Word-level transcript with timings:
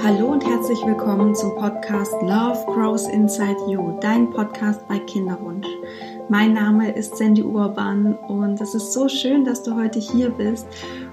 Hallo 0.00 0.28
und 0.28 0.46
herzlich 0.46 0.78
willkommen 0.86 1.34
zum 1.34 1.56
Podcast 1.56 2.12
Love 2.22 2.64
Grows 2.66 3.08
Inside 3.08 3.56
You, 3.68 3.98
dein 4.00 4.30
Podcast 4.30 4.86
bei 4.86 5.00
Kinderwunsch. 5.00 5.66
Mein 6.28 6.54
Name 6.54 6.92
ist 6.92 7.16
Sandy 7.16 7.42
Urban 7.42 8.14
und 8.14 8.60
es 8.60 8.74
ist 8.74 8.92
so 8.92 9.08
schön, 9.08 9.44
dass 9.44 9.64
du 9.64 9.74
heute 9.74 9.98
hier 9.98 10.30
bist. 10.30 10.68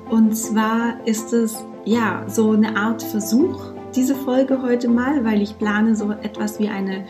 Und 0.09 0.37
zwar 0.37 1.03
ist 1.05 1.33
es 1.33 1.65
ja 1.83 2.25
so 2.27 2.51
eine 2.51 2.77
Art 2.77 3.01
Versuch, 3.01 3.73
diese 3.95 4.13
Folge 4.13 4.61
heute 4.61 4.87
mal, 4.87 5.25
weil 5.25 5.41
ich 5.41 5.57
plane 5.57 5.95
so 5.95 6.11
etwas 6.11 6.59
wie 6.59 6.67
eine 6.67 7.05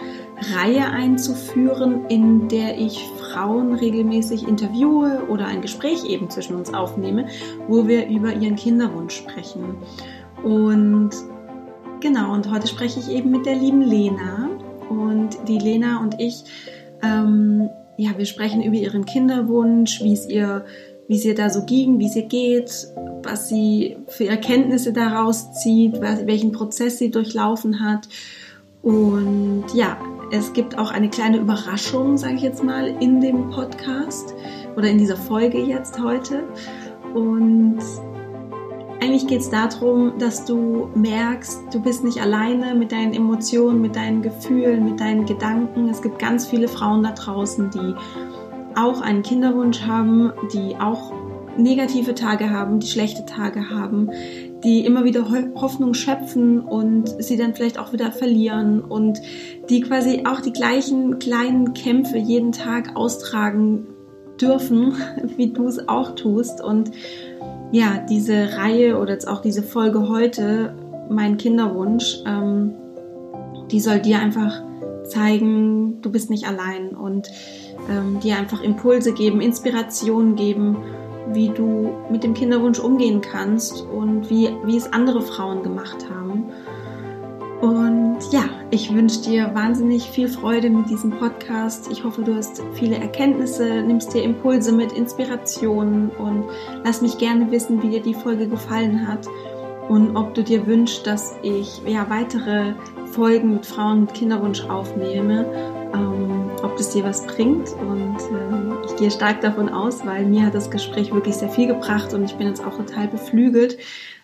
Reihe 0.55 0.85
einzuführen, 0.85 2.05
in 2.07 2.47
der 2.47 2.77
ich 2.77 3.05
Frauen 3.19 3.73
regelmäßig 3.73 4.47
interviewe 4.47 5.23
oder 5.27 5.45
ein 5.47 5.61
Gespräch 5.61 6.05
eben 6.05 6.29
zwischen 6.29 6.55
uns 6.55 6.73
aufnehme, 6.73 7.27
wo 7.67 7.85
wir 7.85 8.07
über 8.07 8.33
ihren 8.33 8.55
Kinderwunsch 8.55 9.17
sprechen. 9.17 9.75
Und 10.41 11.12
Genau, 12.02 12.34
und 12.34 12.52
heute 12.52 12.67
spreche 12.67 12.99
ich 12.99 13.09
eben 13.09 13.31
mit 13.31 13.45
der 13.45 13.55
lieben 13.55 13.81
Lena. 13.81 14.49
Und 14.90 15.38
die 15.48 15.58
Lena 15.58 16.02
und 16.02 16.20
ich, 16.20 16.44
ähm, 17.02 17.70
ja, 17.98 18.12
wir 18.17 18.26
sprechen 18.26 18.62
über 18.62 18.76
ihren 18.76 19.05
Kinderwunsch, 19.05 20.02
wie 20.03 20.13
es 20.13 20.30
ihr, 20.30 20.66
wie 21.08 21.16
es 21.16 21.26
ihr 21.26 21.36
da 21.36 21.50
so 21.50 21.63
ging, 21.66 21.98
wie 22.00 22.05
es 22.05 22.16
ihr 22.16 22.27
geht, 22.27 22.88
was 23.23 23.50
sie 23.50 23.98
für 24.08 24.27
Erkenntnisse 24.27 24.94
daraus 24.94 25.53
zieht, 25.53 26.00
was, 26.02 26.27
welchen 26.27 26.52
Prozess 26.52 27.00
sie 27.00 27.09
durchlaufen 27.09 27.80
hat. 27.80 28.08
Und 28.81 29.66
ja, 29.73 29.98
es 30.31 30.53
gibt 30.53 30.77
auch 30.77 30.91
eine 30.91 31.09
kleine 31.09 31.38
Überraschung, 31.38 32.17
sage 32.17 32.36
ich 32.36 32.41
jetzt 32.41 32.64
mal, 32.64 32.88
in 33.00 33.22
dem 33.22 33.50
Podcast 33.50 34.34
oder 34.75 34.88
in 34.88 34.98
dieser 34.98 35.17
Folge 35.17 35.59
jetzt 35.59 36.00
heute. 36.00 36.44
Und 37.14 37.80
eigentlich 39.05 39.27
geht 39.27 39.41
es 39.41 39.52
darum, 39.52 40.18
dass 40.18 40.45
du 40.45 40.90
merkst, 40.95 41.62
du 41.72 41.80
bist 41.80 42.03
nicht 42.03 42.22
alleine 42.22 42.73
mit 42.73 42.92
deinen 42.92 43.14
Emotionen, 43.14 43.80
mit 43.80 43.95
deinen 43.95 44.23
Gefühlen, 44.23 44.84
mit 44.84 45.00
deinen 45.00 45.28
Gedanken. 45.28 45.89
Es 45.89 46.02
gibt 46.02 46.17
ganz 46.17 46.47
viele 46.47 46.67
Frauen 46.67 47.03
da 47.03 47.12
draußen, 47.12 47.70
die 47.70 47.94
auch 48.75 49.02
einen 49.02 49.22
Kinderwunsch 49.22 49.84
haben, 49.84 50.34
die 50.52 50.75
auch 50.78 51.14
negative 51.56 52.16
Tage 52.16 52.50
haben, 52.50 52.80
die 52.80 52.88
schlechte 52.88 53.28
Tage 53.28 53.70
haben, 53.70 54.09
die 54.64 54.84
immer 54.84 55.03
wieder 55.03 55.28
Hoffnung 55.53 55.94
schöpfen 55.94 56.59
und 56.59 57.08
sie 57.23 57.38
dann 57.38 57.53
vielleicht 57.53 57.78
auch 57.78 57.94
wieder 57.94 58.12
verlieren 58.12 58.81
und 58.81 59.22
die 59.69 59.81
quasi 59.81 60.23
auch 60.25 60.42
die 60.42 60.52
gleichen 60.52 61.19
kleinen 61.19 61.75
Kämpfe 61.75 62.17
jeden 62.17 62.52
Tag 62.52 62.95
austragen 62.95 63.86
dürfen, 64.42 64.95
wie 65.38 65.53
du 65.53 65.67
es 65.67 65.88
auch 65.88 66.16
tust 66.16 66.59
und 66.64 66.90
ja, 67.76 67.98
diese 67.98 68.56
Reihe 68.56 68.98
oder 68.98 69.12
jetzt 69.12 69.28
auch 69.28 69.42
diese 69.42 69.62
Folge 69.62 70.08
heute, 70.08 70.73
mein 71.09 71.36
Kinderwunsch, 71.36 72.20
ähm, 72.26 72.73
die 73.70 73.81
soll 73.81 74.00
dir 74.00 74.20
einfach 74.20 74.64
zeigen, 75.04 76.02
du 76.02 76.09
bist 76.09 76.30
nicht 76.30 76.48
allein 76.48 76.96
und 76.96 77.28
ähm, 77.90 78.22
dir 78.22 78.38
einfach 78.38 78.64
Impulse 78.64 79.12
geben, 79.12 79.42
Inspirationen 79.42 80.38
geben, 80.38 80.78
wie 81.34 81.50
du 81.50 81.90
mit 82.09 82.23
dem 82.23 82.34
Kinderwunsch 82.34 82.80
umgehen 82.80 83.20
kannst 83.20 83.81
und 83.81 84.30
wie, 84.30 84.52
wie 84.64 84.78
es 84.78 84.94
andere 84.94 85.22
Frauen 85.22 85.62
gemacht 85.62 86.09
haben. 86.09 86.46
Und 87.66 88.19
ja, 88.31 88.44
ich 88.69 88.94
wünsche 88.94 89.21
dir 89.21 89.49
wahnsinnig 89.55 90.03
viel 90.03 90.27
Freude 90.27 90.69
mit 90.69 90.88
diesem 90.88 91.09
Podcast. 91.09 91.91
Ich 91.91 92.03
hoffe, 92.03 92.22
du 92.22 92.35
hast 92.35 92.61
viele 92.73 92.95
Erkenntnisse, 92.97 93.81
nimmst 93.81 94.13
dir 94.13 94.22
Impulse 94.22 94.72
mit, 94.72 94.91
Inspirationen 94.91 96.11
und 96.11 96.44
lass 96.83 97.02
mich 97.02 97.17
gerne 97.17 97.49
wissen, 97.49 97.81
wie 97.81 97.89
dir 97.89 98.03
die 98.03 98.13
Folge 98.13 98.47
gefallen 98.47 99.07
hat 99.07 99.27
und 99.89 100.16
ob 100.16 100.35
du 100.35 100.44
dir 100.44 100.67
wünschst, 100.67 101.07
dass 101.07 101.33
ich 101.41 101.81
ja 101.88 102.07
weitere 102.07 102.75
Folgen 103.13 103.53
mit 103.53 103.66
Frauen 103.66 104.02
mit 104.02 104.13
Kinderwunsch 104.13 104.63
aufnehme, 104.66 105.47
ähm, 105.95 106.51
ob 106.61 106.78
das 106.78 106.91
dir 106.91 107.03
was 107.03 107.25
bringt. 107.25 107.69
Und 107.81 108.17
äh, 108.19 108.85
ich 108.85 108.95
gehe 108.97 109.09
stark 109.09 109.41
davon 109.41 109.69
aus, 109.69 110.06
weil 110.06 110.28
mir 110.28 110.45
hat 110.45 110.53
das 110.53 110.69
Gespräch 110.69 111.11
wirklich 111.11 111.34
sehr 111.34 111.50
viel 111.50 111.66
gebracht 111.66 112.13
und 112.13 112.25
ich 112.25 112.35
bin 112.35 112.45
jetzt 112.45 112.63
auch 112.63 112.78
total 112.78 113.07
beflügelt 113.07 113.79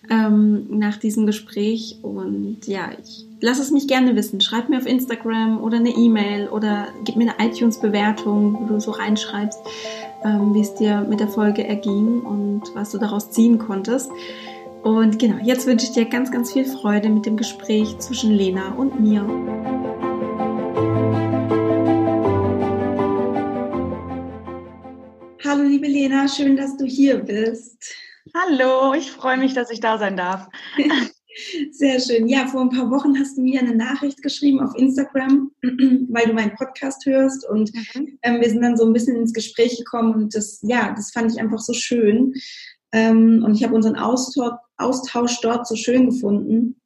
ähm, 0.10 0.66
nach 0.70 0.98
diesem 0.98 1.26
Gespräch. 1.26 1.98
Und 2.02 2.68
ja, 2.68 2.90
ich 3.02 3.26
lass 3.40 3.60
es 3.60 3.72
mich 3.72 3.88
gerne 3.88 4.16
wissen. 4.16 4.42
Schreib 4.42 4.70
mir 4.70 4.78
auf 4.78 4.86
Instagram 4.86 5.62
oder 5.62 5.78
eine 5.78 5.90
E-Mail 5.90 6.48
oder 6.50 6.88
gib 7.04 7.16
mir 7.16 7.34
eine 7.34 7.52
iTunes-Bewertung, 7.52 8.58
wo 8.62 8.66
du 8.74 8.80
so 8.80 8.92
reinschreibst, 8.92 9.60
ähm, 10.24 10.54
wie 10.54 10.62
es 10.62 10.74
dir 10.76 11.06
mit 11.10 11.20
der 11.20 11.28
Folge 11.28 11.68
erging 11.68 12.22
und 12.22 12.64
was 12.74 12.92
du 12.92 12.98
daraus 12.98 13.32
ziehen 13.32 13.58
konntest. 13.58 14.10
Und 14.84 15.20
genau, 15.20 15.38
jetzt 15.44 15.68
wünsche 15.68 15.86
ich 15.86 15.92
dir 15.92 16.06
ganz, 16.06 16.32
ganz 16.32 16.54
viel 16.54 16.66
Freude 16.66 17.10
mit 17.10 17.26
dem 17.26 17.38
Gespräch 17.38 18.00
zwischen 18.00 18.32
Lena 18.32 18.74
und 18.74 19.00
mir. 19.00 19.22
Hallo 25.44 25.64
liebe 25.64 25.88
Lena, 25.88 26.28
schön, 26.28 26.56
dass 26.56 26.78
du 26.78 26.86
hier 26.86 27.18
bist. 27.18 27.94
Hallo, 28.36 28.94
ich 28.94 29.12
freue 29.12 29.38
mich, 29.38 29.54
dass 29.54 29.72
ich 29.72 29.80
da 29.80 29.98
sein 29.98 30.16
darf. 30.16 30.48
Sehr 31.72 32.00
schön. 32.00 32.28
Ja, 32.28 32.46
vor 32.48 32.62
ein 32.62 32.70
paar 32.70 32.92
Wochen 32.92 33.18
hast 33.18 33.38
du 33.38 33.42
mir 33.42 33.60
eine 33.62 33.76
Nachricht 33.76 34.22
geschrieben 34.22 34.60
auf 34.60 34.76
Instagram, 34.76 35.52
weil 35.62 36.28
du 36.28 36.34
meinen 36.34 36.56
Podcast 36.56 37.06
hörst 37.06 37.48
und 37.50 37.74
mhm. 37.74 38.20
ähm, 38.22 38.42
wir 38.42 38.50
sind 38.50 38.62
dann 38.62 38.78
so 38.78 38.86
ein 38.86 38.94
bisschen 38.94 39.16
ins 39.16 39.34
Gespräch 39.34 39.78
gekommen 39.78 40.14
und 40.14 40.36
das, 40.36 40.60
ja, 40.62 40.94
das 40.96 41.12
fand 41.12 41.32
ich 41.32 41.40
einfach 41.40 41.60
so 41.60 41.74
schön. 41.74 42.34
Ähm, 42.92 43.44
und 43.44 43.56
ich 43.56 43.64
habe 43.64 43.74
unseren 43.74 43.96
Austausch, 43.96 44.58
Austausch, 44.78 45.40
dort 45.42 45.68
so 45.68 45.76
schön 45.76 46.10
gefunden. 46.10 46.80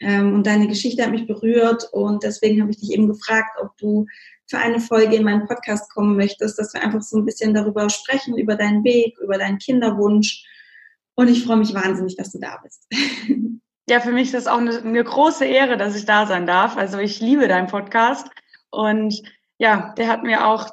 Ähm, 0.00 0.34
und 0.34 0.46
deine 0.46 0.68
Geschichte 0.68 1.02
hat 1.02 1.10
mich 1.10 1.26
berührt 1.26 1.88
und 1.92 2.22
deswegen 2.22 2.60
habe 2.60 2.70
ich 2.70 2.78
dich 2.78 2.92
eben 2.92 3.08
gefragt, 3.08 3.58
ob 3.60 3.76
du 3.78 4.06
für 4.46 4.58
eine 4.58 4.78
Folge 4.78 5.16
in 5.16 5.24
meinen 5.24 5.46
Podcast 5.46 5.90
kommen 5.92 6.16
möchtest, 6.16 6.58
dass 6.58 6.74
wir 6.74 6.82
einfach 6.82 7.02
so 7.02 7.16
ein 7.16 7.24
bisschen 7.24 7.54
darüber 7.54 7.88
sprechen, 7.88 8.36
über 8.36 8.54
deinen 8.56 8.84
Weg, 8.84 9.16
über 9.18 9.38
deinen 9.38 9.58
Kinderwunsch. 9.58 10.44
Und 11.16 11.28
ich 11.28 11.44
freue 11.44 11.56
mich 11.56 11.74
wahnsinnig, 11.74 12.16
dass 12.16 12.30
du 12.32 12.38
da 12.38 12.60
bist. 12.62 12.86
Ja, 13.88 14.00
für 14.00 14.10
mich 14.10 14.24
ist 14.24 14.34
das 14.34 14.48
auch 14.48 14.58
eine, 14.58 14.78
eine, 14.78 15.04
große 15.04 15.44
Ehre, 15.44 15.76
dass 15.76 15.94
ich 15.94 16.06
da 16.06 16.26
sein 16.26 16.44
darf. 16.44 16.76
Also 16.76 16.98
ich 16.98 17.20
liebe 17.20 17.46
deinen 17.46 17.68
Podcast 17.68 18.28
und 18.70 19.22
ja, 19.58 19.94
der 19.96 20.08
hat 20.08 20.24
mir 20.24 20.44
auch 20.44 20.70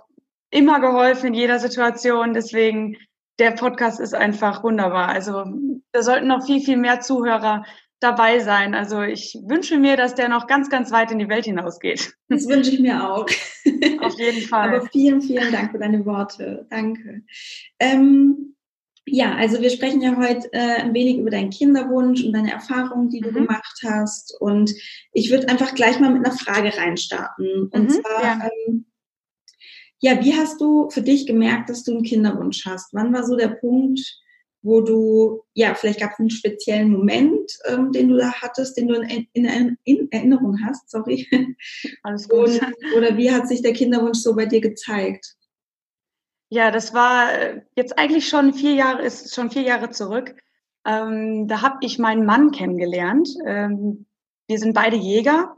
immer 0.49 0.79
geholfen 0.79 1.27
in 1.27 1.33
jeder 1.35 1.59
Situation. 1.59 2.33
Deswegen, 2.33 2.97
der 3.37 3.51
Podcast 3.51 3.99
ist 3.99 4.15
einfach 4.15 4.63
wunderbar. 4.63 5.09
Also 5.09 5.45
da 5.91 6.01
sollten 6.01 6.25
noch 6.25 6.43
viel, 6.43 6.59
viel 6.59 6.77
mehr 6.77 7.01
Zuhörer 7.01 7.65
dabei 7.99 8.39
sein. 8.39 8.73
Also 8.73 9.03
ich 9.03 9.37
wünsche 9.45 9.77
mir, 9.77 9.95
dass 9.95 10.15
der 10.15 10.27
noch 10.27 10.47
ganz, 10.47 10.71
ganz 10.71 10.91
weit 10.91 11.11
in 11.11 11.19
die 11.19 11.29
Welt 11.29 11.45
hinausgeht. 11.45 12.15
Das 12.29 12.47
wünsche 12.47 12.71
ich 12.71 12.79
mir 12.79 13.07
auch. 13.07 13.27
Auf 14.01 14.19
jeden 14.19 14.41
Fall. 14.49 14.75
Aber 14.75 14.87
vielen, 14.87 15.21
vielen 15.21 15.51
Dank 15.51 15.71
für 15.71 15.79
deine 15.79 16.03
Worte. 16.05 16.65
Danke. 16.71 17.21
Ähm, 17.79 18.55
ja, 19.05 19.35
also 19.35 19.61
wir 19.61 19.69
sprechen 19.69 20.01
ja 20.01 20.15
heute 20.15 20.51
äh, 20.53 20.81
ein 20.81 20.93
wenig 20.93 21.17
über 21.17 21.29
deinen 21.29 21.49
Kinderwunsch 21.49 22.23
und 22.23 22.33
deine 22.33 22.51
Erfahrungen, 22.51 23.09
die 23.09 23.19
du 23.19 23.31
mhm. 23.31 23.35
gemacht 23.35 23.81
hast. 23.83 24.35
Und 24.39 24.73
ich 25.11 25.29
würde 25.29 25.49
einfach 25.49 25.75
gleich 25.75 25.99
mal 25.99 26.13
mit 26.13 26.25
einer 26.25 26.35
Frage 26.35 26.75
reinstarten. 26.77 27.69
Und 27.71 27.83
mhm, 27.83 27.89
zwar, 27.89 28.23
ja. 28.23 28.49
Ähm, 28.67 28.85
ja, 29.99 30.23
wie 30.23 30.35
hast 30.35 30.59
du 30.59 30.89
für 30.89 31.01
dich 31.01 31.25
gemerkt, 31.25 31.69
dass 31.69 31.83
du 31.83 31.93
einen 31.93 32.03
Kinderwunsch 32.03 32.65
hast? 32.65 32.93
Wann 32.93 33.13
war 33.13 33.25
so 33.25 33.37
der 33.37 33.49
Punkt, 33.49 34.01
wo 34.61 34.81
du, 34.81 35.43
ja, 35.53 35.75
vielleicht 35.75 35.99
gab 35.99 36.11
es 36.13 36.19
einen 36.19 36.29
speziellen 36.29 36.89
Moment, 36.89 37.51
ähm, 37.65 37.91
den 37.91 38.07
du 38.07 38.17
da 38.17 38.33
hattest, 38.33 38.77
den 38.77 38.87
du 38.87 38.95
in, 38.95 39.27
in, 39.33 39.77
in 39.83 40.11
Erinnerung 40.11 40.57
hast, 40.65 40.89
sorry. 40.89 41.27
Alles 42.03 42.27
gut. 42.29 42.49
Und, 42.49 42.75
oder 42.97 43.17
wie 43.17 43.31
hat 43.31 43.47
sich 43.47 43.61
der 43.61 43.73
Kinderwunsch 43.73 44.19
so 44.19 44.35
bei 44.35 44.45
dir 44.45 44.61
gezeigt? 44.61 45.35
Ja, 46.53 46.69
das 46.69 46.93
war 46.93 47.33
äh, 47.33 47.61
jetzt 47.75 47.97
eigentlich 47.97 48.29
schon 48.29 48.53
vier 48.53 48.75
Jahre, 48.75 49.01
ist 49.01 49.33
schon 49.33 49.49
vier 49.49 49.63
Jahre 49.63 49.89
zurück. 49.89 50.35
Ähm, 50.85 51.47
da 51.47 51.63
habe 51.63 51.77
ich 51.81 51.97
meinen 51.97 52.27
Mann 52.27 52.51
kennengelernt. 52.51 53.27
Ähm, 53.43 54.05
wir 54.47 54.59
sind 54.59 54.75
beide 54.75 54.95
Jäger 54.95 55.57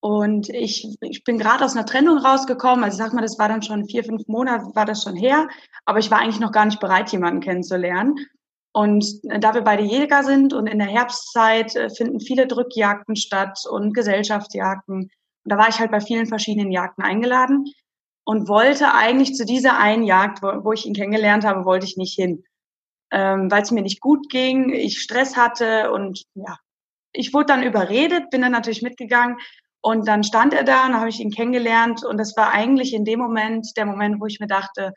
und 0.00 0.50
ich, 0.50 0.94
ich 1.00 1.24
bin 1.24 1.38
gerade 1.38 1.64
aus 1.64 1.74
einer 1.74 1.86
Trennung 1.86 2.18
rausgekommen. 2.18 2.84
Also 2.84 2.98
sag 2.98 3.14
mal, 3.14 3.22
das 3.22 3.38
war 3.38 3.48
dann 3.48 3.62
schon 3.62 3.86
vier, 3.86 4.04
fünf 4.04 4.28
Monate, 4.28 4.74
war 4.74 4.84
das 4.84 5.04
schon 5.04 5.16
her. 5.16 5.48
Aber 5.86 6.00
ich 6.00 6.10
war 6.10 6.18
eigentlich 6.18 6.40
noch 6.40 6.52
gar 6.52 6.66
nicht 6.66 6.80
bereit, 6.80 7.10
jemanden 7.12 7.40
kennenzulernen. 7.40 8.16
Und 8.74 9.06
äh, 9.30 9.40
da 9.40 9.54
wir 9.54 9.62
beide 9.62 9.84
Jäger 9.84 10.22
sind 10.22 10.52
und 10.52 10.66
in 10.66 10.78
der 10.78 10.88
Herbstzeit 10.88 11.74
äh, 11.76 11.88
finden 11.88 12.20
viele 12.20 12.46
Drückjagden 12.46 13.16
statt 13.16 13.60
und 13.70 13.94
Gesellschaftsjagden. 13.94 15.04
Und 15.04 15.10
da 15.50 15.56
war 15.56 15.70
ich 15.70 15.78
halt 15.78 15.92
bei 15.92 16.02
vielen 16.02 16.26
verschiedenen 16.26 16.72
Jagden 16.72 17.02
eingeladen 17.02 17.64
und 18.26 18.48
wollte 18.48 18.92
eigentlich 18.92 19.34
zu 19.34 19.46
dieser 19.46 19.78
einen 19.78 20.02
Jagd, 20.02 20.42
wo, 20.42 20.64
wo 20.64 20.72
ich 20.72 20.84
ihn 20.84 20.94
kennengelernt 20.94 21.44
habe, 21.44 21.64
wollte 21.64 21.86
ich 21.86 21.96
nicht 21.96 22.14
hin, 22.14 22.44
ähm, 23.12 23.50
weil 23.50 23.62
es 23.62 23.70
mir 23.70 23.82
nicht 23.82 24.00
gut 24.00 24.28
ging, 24.28 24.70
ich 24.70 25.00
Stress 25.00 25.36
hatte 25.36 25.92
und 25.92 26.24
ja, 26.34 26.58
ich 27.12 27.32
wurde 27.32 27.46
dann 27.46 27.62
überredet, 27.62 28.30
bin 28.30 28.42
dann 28.42 28.52
natürlich 28.52 28.82
mitgegangen 28.82 29.38
und 29.80 30.08
dann 30.08 30.24
stand 30.24 30.52
er 30.54 30.64
da 30.64 30.86
und 30.86 30.94
habe 30.94 31.08
ich 31.08 31.20
ihn 31.20 31.30
kennengelernt 31.30 32.04
und 32.04 32.18
das 32.18 32.36
war 32.36 32.50
eigentlich 32.50 32.92
in 32.92 33.04
dem 33.04 33.20
Moment 33.20 33.68
der 33.76 33.86
Moment, 33.86 34.20
wo 34.20 34.26
ich 34.26 34.40
mir 34.40 34.48
dachte, 34.48 34.92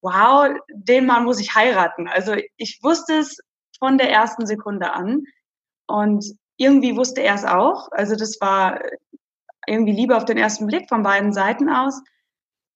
wow, 0.00 0.48
den 0.72 1.06
Mann 1.06 1.24
muss 1.24 1.40
ich 1.40 1.56
heiraten. 1.56 2.06
Also 2.06 2.36
ich 2.56 2.78
wusste 2.82 3.14
es 3.14 3.38
von 3.80 3.98
der 3.98 4.12
ersten 4.12 4.46
Sekunde 4.46 4.92
an 4.92 5.24
und 5.88 6.24
irgendwie 6.56 6.96
wusste 6.96 7.22
er 7.22 7.34
es 7.34 7.44
auch. 7.44 7.88
Also 7.90 8.14
das 8.14 8.40
war 8.40 8.80
irgendwie 9.66 9.92
Liebe 9.92 10.16
auf 10.16 10.24
den 10.24 10.38
ersten 10.38 10.68
Blick 10.68 10.88
von 10.88 11.02
beiden 11.02 11.32
Seiten 11.32 11.68
aus. 11.68 12.00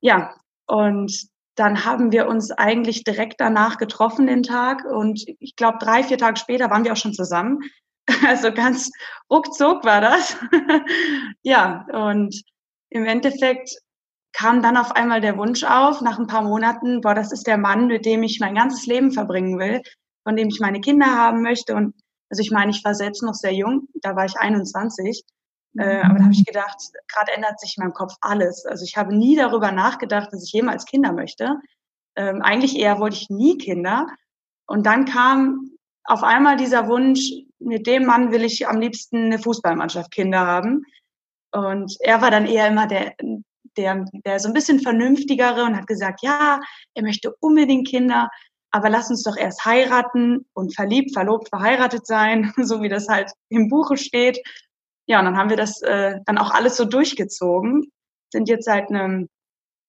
Ja, 0.03 0.35
und 0.67 1.29
dann 1.55 1.85
haben 1.85 2.13
wir 2.13 2.29
uns 2.29 2.51
eigentlich 2.51 3.05
direkt 3.05 3.41
danach 3.41 3.79
getroffen 3.79 4.27
den 4.27 4.43
Tag 4.43 4.85
und 4.85 5.25
ich 5.39 5.55
glaube 5.55 5.79
drei, 5.81 6.03
vier 6.03 6.19
Tage 6.19 6.41
später 6.41 6.71
waren 6.71 6.85
wir 6.85 6.93
auch 6.93 6.97
schon 6.97 7.15
zusammen. 7.15 7.61
Also 8.27 8.53
ganz 8.53 8.91
ruckzuck 9.31 9.85
war 9.85 10.01
das. 10.01 10.37
ja, 11.43 11.87
und 11.93 12.43
im 12.91 13.05
Endeffekt 13.07 13.77
kam 14.33 14.61
dann 14.61 14.77
auf 14.77 14.93
einmal 14.93 15.21
der 15.21 15.39
Wunsch 15.39 15.63
auf, 15.63 16.01
nach 16.01 16.19
ein 16.19 16.27
paar 16.27 16.43
Monaten, 16.43 17.01
boah, 17.01 17.15
das 17.15 17.31
ist 17.31 17.47
der 17.47 17.59
Mann, 17.59 17.87
mit 17.87 18.05
dem 18.05 18.25
ich 18.25 18.41
mein 18.41 18.57
ganzes 18.57 18.87
Leben 18.87 19.13
verbringen 19.13 19.57
will, 19.59 19.83
von 20.25 20.35
dem 20.35 20.49
ich 20.49 20.59
meine 20.59 20.81
Kinder 20.81 21.07
haben 21.07 21.43
möchte. 21.43 21.77
Und 21.77 21.95
also 22.29 22.41
ich 22.41 22.51
meine, 22.51 22.73
ich 22.73 22.85
war 22.85 22.95
selbst 22.95 23.23
noch 23.23 23.35
sehr 23.35 23.55
jung, 23.55 23.87
da 23.95 24.17
war 24.17 24.25
ich 24.25 24.37
21. 24.37 25.23
Äh, 25.79 26.03
aber 26.03 26.19
da 26.19 26.25
habe 26.25 26.35
ich 26.35 26.45
gedacht, 26.45 26.77
gerade 27.09 27.33
ändert 27.33 27.59
sich 27.61 27.77
in 27.77 27.85
meinem 27.85 27.95
Kopf 27.95 28.15
alles. 28.21 28.67
Also 28.67 28.85
ich 28.85 28.97
habe 28.97 29.15
nie 29.15 29.37
darüber 29.37 29.73
nachgedacht, 29.73 30.33
dass 30.33 30.45
ich 30.45 30.53
jemals 30.53 30.85
Kinder 30.85 31.13
möchte. 31.13 31.57
Ähm, 32.17 32.43
eigentlich 32.43 32.79
eher 32.79 32.99
wollte 32.99 33.17
ich 33.17 33.31
nie 33.31 33.57
Kinder. 33.59 34.07
Und 34.67 34.85
dann 34.85 35.07
kam 35.07 35.71
auf 36.05 36.23
einmal 36.23 36.57
dieser 36.57 36.89
Wunsch, 36.89 37.31
mit 37.59 37.87
dem 37.87 38.05
Mann 38.05 38.33
will 38.33 38.45
ich 38.45 38.67
am 38.69 38.81
liebsten 38.81 39.27
eine 39.27 39.39
Fußballmannschaft 39.39 40.11
Kinder 40.11 40.41
haben. 40.41 40.85
Und 41.53 41.97
er 42.01 42.21
war 42.21 42.31
dann 42.31 42.47
eher 42.47 42.69
immer 42.69 42.87
der, 42.87 43.15
der, 43.77 44.05
der 44.25 44.41
so 44.41 44.49
ein 44.49 44.55
bisschen 44.55 44.81
vernünftigere 44.81 45.65
und 45.65 45.77
hat 45.77 45.87
gesagt, 45.87 46.23
ja, 46.23 46.61
er 46.95 47.03
möchte 47.03 47.35
unbedingt 47.41 47.89
Kinder, 47.89 48.31
aber 48.71 48.89
lass 48.89 49.11
uns 49.11 49.23
doch 49.23 49.37
erst 49.37 49.65
heiraten 49.65 50.47
und 50.55 50.75
verliebt, 50.75 51.13
verlobt, 51.13 51.49
verheiratet 51.51 52.07
sein, 52.07 52.53
so 52.63 52.83
wie 52.83 52.89
das 52.89 53.09
halt 53.09 53.31
im 53.49 53.69
Buche 53.69 53.97
steht. 53.97 54.43
Ja, 55.07 55.19
und 55.19 55.25
dann 55.27 55.37
haben 55.37 55.51
wir 55.51 55.57
das 55.57 55.83
äh, 55.83 56.21
dann 56.27 56.39
auch 56.39 56.51
alles 56.51 56.77
so 56.77 56.85
durchgezogen, 56.85 57.91
sind 58.31 58.49
jetzt 58.49 58.65
seit 58.65 58.89
einem 58.89 59.29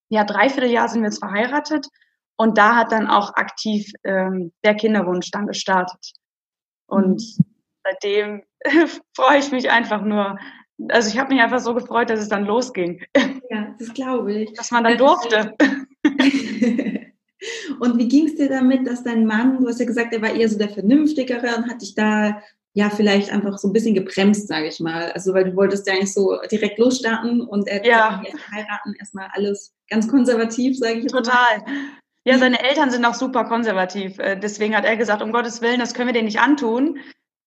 ja, 0.09 0.23
Dreivierteljahr 0.23 0.87
sind 0.89 1.01
wir 1.01 1.09
jetzt 1.09 1.19
verheiratet 1.19 1.87
und 2.37 2.57
da 2.57 2.75
hat 2.75 2.91
dann 2.91 3.07
auch 3.07 3.33
aktiv 3.35 3.91
ähm, 4.03 4.51
der 4.63 4.75
Kinderwunsch 4.75 5.31
dann 5.31 5.47
gestartet. 5.47 6.13
Und 6.87 7.21
mhm. 7.21 7.45
seitdem 7.83 8.43
freue 9.15 9.39
ich 9.39 9.51
mich 9.51 9.71
einfach 9.71 10.03
nur. 10.03 10.37
Also 10.89 11.09
ich 11.09 11.17
habe 11.19 11.33
mich 11.33 11.41
einfach 11.41 11.59
so 11.59 11.73
gefreut, 11.73 12.09
dass 12.09 12.19
es 12.19 12.29
dann 12.29 12.45
losging. 12.45 13.03
Ja, 13.49 13.75
das 13.79 13.93
glaube 13.93 14.33
ich. 14.33 14.53
Dass 14.53 14.71
man 14.71 14.83
dann 14.83 14.97
durfte. 14.97 15.55
und 17.79 17.97
wie 17.97 18.07
ging 18.07 18.25
es 18.27 18.35
dir 18.35 18.49
damit, 18.49 18.87
dass 18.87 19.03
dein 19.03 19.25
Mann, 19.25 19.59
du 19.59 19.67
hast 19.67 19.79
ja 19.79 19.85
gesagt, 19.85 20.13
er 20.13 20.21
war 20.21 20.31
eher 20.31 20.49
so 20.49 20.57
der 20.57 20.69
Vernünftigere 20.69 21.55
und 21.55 21.69
hat 21.69 21.81
dich 21.81 21.93
da 21.95 22.41
ja 22.73 22.89
vielleicht 22.89 23.31
einfach 23.31 23.57
so 23.57 23.67
ein 23.67 23.73
bisschen 23.73 23.93
gebremst, 23.93 24.47
sage 24.47 24.67
ich 24.67 24.79
mal. 24.79 25.11
Also 25.11 25.33
weil 25.33 25.45
du 25.45 25.55
wolltest 25.55 25.87
ja 25.87 25.93
eigentlich 25.93 26.13
so 26.13 26.39
direkt 26.51 26.79
losstarten 26.79 27.41
und 27.41 27.67
er 27.67 27.85
ja. 27.85 28.21
erst 28.25 28.51
heiraten, 28.51 28.95
erstmal 28.99 29.29
alles 29.33 29.73
ganz 29.89 30.07
konservativ, 30.07 30.77
sage 30.77 30.99
ich 30.99 31.11
Total. 31.11 31.59
Mal. 31.59 31.73
Ja, 32.25 32.37
seine 32.37 32.63
Eltern 32.63 32.89
sind 32.89 33.05
auch 33.05 33.13
super 33.13 33.45
konservativ. 33.45 34.17
Äh, 34.17 34.37
deswegen 34.37 34.75
hat 34.75 34.85
er 34.85 34.97
gesagt, 34.97 35.21
um 35.21 35.31
Gottes 35.31 35.61
Willen, 35.61 35.79
das 35.79 35.93
können 35.93 36.07
wir 36.07 36.13
denen 36.13 36.25
nicht 36.25 36.39
antun. 36.39 36.99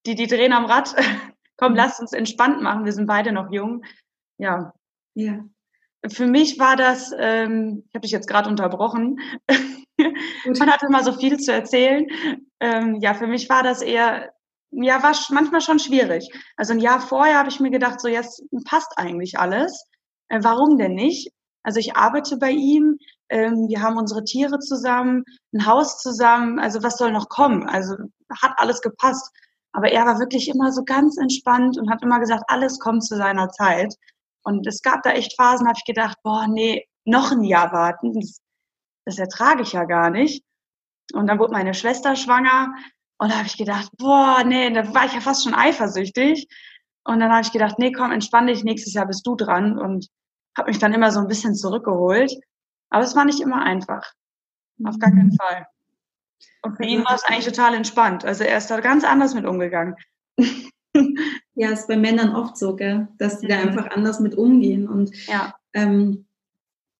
Die, 0.04 0.14
die 0.14 0.26
drehen 0.26 0.52
am 0.52 0.66
Rad. 0.66 0.94
Komm, 1.56 1.72
mhm. 1.72 1.78
lass 1.78 1.98
uns 1.98 2.12
entspannt 2.12 2.62
machen. 2.62 2.84
Wir 2.84 2.92
sind 2.92 3.06
beide 3.06 3.32
noch 3.32 3.50
jung. 3.50 3.84
Ja. 4.38 4.74
Ja. 5.14 5.44
Für 6.08 6.26
mich 6.26 6.58
war 6.58 6.76
das, 6.76 7.10
ähm, 7.18 7.84
ich 7.88 7.94
habe 7.94 8.02
dich 8.02 8.12
jetzt 8.12 8.28
gerade 8.28 8.48
unterbrochen. 8.48 9.18
Man 9.98 10.70
hatte 10.70 10.86
immer 10.86 11.02
so 11.02 11.14
viel 11.14 11.38
zu 11.38 11.52
erzählen. 11.52 12.06
Ähm, 12.60 13.00
ja, 13.00 13.14
für 13.14 13.26
mich 13.26 13.48
war 13.48 13.62
das 13.62 13.80
eher 13.80 14.30
ja, 14.70 15.02
war 15.02 15.14
manchmal 15.30 15.60
schon 15.60 15.78
schwierig. 15.78 16.28
Also 16.56 16.72
ein 16.72 16.80
Jahr 16.80 17.00
vorher 17.00 17.38
habe 17.38 17.48
ich 17.48 17.60
mir 17.60 17.70
gedacht, 17.70 18.00
so 18.00 18.08
jetzt 18.08 18.42
passt 18.64 18.92
eigentlich 18.96 19.38
alles. 19.38 19.86
Äh, 20.28 20.40
warum 20.42 20.78
denn 20.78 20.94
nicht? 20.94 21.32
Also 21.62 21.80
ich 21.80 21.96
arbeite 21.96 22.36
bei 22.36 22.50
ihm, 22.50 22.98
ähm, 23.28 23.66
wir 23.68 23.82
haben 23.82 23.96
unsere 23.96 24.24
Tiere 24.24 24.58
zusammen, 24.60 25.24
ein 25.52 25.66
Haus 25.66 25.98
zusammen, 26.00 26.58
also 26.58 26.82
was 26.82 26.96
soll 26.96 27.12
noch 27.12 27.28
kommen? 27.28 27.68
Also 27.68 27.96
hat 28.30 28.52
alles 28.56 28.80
gepasst. 28.80 29.30
Aber 29.72 29.90
er 29.90 30.06
war 30.06 30.18
wirklich 30.18 30.48
immer 30.48 30.72
so 30.72 30.84
ganz 30.84 31.18
entspannt 31.18 31.76
und 31.76 31.90
hat 31.90 32.02
immer 32.02 32.20
gesagt, 32.20 32.44
alles 32.48 32.78
kommt 32.78 33.04
zu 33.04 33.16
seiner 33.16 33.50
Zeit. 33.50 33.94
Und 34.42 34.66
es 34.66 34.80
gab 34.80 35.02
da 35.02 35.10
echt 35.10 35.34
Phasen, 35.36 35.66
habe 35.66 35.76
ich 35.76 35.84
gedacht, 35.84 36.16
boah, 36.22 36.46
nee, 36.48 36.86
noch 37.04 37.32
ein 37.32 37.42
Jahr 37.42 37.72
warten, 37.72 38.12
das, 38.14 38.40
das 39.04 39.18
ertrage 39.18 39.62
ich 39.62 39.72
ja 39.72 39.84
gar 39.84 40.10
nicht. 40.10 40.44
Und 41.12 41.26
dann 41.26 41.38
wurde 41.38 41.52
meine 41.52 41.74
Schwester 41.74 42.16
schwanger 42.16 42.74
und 43.18 43.30
da 43.30 43.38
habe 43.38 43.46
ich 43.46 43.56
gedacht, 43.56 43.90
boah, 43.96 44.42
nee, 44.44 44.70
da 44.70 44.92
war 44.94 45.06
ich 45.06 45.12
ja 45.14 45.20
fast 45.20 45.44
schon 45.44 45.54
eifersüchtig. 45.54 46.48
Und 47.04 47.20
dann 47.20 47.30
habe 47.30 47.42
ich 47.42 47.52
gedacht, 47.52 47.78
nee, 47.78 47.92
komm, 47.92 48.12
entspann 48.12 48.46
dich, 48.46 48.64
nächstes 48.64 48.92
Jahr 48.92 49.06
bist 49.06 49.26
du 49.26 49.36
dran. 49.36 49.78
Und 49.78 50.08
habe 50.56 50.70
mich 50.70 50.78
dann 50.78 50.92
immer 50.92 51.10
so 51.10 51.20
ein 51.20 51.28
bisschen 51.28 51.54
zurückgeholt. 51.54 52.32
Aber 52.90 53.04
es 53.04 53.16
war 53.16 53.24
nicht 53.24 53.40
immer 53.40 53.62
einfach. 53.62 54.12
Auf 54.84 54.98
gar 54.98 55.10
keinen 55.10 55.34
Fall. 55.34 55.66
Und 56.62 56.76
für 56.76 56.84
ihn 56.84 57.04
war 57.04 57.14
es 57.14 57.24
eigentlich 57.24 57.46
total 57.46 57.74
entspannt. 57.74 58.24
Also 58.24 58.44
er 58.44 58.58
ist 58.58 58.70
da 58.70 58.80
ganz 58.80 59.04
anders 59.04 59.34
mit 59.34 59.46
umgegangen. 59.46 59.94
Ja, 61.58 61.70
ist 61.70 61.88
bei 61.88 61.96
Männern 61.96 62.34
oft 62.34 62.58
so, 62.58 62.76
gell? 62.76 63.08
dass 63.16 63.40
die 63.40 63.48
da 63.48 63.56
mhm. 63.56 63.68
einfach 63.68 63.90
anders 63.90 64.20
mit 64.20 64.34
umgehen. 64.34 64.86
Und 64.86 65.14
ja. 65.26 65.54
ähm, 65.72 66.25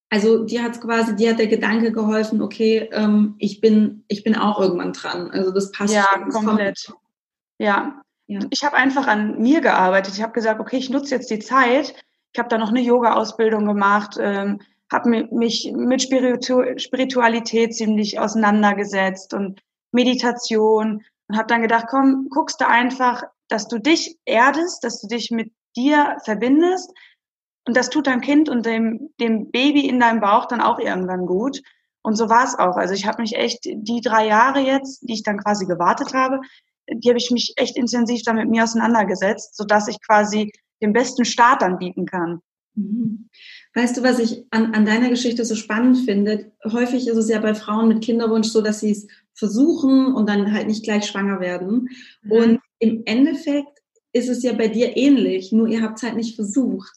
also 0.09 0.45
dir 0.45 0.63
hat 0.63 0.81
quasi, 0.81 1.17
dir 1.17 1.31
hat 1.31 1.39
der 1.39 1.49
Gedanke 1.49 1.93
geholfen, 1.93 2.41
okay, 2.41 2.89
ähm, 2.93 3.35
ich 3.39 3.61
bin, 3.61 4.05
ich 4.09 4.23
bin 4.23 4.37
auch 4.37 4.61
irgendwann 4.61 4.93
dran. 4.93 5.31
Also 5.31 5.51
das 5.51 5.73
passt. 5.73 5.95
Ja, 5.95 6.07
schon, 6.13 6.31
komplett. 6.31 6.93
Ja. 7.59 8.01
ja. 8.27 8.41
Ich 8.51 8.63
habe 8.63 8.77
einfach 8.77 9.09
an 9.09 9.41
mir 9.41 9.61
gearbeitet. 9.61 10.15
Ich 10.15 10.23
habe 10.23 10.33
gesagt, 10.33 10.61
okay, 10.61 10.77
ich 10.77 10.91
nutze 10.91 11.15
jetzt 11.15 11.31
die 11.31 11.41
Zeit. 11.41 11.95
Ich 12.33 12.39
habe 12.39 12.49
da 12.49 12.59
noch 12.59 12.69
eine 12.69 12.83
Yoga-Ausbildung 12.83 13.67
gemacht, 13.67 14.17
ähm, 14.21 14.61
habe 14.93 15.27
mich 15.33 15.73
mit 15.75 16.03
Spiritu 16.03 16.63
Spiritualität 16.77 17.75
ziemlich 17.75 18.21
auseinandergesetzt 18.21 19.35
und 19.35 19.61
Meditation 19.91 21.03
und 21.29 21.37
habe 21.37 21.49
dann 21.49 21.63
gedacht, 21.63 21.87
komm, 21.89 22.29
guckst 22.31 22.61
du 22.61 22.69
einfach, 22.69 23.25
dass 23.49 23.67
du 23.67 23.81
dich 23.81 24.19
erdest, 24.27 24.85
dass 24.85 25.01
du 25.01 25.09
dich 25.09 25.31
mit 25.33 25.53
dir 25.77 26.17
verbindest 26.25 26.93
und 27.67 27.77
das 27.77 27.91
tut 27.91 28.07
deinem 28.07 28.21
Kind 28.21 28.49
und 28.49 28.65
dem, 28.65 29.11
dem 29.21 29.51
Baby 29.51 29.89
in 29.89 30.01
deinem 30.01 30.21
Bauch 30.21 30.47
dann 30.47 30.61
auch 30.61 30.79
irgendwann 30.79 31.27
gut. 31.27 31.63
Und 32.03 32.15
so 32.15 32.29
war 32.29 32.45
es 32.45 32.57
auch. 32.57 32.77
Also 32.77 32.95
ich 32.95 33.07
habe 33.07 33.21
mich 33.21 33.35
echt 33.35 33.65
die 33.65 34.01
drei 34.01 34.29
Jahre 34.29 34.61
jetzt, 34.61 35.03
die 35.03 35.15
ich 35.15 35.25
dann 35.25 35.39
quasi 35.39 35.67
gewartet 35.67 36.15
habe, 36.15 36.41
die 36.89 37.09
habe 37.09 37.19
ich 37.19 37.33
mich 37.33 37.55
echt 37.57 37.77
intensiv 37.77 38.23
dann 38.23 38.37
mit 38.37 38.49
mir 38.49 38.63
auseinandergesetzt, 38.63 39.57
sodass 39.57 39.89
ich 39.89 40.01
quasi 40.07 40.53
den 40.81 40.93
besten 40.93 41.25
Start 41.25 41.63
dann 41.63 41.79
bieten 41.79 42.07
kann. 42.07 42.41
Mhm. 42.75 43.29
Weißt 43.75 43.97
du, 43.97 44.03
was 44.05 44.21
ich 44.21 44.45
an, 44.51 44.73
an 44.73 44.87
deiner 44.87 45.09
Geschichte 45.09 45.45
so 45.45 45.57
spannend 45.57 45.99
finde? 45.99 46.53
Häufig 46.65 47.09
ist 47.09 47.17
es 47.17 47.29
ja 47.29 47.41
bei 47.41 47.55
Frauen 47.55 47.89
mit 47.89 48.05
Kinderwunsch 48.05 48.49
so, 48.49 48.63
dass 48.63 48.81
sie 48.81 48.93
es 48.93 49.09
versuchen 49.35 50.15
und 50.15 50.29
dann 50.29 50.53
halt 50.53 50.69
nicht 50.69 50.85
gleich 50.85 51.07
schwanger 51.07 51.41
werden. 51.41 51.89
Mhm. 52.23 52.31
Und 52.33 52.61
im 52.79 53.03
Endeffekt 53.05 53.81
ist 54.13 54.29
es 54.29 54.43
ja 54.45 54.53
bei 54.53 54.69
dir 54.69 54.97
ähnlich, 54.97 55.51
nur 55.53 55.67
ihr 55.67 55.83
habt 55.83 55.99
es 55.99 56.05
halt 56.05 56.17
nicht 56.17 56.37
versucht. 56.37 56.93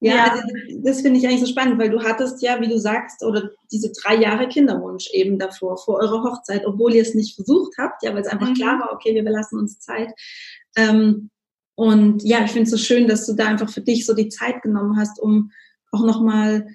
Ja, 0.00 0.14
ja. 0.14 0.30
Also 0.30 0.42
das 0.78 1.00
finde 1.00 1.18
ich 1.18 1.26
eigentlich 1.26 1.40
so 1.40 1.46
spannend, 1.46 1.78
weil 1.78 1.90
du 1.90 2.02
hattest 2.02 2.40
ja, 2.40 2.60
wie 2.60 2.68
du 2.68 2.78
sagst, 2.78 3.24
oder 3.24 3.50
diese 3.72 3.90
drei 3.92 4.16
Jahre 4.16 4.48
Kinderwunsch 4.48 5.10
eben 5.12 5.38
davor, 5.38 5.76
vor 5.76 5.96
eurer 5.96 6.22
Hochzeit, 6.22 6.64
obwohl 6.66 6.94
ihr 6.94 7.02
es 7.02 7.14
nicht 7.14 7.34
versucht 7.34 7.74
habt, 7.78 8.02
ja, 8.02 8.14
weil 8.14 8.22
es 8.22 8.28
einfach 8.28 8.50
mhm. 8.50 8.54
klar 8.54 8.78
war, 8.78 8.92
okay, 8.92 9.14
wir 9.14 9.22
lassen 9.22 9.58
uns 9.58 9.80
Zeit. 9.80 10.12
Ähm, 10.76 11.30
und 11.74 12.22
ja, 12.22 12.44
ich 12.44 12.50
finde 12.50 12.64
es 12.64 12.70
so 12.70 12.76
schön, 12.76 13.08
dass 13.08 13.26
du 13.26 13.34
da 13.34 13.46
einfach 13.46 13.70
für 13.70 13.80
dich 13.80 14.06
so 14.06 14.14
die 14.14 14.28
Zeit 14.28 14.62
genommen 14.62 14.96
hast, 14.96 15.20
um 15.20 15.50
auch 15.90 16.04
nochmal, 16.04 16.68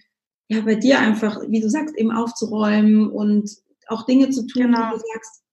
ja, 0.49 0.61
bei 0.61 0.75
dir 0.75 0.99
einfach, 0.99 1.41
wie 1.47 1.61
du 1.61 1.69
sagst, 1.69 1.95
eben 1.97 2.11
aufzuräumen 2.11 3.09
und 3.09 3.49
auch 3.87 4.05
Dinge 4.05 4.29
zu 4.29 4.45
tun, 4.47 4.63
genau. 4.63 4.79
wie 4.79 4.95
du 4.95 5.01
sagst, 5.13 5.43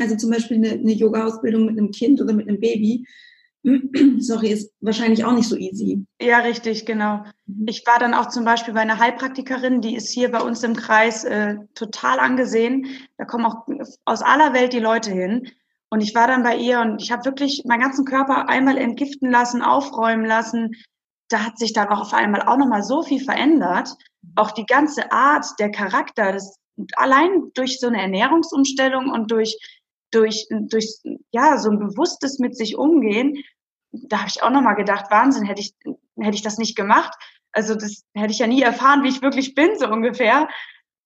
also 0.00 0.16
zum 0.16 0.30
Beispiel 0.30 0.58
eine, 0.58 0.70
eine 0.70 0.92
Yoga-Ausbildung 0.92 1.66
mit 1.66 1.78
einem 1.78 1.90
Kind 1.90 2.20
oder 2.20 2.32
mit 2.32 2.48
einem 2.48 2.60
Baby, 2.60 3.06
sorry, 4.18 4.48
ist 4.48 4.72
wahrscheinlich 4.80 5.24
auch 5.24 5.32
nicht 5.32 5.48
so 5.48 5.56
easy. 5.56 6.06
Ja, 6.20 6.38
richtig, 6.38 6.86
genau. 6.86 7.24
Mhm. 7.46 7.66
Ich 7.68 7.84
war 7.86 7.98
dann 7.98 8.14
auch 8.14 8.28
zum 8.28 8.44
Beispiel 8.44 8.74
bei 8.74 8.80
einer 8.80 8.98
Heilpraktikerin, 8.98 9.80
die 9.80 9.96
ist 9.96 10.10
hier 10.10 10.30
bei 10.30 10.40
uns 10.40 10.62
im 10.62 10.74
Kreis 10.74 11.24
äh, 11.24 11.56
total 11.74 12.18
angesehen. 12.20 12.86
Da 13.18 13.24
kommen 13.24 13.46
auch 13.46 13.66
aus 14.04 14.22
aller 14.22 14.54
Welt 14.54 14.72
die 14.72 14.80
Leute 14.80 15.10
hin. 15.10 15.48
Und 15.90 16.00
ich 16.00 16.14
war 16.14 16.28
dann 16.28 16.44
bei 16.44 16.56
ihr 16.56 16.80
und 16.80 17.02
ich 17.02 17.10
habe 17.10 17.24
wirklich 17.24 17.64
meinen 17.66 17.80
ganzen 17.80 18.04
Körper 18.04 18.48
einmal 18.48 18.78
entgiften 18.78 19.30
lassen, 19.30 19.60
aufräumen 19.60 20.24
lassen. 20.24 20.76
Da 21.28 21.44
hat 21.44 21.58
sich 21.58 21.72
dann 21.72 21.88
auch 21.88 22.00
auf 22.00 22.14
einmal 22.14 22.42
auch 22.42 22.56
nochmal 22.56 22.82
so 22.82 23.02
viel 23.02 23.22
verändert. 23.22 23.90
Auch 24.36 24.52
die 24.52 24.66
ganze 24.66 25.10
Art, 25.10 25.46
der 25.58 25.70
Charakter, 25.70 26.32
das 26.32 26.56
allein 26.96 27.50
durch 27.54 27.80
so 27.80 27.88
eine 27.88 28.00
Ernährungsumstellung 28.00 29.10
und 29.10 29.30
durch 29.30 29.58
durch, 30.10 30.46
durch 30.50 31.00
ja, 31.30 31.58
so 31.58 31.70
ein 31.70 31.78
bewusstes 31.78 32.38
mit 32.38 32.56
sich 32.56 32.76
umgehen, 32.76 33.42
da 33.92 34.18
habe 34.18 34.28
ich 34.28 34.42
auch 34.42 34.50
nochmal 34.50 34.76
gedacht, 34.76 35.10
Wahnsinn, 35.10 35.44
hätte 35.44 35.60
ich, 35.60 35.74
hätte 36.18 36.34
ich 36.34 36.42
das 36.42 36.58
nicht 36.58 36.76
gemacht. 36.76 37.14
Also 37.52 37.74
das 37.74 38.04
hätte 38.14 38.32
ich 38.32 38.38
ja 38.38 38.46
nie 38.46 38.62
erfahren, 38.62 39.02
wie 39.02 39.08
ich 39.08 39.22
wirklich 39.22 39.54
bin, 39.54 39.78
so 39.78 39.88
ungefähr. 39.88 40.48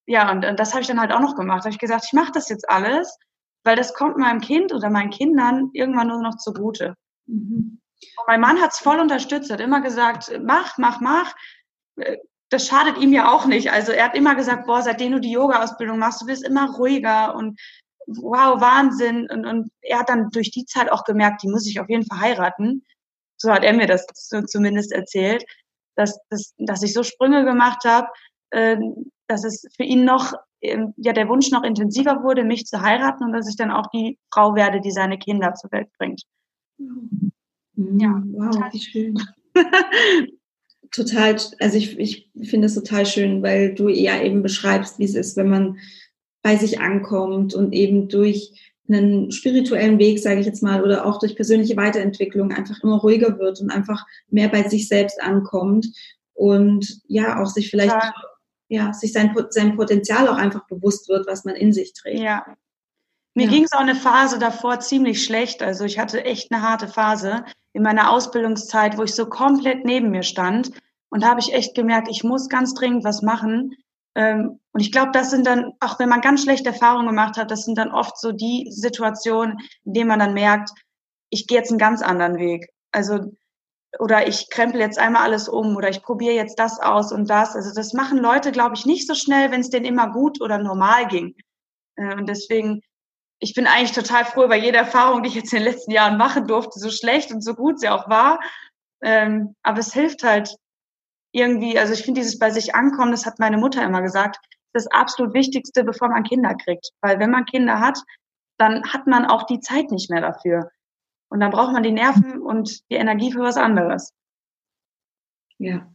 Ja, 0.07 0.31
und, 0.31 0.45
und 0.45 0.61
das 0.61 0.73
habe 0.73 0.83
ich 0.83 0.89
dann 0.89 1.01
halt 1.01 1.13
auch 1.13 1.21
noch 1.21 1.37
gemacht. 1.37 1.61
Da 1.61 1.65
habe 1.65 1.75
ich 1.75 1.79
gesagt, 1.79 2.05
ich 2.07 2.13
mache 2.13 2.33
das 2.33 2.49
jetzt 2.49 2.69
alles, 2.69 3.19
weil 3.65 3.77
das 3.77 3.95
kommt 3.95 4.19
meinem 4.19 4.41
Kind 4.41 4.73
oder 4.73 4.91
meinen 4.91 5.11
Kindern 5.11 5.71
irgendwann 5.73 6.09
nur 6.09 6.21
noch 6.21 6.37
zugute. 6.37 6.95
Mhm. 7.27 7.81
Und 8.17 8.27
mein 8.27 8.41
Mann 8.41 8.61
hat 8.61 8.73
es 8.73 8.79
voll 8.79 9.01
unterstützt, 9.01 9.51
hat 9.51 9.61
immer 9.61 9.81
gesagt, 9.81 10.31
mach, 10.43 10.77
mach, 10.77 11.01
mach. 11.01 11.35
Äh, 11.97 12.19
das 12.51 12.69
schadet 12.69 12.99
ihm 12.99 13.13
ja 13.13 13.33
auch 13.33 13.47
nicht. 13.47 13.73
Also 13.73 13.91
er 13.91 14.05
hat 14.05 14.15
immer 14.15 14.35
gesagt, 14.35 14.67
boah, 14.67 14.83
seitdem 14.83 15.13
du 15.13 15.21
die 15.21 15.33
Yoga-Ausbildung 15.33 15.99
machst, 15.99 16.21
du 16.21 16.27
bist 16.27 16.45
immer 16.45 16.71
ruhiger 16.77 17.35
und 17.35 17.59
wow, 18.07 18.61
Wahnsinn. 18.61 19.29
Und, 19.31 19.47
und 19.47 19.71
er 19.81 20.01
hat 20.01 20.09
dann 20.09 20.31
durch 20.31 20.51
die 20.51 20.65
Zeit 20.65 20.91
auch 20.91 21.05
gemerkt, 21.05 21.43
die 21.43 21.49
muss 21.49 21.67
ich 21.67 21.81
auf 21.81 21.89
jeden 21.89 22.07
Fall 22.07 22.21
heiraten. 22.21 22.85
So 23.37 23.51
hat 23.51 23.65
er 23.65 23.73
mir 23.73 23.87
das 23.87 24.07
so 24.15 24.43
zumindest 24.43 24.93
erzählt, 24.93 25.45
dass, 25.97 26.19
dass, 26.31 26.55
dass 26.59 26.83
ich 26.83 26.93
so 26.93 27.03
Sprünge 27.03 27.45
gemacht 27.45 27.85
habe, 27.85 28.09
äh, 28.51 28.77
dass 29.27 29.45
es 29.45 29.67
für 29.77 29.85
ihn 29.85 30.05
noch, 30.05 30.33
äh, 30.61 30.79
ja, 30.97 31.13
der 31.13 31.29
Wunsch 31.29 31.51
noch 31.51 31.63
intensiver 31.63 32.23
wurde, 32.23 32.45
mich 32.45 32.67
zu 32.67 32.81
heiraten 32.81 33.25
und 33.25 33.33
dass 33.33 33.49
ich 33.49 33.57
dann 33.57 33.71
auch 33.71 33.87
die 33.89 34.19
Frau 34.33 34.55
werde, 34.55 34.81
die 34.81 34.93
seine 34.93 35.19
Kinder 35.19 35.55
zur 35.55 35.73
Welt 35.73 35.89
bringt. 35.99 36.23
Mhm. 36.79 37.33
Ja, 37.77 38.23
wow, 38.27 38.73
wie 38.73 38.81
schön. 38.81 39.19
total, 40.95 41.37
also 41.59 41.77
ich, 41.77 41.99
ich 41.99 42.31
finde 42.43 42.67
es 42.67 42.75
total 42.75 43.05
schön, 43.05 43.43
weil 43.43 43.75
du 43.75 43.89
ja 43.89 44.21
eben 44.21 44.43
beschreibst, 44.43 44.99
wie 44.99 45.05
es 45.05 45.15
ist, 45.15 45.37
wenn 45.37 45.49
man 45.49 45.79
bei 46.45 46.57
sich 46.57 46.79
ankommt 46.79 47.55
und 47.55 47.73
eben 47.73 48.09
durch 48.09 48.53
einen 48.87 49.33
spirituellen 49.33 49.99
Weg, 49.99 50.21
sage 50.21 50.41
ich 50.41 50.47
jetzt 50.47 50.63
mal, 50.63 50.85
oder 50.85 51.07
auch 51.07 51.19
durch 51.19 51.37
persönliche 51.37 51.77
Weiterentwicklung 51.77 52.53
einfach 52.53 52.83
immer 52.83 52.99
ruhiger 52.99 53.39
wird 53.39 53.63
und 53.63 53.71
einfach 53.71 54.05
mehr 54.29 54.49
bei 54.49 54.69
sich 54.69 54.87
selbst 54.87 55.21
ankommt 55.23 55.87
und 56.35 57.01
ja 57.09 57.43
auch 57.43 57.47
sich 57.47 57.71
vielleicht 57.71 57.95
ja, 57.95 58.15
ja 58.69 58.93
sich 58.93 59.15
sein, 59.15 59.35
sein 59.49 59.75
Potenzial 59.75 60.29
auch 60.29 60.37
einfach 60.37 60.67
bewusst 60.67 61.09
wird, 61.09 61.27
was 61.27 61.47
man 61.47 61.57
in 61.57 61.73
sich 61.73 61.95
trägt. 61.95 62.21
Ja. 62.21 62.45
Mir 63.35 63.47
ja. 63.47 63.51
ging 63.51 63.65
es 63.65 63.73
auch 63.73 63.81
eine 63.81 63.95
Phase 63.95 64.39
davor 64.39 64.81
ziemlich 64.81 65.25
schlecht. 65.25 65.63
Also 65.63 65.85
ich 65.85 65.99
hatte 65.99 66.25
echt 66.27 66.53
eine 66.53 66.61
harte 66.61 66.89
Phase 66.89 67.47
in 67.73 67.83
meiner 67.83 68.11
Ausbildungszeit, 68.11 68.99
wo 68.99 69.03
ich 69.03 69.15
so 69.15 69.25
komplett 69.27 69.87
neben 69.87 70.11
mir 70.11 70.23
stand. 70.23 70.73
Und 71.09 71.23
da 71.23 71.29
habe 71.31 71.41
ich 71.41 71.55
echt 71.55 71.75
gemerkt, 71.75 72.09
ich 72.11 72.23
muss 72.23 72.51
ganz 72.51 72.75
dringend 72.75 73.03
was 73.03 73.23
machen, 73.23 73.75
ähm, 74.15 74.61
und 74.73 74.81
ich 74.81 74.93
glaube, 74.93 75.13
das 75.13 75.31
sind 75.31 75.47
dann, 75.47 75.73
auch 75.81 75.99
wenn 75.99 76.09
man 76.09 76.21
ganz 76.21 76.43
schlechte 76.43 76.71
Erfahrungen 76.71 77.09
gemacht 77.09 77.37
hat, 77.37 77.51
das 77.51 77.65
sind 77.65 77.79
dann 77.79 77.93
oft 77.93 78.19
so 78.19 78.33
die 78.33 78.69
Situationen, 78.71 79.59
in 79.85 79.95
denen 79.95 80.09
man 80.09 80.19
dann 80.19 80.35
merkt, 80.35 80.71
ich 81.31 81.47
gehe 81.47 81.59
jetzt 81.59 81.71
einen 81.71 81.79
ganz 81.79 82.03
anderen 82.03 82.39
Weg. 82.39 82.69
Also, 82.93 83.33
oder 83.99 84.27
ich 84.27 84.51
krempel 84.51 84.81
jetzt 84.81 84.99
einmal 84.99 85.23
alles 85.23 85.49
um 85.49 85.77
oder 85.77 85.89
ich 85.89 86.03
probiere 86.03 86.35
jetzt 86.35 86.59
das 86.59 86.81
aus 86.81 87.13
und 87.13 87.29
das. 87.31 87.55
Also 87.55 87.73
das 87.75 87.93
machen 87.93 88.19
Leute, 88.19 88.53
glaube 88.53 88.75
ich, 88.75 88.87
nicht 88.87 89.07
so 89.07 89.15
schnell, 89.15 89.51
wenn 89.51 89.61
es 89.61 89.71
denen 89.71 89.87
immer 89.87 90.11
gut 90.11 90.41
oder 90.41 90.59
normal 90.59 91.07
ging. 91.07 91.35
Äh, 91.97 92.15
und 92.15 92.29
deswegen, 92.29 92.83
ich 93.41 93.55
bin 93.55 93.67
eigentlich 93.67 93.93
total 93.93 94.25
froh 94.25 94.45
über 94.45 94.57
jede 94.57 94.79
Erfahrung, 94.79 95.23
die 95.23 95.29
ich 95.29 95.35
jetzt 95.37 95.53
in 95.53 95.61
den 95.63 95.73
letzten 95.73 95.93
Jahren 95.93 96.17
machen 96.17 96.47
durfte, 96.47 96.79
so 96.79 96.91
schlecht 96.91 97.33
und 97.33 97.43
so 97.43 97.55
gut 97.55 97.81
sie 97.81 97.89
auch 97.89 98.09
war. 98.09 98.41
Ähm, 99.03 99.55
aber 99.63 99.81
es 99.81 99.93
hilft 99.93 100.23
halt, 100.23 100.57
irgendwie, 101.35 101.79
also 101.79 101.93
ich 101.93 102.03
finde 102.03 102.21
dieses 102.21 102.39
bei 102.39 102.51
sich 102.51 102.75
ankommen, 102.75 103.11
das 103.11 103.27
hat 103.27 103.41
meine 103.41 103.59
Mutter 103.59 103.85
immer 103.85 104.03
gesagt, 104.03 104.39
das 104.73 104.87
absolut 104.87 105.35
Wichtigste, 105.35 105.85
bevor 105.85 106.09
man 106.09 106.23
Kinder 106.23 106.55
kriegt. 106.55 106.91
Weil 107.01 107.19
wenn 107.19 107.31
man 107.31 107.45
Kinder 107.45 107.81
hat, 107.81 107.99
dann 108.57 108.85
hat 108.93 109.07
man 109.07 109.27
auch 109.27 109.45
die 109.45 109.61
Zeit 109.61 109.91
nicht 109.91 110.11
mehr 110.11 110.21
dafür. 110.21 110.71
Und 111.29 111.41
dann 111.41 111.51
braucht 111.51 111.73
man 111.73 111.83
die 111.83 111.91
Nerven 111.91 112.41
und 112.41 112.89
die 112.91 112.95
Energie 112.95 113.33
für 113.33 113.41
was 113.41 113.57
anderes. 113.57 114.13
Ja, 115.59 115.91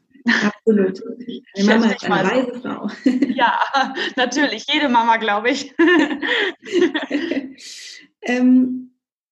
absolut. 0.46 1.02
Die 1.26 1.44
Mama 1.64 1.86
ist 1.86 2.04
eine 2.04 2.30
weise 2.30 2.62
Frau. 2.62 2.90
Ja, 3.06 3.60
natürlich. 4.18 4.66
Jede 4.72 4.90
Mama, 4.90 5.18
glaube 5.18 5.52
ich. 5.52 5.74
ähm, 8.22 8.89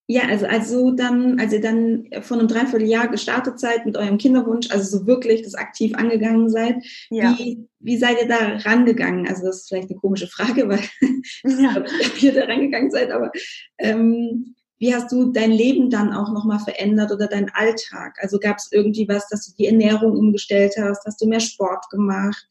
ja, 0.09 0.21
also 0.23 0.45
also 0.45 0.91
dann, 0.91 1.37
als 1.37 1.51
ihr 1.51 1.59
dann 1.59 2.07
vor 2.21 2.37
einem 2.37 2.47
Dreivierteljahr 2.47 3.09
gestartet 3.09 3.59
seid 3.59 3.85
mit 3.85 3.97
eurem 3.97 4.17
Kinderwunsch, 4.17 4.71
also 4.71 4.99
so 4.99 5.05
wirklich 5.05 5.41
das 5.41 5.53
aktiv 5.53 5.93
angegangen 5.95 6.49
seid, 6.49 6.77
ja. 7.09 7.35
wie, 7.37 7.67
wie 7.79 7.97
seid 7.97 8.21
ihr 8.21 8.27
da 8.29 8.57
rangegangen? 8.69 9.27
Also 9.27 9.45
das 9.45 9.57
ist 9.57 9.67
vielleicht 9.67 9.89
eine 9.89 9.99
komische 9.99 10.27
Frage, 10.27 10.69
weil 10.69 10.79
ja. 11.43 11.83
ich 11.99 12.23
ihr 12.23 12.33
da 12.33 12.45
rangegangen 12.45 12.89
seid, 12.89 13.11
aber 13.11 13.31
ähm, 13.79 14.55
wie 14.79 14.95
hast 14.95 15.11
du 15.11 15.31
dein 15.33 15.51
Leben 15.51 15.89
dann 15.89 16.13
auch 16.13 16.31
nochmal 16.31 16.59
verändert 16.59 17.11
oder 17.11 17.27
deinen 17.27 17.49
Alltag? 17.49 18.15
Also 18.21 18.39
gab 18.39 18.57
es 18.57 18.71
irgendwie 18.71 19.09
was, 19.09 19.27
dass 19.27 19.45
du 19.47 19.55
die 19.57 19.65
Ernährung 19.65 20.15
umgestellt 20.15 20.75
hast? 20.79 21.03
Hast 21.05 21.21
du 21.21 21.27
mehr 21.27 21.41
Sport 21.41 21.89
gemacht? 21.89 22.47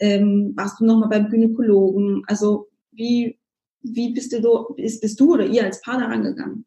Ähm, 0.00 0.52
warst 0.54 0.80
du 0.80 0.84
nochmal 0.84 1.08
beim 1.08 1.30
Gynäkologen? 1.30 2.24
Also 2.26 2.68
wie, 2.92 3.38
wie 3.82 4.12
bist 4.12 4.32
du, 4.32 4.74
bist, 4.76 5.00
bist 5.00 5.18
du 5.18 5.32
oder 5.32 5.46
ihr 5.46 5.64
als 5.64 5.80
Paar 5.80 5.98
da 5.98 6.06
rangegangen? 6.06 6.66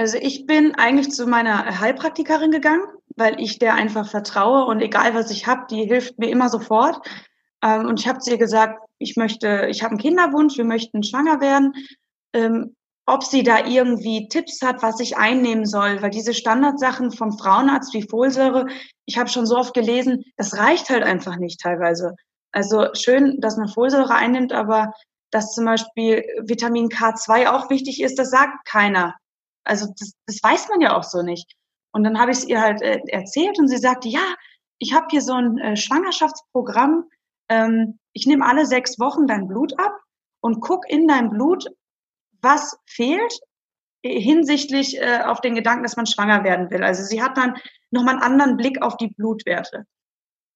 Also 0.00 0.16
ich 0.16 0.46
bin 0.46 0.74
eigentlich 0.76 1.10
zu 1.10 1.26
meiner 1.26 1.78
Heilpraktikerin 1.78 2.50
gegangen, 2.50 2.86
weil 3.16 3.38
ich 3.38 3.58
der 3.58 3.74
einfach 3.74 4.08
vertraue 4.08 4.64
und 4.64 4.80
egal 4.80 5.14
was 5.14 5.30
ich 5.30 5.46
habe, 5.46 5.66
die 5.68 5.84
hilft 5.84 6.18
mir 6.18 6.30
immer 6.30 6.48
sofort. 6.48 7.06
Ähm, 7.62 7.84
und 7.84 8.00
ich 8.00 8.08
habe 8.08 8.18
zu 8.18 8.30
ihr 8.30 8.38
gesagt, 8.38 8.80
ich 8.96 9.18
möchte, 9.18 9.66
ich 9.68 9.82
habe 9.82 9.90
einen 9.90 10.00
Kinderwunsch, 10.00 10.56
wir 10.56 10.64
möchten 10.64 11.02
schwanger 11.02 11.42
werden. 11.42 11.74
Ähm, 12.32 12.76
ob 13.04 13.24
sie 13.24 13.42
da 13.42 13.66
irgendwie 13.66 14.26
Tipps 14.28 14.62
hat, 14.62 14.82
was 14.82 15.00
ich 15.00 15.18
einnehmen 15.18 15.66
soll, 15.66 16.00
weil 16.00 16.08
diese 16.08 16.32
Standardsachen 16.32 17.10
vom 17.10 17.36
Frauenarzt 17.36 17.92
wie 17.92 18.08
Folsäure, 18.08 18.68
ich 19.04 19.18
habe 19.18 19.28
schon 19.28 19.44
so 19.44 19.58
oft 19.58 19.74
gelesen, 19.74 20.24
das 20.38 20.56
reicht 20.56 20.88
halt 20.88 21.02
einfach 21.02 21.36
nicht 21.36 21.60
teilweise. 21.60 22.16
Also 22.52 22.86
schön, 22.94 23.38
dass 23.42 23.58
man 23.58 23.68
Folsäure 23.68 24.14
einnimmt, 24.14 24.54
aber 24.54 24.94
dass 25.30 25.52
zum 25.52 25.66
Beispiel 25.66 26.24
Vitamin 26.40 26.88
K2 26.88 27.50
auch 27.50 27.68
wichtig 27.68 28.00
ist, 28.00 28.18
das 28.18 28.30
sagt 28.30 28.64
keiner. 28.64 29.14
Also 29.70 29.86
das, 29.96 30.14
das 30.26 30.42
weiß 30.42 30.68
man 30.68 30.80
ja 30.80 30.96
auch 30.96 31.04
so 31.04 31.22
nicht. 31.22 31.54
Und 31.92 32.02
dann 32.02 32.18
habe 32.18 32.32
ich 32.32 32.38
es 32.38 32.44
ihr 32.44 32.60
halt 32.60 32.82
äh, 32.82 33.00
erzählt 33.06 33.58
und 33.58 33.68
sie 33.68 33.78
sagte, 33.78 34.08
ja, 34.08 34.34
ich 34.78 34.92
habe 34.92 35.06
hier 35.10 35.22
so 35.22 35.34
ein 35.34 35.58
äh, 35.58 35.76
Schwangerschaftsprogramm. 35.76 37.04
Ähm, 37.48 38.00
ich 38.12 38.26
nehme 38.26 38.44
alle 38.44 38.66
sechs 38.66 38.98
Wochen 38.98 39.28
dein 39.28 39.46
Blut 39.46 39.78
ab 39.78 39.96
und 40.40 40.60
guck 40.60 40.90
in 40.90 41.06
dein 41.06 41.30
Blut, 41.30 41.66
was 42.42 42.76
fehlt 42.86 43.32
hinsichtlich 44.02 44.98
äh, 44.98 45.20
auf 45.24 45.40
den 45.40 45.54
Gedanken, 45.54 45.84
dass 45.84 45.96
man 45.96 46.06
schwanger 46.06 46.42
werden 46.42 46.70
will. 46.70 46.82
Also 46.82 47.04
sie 47.04 47.22
hat 47.22 47.36
dann 47.36 47.54
nochmal 47.90 48.14
einen 48.14 48.22
anderen 48.22 48.56
Blick 48.56 48.82
auf 48.82 48.96
die 48.96 49.08
Blutwerte. 49.08 49.84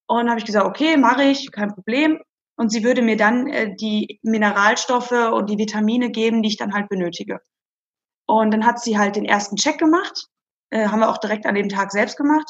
Und 0.06 0.28
habe 0.28 0.38
ich 0.38 0.47
gesagt, 0.47 0.66
okay, 0.66 0.97
mache 0.97 1.25
ich, 1.25 1.52
kein 1.52 1.73
Problem. 1.73 2.21
Und 2.56 2.71
sie 2.71 2.83
würde 2.83 3.02
mir 3.02 3.16
dann 3.16 3.47
äh, 3.47 3.76
die 3.76 4.18
Mineralstoffe 4.23 5.12
und 5.12 5.50
die 5.50 5.59
Vitamine 5.59 6.11
geben, 6.11 6.42
die 6.42 6.49
ich 6.49 6.56
dann 6.56 6.75
halt 6.75 6.88
benötige. 6.88 7.40
Und 8.26 8.50
dann 8.52 8.64
hat 8.64 8.81
sie 8.81 8.99
halt 8.99 9.16
den 9.16 9.25
ersten 9.25 9.57
Check 9.57 9.78
gemacht, 9.78 10.28
äh, 10.71 10.88
haben 10.88 11.00
wir 11.00 11.11
auch 11.11 11.19
direkt 11.19 11.47
an 11.47 11.54
dem 11.54 11.69
Tag 11.69 11.93
selbst 11.93 12.16
gemacht. 12.16 12.49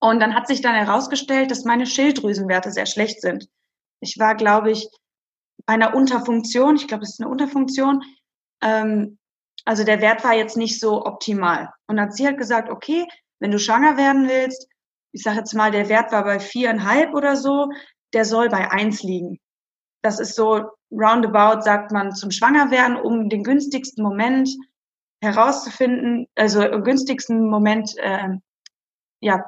Und 0.00 0.20
dann 0.20 0.34
hat 0.34 0.46
sich 0.48 0.60
dann 0.60 0.74
herausgestellt, 0.74 1.50
dass 1.50 1.64
meine 1.64 1.86
Schilddrüsenwerte 1.86 2.70
sehr 2.70 2.86
schlecht 2.86 3.20
sind. 3.20 3.48
Ich 4.00 4.18
war, 4.18 4.34
glaube 4.34 4.72
ich, 4.72 4.88
bei 5.64 5.74
einer 5.74 5.94
Unterfunktion, 5.94 6.76
ich 6.76 6.88
glaube, 6.88 7.04
es 7.04 7.10
ist 7.10 7.20
eine 7.20 7.30
Unterfunktion, 7.30 8.02
ähm, 8.62 9.18
also 9.64 9.84
der 9.84 10.00
Wert 10.00 10.24
war 10.24 10.34
jetzt 10.34 10.56
nicht 10.56 10.80
so 10.80 11.04
optimal. 11.04 11.70
Und 11.86 11.96
dann 11.96 12.06
hat 12.06 12.16
sie 12.16 12.26
halt 12.26 12.38
gesagt, 12.38 12.68
okay, 12.68 13.06
wenn 13.38 13.50
du 13.50 13.58
schwanger 13.58 13.96
werden 13.96 14.28
willst, 14.28 14.68
ich 15.12 15.22
sage 15.22 15.38
jetzt 15.38 15.54
mal, 15.54 15.70
der 15.70 15.88
Wert 15.88 16.10
war 16.10 16.24
bei 16.24 16.40
viereinhalb 16.40 17.14
oder 17.14 17.36
so, 17.36 17.68
der 18.12 18.24
soll 18.24 18.48
bei 18.48 18.70
eins 18.70 19.02
liegen. 19.02 19.38
Das 20.02 20.18
ist 20.18 20.34
so 20.34 20.70
roundabout, 20.90 21.62
sagt 21.62 21.92
man, 21.92 22.14
zum 22.14 22.30
Schwangerwerden, 22.30 22.96
um 22.96 23.28
den 23.28 23.44
günstigsten 23.44 24.02
Moment 24.02 24.50
herauszufinden, 25.22 26.26
also 26.36 26.60
günstigsten 26.82 27.48
Moment, 27.48 27.96
äh, 27.98 28.36
ja, 29.20 29.44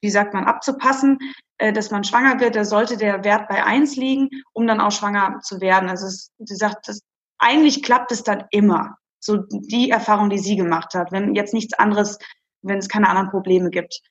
wie 0.00 0.10
sagt 0.10 0.34
man, 0.34 0.44
abzupassen, 0.44 1.18
äh, 1.58 1.72
dass 1.72 1.90
man 1.90 2.04
schwanger 2.04 2.40
wird, 2.40 2.56
da 2.56 2.64
sollte 2.64 2.96
der 2.96 3.24
Wert 3.24 3.48
bei 3.48 3.64
eins 3.64 3.96
liegen, 3.96 4.28
um 4.52 4.66
dann 4.66 4.80
auch 4.80 4.92
schwanger 4.92 5.40
zu 5.42 5.60
werden. 5.60 5.88
Also 5.88 6.06
es, 6.06 6.30
sie 6.38 6.56
sagt, 6.56 6.88
das, 6.88 7.00
eigentlich 7.38 7.82
klappt 7.82 8.12
es 8.12 8.22
dann 8.22 8.44
immer. 8.50 8.96
So 9.20 9.38
die 9.38 9.90
Erfahrung, 9.90 10.28
die 10.28 10.38
sie 10.38 10.56
gemacht 10.56 10.94
hat, 10.94 11.10
wenn 11.10 11.34
jetzt 11.34 11.54
nichts 11.54 11.72
anderes, 11.74 12.18
wenn 12.62 12.78
es 12.78 12.88
keine 12.88 13.08
anderen 13.08 13.30
Probleme 13.30 13.70
gibt. 13.70 14.02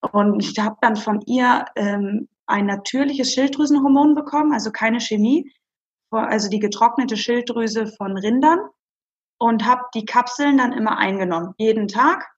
Und 0.00 0.42
ich 0.42 0.58
habe 0.58 0.76
dann 0.80 0.96
von 0.96 1.20
ihr 1.22 1.66
ähm, 1.76 2.28
ein 2.46 2.66
natürliches 2.66 3.32
Schilddrüsenhormon 3.32 4.14
bekommen, 4.14 4.52
also 4.52 4.70
keine 4.70 5.00
Chemie, 5.00 5.52
also 6.10 6.48
die 6.48 6.60
getrocknete 6.60 7.16
Schilddrüse 7.16 7.86
von 7.86 8.16
Rindern 8.16 8.60
und 9.38 9.66
habe 9.66 9.82
die 9.94 10.04
Kapseln 10.04 10.58
dann 10.58 10.72
immer 10.72 10.98
eingenommen, 10.98 11.54
jeden 11.58 11.88
Tag. 11.88 12.30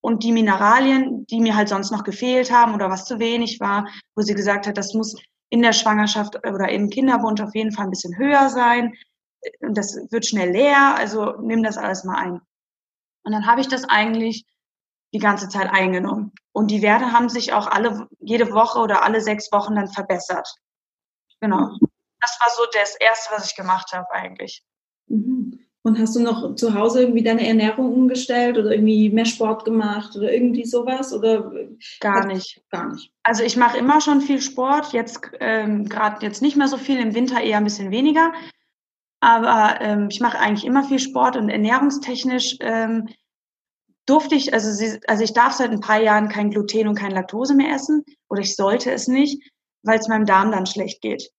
Und 0.00 0.22
die 0.22 0.32
Mineralien, 0.32 1.24
die 1.26 1.40
mir 1.40 1.56
halt 1.56 1.70
sonst 1.70 1.90
noch 1.90 2.04
gefehlt 2.04 2.52
haben 2.52 2.74
oder 2.74 2.90
was 2.90 3.06
zu 3.06 3.18
wenig 3.18 3.58
war, 3.58 3.88
wo 4.14 4.22
sie 4.22 4.34
gesagt 4.34 4.66
hat, 4.66 4.76
das 4.76 4.92
muss 4.92 5.16
in 5.48 5.62
der 5.62 5.72
Schwangerschaft 5.72 6.36
oder 6.46 6.68
im 6.68 6.90
Kinderwunsch 6.90 7.40
auf 7.40 7.54
jeden 7.54 7.72
Fall 7.72 7.86
ein 7.86 7.90
bisschen 7.90 8.16
höher 8.18 8.50
sein. 8.50 8.94
Und 9.60 9.78
das 9.78 9.96
wird 10.10 10.26
schnell 10.26 10.50
leer, 10.50 10.94
also 10.96 11.36
nimm 11.40 11.62
das 11.62 11.78
alles 11.78 12.04
mal 12.04 12.16
ein. 12.16 12.40
Und 13.24 13.32
dann 13.32 13.46
habe 13.46 13.62
ich 13.62 13.68
das 13.68 13.84
eigentlich 13.84 14.44
die 15.14 15.20
ganze 15.20 15.48
Zeit 15.48 15.70
eingenommen. 15.70 16.32
Und 16.52 16.70
die 16.70 16.82
Werte 16.82 17.12
haben 17.12 17.28
sich 17.28 17.52
auch 17.52 17.68
alle, 17.68 18.08
jede 18.18 18.52
Woche 18.52 18.80
oder 18.80 19.04
alle 19.04 19.20
sechs 19.20 19.50
Wochen 19.52 19.76
dann 19.76 19.88
verbessert. 19.88 20.52
Genau. 21.40 21.70
Das 22.20 22.38
war 22.40 22.50
so 22.56 22.62
das 22.72 22.96
Erste, 22.96 23.34
was 23.34 23.50
ich 23.50 23.56
gemacht 23.56 23.92
habe 23.92 24.10
eigentlich. 24.12 24.64
Mhm. 25.06 25.60
Und 25.82 25.98
hast 25.98 26.16
du 26.16 26.20
noch 26.20 26.54
zu 26.56 26.74
Hause 26.74 27.02
irgendwie 27.02 27.22
deine 27.22 27.46
Ernährung 27.46 27.92
umgestellt 27.92 28.56
oder 28.56 28.72
irgendwie 28.72 29.10
mehr 29.10 29.26
Sport 29.26 29.66
gemacht 29.66 30.16
oder 30.16 30.32
irgendwie 30.32 30.64
sowas? 30.64 31.12
Oder 31.12 31.52
gar 32.00 32.26
nicht. 32.26 32.62
Gar 32.70 32.94
nicht. 32.94 33.12
Also 33.22 33.44
ich 33.44 33.56
mache 33.56 33.76
immer 33.76 34.00
schon 34.00 34.22
viel 34.22 34.40
Sport, 34.40 34.94
jetzt 34.94 35.20
ähm, 35.40 35.84
gerade 35.88 36.24
jetzt 36.24 36.40
nicht 36.40 36.56
mehr 36.56 36.68
so 36.68 36.78
viel, 36.78 36.98
im 36.98 37.14
Winter 37.14 37.40
eher 37.40 37.58
ein 37.58 37.64
bisschen 37.64 37.90
weniger. 37.90 38.32
Aber 39.20 39.80
ähm, 39.80 40.08
ich 40.10 40.20
mache 40.20 40.38
eigentlich 40.38 40.64
immer 40.64 40.84
viel 40.84 40.98
Sport 40.98 41.36
und 41.36 41.50
ernährungstechnisch 41.50 42.56
ähm, 42.60 43.08
durfte 44.06 44.34
ich, 44.34 44.52
also, 44.52 44.70
sie, 44.70 45.00
also 45.06 45.24
ich 45.24 45.32
darf 45.32 45.52
seit 45.52 45.70
ein 45.70 45.80
paar 45.80 46.00
Jahren 46.00 46.28
kein 46.28 46.50
Gluten 46.50 46.88
und 46.88 46.98
kein 46.98 47.12
Laktose 47.12 47.54
mehr 47.54 47.74
essen 47.74 48.04
oder 48.28 48.40
ich 48.40 48.56
sollte 48.56 48.92
es 48.92 49.08
nicht, 49.08 49.42
weil 49.82 49.98
es 49.98 50.08
meinem 50.08 50.26
Darm 50.26 50.50
dann 50.52 50.66
schlecht 50.66 51.00
geht. 51.00 51.30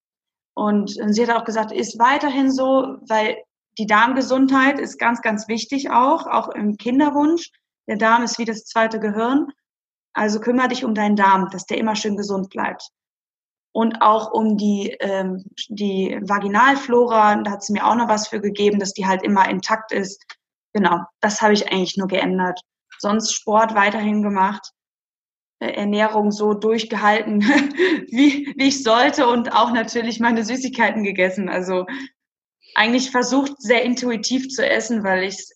Und, 0.55 0.97
und 0.97 1.13
sie 1.13 1.27
hat 1.27 1.35
auch 1.35 1.45
gesagt, 1.45 1.71
ist 1.71 1.99
weiterhin 1.99 2.51
so, 2.51 2.97
weil 3.07 3.37
die 3.77 3.87
Darmgesundheit 3.87 4.79
ist 4.79 4.97
ganz, 4.97 5.21
ganz 5.21 5.47
wichtig 5.47 5.89
auch, 5.89 6.27
auch 6.27 6.49
im 6.49 6.77
Kinderwunsch. 6.77 7.51
Der 7.87 7.97
Darm 7.97 8.23
ist 8.23 8.39
wie 8.39 8.45
das 8.45 8.63
zweite 8.63 8.99
Gehirn. 8.99 9.47
Also 10.13 10.39
kümmere 10.39 10.69
dich 10.69 10.85
um 10.85 10.95
deinen 10.95 11.17
Darm, 11.17 11.49
dass 11.49 11.65
der 11.65 11.77
immer 11.77 11.95
schön 11.95 12.15
gesund 12.15 12.49
bleibt. 12.49 12.89
Und 13.73 14.01
auch 14.01 14.31
um 14.31 14.55
die, 14.55 14.95
ähm, 15.01 15.43
die 15.67 16.17
Vaginalflora, 16.21 17.35
da 17.43 17.51
hat 17.51 17.63
sie 17.63 17.73
mir 17.73 17.85
auch 17.85 17.95
noch 17.95 18.07
was 18.07 18.29
für 18.29 18.39
gegeben, 18.39 18.79
dass 18.79 18.93
die 18.93 19.05
halt 19.05 19.23
immer 19.23 19.49
intakt 19.49 19.91
ist. 19.91 20.23
Genau, 20.75 20.99
das 21.21 21.41
habe 21.41 21.53
ich 21.53 21.71
eigentlich 21.71 21.95
nur 21.95 22.09
geändert. 22.09 22.59
Sonst 22.99 23.31
Sport 23.31 23.75
weiterhin 23.75 24.21
gemacht, 24.21 24.73
äh, 25.59 25.71
Ernährung 25.71 26.31
so 26.31 26.53
durchgehalten, 26.53 27.39
wie, 28.11 28.53
wie 28.57 28.67
ich 28.67 28.83
sollte 28.83 29.25
und 29.27 29.53
auch 29.53 29.71
natürlich 29.71 30.19
meine 30.19 30.43
Süßigkeiten 30.43 31.05
gegessen. 31.05 31.47
Also 31.47 31.85
eigentlich 32.75 33.09
versucht, 33.09 33.53
sehr 33.57 33.83
intuitiv 33.83 34.49
zu 34.49 34.69
essen, 34.69 35.05
weil 35.05 35.23
ich 35.23 35.35
es 35.35 35.51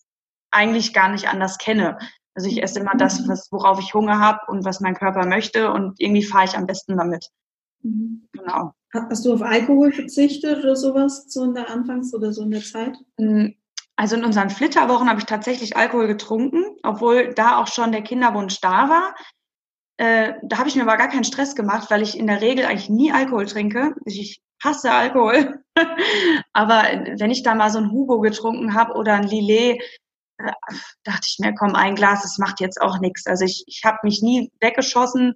eigentlich 0.50 0.94
gar 0.94 1.10
nicht 1.10 1.28
anders 1.28 1.58
kenne. 1.58 1.98
Also 2.34 2.48
ich 2.48 2.62
esse 2.62 2.80
immer 2.80 2.96
das, 2.96 3.28
was, 3.28 3.52
worauf 3.52 3.78
ich 3.78 3.92
Hunger 3.92 4.20
habe 4.20 4.38
und 4.48 4.64
was 4.64 4.80
mein 4.80 4.94
Körper 4.94 5.26
möchte 5.26 5.70
und 5.70 6.00
irgendwie 6.00 6.24
fahre 6.24 6.46
ich 6.46 6.56
am 6.56 6.66
besten 6.66 6.96
damit. 6.96 7.26
Mhm. 7.82 8.26
Genau. 8.32 8.72
Hast 8.90 9.26
du 9.26 9.34
auf 9.34 9.42
Alkohol 9.42 9.92
verzichtet 9.92 10.64
oder 10.64 10.76
sowas 10.76 11.26
so 11.28 11.44
in 11.44 11.52
der 11.52 11.68
Anfangs- 11.68 12.14
oder 12.14 12.32
so 12.32 12.42
in 12.42 12.52
der 12.52 12.62
Zeit? 12.62 12.96
Also 14.00 14.16
in 14.16 14.24
unseren 14.24 14.48
Flitterwochen 14.48 15.10
habe 15.10 15.18
ich 15.18 15.26
tatsächlich 15.26 15.76
Alkohol 15.76 16.06
getrunken, 16.06 16.64
obwohl 16.82 17.34
da 17.34 17.58
auch 17.58 17.66
schon 17.66 17.92
der 17.92 18.00
Kinderwunsch 18.00 18.58
da 18.62 18.88
war. 18.88 19.14
Äh, 19.98 20.32
da 20.42 20.56
habe 20.56 20.70
ich 20.70 20.76
mir 20.76 20.84
aber 20.84 20.96
gar 20.96 21.10
keinen 21.10 21.24
Stress 21.24 21.54
gemacht, 21.54 21.90
weil 21.90 22.00
ich 22.00 22.18
in 22.18 22.26
der 22.26 22.40
Regel 22.40 22.64
eigentlich 22.64 22.88
nie 22.88 23.12
Alkohol 23.12 23.44
trinke. 23.44 23.94
Ich 24.06 24.40
hasse 24.64 24.90
Alkohol. 24.90 25.62
Aber 26.54 26.84
wenn 27.18 27.30
ich 27.30 27.42
da 27.42 27.54
mal 27.54 27.68
so 27.68 27.76
ein 27.76 27.90
Hugo 27.90 28.20
getrunken 28.20 28.72
habe 28.72 28.94
oder 28.94 29.16
ein 29.16 29.26
Lillet, 29.26 29.82
äh, 30.38 30.52
dachte 31.04 31.26
ich 31.28 31.36
mir, 31.38 31.54
komm, 31.54 31.74
ein 31.74 31.94
Glas, 31.94 32.22
das 32.22 32.38
macht 32.38 32.60
jetzt 32.60 32.80
auch 32.80 33.00
nichts. 33.00 33.26
Also 33.26 33.44
ich, 33.44 33.64
ich 33.66 33.82
habe 33.84 33.98
mich 34.02 34.22
nie 34.22 34.50
weggeschossen 34.60 35.34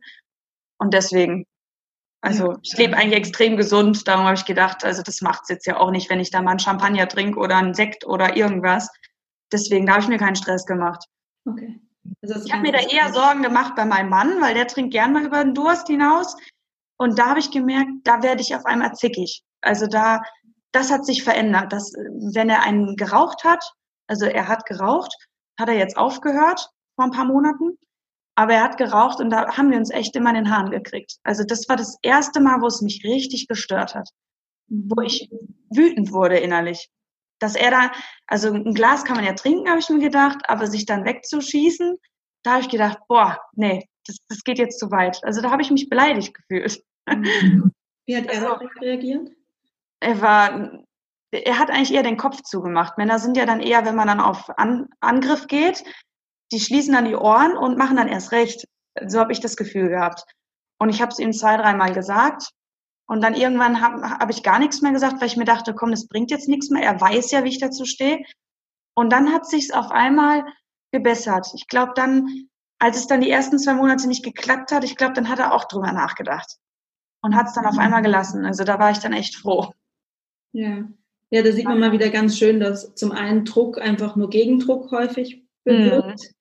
und 0.79 0.95
deswegen, 0.95 1.45
also 2.25 2.57
ich 2.63 2.75
lebe 2.79 2.97
eigentlich 2.97 3.19
extrem 3.19 3.59
gesund. 3.59 4.09
Darum 4.09 4.25
habe 4.25 4.35
ich 4.35 4.47
gedacht, 4.47 4.83
also 4.83 5.03
das 5.03 5.21
macht 5.21 5.43
es 5.43 5.51
jetzt 5.51 5.67
ja 5.67 5.77
auch 5.77 5.91
nicht, 5.91 6.09
wenn 6.09 6.21
ich 6.21 6.31
da 6.31 6.41
mal 6.41 6.53
einen 6.53 6.59
Champagner 6.59 7.07
trinke 7.07 7.39
oder 7.39 7.57
einen 7.59 7.75
Sekt 7.75 8.07
oder 8.07 8.35
irgendwas. 8.35 8.89
Deswegen, 9.53 9.85
da 9.85 9.93
habe 9.93 10.03
ich 10.03 10.09
mir 10.09 10.17
keinen 10.17 10.35
Stress 10.35 10.65
gemacht. 10.65 11.05
Okay. 11.45 11.79
Also 12.23 12.43
ich 12.47 12.51
habe 12.51 12.63
mir 12.63 12.73
da 12.73 12.79
eher 12.79 13.13
Sorgen 13.13 13.43
gemacht 13.43 13.75
bei 13.77 13.85
meinem 13.85 14.09
Mann, 14.09 14.41
weil 14.41 14.55
der 14.55 14.67
trinkt 14.67 14.93
gern 14.93 15.13
mal 15.13 15.27
über 15.27 15.45
den 15.45 15.53
Durst 15.53 15.87
hinaus. 15.87 16.35
Und 16.97 17.19
da 17.19 17.27
habe 17.27 17.41
ich 17.41 17.51
gemerkt, 17.51 17.91
da 18.05 18.23
werde 18.23 18.41
ich 18.41 18.55
auf 18.55 18.65
einmal 18.65 18.95
zickig. 18.95 19.43
Also 19.61 19.87
da, 19.87 20.23
das 20.73 20.91
hat 20.91 21.05
sich 21.05 21.23
verändert. 21.23 21.75
Dass, 21.75 21.93
wenn 22.33 22.49
er 22.49 22.63
einen 22.63 22.97
geraucht 22.97 23.45
hat, 23.45 23.63
also 24.07 24.25
er 24.25 24.49
hat 24.49 24.65
geraucht, 24.65 25.15
hat 25.61 25.69
er 25.69 25.77
jetzt 25.77 25.99
aufgehört 25.99 26.71
vor 26.95 27.05
ein 27.05 27.11
paar 27.11 27.27
Monaten, 27.27 27.77
aber 28.35 28.55
er 28.55 28.65
hat 28.65 28.77
geraucht 28.77 29.21
und 29.21 29.31
da 29.31 29.57
haben 29.57 29.71
wir 29.71 29.79
uns 29.79 29.91
echt 29.91 30.17
immer 30.17 30.31
in 30.31 30.37
den 30.37 30.51
Haaren 30.51 30.71
gekriegt. 30.71 31.17
Also 31.23 31.45
das 31.45 31.69
war 31.69 31.77
das 31.77 31.99
erste 32.03 32.41
Mal, 32.41 32.61
wo 32.61 32.67
es 32.67 32.83
mich 32.83 33.05
richtig 33.05 33.47
gestört 33.49 33.95
hat, 33.95 34.09
wo 34.69 35.01
ich 35.03 35.31
wütend 35.71 36.13
wurde 36.13 36.39
innerlich. 36.39 36.91
Dass 37.39 37.55
er 37.55 37.71
da, 37.71 37.93
also 38.27 38.53
ein 38.53 38.75
Glas 38.75 39.05
kann 39.05 39.17
man 39.17 39.25
ja 39.25 39.35
trinken, 39.35 39.69
habe 39.69 39.79
ich 39.79 39.89
mir 39.89 39.99
gedacht, 39.99 40.39
aber 40.49 40.67
sich 40.67 40.87
dann 40.87 41.05
wegzuschießen, 41.05 41.97
da 42.43 42.53
habe 42.53 42.63
ich 42.63 42.69
gedacht, 42.69 42.99
boah, 43.09 43.39
nee, 43.55 43.89
das, 44.07 44.17
das 44.29 44.45
geht 44.45 44.59
jetzt 44.59 44.79
zu 44.79 44.91
weit. 44.91 45.19
Also 45.23 45.41
da 45.41 45.51
habe 45.51 45.63
ich 45.63 45.71
mich 45.71 45.89
beleidigt 45.89 46.35
gefühlt. 46.35 46.83
Wie 48.07 48.17
hat 48.17 48.27
er 48.27 48.51
also, 48.51 48.67
reagiert? 48.81 49.31
Er 50.01 50.21
war, 50.21 50.85
er 51.31 51.59
hat 51.59 51.71
eigentlich 51.71 51.95
eher 51.95 52.03
den 52.03 52.17
Kopf 52.17 52.43
zugemacht. 52.43 52.99
Männer 52.99 53.19
sind 53.19 53.37
ja 53.37 53.47
dann 53.47 53.61
eher, 53.61 53.85
wenn 53.85 53.97
man 53.97 54.09
dann 54.09 54.21
auf 54.21 54.51
An 54.59 54.89
Angriff 55.01 55.47
geht, 55.47 55.85
die 56.53 56.61
schließen 56.61 56.95
dann 56.95 57.07
die 57.07 57.17
Ohren 57.17 57.57
und 57.57 57.79
machen 57.79 57.97
dann 57.97 58.09
erst 58.09 58.33
recht. 58.33 58.67
So 59.07 59.19
habe 59.19 59.33
ich 59.33 59.41
das 59.41 59.57
Gefühl 59.57 59.89
gehabt. 59.89 60.25
Und 60.79 60.89
ich 60.89 61.01
habe 61.01 61.13
es 61.13 61.19
ihm 61.19 61.33
zwei, 61.33 61.57
dreimal 61.57 61.93
gesagt. 61.93 62.51
Und 63.07 63.23
dann 63.23 63.35
irgendwann 63.35 63.81
habe 63.81 64.03
hab 64.03 64.31
ich 64.31 64.43
gar 64.43 64.59
nichts 64.59 64.81
mehr 64.81 64.93
gesagt, 64.93 65.21
weil 65.21 65.29
ich 65.29 65.37
mir 65.37 65.45
dachte, 65.45 65.75
komm, 65.75 65.91
das 65.91 66.09
bringt 66.09 66.31
jetzt 66.31 66.49
nichts 66.49 66.71
mehr. 66.71 66.83
Er 66.83 67.01
weiß 67.01 67.31
ja, 67.33 67.45
wie 67.45 67.51
ich 67.51 67.59
dazu 67.59 67.85
stehe. 67.85 68.25
Und 68.95 69.13
dann 69.13 69.33
hat 69.33 69.47
sich's 69.47 69.71
auf 69.71 69.91
einmal 69.91 70.45
gebessert. 70.93 71.49
Ich 71.55 71.67
glaube, 71.67 71.93
dann 71.95 72.49
als 72.79 72.99
es 72.99 73.07
dann 73.07 73.21
die 73.21 73.31
ersten 73.31 73.59
zwei 73.59 73.75
Monate 73.75 74.07
nicht 74.09 74.25
geklappt 74.25 74.73
hat, 74.73 74.85
ich 74.85 74.97
glaube, 74.97 75.15
dann 75.15 75.29
hat 75.29 75.39
er 75.39 75.55
auch 75.55 75.65
drüber 75.65 75.93
nachgedacht 75.93 76.59
und 77.23 77.35
hat 77.35 77.47
es 77.47 77.55
dann 77.55 77.67
auf 77.67 77.79
einmal 77.79 78.03
gelassen. 78.03 78.45
Also 78.45 78.65
da 78.65 78.79
war 78.79 78.91
ich 78.91 78.99
dann 78.99 79.13
echt 79.13 79.37
froh. 79.37 79.73
Ja. 80.53 80.85
Ja, 81.31 81.43
da 81.43 81.51
sieht 81.51 81.65
man 81.65 81.81
mal 81.81 81.93
wieder 81.93 82.11
ganz 82.11 82.37
schön, 82.39 82.61
dass 82.61 82.95
zum 82.95 83.11
einen 83.11 83.45
Druck 83.45 83.81
einfach 83.81 84.15
nur 84.15 84.31
Gegendruck 84.31 84.93
häufig 84.93 85.44
bewirkt. 85.65 86.21
Mhm. 86.21 86.35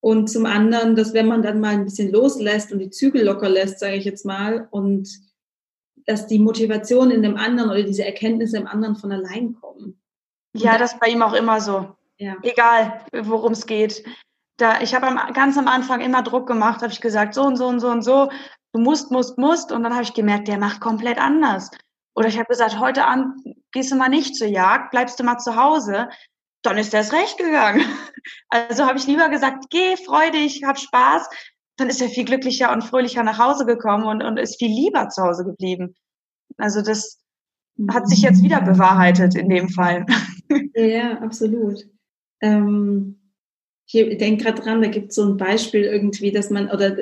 Und 0.00 0.28
zum 0.28 0.46
anderen, 0.46 0.94
dass 0.94 1.12
wenn 1.12 1.26
man 1.26 1.42
dann 1.42 1.60
mal 1.60 1.74
ein 1.74 1.84
bisschen 1.84 2.12
loslässt 2.12 2.72
und 2.72 2.78
die 2.78 2.90
Zügel 2.90 3.24
locker 3.24 3.48
lässt, 3.48 3.80
sage 3.80 3.96
ich 3.96 4.04
jetzt 4.04 4.24
mal, 4.24 4.68
und 4.70 5.08
dass 6.06 6.26
die 6.26 6.38
Motivation 6.38 7.10
in 7.10 7.22
dem 7.22 7.36
anderen 7.36 7.70
oder 7.70 7.82
diese 7.82 8.04
Erkenntnisse 8.04 8.56
im 8.56 8.66
anderen 8.66 8.96
von 8.96 9.12
allein 9.12 9.54
kommen. 9.54 10.00
ja, 10.54 10.78
das 10.78 10.94
ist 10.94 11.00
bei 11.00 11.08
ihm 11.08 11.22
auch 11.22 11.34
immer 11.34 11.60
so. 11.60 11.88
Ja. 12.16 12.36
Egal, 12.42 13.00
worum 13.12 13.52
es 13.52 13.66
geht 13.66 14.04
da, 14.58 14.80
ich 14.80 14.94
habe 14.94 15.06
ganz 15.32 15.56
am 15.56 15.68
Anfang 15.68 16.00
immer 16.00 16.22
Druck 16.22 16.46
gemacht, 16.46 16.82
habe 16.82 16.92
ich 16.92 17.00
gesagt, 17.00 17.34
so 17.34 17.42
und 17.44 17.56
so 17.56 17.66
und 17.66 17.80
so 17.80 17.88
und 17.88 18.02
so, 18.02 18.30
du 18.72 18.80
musst, 18.80 19.10
musst, 19.10 19.38
musst. 19.38 19.72
Und 19.72 19.84
dann 19.84 19.94
habe 19.94 20.02
ich 20.02 20.14
gemerkt, 20.14 20.48
der 20.48 20.58
macht 20.58 20.80
komplett 20.80 21.18
anders. 21.18 21.70
Oder 22.14 22.28
ich 22.28 22.36
habe 22.36 22.48
gesagt, 22.48 22.78
heute 22.78 23.06
Abend 23.06 23.36
gehst 23.72 23.92
du 23.92 23.96
mal 23.96 24.08
nicht 24.08 24.36
zur 24.36 24.48
Jagd, 24.48 24.90
bleibst 24.90 25.18
du 25.18 25.24
mal 25.24 25.38
zu 25.38 25.56
Hause. 25.56 26.08
Dann 26.62 26.78
ist 26.78 26.94
es 26.94 27.12
recht 27.12 27.38
gegangen. 27.38 27.82
Also 28.50 28.84
habe 28.84 28.98
ich 28.98 29.06
lieber 29.06 29.30
gesagt, 29.30 29.66
geh, 29.70 29.96
freu 29.96 30.30
dich, 30.30 30.62
hab 30.64 30.78
Spaß. 30.78 31.28
Dann 31.76 31.88
ist 31.88 32.02
er 32.02 32.08
viel 32.08 32.24
glücklicher 32.24 32.72
und 32.72 32.84
fröhlicher 32.84 33.22
nach 33.22 33.38
Hause 33.38 33.64
gekommen 33.64 34.04
und, 34.04 34.22
und 34.22 34.38
ist 34.38 34.58
viel 34.58 34.70
lieber 34.70 35.08
zu 35.08 35.22
Hause 35.22 35.44
geblieben. 35.44 35.94
Also 36.58 36.82
das 36.82 37.18
hat 37.90 38.08
sich 38.08 38.22
jetzt 38.22 38.42
wieder 38.42 38.60
bewahrheitet 38.60 39.34
in 39.34 39.48
dem 39.48 39.68
Fall. 39.68 40.04
Ja, 40.74 41.18
absolut. 41.18 41.86
Ähm 42.40 43.18
ich 43.90 44.18
denke 44.18 44.44
gerade 44.44 44.62
dran, 44.62 44.82
da 44.82 44.88
gibt 44.88 45.10
es 45.10 45.16
so 45.16 45.24
ein 45.24 45.36
Beispiel 45.36 45.82
irgendwie, 45.82 46.30
dass 46.30 46.50
man, 46.50 46.70
oder 46.70 46.96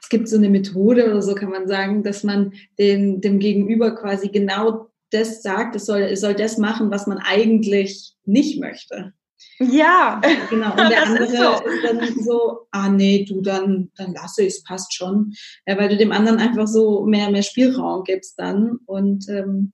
es 0.00 0.08
gibt 0.08 0.28
so 0.28 0.36
eine 0.36 0.48
Methode 0.48 1.04
oder 1.10 1.22
so 1.22 1.34
kann 1.34 1.50
man 1.50 1.66
sagen, 1.66 2.02
dass 2.02 2.22
man 2.22 2.52
den, 2.78 3.20
dem 3.20 3.38
Gegenüber 3.38 3.94
quasi 3.94 4.28
genau 4.28 4.87
das 5.10 5.42
sagt, 5.42 5.76
es 5.76 5.86
soll, 5.86 6.02
es 6.02 6.20
soll 6.20 6.34
das 6.34 6.58
machen, 6.58 6.90
was 6.90 7.06
man 7.06 7.18
eigentlich 7.18 8.14
nicht 8.24 8.60
möchte. 8.60 9.12
Ja, 9.60 10.20
genau. 10.50 10.70
Und 10.76 10.90
der 10.90 11.02
andere 11.02 11.24
ist, 11.24 11.36
so. 11.36 11.68
ist, 11.68 11.84
dann 11.84 12.24
so, 12.24 12.66
ah 12.70 12.88
nee, 12.88 13.24
du 13.24 13.40
dann, 13.40 13.90
dann 13.96 14.14
lasse 14.14 14.42
ich 14.42 14.54
es, 14.54 14.62
passt 14.62 14.94
schon. 14.94 15.34
Ja, 15.66 15.78
weil 15.78 15.88
du 15.88 15.96
dem 15.96 16.12
anderen 16.12 16.38
einfach 16.38 16.66
so 16.66 17.04
mehr, 17.04 17.30
mehr 17.30 17.42
Spielraum 17.42 18.04
gibst 18.04 18.38
dann. 18.38 18.78
Und 18.86 19.28
ähm, 19.28 19.72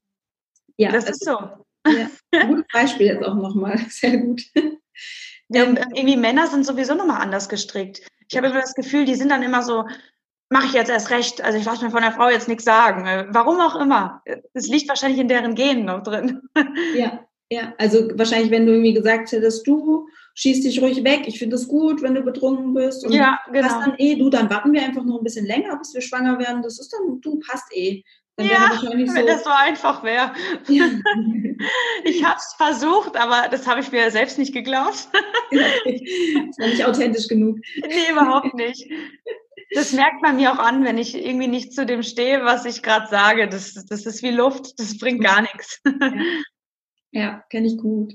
ja, 0.76 0.90
das 0.90 1.06
also, 1.06 1.12
ist 1.12 1.24
so. 1.24 1.92
Ja, 2.32 2.46
gutes 2.46 2.64
Beispiel 2.72 3.06
jetzt 3.06 3.24
auch 3.24 3.34
nochmal. 3.34 3.78
Sehr 3.88 4.18
gut. 4.18 4.42
Ähm, 5.52 5.78
irgendwie 5.94 6.16
Männer 6.16 6.46
sind 6.46 6.64
sowieso 6.64 6.94
nochmal 6.94 7.20
anders 7.20 7.48
gestrickt. 7.48 8.00
Ich 8.28 8.36
habe 8.36 8.46
immer 8.48 8.60
das 8.60 8.74
Gefühl, 8.74 9.04
die 9.04 9.14
sind 9.14 9.28
dann 9.28 9.42
immer 9.42 9.62
so, 9.62 9.84
mache 10.54 10.66
ich 10.66 10.72
jetzt 10.72 10.88
erst 10.88 11.10
recht, 11.10 11.42
also 11.42 11.58
ich 11.58 11.64
lasse 11.64 11.84
mir 11.84 11.90
von 11.90 12.02
der 12.02 12.12
Frau 12.12 12.30
jetzt 12.30 12.46
nichts 12.46 12.64
sagen. 12.64 13.06
Äh, 13.06 13.26
warum 13.30 13.60
auch 13.60 13.74
immer. 13.74 14.22
Es 14.52 14.68
liegt 14.68 14.88
wahrscheinlich 14.88 15.20
in 15.20 15.26
deren 15.26 15.56
Genen 15.56 15.84
noch 15.84 16.02
drin. 16.02 16.42
Ja, 16.94 17.26
ja. 17.50 17.74
Also 17.76 18.08
wahrscheinlich, 18.14 18.52
wenn 18.52 18.64
du 18.64 18.72
irgendwie 18.72 18.94
gesagt 18.94 19.32
hättest, 19.32 19.66
du 19.66 20.06
schießt 20.34 20.64
dich 20.64 20.80
ruhig 20.80 21.02
weg, 21.02 21.22
ich 21.26 21.40
finde 21.40 21.56
es 21.56 21.66
gut, 21.66 22.02
wenn 22.02 22.14
du 22.14 22.22
betrunken 22.22 22.72
bist. 22.72 23.04
Und 23.04 23.12
ja, 23.12 23.40
genau. 23.52 23.66
Passt 23.66 23.86
dann 23.86 23.94
eh, 23.98 24.14
du, 24.14 24.30
dann 24.30 24.48
warten 24.48 24.72
wir 24.72 24.82
einfach 24.82 25.02
noch 25.02 25.18
ein 25.18 25.24
bisschen 25.24 25.46
länger, 25.46 25.76
bis 25.76 25.92
wir 25.92 26.00
schwanger 26.00 26.38
werden. 26.38 26.62
Das 26.62 26.78
ist 26.78 26.92
dann, 26.92 27.20
du 27.20 27.40
passt 27.40 27.76
eh. 27.76 28.04
Dann 28.36 28.46
ja, 28.46 28.70
wenn 28.82 29.08
so, 29.08 29.26
das 29.26 29.44
so 29.44 29.50
einfach 29.50 30.04
wäre. 30.04 30.32
Ja. 30.68 30.88
Ich 32.04 32.22
habe 32.22 32.36
es 32.36 32.52
versucht, 32.56 33.16
aber 33.16 33.48
das 33.48 33.66
habe 33.66 33.80
ich 33.80 33.90
mir 33.90 34.10
selbst 34.10 34.38
nicht 34.38 34.52
geglaubt. 34.52 35.08
das 35.50 36.58
war 36.58 36.66
nicht 36.66 36.84
authentisch 36.84 37.28
genug. 37.28 37.58
Nee, 37.76 38.10
überhaupt 38.10 38.52
nicht. 38.54 38.86
Das 39.74 39.92
merkt 39.92 40.22
man 40.22 40.36
mir 40.36 40.52
auch 40.52 40.58
an, 40.58 40.84
wenn 40.84 40.98
ich 40.98 41.14
irgendwie 41.14 41.48
nicht 41.48 41.72
zu 41.72 41.84
dem 41.84 42.02
stehe, 42.02 42.44
was 42.44 42.64
ich 42.64 42.82
gerade 42.82 43.08
sage. 43.08 43.48
Das, 43.48 43.74
das 43.74 44.06
ist 44.06 44.22
wie 44.22 44.30
Luft, 44.30 44.78
das 44.78 44.98
bringt 44.98 45.22
gar 45.22 45.42
nichts. 45.42 45.80
Ja. 45.84 46.12
Ja, 47.14 47.44
kenne 47.48 47.68
ich 47.68 47.78
gut. 47.78 48.12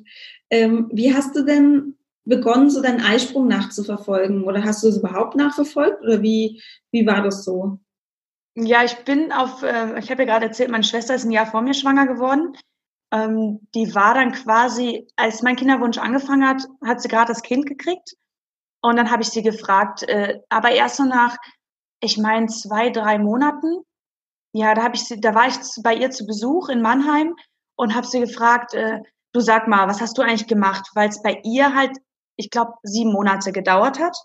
Ähm, 0.49 0.89
wie 0.91 1.15
hast 1.15 1.33
du 1.33 1.43
denn 1.43 1.97
begonnen, 2.25 2.69
so 2.69 2.81
deinen 2.81 3.01
Eisprung 3.01 3.47
nachzuverfolgen? 3.47 4.43
Oder 4.43 4.65
hast 4.65 4.83
du 4.83 4.89
es 4.89 4.97
überhaupt 4.97 5.37
nachverfolgt? 5.37 6.03
Oder 6.03 6.21
wie, 6.21 6.61
wie 6.91 7.05
war 7.07 7.23
das 7.23 7.45
so? 7.45 7.79
Ja, 8.55 8.83
ich 8.83 8.97
bin 9.05 9.31
auf, 9.31 9.63
äh, 9.63 9.97
ich 9.99 10.11
habe 10.11 10.23
ja 10.23 10.27
gerade 10.27 10.47
erzählt, 10.47 10.69
meine 10.69 10.83
Schwester 10.83 11.15
ist 11.15 11.23
ein 11.23 11.31
Jahr 11.31 11.45
vor 11.45 11.61
mir 11.61 11.73
schwanger 11.73 12.07
geworden. 12.07 12.57
Ähm, 13.11 13.61
die 13.73 13.95
war 13.95 14.15
dann 14.15 14.33
quasi, 14.33 15.07
als 15.15 15.43
mein 15.43 15.55
Kinderwunsch 15.55 15.97
angefangen 15.97 16.45
hat, 16.45 16.67
hat 16.85 17.01
sie 17.01 17.07
gerade 17.07 17.31
das 17.31 17.41
Kind 17.41 17.67
gekriegt. 17.67 18.15
Und 18.81 18.95
dann 18.95 19.11
habe 19.11 19.23
ich 19.23 19.29
sie 19.29 19.43
gefragt, 19.43 20.03
äh, 20.03 20.39
aber 20.49 20.71
erst 20.71 20.97
so 20.97 21.03
nach, 21.03 21.37
ich 22.01 22.17
meine, 22.17 22.47
zwei, 22.47 22.89
drei 22.89 23.19
Monaten. 23.19 23.83
Ja, 24.53 24.73
da 24.73 24.83
habe 24.83 24.95
ich 24.95 25.03
sie, 25.03 25.19
da 25.19 25.35
war 25.35 25.47
ich 25.47 25.55
bei 25.83 25.93
ihr 25.93 26.11
zu 26.11 26.25
Besuch 26.25 26.69
in 26.69 26.81
Mannheim 26.81 27.35
und 27.75 27.93
habe 27.95 28.07
sie 28.07 28.19
gefragt, 28.19 28.73
äh, 28.73 28.99
du 29.33 29.39
sag 29.41 29.67
mal, 29.67 29.87
was 29.87 30.01
hast 30.01 30.17
du 30.17 30.21
eigentlich 30.21 30.47
gemacht? 30.47 30.89
Weil 30.95 31.09
es 31.09 31.21
bei 31.21 31.39
ihr 31.43 31.75
halt, 31.75 31.97
ich 32.35 32.49
glaube, 32.49 32.73
sieben 32.83 33.11
Monate 33.11 33.51
gedauert 33.51 33.99
hat. 33.99 34.17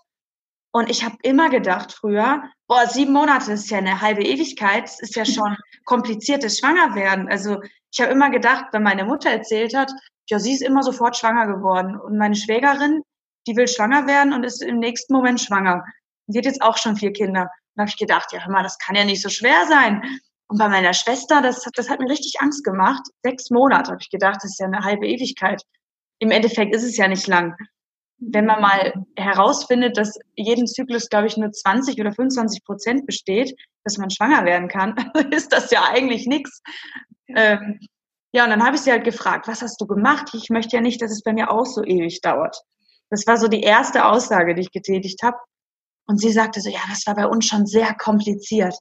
Und 0.71 0.89
ich 0.89 1.05
habe 1.05 1.15
immer 1.23 1.49
gedacht 1.49 1.93
früher, 1.93 2.43
boah, 2.67 2.87
sieben 2.87 3.13
Monate 3.13 3.53
ist 3.53 3.69
ja 3.69 3.77
eine 3.77 4.01
halbe 4.01 4.23
Ewigkeit, 4.23 4.83
das 4.83 4.99
ist 4.99 5.15
ja 5.15 5.25
schon 5.25 5.55
kompliziertes 5.85 6.59
Schwangerwerden. 6.59 7.29
Also 7.29 7.61
ich 7.91 8.01
habe 8.01 8.11
immer 8.11 8.29
gedacht, 8.29 8.65
wenn 8.71 8.83
meine 8.83 9.05
Mutter 9.05 9.29
erzählt 9.29 9.75
hat, 9.75 9.91
ja, 10.29 10.39
sie 10.39 10.53
ist 10.53 10.61
immer 10.61 10.83
sofort 10.83 11.15
schwanger 11.15 11.47
geworden. 11.47 11.99
Und 11.99 12.17
meine 12.17 12.35
Schwägerin, 12.35 13.03
die 13.47 13.55
will 13.55 13.67
schwanger 13.67 14.07
werden 14.07 14.33
und 14.33 14.43
ist 14.43 14.61
im 14.61 14.79
nächsten 14.79 15.13
Moment 15.13 15.41
schwanger. 15.41 15.83
Sie 16.27 16.37
hat 16.37 16.45
jetzt 16.45 16.61
auch 16.61 16.77
schon 16.77 16.95
vier 16.95 17.13
Kinder. 17.13 17.49
Und 17.75 17.81
habe 17.81 17.89
ich 17.89 17.97
gedacht, 17.97 18.31
ja, 18.31 18.43
hör 18.43 18.51
mal, 18.51 18.63
das 18.63 18.77
kann 18.79 18.95
ja 18.95 19.03
nicht 19.03 19.21
so 19.21 19.29
schwer 19.29 19.65
sein. 19.67 20.01
Und 20.47 20.59
bei 20.59 20.69
meiner 20.69 20.93
Schwester, 20.93 21.41
das, 21.41 21.65
das 21.75 21.89
hat 21.89 21.99
mir 21.99 22.09
richtig 22.09 22.35
Angst 22.39 22.63
gemacht. 22.63 23.01
Sechs 23.23 23.49
Monate 23.49 23.91
habe 23.91 24.01
ich 24.01 24.09
gedacht, 24.09 24.37
das 24.37 24.51
ist 24.51 24.59
ja 24.59 24.67
eine 24.67 24.83
halbe 24.83 25.07
Ewigkeit. 25.07 25.61
Im 26.19 26.31
Endeffekt 26.31 26.73
ist 26.73 26.83
es 26.83 26.97
ja 26.97 27.07
nicht 27.07 27.27
lang 27.27 27.55
wenn 28.17 28.45
man 28.45 28.61
mal 28.61 28.93
herausfindet, 29.17 29.97
dass 29.97 30.17
jeden 30.35 30.67
Zyklus, 30.67 31.09
glaube 31.09 31.27
ich, 31.27 31.37
nur 31.37 31.51
20 31.51 31.99
oder 31.99 32.11
25 32.11 32.63
Prozent 32.63 33.05
besteht, 33.05 33.55
dass 33.83 33.97
man 33.97 34.09
schwanger 34.09 34.45
werden 34.45 34.67
kann, 34.67 34.95
ist 35.31 35.51
das 35.51 35.71
ja 35.71 35.83
eigentlich 35.83 36.25
nichts. 36.25 36.61
Ähm, 37.27 37.79
ja, 38.33 38.43
und 38.43 38.49
dann 38.49 38.63
habe 38.63 38.75
ich 38.75 38.81
sie 38.81 38.91
halt 38.91 39.03
gefragt, 39.03 39.47
was 39.47 39.61
hast 39.61 39.79
du 39.79 39.87
gemacht? 39.87 40.29
Ich 40.33 40.49
möchte 40.49 40.75
ja 40.75 40.81
nicht, 40.81 41.01
dass 41.01 41.11
es 41.11 41.23
bei 41.23 41.33
mir 41.33 41.51
auch 41.51 41.65
so 41.65 41.83
ewig 41.83 42.21
dauert. 42.21 42.57
Das 43.09 43.25
war 43.27 43.37
so 43.37 43.47
die 43.47 43.61
erste 43.61 44.05
Aussage, 44.05 44.55
die 44.55 44.61
ich 44.61 44.71
getätigt 44.71 45.21
habe. 45.23 45.37
Und 46.07 46.19
sie 46.19 46.31
sagte 46.31 46.61
so, 46.61 46.69
ja, 46.69 46.81
das 46.89 47.05
war 47.07 47.15
bei 47.15 47.27
uns 47.27 47.45
schon 47.45 47.65
sehr 47.65 47.93
kompliziert. 47.95 48.75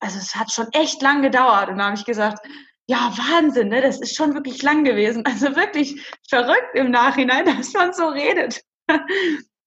Also 0.00 0.18
es 0.18 0.34
hat 0.34 0.52
schon 0.52 0.68
echt 0.72 1.00
lang 1.02 1.22
gedauert. 1.22 1.68
Und 1.68 1.78
dann 1.78 1.86
habe 1.86 1.96
ich 1.96 2.04
gesagt, 2.04 2.38
ja, 2.86 3.10
Wahnsinn, 3.16 3.68
ne? 3.68 3.82
das 3.82 4.00
ist 4.00 4.16
schon 4.16 4.34
wirklich 4.34 4.62
lang 4.62 4.84
gewesen. 4.84 5.24
Also 5.26 5.56
wirklich 5.56 6.00
verrückt 6.28 6.74
im 6.74 6.90
Nachhinein, 6.90 7.44
dass 7.56 7.72
man 7.72 7.92
so 7.92 8.08
redet. 8.08 8.62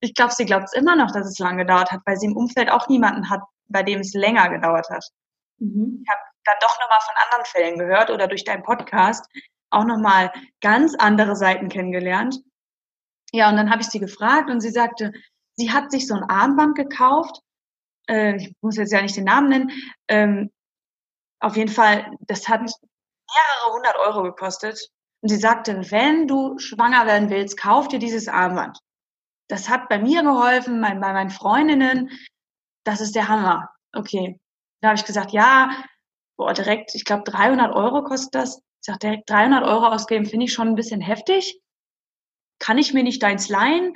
Ich 0.02 0.14
glaube, 0.14 0.34
sie 0.34 0.46
glaubt 0.46 0.66
es 0.66 0.74
immer 0.74 0.96
noch, 0.96 1.12
dass 1.12 1.28
es 1.28 1.40
lang 1.40 1.58
gedauert 1.58 1.92
hat, 1.92 2.02
weil 2.06 2.18
sie 2.18 2.28
im 2.28 2.38
Umfeld 2.38 2.72
auch 2.72 2.88
niemanden 2.88 3.30
hat, 3.30 3.42
bei 3.68 3.84
dem 3.84 4.00
es 4.00 4.14
länger 4.14 4.50
gedauert 4.50 4.90
hat. 4.90 5.06
Mhm. 5.58 6.04
Ich 6.04 6.10
habe 6.10 6.22
dann 6.46 6.56
doch 6.62 6.80
nochmal 6.80 7.02
von 7.02 7.16
anderen 7.26 7.46
Fällen 7.46 7.78
gehört 7.78 8.10
oder 8.10 8.28
durch 8.28 8.46
deinen 8.46 8.64
Podcast 8.64 9.26
auch 9.72 9.84
nochmal 9.84 10.32
ganz 10.62 10.96
andere 10.96 11.36
Seiten 11.36 11.70
kennengelernt. 11.70 12.40
Ja, 13.32 13.50
und 13.50 13.58
dann 13.58 13.70
habe 13.70 13.82
ich 13.82 13.90
sie 13.90 14.00
gefragt 14.00 14.50
und 14.50 14.62
sie 14.62 14.72
sagte, 14.72 15.12
sie 15.56 15.72
hat 15.72 15.92
sich 15.92 16.08
so 16.08 16.16
ein 16.16 16.24
Armband 16.24 16.76
gekauft. 16.76 17.42
Äh, 18.08 18.38
ich 18.38 18.54
muss 18.62 18.78
jetzt 18.78 18.92
ja 18.92 19.02
nicht 19.02 19.16
den 19.16 19.26
Namen 19.26 19.50
nennen. 19.50 19.72
Ähm, 20.08 20.52
auf 21.40 21.56
jeden 21.56 21.72
Fall, 21.72 22.12
das 22.22 22.48
hat 22.48 22.62
mehrere 22.62 23.74
hundert 23.74 23.98
Euro 23.98 24.24
gekostet. 24.24 24.90
Und 25.22 25.30
sie 25.30 25.38
sagte, 25.38 25.92
wenn 25.92 26.28
du 26.28 26.58
schwanger 26.60 27.06
werden 27.06 27.30
willst, 27.30 27.58
kauf 27.60 27.88
dir 27.88 28.00
dieses 28.00 28.28
Armband. 28.28 28.80
Das 29.50 29.70
hat 29.70 29.90
bei 29.90 30.00
mir 30.00 30.24
geholfen, 30.24 30.80
mein, 30.80 31.00
bei 31.02 31.12
meinen 31.12 31.30
Freundinnen. 31.30 32.10
Das 32.86 33.02
ist 33.02 33.16
der 33.16 33.28
Hammer. 33.28 33.70
Okay. 33.94 34.40
Da 34.82 34.90
habe 34.90 35.00
ich 35.00 35.06
gesagt, 35.06 35.32
ja, 35.32 35.72
boah, 36.38 36.54
direkt, 36.54 36.96
ich 36.96 37.04
glaube 37.04 37.24
300 37.24 37.76
Euro 37.76 38.04
kostet 38.04 38.36
das. 38.36 38.58
Ich 38.58 38.86
sage, 38.86 39.00
direkt 39.00 39.30
300 39.30 39.64
Euro 39.64 39.88
ausgeben, 39.88 40.26
finde 40.26 40.46
ich 40.46 40.54
schon 40.54 40.70
ein 40.70 40.76
bisschen 40.76 41.02
heftig. 41.02 41.60
Kann 42.60 42.78
ich 42.78 42.94
mir 42.94 43.04
nicht 43.04 43.24
deins 43.24 43.50
leihen? 43.50 43.94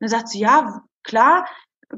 dann 0.00 0.10
sagt 0.10 0.28
sie, 0.28 0.40
ja, 0.40 0.82
klar, 1.02 1.48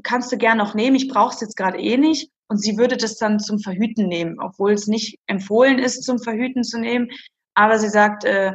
kannst 0.03 0.31
du 0.31 0.37
gern 0.37 0.57
noch 0.57 0.73
nehmen. 0.73 0.95
Ich 0.95 1.09
brauche 1.09 1.33
es 1.33 1.41
jetzt 1.41 1.57
gerade 1.57 1.77
eh 1.77 1.97
nicht. 1.97 2.31
Und 2.49 2.57
sie 2.57 2.77
würde 2.77 2.95
das 2.95 3.17
dann 3.17 3.39
zum 3.39 3.59
Verhüten 3.59 4.07
nehmen, 4.07 4.39
obwohl 4.39 4.71
es 4.71 4.87
nicht 4.87 5.19
empfohlen 5.27 5.79
ist, 5.79 6.03
zum 6.03 6.19
Verhüten 6.19 6.63
zu 6.63 6.79
nehmen. 6.79 7.09
Aber 7.55 7.77
sie 7.79 7.89
sagt, 7.89 8.23
äh, 8.23 8.53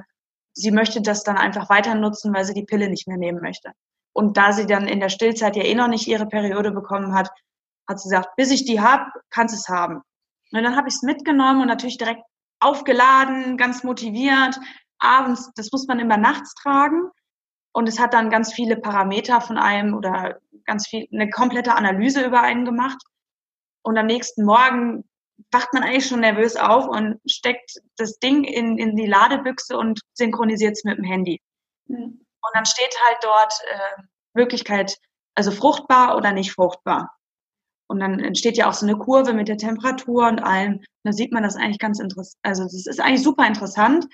sie 0.54 0.70
möchte 0.70 1.02
das 1.02 1.24
dann 1.24 1.36
einfach 1.36 1.68
weiter 1.68 1.94
nutzen, 1.94 2.32
weil 2.32 2.44
sie 2.44 2.54
die 2.54 2.64
Pille 2.64 2.88
nicht 2.88 3.06
mehr 3.06 3.18
nehmen 3.18 3.42
möchte. 3.42 3.72
Und 4.14 4.36
da 4.36 4.52
sie 4.52 4.66
dann 4.66 4.88
in 4.88 5.00
der 5.00 5.10
Stillzeit 5.10 5.56
ja 5.56 5.64
eh 5.64 5.74
noch 5.74 5.88
nicht 5.88 6.06
ihre 6.06 6.26
Periode 6.26 6.70
bekommen 6.70 7.14
hat, 7.14 7.30
hat 7.88 8.00
sie 8.00 8.08
gesagt, 8.08 8.30
bis 8.36 8.50
ich 8.50 8.64
die 8.64 8.80
hab, 8.80 9.08
kannst 9.30 9.54
es 9.54 9.68
haben. 9.68 9.96
Und 10.52 10.62
dann 10.62 10.76
habe 10.76 10.88
ich 10.88 10.94
es 10.94 11.02
mitgenommen 11.02 11.62
und 11.62 11.68
natürlich 11.68 11.98
direkt 11.98 12.22
aufgeladen, 12.60 13.56
ganz 13.56 13.84
motiviert. 13.84 14.58
Abends, 14.98 15.50
das 15.56 15.72
muss 15.72 15.86
man 15.86 15.98
immer 15.98 16.16
nachts 16.16 16.54
tragen. 16.54 17.10
Und 17.72 17.88
es 17.88 17.98
hat 17.98 18.14
dann 18.14 18.30
ganz 18.30 18.52
viele 18.52 18.76
Parameter 18.76 19.40
von 19.40 19.58
einem 19.58 19.94
oder 19.94 20.40
ganz 20.64 20.86
viel, 20.86 21.08
eine 21.12 21.30
komplette 21.30 21.74
Analyse 21.74 22.24
über 22.24 22.42
einen 22.42 22.64
gemacht. 22.64 23.02
Und 23.82 23.98
am 23.98 24.06
nächsten 24.06 24.44
Morgen 24.44 25.04
wacht 25.50 25.72
man 25.72 25.82
eigentlich 25.82 26.06
schon 26.06 26.20
nervös 26.20 26.56
auf 26.56 26.86
und 26.86 27.20
steckt 27.26 27.80
das 27.96 28.18
Ding 28.18 28.44
in, 28.44 28.78
in 28.78 28.96
die 28.96 29.06
Ladebüchse 29.06 29.76
und 29.76 30.00
synchronisiert 30.14 30.72
es 30.72 30.84
mit 30.84 30.98
dem 30.98 31.04
Handy. 31.04 31.40
Mhm. 31.86 32.24
Und 32.44 32.50
dann 32.54 32.66
steht 32.66 32.94
halt 33.06 33.18
dort 33.22 33.52
äh, 33.70 34.02
Möglichkeit, 34.34 34.98
also 35.34 35.50
fruchtbar 35.50 36.16
oder 36.16 36.32
nicht 36.32 36.52
fruchtbar. 36.52 37.16
Und 37.88 38.00
dann 38.00 38.20
entsteht 38.20 38.56
ja 38.56 38.68
auch 38.68 38.72
so 38.72 38.86
eine 38.86 38.96
Kurve 38.96 39.32
mit 39.32 39.48
der 39.48 39.58
Temperatur 39.58 40.26
und 40.26 40.40
allem. 40.40 40.74
Und 40.74 40.86
da 41.04 41.12
sieht 41.12 41.32
man 41.32 41.42
das 41.42 41.56
eigentlich 41.56 41.78
ganz 41.78 42.00
interessant. 42.00 42.38
Also 42.42 42.64
das 42.64 42.86
ist 42.86 43.00
eigentlich 43.00 43.22
super 43.22 43.46
interessant. 43.46 44.06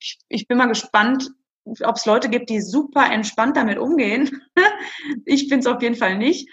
Ich, 0.00 0.18
ich 0.28 0.48
bin 0.48 0.58
mal 0.58 0.66
gespannt, 0.66 1.30
ob 1.64 1.96
es 1.96 2.06
Leute 2.06 2.28
gibt, 2.28 2.50
die 2.50 2.60
super 2.60 3.10
entspannt 3.10 3.56
damit 3.56 3.78
umgehen. 3.78 4.42
ich 5.24 5.48
bin 5.48 5.60
es 5.60 5.66
auf 5.66 5.82
jeden 5.82 5.96
Fall 5.96 6.16
nicht. 6.16 6.48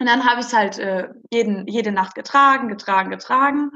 Und 0.00 0.06
dann 0.06 0.24
habe 0.24 0.40
ich 0.40 0.46
es 0.46 0.52
halt 0.52 0.78
äh, 0.78 1.08
jeden, 1.32 1.66
jede 1.66 1.92
Nacht 1.92 2.14
getragen, 2.14 2.68
getragen, 2.68 3.10
getragen. 3.10 3.70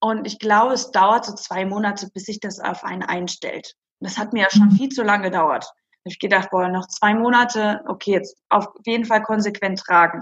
Und 0.00 0.26
ich 0.26 0.38
glaube, 0.38 0.74
es 0.74 0.90
dauert 0.90 1.24
so 1.24 1.34
zwei 1.34 1.64
Monate, 1.64 2.08
bis 2.12 2.24
sich 2.24 2.40
das 2.40 2.58
auf 2.58 2.84
einen 2.84 3.02
einstellt. 3.02 3.74
Und 4.00 4.08
das 4.08 4.18
hat 4.18 4.32
mir 4.32 4.42
ja 4.42 4.50
schon 4.50 4.68
mhm. 4.68 4.76
viel 4.76 4.88
zu 4.88 5.02
lange 5.02 5.30
gedauert. 5.30 5.64
Da 5.64 6.08
habe 6.08 6.12
ich 6.12 6.18
gedacht, 6.18 6.50
boah, 6.50 6.68
noch 6.68 6.88
zwei 6.88 7.14
Monate, 7.14 7.82
okay, 7.86 8.12
jetzt 8.12 8.36
auf 8.48 8.66
jeden 8.84 9.04
Fall 9.04 9.22
konsequent 9.22 9.78
tragen. 9.78 10.20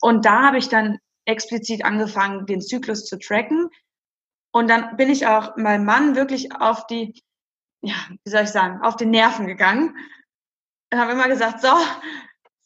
Und 0.00 0.24
da 0.24 0.42
habe 0.42 0.58
ich 0.58 0.68
dann 0.68 0.98
explizit 1.24 1.84
angefangen, 1.84 2.46
den 2.46 2.60
Zyklus 2.60 3.04
zu 3.04 3.18
tracken. 3.18 3.68
Und 4.52 4.68
dann 4.68 4.96
bin 4.96 5.10
ich 5.10 5.26
auch 5.26 5.56
meinem 5.56 5.84
Mann 5.84 6.14
wirklich 6.14 6.54
auf 6.54 6.86
die, 6.86 7.20
ja, 7.82 7.94
wie 8.24 8.30
soll 8.30 8.44
ich 8.44 8.50
sagen, 8.50 8.82
auf 8.82 8.96
den 8.96 9.10
Nerven 9.10 9.46
gegangen. 9.46 9.96
Und 10.92 10.98
habe 10.98 11.12
immer 11.12 11.28
gesagt, 11.28 11.60
so, 11.60 11.68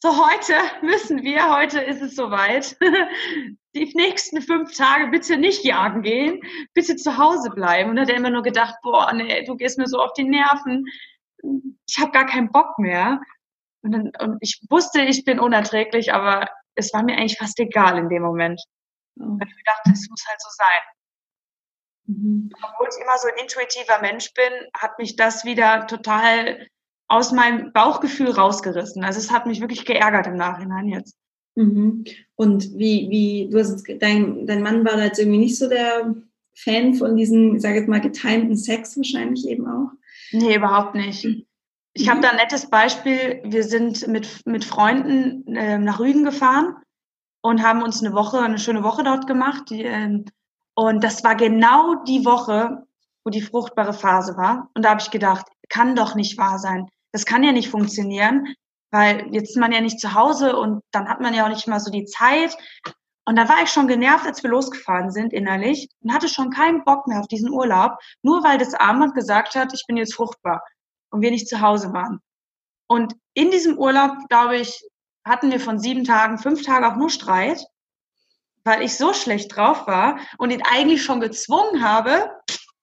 so 0.01 0.25
heute 0.25 0.53
müssen 0.81 1.23
wir, 1.23 1.55
heute 1.55 1.79
ist 1.81 2.01
es 2.01 2.15
soweit. 2.15 2.77
Die 3.75 3.91
nächsten 3.95 4.41
fünf 4.41 4.75
Tage 4.75 5.07
bitte 5.07 5.37
nicht 5.37 5.63
jagen 5.63 6.01
gehen, 6.01 6.41
bitte 6.73 6.97
zu 6.97 7.17
Hause 7.17 7.49
bleiben. 7.51 7.91
Und 7.91 7.99
hat 7.99 8.09
er 8.09 8.17
immer 8.17 8.29
nur 8.29 8.43
gedacht, 8.43 8.75
boah, 8.83 9.13
nee, 9.13 9.45
du 9.45 9.55
gehst 9.55 9.77
mir 9.77 9.87
so 9.87 9.99
auf 9.99 10.13
die 10.13 10.25
Nerven. 10.25 10.85
Ich 11.87 11.97
habe 11.99 12.11
gar 12.11 12.25
keinen 12.25 12.51
Bock 12.51 12.77
mehr. 12.79 13.21
Und, 13.83 13.91
dann, 13.93 14.11
und 14.19 14.37
ich 14.41 14.61
wusste, 14.69 15.01
ich 15.01 15.23
bin 15.23 15.39
unerträglich, 15.39 16.13
aber 16.13 16.49
es 16.75 16.93
war 16.93 17.03
mir 17.03 17.15
eigentlich 17.15 17.37
fast 17.37 17.59
egal 17.59 17.97
in 17.97 18.09
dem 18.09 18.23
Moment. 18.23 18.61
Oh. 19.19 19.37
Ich 19.39 19.63
dachte, 19.63 19.91
es 19.93 20.07
muss 20.09 20.23
halt 20.27 20.41
so 20.41 20.49
sein. 20.51 21.00
Mhm. 22.05 22.49
Obwohl 22.61 22.87
ich 22.89 23.03
immer 23.03 23.17
so 23.17 23.27
ein 23.27 23.41
intuitiver 23.41 24.01
Mensch 24.01 24.33
bin, 24.33 24.51
hat 24.73 24.97
mich 24.99 25.15
das 25.15 25.45
wieder 25.45 25.87
total 25.87 26.67
aus 27.07 27.31
meinem 27.31 27.73
Bauchgefühl 27.73 28.31
rausgerissen. 28.31 29.03
Also 29.03 29.19
es 29.19 29.31
hat 29.31 29.45
mich 29.45 29.59
wirklich 29.59 29.85
geärgert 29.85 30.27
im 30.27 30.37
Nachhinein 30.37 30.87
jetzt. 30.87 31.15
Mhm. 31.55 32.05
Und 32.35 32.77
wie, 32.77 33.09
wie, 33.09 33.49
du 33.51 33.59
hast 33.59 33.71
jetzt, 33.71 34.01
dein, 34.01 34.47
dein 34.47 34.63
Mann 34.63 34.85
war 34.85 34.95
da 34.95 35.03
jetzt 35.03 35.19
irgendwie 35.19 35.39
nicht 35.39 35.57
so 35.57 35.67
der 35.67 36.15
Fan 36.55 36.93
von 36.93 37.15
diesem, 37.15 37.55
ich 37.55 37.61
sage 37.61 37.79
jetzt 37.79 37.89
mal, 37.89 38.01
getimten 38.01 38.55
Sex 38.55 38.95
wahrscheinlich 38.97 39.47
eben 39.47 39.67
auch? 39.67 39.91
Nee, 40.31 40.55
überhaupt 40.55 40.95
nicht. 40.95 41.25
Ich 41.93 42.05
mhm. 42.05 42.09
habe 42.09 42.21
da 42.21 42.29
ein 42.29 42.37
nettes 42.37 42.69
Beispiel. 42.69 43.41
Wir 43.43 43.63
sind 43.63 44.07
mit, 44.07 44.45
mit 44.45 44.63
Freunden 44.63 45.55
äh, 45.55 45.77
nach 45.77 45.99
Rügen 45.99 46.23
gefahren 46.23 46.75
und 47.41 47.61
haben 47.61 47.83
uns 47.83 48.01
eine 48.01 48.13
Woche, 48.13 48.39
eine 48.39 48.59
schöne 48.59 48.83
Woche 48.83 49.03
dort 49.03 49.27
gemacht. 49.27 49.69
Die, 49.69 49.83
äh, 49.83 50.23
und 50.81 51.03
das 51.03 51.23
war 51.23 51.35
genau 51.35 51.93
die 52.05 52.25
Woche, 52.25 52.87
wo 53.23 53.29
die 53.29 53.43
fruchtbare 53.43 53.93
Phase 53.93 54.35
war. 54.35 54.71
Und 54.73 54.83
da 54.83 54.89
habe 54.89 54.99
ich 54.99 55.11
gedacht, 55.11 55.45
kann 55.69 55.95
doch 55.95 56.15
nicht 56.15 56.39
wahr 56.39 56.57
sein. 56.57 56.89
Das 57.11 57.27
kann 57.27 57.43
ja 57.43 57.51
nicht 57.51 57.69
funktionieren, 57.69 58.55
weil 58.89 59.27
jetzt 59.31 59.51
ist 59.51 59.57
man 59.57 59.71
ja 59.71 59.79
nicht 59.79 59.99
zu 59.99 60.15
Hause 60.15 60.57
und 60.57 60.81
dann 60.91 61.07
hat 61.07 61.21
man 61.21 61.35
ja 61.35 61.45
auch 61.45 61.49
nicht 61.49 61.67
mal 61.67 61.79
so 61.79 61.91
die 61.91 62.05
Zeit. 62.05 62.57
Und 63.25 63.35
da 63.35 63.47
war 63.47 63.61
ich 63.61 63.69
schon 63.69 63.87
genervt, 63.87 64.25
als 64.25 64.41
wir 64.41 64.49
losgefahren 64.49 65.11
sind 65.11 65.33
innerlich 65.33 65.87
und 65.99 66.15
hatte 66.15 66.27
schon 66.27 66.49
keinen 66.49 66.83
Bock 66.83 67.05
mehr 67.05 67.19
auf 67.19 67.27
diesen 67.27 67.51
Urlaub, 67.51 67.99
nur 68.23 68.43
weil 68.43 68.57
das 68.57 68.73
Armband 68.73 69.13
gesagt 69.13 69.53
hat, 69.53 69.75
ich 69.75 69.85
bin 69.85 69.97
jetzt 69.97 70.15
fruchtbar 70.15 70.63
und 71.11 71.21
wir 71.21 71.29
nicht 71.29 71.47
zu 71.47 71.61
Hause 71.61 71.93
waren. 71.93 72.21
Und 72.87 73.13
in 73.35 73.51
diesem 73.51 73.77
Urlaub, 73.77 74.13
glaube 74.29 74.57
ich, 74.57 74.81
hatten 75.27 75.51
wir 75.51 75.59
von 75.59 75.77
sieben 75.77 76.05
Tagen, 76.05 76.39
fünf 76.39 76.63
Tage 76.63 76.87
auch 76.87 76.95
nur 76.95 77.11
Streit, 77.11 77.63
weil 78.63 78.81
ich 78.81 78.97
so 78.97 79.13
schlecht 79.13 79.55
drauf 79.55 79.87
war 79.87 80.19
und 80.37 80.51
ihn 80.51 80.63
eigentlich 80.63 81.03
schon 81.03 81.19
gezwungen 81.19 81.83
habe 81.83 82.31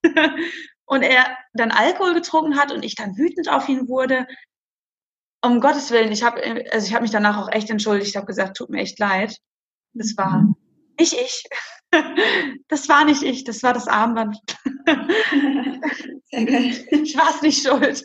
und 0.86 1.02
er 1.02 1.36
dann 1.52 1.70
Alkohol 1.70 2.14
getrunken 2.14 2.56
hat 2.56 2.72
und 2.72 2.84
ich 2.84 2.94
dann 2.94 3.16
wütend 3.16 3.48
auf 3.48 3.68
ihn 3.68 3.88
wurde. 3.88 4.26
Um 5.44 5.60
Gottes 5.60 5.90
Willen, 5.90 6.10
ich 6.10 6.24
habe 6.24 6.42
also 6.72 6.86
ich 6.86 6.94
habe 6.94 7.02
mich 7.02 7.12
danach 7.12 7.38
auch 7.38 7.52
echt 7.52 7.70
entschuldigt, 7.70 8.10
ich 8.10 8.16
habe 8.16 8.26
gesagt, 8.26 8.56
tut 8.56 8.70
mir 8.70 8.80
echt 8.80 8.98
leid. 8.98 9.36
Das 9.92 10.16
war 10.16 10.40
mhm. 10.40 10.56
nicht 10.98 11.14
ich. 11.14 11.44
Das 12.68 12.86
war 12.90 13.06
nicht 13.06 13.22
ich, 13.22 13.44
das 13.44 13.62
war 13.62 13.72
das 13.72 13.88
Armband. 13.88 14.36
Ich 16.30 17.16
war 17.16 17.30
es 17.30 17.40
nicht 17.40 17.66
schuld. 17.66 18.04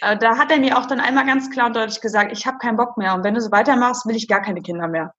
Da 0.00 0.36
hat 0.36 0.50
er 0.50 0.58
mir 0.58 0.78
auch 0.78 0.84
dann 0.84 1.00
einmal 1.00 1.24
ganz 1.24 1.50
klar 1.50 1.68
und 1.68 1.76
deutlich 1.76 2.02
gesagt, 2.02 2.36
ich 2.36 2.46
habe 2.46 2.58
keinen 2.58 2.76
Bock 2.76 2.98
mehr 2.98 3.14
und 3.14 3.24
wenn 3.24 3.32
du 3.32 3.40
so 3.40 3.50
weitermachst, 3.50 4.06
will 4.06 4.14
ich 4.14 4.28
gar 4.28 4.42
keine 4.42 4.60
Kinder 4.60 4.88
mehr. 4.88 5.14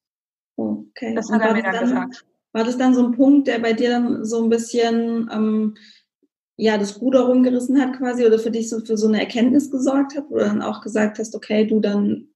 Okay. 0.55 1.13
Das 1.15 1.29
hat 1.31 1.41
er 1.41 1.53
mir 1.53 1.63
dann, 1.63 1.73
dann 1.73 1.83
gesagt. 1.83 2.25
War 2.53 2.63
das 2.63 2.77
dann 2.77 2.95
so 2.95 3.05
ein 3.05 3.11
Punkt, 3.11 3.47
der 3.47 3.59
bei 3.59 3.73
dir 3.73 3.89
dann 3.89 4.25
so 4.25 4.41
ein 4.41 4.49
bisschen 4.49 5.29
ähm, 5.31 5.75
ja, 6.57 6.77
das 6.77 7.01
Ruder 7.01 7.21
rumgerissen 7.21 7.81
hat 7.81 7.97
quasi 7.97 8.25
oder 8.25 8.39
für 8.39 8.51
dich 8.51 8.69
so 8.69 8.79
für 8.79 8.97
so 8.97 9.07
eine 9.07 9.19
Erkenntnis 9.19 9.69
gesorgt 9.69 10.15
hat, 10.15 10.25
wo 10.29 10.35
du 10.35 10.45
dann 10.45 10.61
auch 10.61 10.81
gesagt 10.81 11.19
hast, 11.19 11.35
okay, 11.35 11.65
du 11.65 11.81
dann 11.81 12.29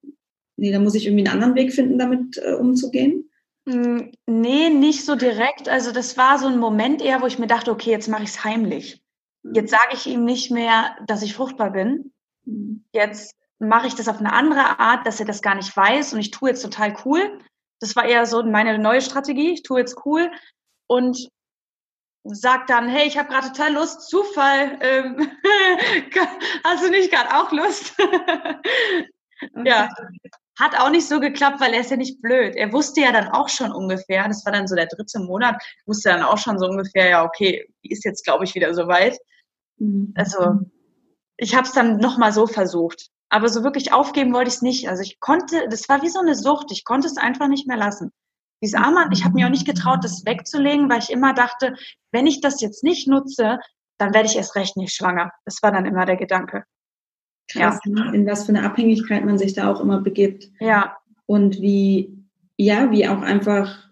nee, 0.60 0.72
da 0.72 0.80
muss 0.80 0.96
ich 0.96 1.06
irgendwie 1.06 1.26
einen 1.26 1.34
anderen 1.42 1.56
Weg 1.56 1.74
finden, 1.74 1.98
damit 1.98 2.38
äh, 2.38 2.54
umzugehen? 2.54 3.30
Hm, 3.68 4.12
nee, 4.28 4.70
nicht 4.70 5.06
so 5.06 5.16
direkt. 5.16 5.70
Also 5.70 5.92
das 5.92 6.18
war 6.18 6.38
so 6.38 6.48
ein 6.48 6.60
Moment 6.60 7.02
eher, 7.02 7.22
wo 7.22 7.28
ich 7.28 7.40
mir 7.40 7.48
dachte, 7.48 7.72
okay, 7.72 7.92
jetzt 7.92 8.08
mache 8.08 8.24
ich 8.24 8.30
es 8.30 8.44
heimlich. 8.44 9.02
Mhm. 9.44 9.54
Jetzt 9.54 9.72
sage 9.72 9.94
ich 9.94 10.08
ihm 10.08 10.26
nicht 10.26 10.52
mehr, 10.52 10.96
dass 11.08 11.24
ich 11.24 11.34
fruchtbar 11.34 11.72
bin. 11.72 12.12
Mhm. 12.46 12.84
Jetzt 12.94 13.36
mache 13.60 13.88
ich 13.88 13.96
das 13.96 14.08
auf 14.08 14.20
eine 14.20 14.34
andere 14.34 14.80
Art, 14.80 15.06
dass 15.06 15.20
er 15.20 15.26
das 15.26 15.42
gar 15.42 15.56
nicht 15.56 15.76
weiß 15.76 16.14
und 16.14 16.20
ich 16.20 16.32
tue 16.32 16.50
jetzt 16.50 16.62
total 16.62 16.96
cool. 17.06 17.40
Das 17.80 17.96
war 17.96 18.06
eher 18.06 18.26
so 18.26 18.44
meine 18.44 18.78
neue 18.78 19.02
Strategie. 19.02 19.54
Ich 19.54 19.64
tue 19.64 19.80
jetzt 19.80 20.06
cool 20.06 20.32
und 20.88 21.30
sag 22.24 22.68
dann, 22.68 22.90
hey, 22.90 23.08
ich 23.08 23.18
habe 23.18 23.30
gerade 23.30 23.48
total 23.48 23.74
Lust, 23.74 24.10
Zufall, 24.10 24.78
ähm, 24.82 25.32
hast 26.64 26.84
du 26.84 26.90
nicht 26.90 27.12
gerade 27.12 27.36
auch 27.36 27.52
Lust? 27.52 27.94
Ja, 29.64 29.90
hat 30.60 30.78
auch 30.78 30.90
nicht 30.90 31.08
so 31.08 31.22
geklappt, 31.22 31.62
weil 31.62 31.74
er 31.74 31.80
ist 31.80 31.92
ja 31.92 31.98
nicht 31.98 32.22
blöd. 32.22 32.56
Er 32.58 32.74
wusste 32.74 33.02
ja 33.02 33.14
dann 33.14 33.30
auch 33.30 33.48
schon 33.48 33.72
ungefähr, 33.72 34.28
das 34.28 34.46
war 34.46 34.52
dann 34.52 34.68
so 34.68 34.76
der 34.76 34.88
dritte 34.88 35.20
Monat, 35.20 35.62
wusste 35.86 36.10
dann 36.10 36.24
auch 36.24 36.38
schon 36.38 36.60
so 36.60 36.68
ungefähr, 36.68 37.10
ja, 37.10 37.24
okay, 37.24 37.66
ist 37.82 38.04
jetzt, 38.04 38.26
glaube 38.26 38.44
ich, 38.44 38.56
wieder 38.56 38.74
soweit. 38.74 39.18
Mhm. 39.78 40.14
Also 40.16 40.60
ich 41.38 41.56
habe 41.56 41.66
es 41.66 41.74
dann 41.74 41.98
nochmal 41.98 42.34
so 42.34 42.48
versucht. 42.48 43.08
Aber 43.30 43.48
so 43.48 43.64
wirklich 43.64 43.94
aufgeben 43.94 44.34
wollte 44.34 44.50
ich 44.50 44.56
es 44.56 44.62
nicht. 44.62 44.90
Also 44.90 45.04
ich 45.04 45.20
konnte, 45.20 45.68
das 45.70 45.88
war 45.88 46.02
wie 46.02 46.10
so 46.10 46.20
eine 46.20 46.36
Sucht, 46.36 46.72
ich 46.72 46.84
konnte 46.84 47.08
es 47.08 47.18
einfach 47.18 47.48
nicht 47.48 47.68
mehr 47.68 47.78
lassen. 47.78 48.12
Dieses 48.62 48.76
Armband, 48.76 49.14
ich 49.14 49.24
habe 49.24 49.36
mir 49.36 49.46
auch 49.46 49.52
nicht 49.52 49.68
getraut, 49.68 50.04
das 50.04 50.26
wegzulegen, 50.26 50.90
weil 50.90 51.00
ich 51.00 51.12
immer 51.12 51.34
dachte, 51.34 51.76
wenn 52.12 52.28
ich 52.28 52.42
das 52.42 52.60
jetzt 52.60 52.84
nicht 52.84 53.08
nutze, 53.08 53.60
dann 53.98 54.14
werde 54.14 54.28
ich 54.28 54.36
erst 54.36 54.56
recht 54.56 54.78
nicht 54.78 54.94
schwanger. 54.94 55.32
Das 55.46 55.62
war 55.62 55.72
dann 55.72 55.86
immer 55.86 56.06
der 56.06 56.18
Gedanke. 56.18 56.64
Krass, 57.52 57.80
ja. 57.86 57.92
Ne? 57.92 58.16
in 58.16 58.26
was 58.26 58.46
für 58.46 58.50
eine 58.50 58.64
Abhängigkeit 58.64 59.26
man 59.26 59.38
sich 59.38 59.54
da 59.54 59.72
auch 59.72 59.80
immer 59.80 60.02
begibt. 60.02 60.50
Ja. 60.60 60.98
Und 61.26 61.62
wie, 61.62 62.26
ja, 62.58 62.92
wie 62.92 63.08
auch 63.08 63.22
einfach, 63.22 63.90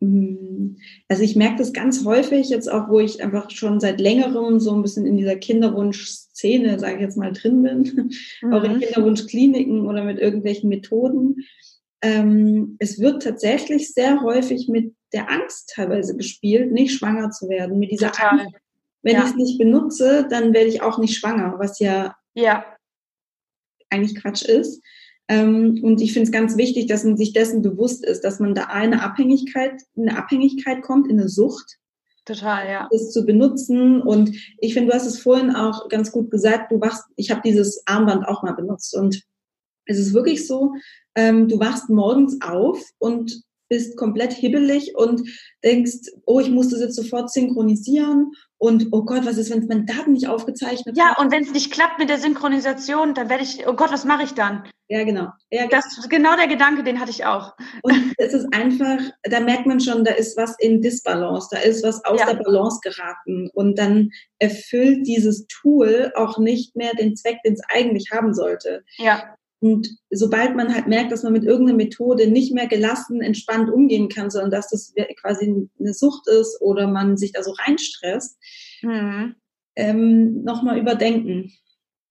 hm, 0.00 0.47
also 1.08 1.22
ich 1.22 1.36
merke 1.36 1.56
das 1.58 1.72
ganz 1.72 2.04
häufig 2.04 2.48
jetzt 2.48 2.70
auch, 2.70 2.88
wo 2.88 3.00
ich 3.00 3.22
einfach 3.22 3.50
schon 3.50 3.80
seit 3.80 4.00
längerem 4.00 4.60
so 4.60 4.74
ein 4.74 4.82
bisschen 4.82 5.06
in 5.06 5.16
dieser 5.16 5.36
Kinderwunsch-Szene, 5.36 6.78
sage 6.78 6.96
ich 6.96 7.00
jetzt 7.00 7.16
mal, 7.16 7.32
drin 7.32 7.62
bin, 7.62 8.10
mhm. 8.42 8.52
auch 8.52 8.64
in 8.64 8.76
mhm. 8.76 8.80
Kinderwunschkliniken 8.80 9.86
oder 9.86 10.04
mit 10.04 10.18
irgendwelchen 10.18 10.68
Methoden. 10.68 11.36
Ähm, 12.02 12.76
es 12.78 13.00
wird 13.00 13.22
tatsächlich 13.22 13.92
sehr 13.92 14.22
häufig 14.22 14.68
mit 14.68 14.94
der 15.12 15.30
Angst 15.30 15.72
teilweise 15.74 16.16
gespielt, 16.16 16.72
nicht 16.72 16.94
schwanger 16.94 17.30
zu 17.30 17.48
werden. 17.48 17.78
Mit 17.78 17.90
dieser 17.90 18.12
Total. 18.12 18.40
Angst, 18.40 18.54
wenn 19.02 19.14
ja. 19.14 19.20
ich 19.20 19.30
es 19.30 19.36
nicht 19.36 19.58
benutze, 19.58 20.26
dann 20.28 20.52
werde 20.52 20.68
ich 20.68 20.82
auch 20.82 20.98
nicht 20.98 21.16
schwanger, 21.16 21.54
was 21.58 21.78
ja, 21.78 22.16
ja 22.34 22.64
eigentlich 23.90 24.20
Quatsch 24.20 24.42
ist. 24.42 24.82
Ähm, 25.28 25.80
und 25.82 26.00
ich 26.00 26.12
finde 26.12 26.26
es 26.26 26.32
ganz 26.32 26.56
wichtig, 26.56 26.86
dass 26.86 27.04
man 27.04 27.16
sich 27.16 27.32
dessen 27.32 27.62
bewusst 27.62 28.04
ist, 28.04 28.24
dass 28.24 28.40
man 28.40 28.54
da 28.54 28.64
eine 28.64 29.02
Abhängigkeit, 29.02 29.82
eine 29.96 30.16
Abhängigkeit 30.16 30.82
kommt, 30.82 31.08
in 31.08 31.20
eine 31.20 31.28
Sucht. 31.28 31.78
Total, 32.24 32.68
ja. 32.68 32.88
Das 32.90 33.10
zu 33.10 33.24
benutzen. 33.24 34.02
Und 34.02 34.34
ich 34.58 34.74
finde, 34.74 34.90
du 34.90 34.94
hast 34.94 35.06
es 35.06 35.20
vorhin 35.20 35.54
auch 35.54 35.88
ganz 35.88 36.12
gut 36.12 36.30
gesagt, 36.30 36.72
du 36.72 36.80
wachst, 36.80 37.04
ich 37.16 37.30
habe 37.30 37.42
dieses 37.44 37.82
Armband 37.86 38.26
auch 38.26 38.42
mal 38.42 38.52
benutzt. 38.52 38.96
Und 38.96 39.22
es 39.86 39.98
ist 39.98 40.14
wirklich 40.14 40.46
so, 40.46 40.74
ähm, 41.14 41.48
du 41.48 41.58
wachst 41.58 41.88
morgens 41.88 42.40
auf 42.40 42.82
und 42.98 43.42
bist 43.68 43.96
komplett 43.96 44.32
hibbelig 44.32 44.94
und 44.96 45.22
denkst, 45.62 46.10
oh, 46.24 46.40
ich 46.40 46.50
muss 46.50 46.68
das 46.68 46.80
jetzt 46.80 46.96
sofort 46.96 47.30
synchronisieren 47.30 48.32
und 48.58 48.88
oh 48.90 49.04
Gott, 49.04 49.24
was 49.24 49.38
ist, 49.38 49.50
wenn 49.50 49.60
es 49.60 49.68
meine 49.68 49.84
Daten 49.84 50.12
nicht 50.12 50.28
aufgezeichnet 50.28 50.96
Ja, 50.96 51.10
hat? 51.10 51.18
und 51.18 51.30
wenn 51.30 51.44
es 51.44 51.52
nicht 51.52 51.72
klappt 51.72 51.98
mit 51.98 52.08
der 52.08 52.18
Synchronisation, 52.18 53.14
dann 53.14 53.30
werde 53.30 53.44
ich, 53.44 53.66
oh 53.66 53.74
Gott, 53.74 53.92
was 53.92 54.04
mache 54.04 54.24
ich 54.24 54.34
dann? 54.34 54.68
Ja, 54.88 55.04
genau. 55.04 55.28
Ja, 55.50 55.66
das 55.68 55.98
ist 55.98 56.10
genau 56.10 56.34
der 56.36 56.48
Gedanke, 56.48 56.82
den 56.82 56.98
hatte 56.98 57.10
ich 57.10 57.24
auch. 57.24 57.54
Und 57.82 58.14
es 58.18 58.32
ist 58.32 58.46
einfach, 58.52 58.98
da 59.22 59.40
merkt 59.40 59.66
man 59.66 59.80
schon, 59.80 60.04
da 60.04 60.12
ist 60.12 60.36
was 60.36 60.56
in 60.58 60.80
Disbalance, 60.80 61.48
da 61.50 61.58
ist 61.58 61.84
was 61.84 62.04
aus 62.04 62.18
ja. 62.18 62.26
der 62.26 62.42
Balance 62.42 62.80
geraten 62.82 63.50
und 63.54 63.78
dann 63.78 64.10
erfüllt 64.38 65.06
dieses 65.06 65.46
Tool 65.46 66.12
auch 66.16 66.38
nicht 66.38 66.74
mehr 66.74 66.94
den 66.94 67.16
Zweck, 67.16 67.38
den 67.44 67.54
es 67.54 67.62
eigentlich 67.68 68.10
haben 68.12 68.34
sollte. 68.34 68.82
Ja. 68.96 69.36
Und 69.60 69.88
sobald 70.10 70.54
man 70.54 70.72
halt 70.72 70.86
merkt, 70.86 71.10
dass 71.10 71.24
man 71.24 71.32
mit 71.32 71.44
irgendeiner 71.44 71.76
Methode 71.76 72.28
nicht 72.28 72.54
mehr 72.54 72.68
gelassen, 72.68 73.20
entspannt 73.22 73.70
umgehen 73.70 74.08
kann, 74.08 74.30
sondern 74.30 74.52
dass 74.52 74.68
das 74.68 74.94
quasi 75.20 75.68
eine 75.78 75.94
Sucht 75.94 76.28
ist 76.28 76.60
oder 76.60 76.86
man 76.86 77.16
sich 77.16 77.32
da 77.32 77.42
so 77.42 77.52
reinstresst, 77.52 78.38
mhm. 78.82 79.34
ähm, 79.74 80.44
nochmal 80.44 80.78
überdenken. 80.78 81.52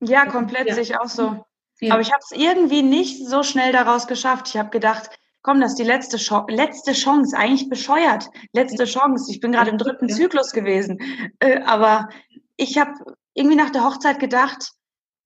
Ja, 0.01 0.25
komplett 0.25 0.67
ja. 0.67 0.73
sehe 0.73 0.83
ich 0.83 0.97
auch 0.97 1.07
so. 1.07 1.45
Ja. 1.79 1.93
Aber 1.93 2.01
ich 2.01 2.11
habe 2.11 2.21
es 2.29 2.37
irgendwie 2.37 2.81
nicht 2.81 3.25
so 3.25 3.43
schnell 3.43 3.71
daraus 3.71 4.07
geschafft. 4.07 4.49
Ich 4.49 4.57
habe 4.57 4.69
gedacht, 4.69 5.09
komm, 5.41 5.61
das 5.61 5.71
ist 5.71 5.79
die 5.79 5.83
letzte, 5.83 6.17
Chance, 6.17 6.53
letzte 6.53 6.93
Chance, 6.93 7.37
eigentlich 7.37 7.69
bescheuert. 7.69 8.29
Letzte 8.51 8.85
Chance. 8.85 9.31
Ich 9.31 9.39
bin 9.39 9.53
gerade 9.53 9.69
im 9.69 9.77
dritten. 9.77 10.09
Zyklus 10.09 10.51
gewesen. 10.51 10.99
Äh, 11.39 11.61
aber 11.61 12.09
ich 12.57 12.77
habe 12.77 12.91
irgendwie 13.33 13.55
nach 13.55 13.69
der 13.69 13.85
Hochzeit 13.85 14.19
gedacht, 14.19 14.73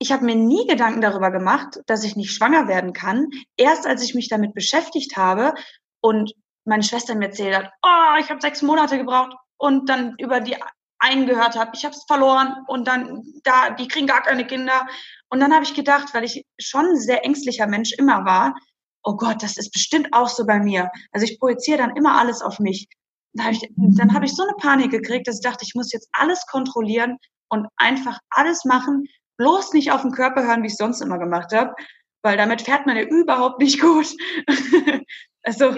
ich 0.01 0.11
habe 0.11 0.25
mir 0.25 0.35
nie 0.35 0.65
Gedanken 0.65 0.99
darüber 0.99 1.29
gemacht, 1.29 1.79
dass 1.85 2.03
ich 2.03 2.15
nicht 2.15 2.33
schwanger 2.33 2.67
werden 2.67 2.91
kann. 2.91 3.29
Erst 3.55 3.85
als 3.85 4.01
ich 4.01 4.15
mich 4.15 4.29
damit 4.29 4.55
beschäftigt 4.55 5.15
habe 5.15 5.53
und 6.01 6.33
meine 6.65 6.81
Schwester 6.81 7.13
mir 7.13 7.27
erzählt 7.27 7.55
hat, 7.55 7.71
oh, 7.83 8.19
ich 8.19 8.31
habe 8.31 8.41
sechs 8.41 8.63
Monate 8.63 8.97
gebraucht 8.97 9.35
und 9.57 9.89
dann 9.89 10.15
über 10.17 10.39
die 10.39 10.57
einen 10.97 11.27
gehört 11.27 11.55
habe, 11.55 11.71
ich 11.75 11.85
habe 11.85 11.93
es 11.93 12.03
verloren 12.07 12.65
und 12.67 12.87
dann 12.87 13.21
da, 13.43 13.69
die 13.69 13.87
kriegen 13.87 14.07
gar 14.07 14.23
keine 14.23 14.47
Kinder. 14.47 14.87
Und 15.29 15.39
dann 15.39 15.53
habe 15.53 15.65
ich 15.65 15.75
gedacht, 15.75 16.15
weil 16.15 16.23
ich 16.23 16.45
schon 16.59 16.87
ein 16.87 16.99
sehr 16.99 17.23
ängstlicher 17.23 17.67
Mensch 17.67 17.93
immer 17.93 18.25
war, 18.25 18.55
oh 19.03 19.15
Gott, 19.15 19.43
das 19.43 19.57
ist 19.57 19.71
bestimmt 19.71 20.07
auch 20.13 20.29
so 20.29 20.47
bei 20.47 20.57
mir. 20.57 20.89
Also 21.11 21.25
ich 21.25 21.39
projiziere 21.39 21.77
dann 21.77 21.95
immer 21.95 22.19
alles 22.19 22.41
auf 22.41 22.57
mich. 22.57 22.87
Dann 23.33 23.45
habe 23.45 23.55
ich, 23.55 23.69
dann 23.75 24.15
hab 24.15 24.23
ich 24.23 24.33
so 24.33 24.41
eine 24.41 24.55
Panik 24.57 24.89
gekriegt, 24.89 25.27
dass 25.27 25.35
ich 25.35 25.43
dachte, 25.43 25.63
ich 25.63 25.75
muss 25.75 25.93
jetzt 25.93 26.09
alles 26.11 26.43
kontrollieren 26.47 27.17
und 27.49 27.67
einfach 27.77 28.17
alles 28.31 28.65
machen, 28.65 29.05
bloß 29.41 29.73
nicht 29.73 29.91
auf 29.91 30.03
den 30.03 30.11
Körper 30.11 30.45
hören, 30.45 30.61
wie 30.61 30.67
ich 30.67 30.77
sonst 30.77 31.01
immer 31.01 31.17
gemacht 31.17 31.51
habe, 31.51 31.73
weil 32.21 32.37
damit 32.37 32.61
fährt 32.61 32.85
man 32.85 32.95
ja 32.95 33.03
überhaupt 33.03 33.59
nicht 33.59 33.81
gut. 33.81 34.07
also, 35.43 35.75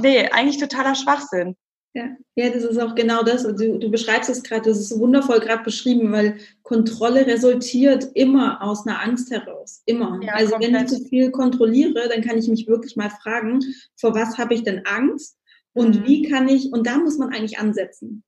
nee, 0.00 0.28
eigentlich 0.30 0.58
totaler 0.58 0.96
Schwachsinn. 0.96 1.56
Ja, 1.94 2.08
ja, 2.36 2.50
das 2.50 2.64
ist 2.64 2.78
auch 2.78 2.94
genau 2.94 3.22
das. 3.22 3.42
Du, 3.42 3.78
du 3.78 3.90
beschreibst 3.90 4.30
es 4.30 4.42
gerade, 4.42 4.68
das 4.68 4.78
ist 4.78 4.98
wundervoll 4.98 5.40
gerade 5.40 5.62
beschrieben, 5.62 6.12
weil 6.12 6.38
Kontrolle 6.62 7.26
resultiert 7.26 8.08
immer 8.14 8.62
aus 8.62 8.86
einer 8.86 9.02
Angst 9.02 9.30
heraus. 9.30 9.82
Immer. 9.86 10.20
Ja, 10.22 10.34
also 10.34 10.52
komplett. 10.52 10.72
wenn 10.72 10.84
ich 10.84 10.88
zu 10.88 11.04
viel 11.04 11.30
kontrolliere, 11.30 12.08
dann 12.08 12.22
kann 12.22 12.38
ich 12.38 12.48
mich 12.48 12.66
wirklich 12.66 12.96
mal 12.96 13.10
fragen, 13.10 13.60
vor 13.96 14.14
was 14.14 14.38
habe 14.38 14.54
ich 14.54 14.62
denn 14.62 14.86
Angst 14.86 15.36
und 15.72 16.00
mhm. 16.00 16.06
wie 16.06 16.22
kann 16.28 16.48
ich, 16.48 16.72
und 16.72 16.86
da 16.86 16.98
muss 16.98 17.18
man 17.18 17.32
eigentlich 17.32 17.58
ansetzen. 17.58 18.24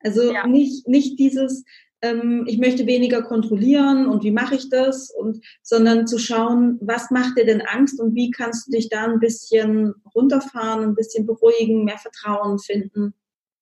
Also 0.00 0.32
ja. 0.32 0.46
nicht, 0.46 0.86
nicht 0.86 1.18
dieses, 1.18 1.64
ähm, 2.02 2.44
ich 2.46 2.58
möchte 2.58 2.86
weniger 2.86 3.22
kontrollieren 3.22 4.06
und 4.06 4.22
wie 4.22 4.30
mache 4.30 4.56
ich 4.56 4.68
das 4.68 5.10
und 5.10 5.40
sondern 5.62 6.06
zu 6.06 6.18
schauen, 6.18 6.78
was 6.80 7.10
macht 7.10 7.38
dir 7.38 7.46
denn 7.46 7.62
Angst 7.62 8.00
und 8.00 8.14
wie 8.14 8.30
kannst 8.30 8.66
du 8.66 8.72
dich 8.72 8.88
da 8.88 9.04
ein 9.04 9.18
bisschen 9.18 9.94
runterfahren, 10.14 10.84
ein 10.84 10.94
bisschen 10.94 11.26
beruhigen, 11.26 11.84
mehr 11.84 11.98
Vertrauen 11.98 12.58
finden. 12.58 13.14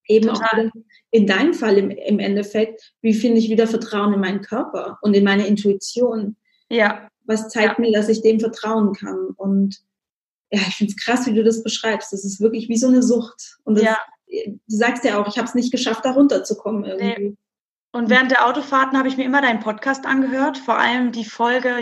Eben 0.06 0.28
Total. 0.28 0.68
auch 0.68 0.80
in 1.12 1.26
deinem 1.26 1.54
Fall 1.54 1.78
im, 1.78 1.90
im 1.90 2.18
Endeffekt, 2.18 2.92
wie 3.00 3.14
finde 3.14 3.38
ich 3.38 3.48
wieder 3.48 3.66
Vertrauen 3.66 4.12
in 4.12 4.20
meinen 4.20 4.42
Körper 4.42 4.98
und 5.00 5.14
in 5.14 5.24
meine 5.24 5.46
Intuition? 5.46 6.36
Ja. 6.68 7.08
Was 7.24 7.48
zeigt 7.48 7.78
ja. 7.78 7.80
mir, 7.80 7.92
dass 7.92 8.10
ich 8.10 8.20
dem 8.20 8.38
vertrauen 8.38 8.92
kann? 8.92 9.28
Und 9.36 9.78
ja, 10.50 10.60
ich 10.68 10.76
finde 10.76 10.92
es 10.92 11.02
krass, 11.02 11.26
wie 11.26 11.32
du 11.32 11.42
das 11.42 11.62
beschreibst. 11.62 12.12
Das 12.12 12.24
ist 12.24 12.40
wirklich 12.40 12.68
wie 12.68 12.76
so 12.76 12.88
eine 12.88 13.02
Sucht. 13.02 13.58
Und 13.64 13.76
das, 13.76 13.84
ja. 13.84 13.98
du 14.28 14.58
sagst 14.66 15.04
ja 15.04 15.18
auch, 15.18 15.26
ich 15.26 15.38
habe 15.38 15.48
es 15.48 15.54
nicht 15.54 15.72
geschafft, 15.72 16.04
da 16.04 16.12
runterzukommen 16.12 16.84
irgendwie. 16.84 17.28
Nee. 17.28 17.36
Und 17.94 18.10
während 18.10 18.32
der 18.32 18.44
Autofahrten 18.44 18.98
habe 18.98 19.06
ich 19.06 19.16
mir 19.16 19.22
immer 19.22 19.40
deinen 19.40 19.60
Podcast 19.60 20.04
angehört, 20.04 20.58
vor 20.58 20.76
allem 20.76 21.12
die 21.12 21.24
Folge 21.24 21.80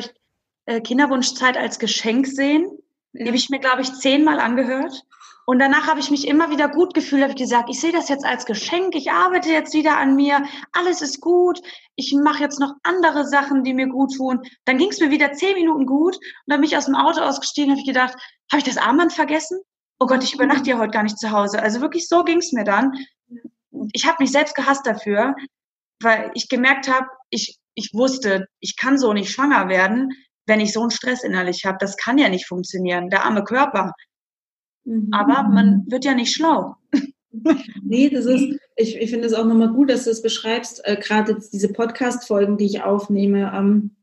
äh, 0.67 0.83
Kinderwunschzeit 0.83 1.57
als 1.57 1.79
Geschenk 1.79 2.27
sehen. 2.27 2.67
Ja. 3.15 3.23
Die 3.23 3.29
habe 3.29 3.37
ich 3.39 3.49
mir, 3.49 3.61
glaube 3.61 3.81
ich, 3.81 3.95
zehnmal 3.95 4.39
angehört. 4.39 5.05
Und 5.47 5.59
danach 5.59 5.87
habe 5.87 6.01
ich 6.01 6.11
mich 6.11 6.29
immer 6.29 6.51
wieder 6.51 6.69
gut 6.69 6.93
gefühlt, 6.93 7.23
habe 7.23 7.33
ich 7.33 7.39
gesagt, 7.39 7.71
ich 7.71 7.81
sehe 7.81 7.93
das 7.93 8.11
jetzt 8.11 8.27
als 8.27 8.45
Geschenk, 8.45 8.95
ich 8.95 9.11
arbeite 9.11 9.49
jetzt 9.49 9.73
wieder 9.73 9.97
an 9.97 10.15
mir, 10.15 10.45
alles 10.73 11.01
ist 11.01 11.23
gut, 11.23 11.63
ich 11.97 12.13
mache 12.13 12.43
jetzt 12.43 12.61
noch 12.61 12.75
andere 12.83 13.27
Sachen, 13.27 13.65
die 13.65 13.73
mir 13.73 13.87
gut 13.87 14.15
tun. 14.15 14.43
Dann 14.67 14.77
ging 14.77 14.91
es 14.91 15.01
mir 15.01 15.11
wieder 15.11 15.33
zehn 15.33 15.55
Minuten 15.55 15.87
gut 15.87 16.17
und 16.17 16.23
dann 16.47 16.61
bin 16.61 16.69
ich 16.69 16.77
aus 16.77 16.85
dem 16.85 16.95
Auto 16.95 17.23
ausgestiegen, 17.23 17.71
habe 17.71 17.81
ich 17.81 17.87
gedacht, 17.87 18.17
habe 18.53 18.59
ich 18.59 18.65
das 18.65 18.77
Armband 18.77 19.15
vergessen? 19.15 19.63
Oh 19.99 20.07
Gott, 20.07 20.23
ich 20.23 20.35
übernachte 20.35 20.69
ja 20.69 20.79
heute 20.79 20.91
gar 20.91 21.05
nicht 21.05 21.19
zu 21.19 21.31
Hause. 21.31 21.63
Also 21.63 21.81
wirklich 21.81 22.07
so 22.07 22.23
ging 22.23 22.39
es 22.39 22.53
mir 22.53 22.65
dann. 22.65 22.93
Ich 23.95 24.07
habe 24.07 24.19
mich 24.21 24.31
selbst 24.31 24.55
gehasst 24.55 24.87
dafür, 24.87 25.35
weil 26.03 26.31
ich 26.35 26.49
gemerkt 26.49 26.89
habe, 26.89 27.07
ich, 27.31 27.59
ich 27.75 27.91
wusste, 27.95 28.47
ich 28.61 28.77
kann 28.77 28.99
so 28.99 29.13
nicht 29.13 29.31
schwanger 29.31 29.69
werden, 29.69 30.11
wenn 30.47 30.61
ich 30.61 30.73
so 30.73 30.81
einen 30.81 30.91
Stress 30.91 31.25
innerlich 31.25 31.65
habe. 31.65 31.79
Das 31.81 31.97
kann 31.97 32.19
ja 32.19 32.29
nicht 32.29 32.47
funktionieren. 32.47 33.11
Der 33.11 33.25
arme 33.25 33.45
Körper. 33.45 33.93
Mhm. 34.85 35.09
Aber 35.13 35.49
man 35.49 35.85
wird 35.89 36.05
ja 36.05 36.15
nicht 36.15 36.35
schlau. 36.35 36.77
Nee, 37.83 38.11
das 38.11 38.27
ist, 38.27 38.59
ich, 38.77 38.97
ich 38.97 39.09
finde 39.09 39.27
es 39.27 39.33
auch 39.33 39.47
nochmal 39.47 39.73
gut, 39.73 39.89
dass 39.89 40.05
du 40.05 40.11
es 40.11 40.21
beschreibst, 40.21 40.83
äh, 40.85 40.97
gerade 40.97 41.39
diese 41.51 41.73
Podcast-Folgen, 41.73 42.59
die 42.59 42.67
ich 42.67 42.83
aufnehme, 42.83 43.51
ähm, 43.55 43.97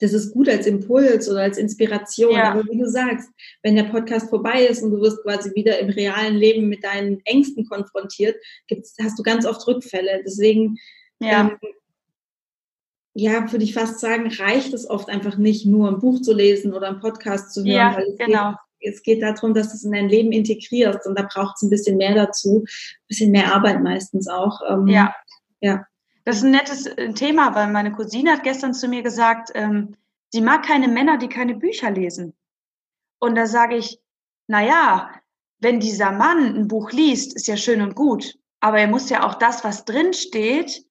das 0.00 0.12
ist 0.12 0.32
gut 0.32 0.48
als 0.48 0.66
Impuls 0.66 1.30
oder 1.30 1.42
als 1.42 1.58
Inspiration. 1.58 2.34
Ja. 2.34 2.52
Aber 2.52 2.64
wie 2.64 2.78
du 2.78 2.88
sagst, 2.88 3.30
wenn 3.62 3.76
der 3.76 3.84
Podcast 3.84 4.28
vorbei 4.28 4.66
ist 4.66 4.82
und 4.82 4.90
du 4.90 5.00
wirst 5.00 5.22
quasi 5.22 5.54
wieder 5.54 5.78
im 5.78 5.88
realen 5.88 6.36
Leben 6.36 6.68
mit 6.68 6.84
deinen 6.84 7.20
Ängsten 7.24 7.66
konfrontiert, 7.66 8.36
hast 9.00 9.18
du 9.18 9.22
ganz 9.22 9.46
oft 9.46 9.66
Rückfälle. 9.66 10.22
Deswegen, 10.24 10.76
ja. 11.24 11.40
Ähm, 11.40 11.58
ja, 13.16 13.52
würde 13.52 13.64
ich 13.64 13.74
fast 13.74 14.00
sagen, 14.00 14.28
reicht 14.28 14.74
es 14.74 14.90
oft 14.90 15.08
einfach 15.08 15.36
nicht, 15.36 15.66
nur 15.66 15.88
ein 15.88 16.00
Buch 16.00 16.20
zu 16.20 16.34
lesen 16.34 16.74
oder 16.74 16.88
einen 16.88 17.00
Podcast 17.00 17.54
zu 17.54 17.62
hören. 17.62 18.04
Ja, 18.18 18.26
genau 18.26 18.54
es 18.84 19.02
geht 19.02 19.22
darum, 19.22 19.54
dass 19.54 19.68
du 19.68 19.74
es 19.74 19.84
in 19.84 19.92
dein 19.92 20.08
Leben 20.08 20.32
integrierst 20.32 21.06
und 21.06 21.18
da 21.18 21.22
braucht 21.22 21.56
es 21.56 21.62
ein 21.62 21.70
bisschen 21.70 21.96
mehr 21.96 22.14
dazu, 22.14 22.64
ein 22.64 23.06
bisschen 23.08 23.30
mehr 23.30 23.54
Arbeit 23.54 23.82
meistens 23.82 24.28
auch. 24.28 24.60
Ähm, 24.68 24.86
ja. 24.86 25.14
ja. 25.60 25.86
Das 26.24 26.36
ist 26.36 26.44
ein 26.44 26.52
nettes 26.52 26.86
äh, 26.86 27.12
Thema, 27.12 27.54
weil 27.54 27.70
meine 27.70 27.92
Cousine 27.92 28.32
hat 28.32 28.42
gestern 28.42 28.74
zu 28.74 28.88
mir 28.88 29.02
gesagt, 29.02 29.50
ähm, 29.54 29.96
sie 30.32 30.40
mag 30.40 30.64
keine 30.64 30.88
Männer, 30.88 31.18
die 31.18 31.28
keine 31.28 31.54
Bücher 31.54 31.90
lesen. 31.90 32.34
Und 33.18 33.34
da 33.36 33.46
sage 33.46 33.76
ich, 33.76 34.00
na 34.46 34.64
ja, 34.64 35.10
wenn 35.58 35.80
dieser 35.80 36.12
Mann 36.12 36.54
ein 36.54 36.68
Buch 36.68 36.92
liest, 36.92 37.34
ist 37.34 37.46
ja 37.46 37.56
schön 37.56 37.80
und 37.80 37.94
gut, 37.94 38.38
aber 38.60 38.80
er 38.80 38.88
muss 38.88 39.10
ja 39.10 39.26
auch 39.26 39.34
das, 39.34 39.64
was 39.64 39.84
drin 39.84 40.12
steht, 40.12 40.84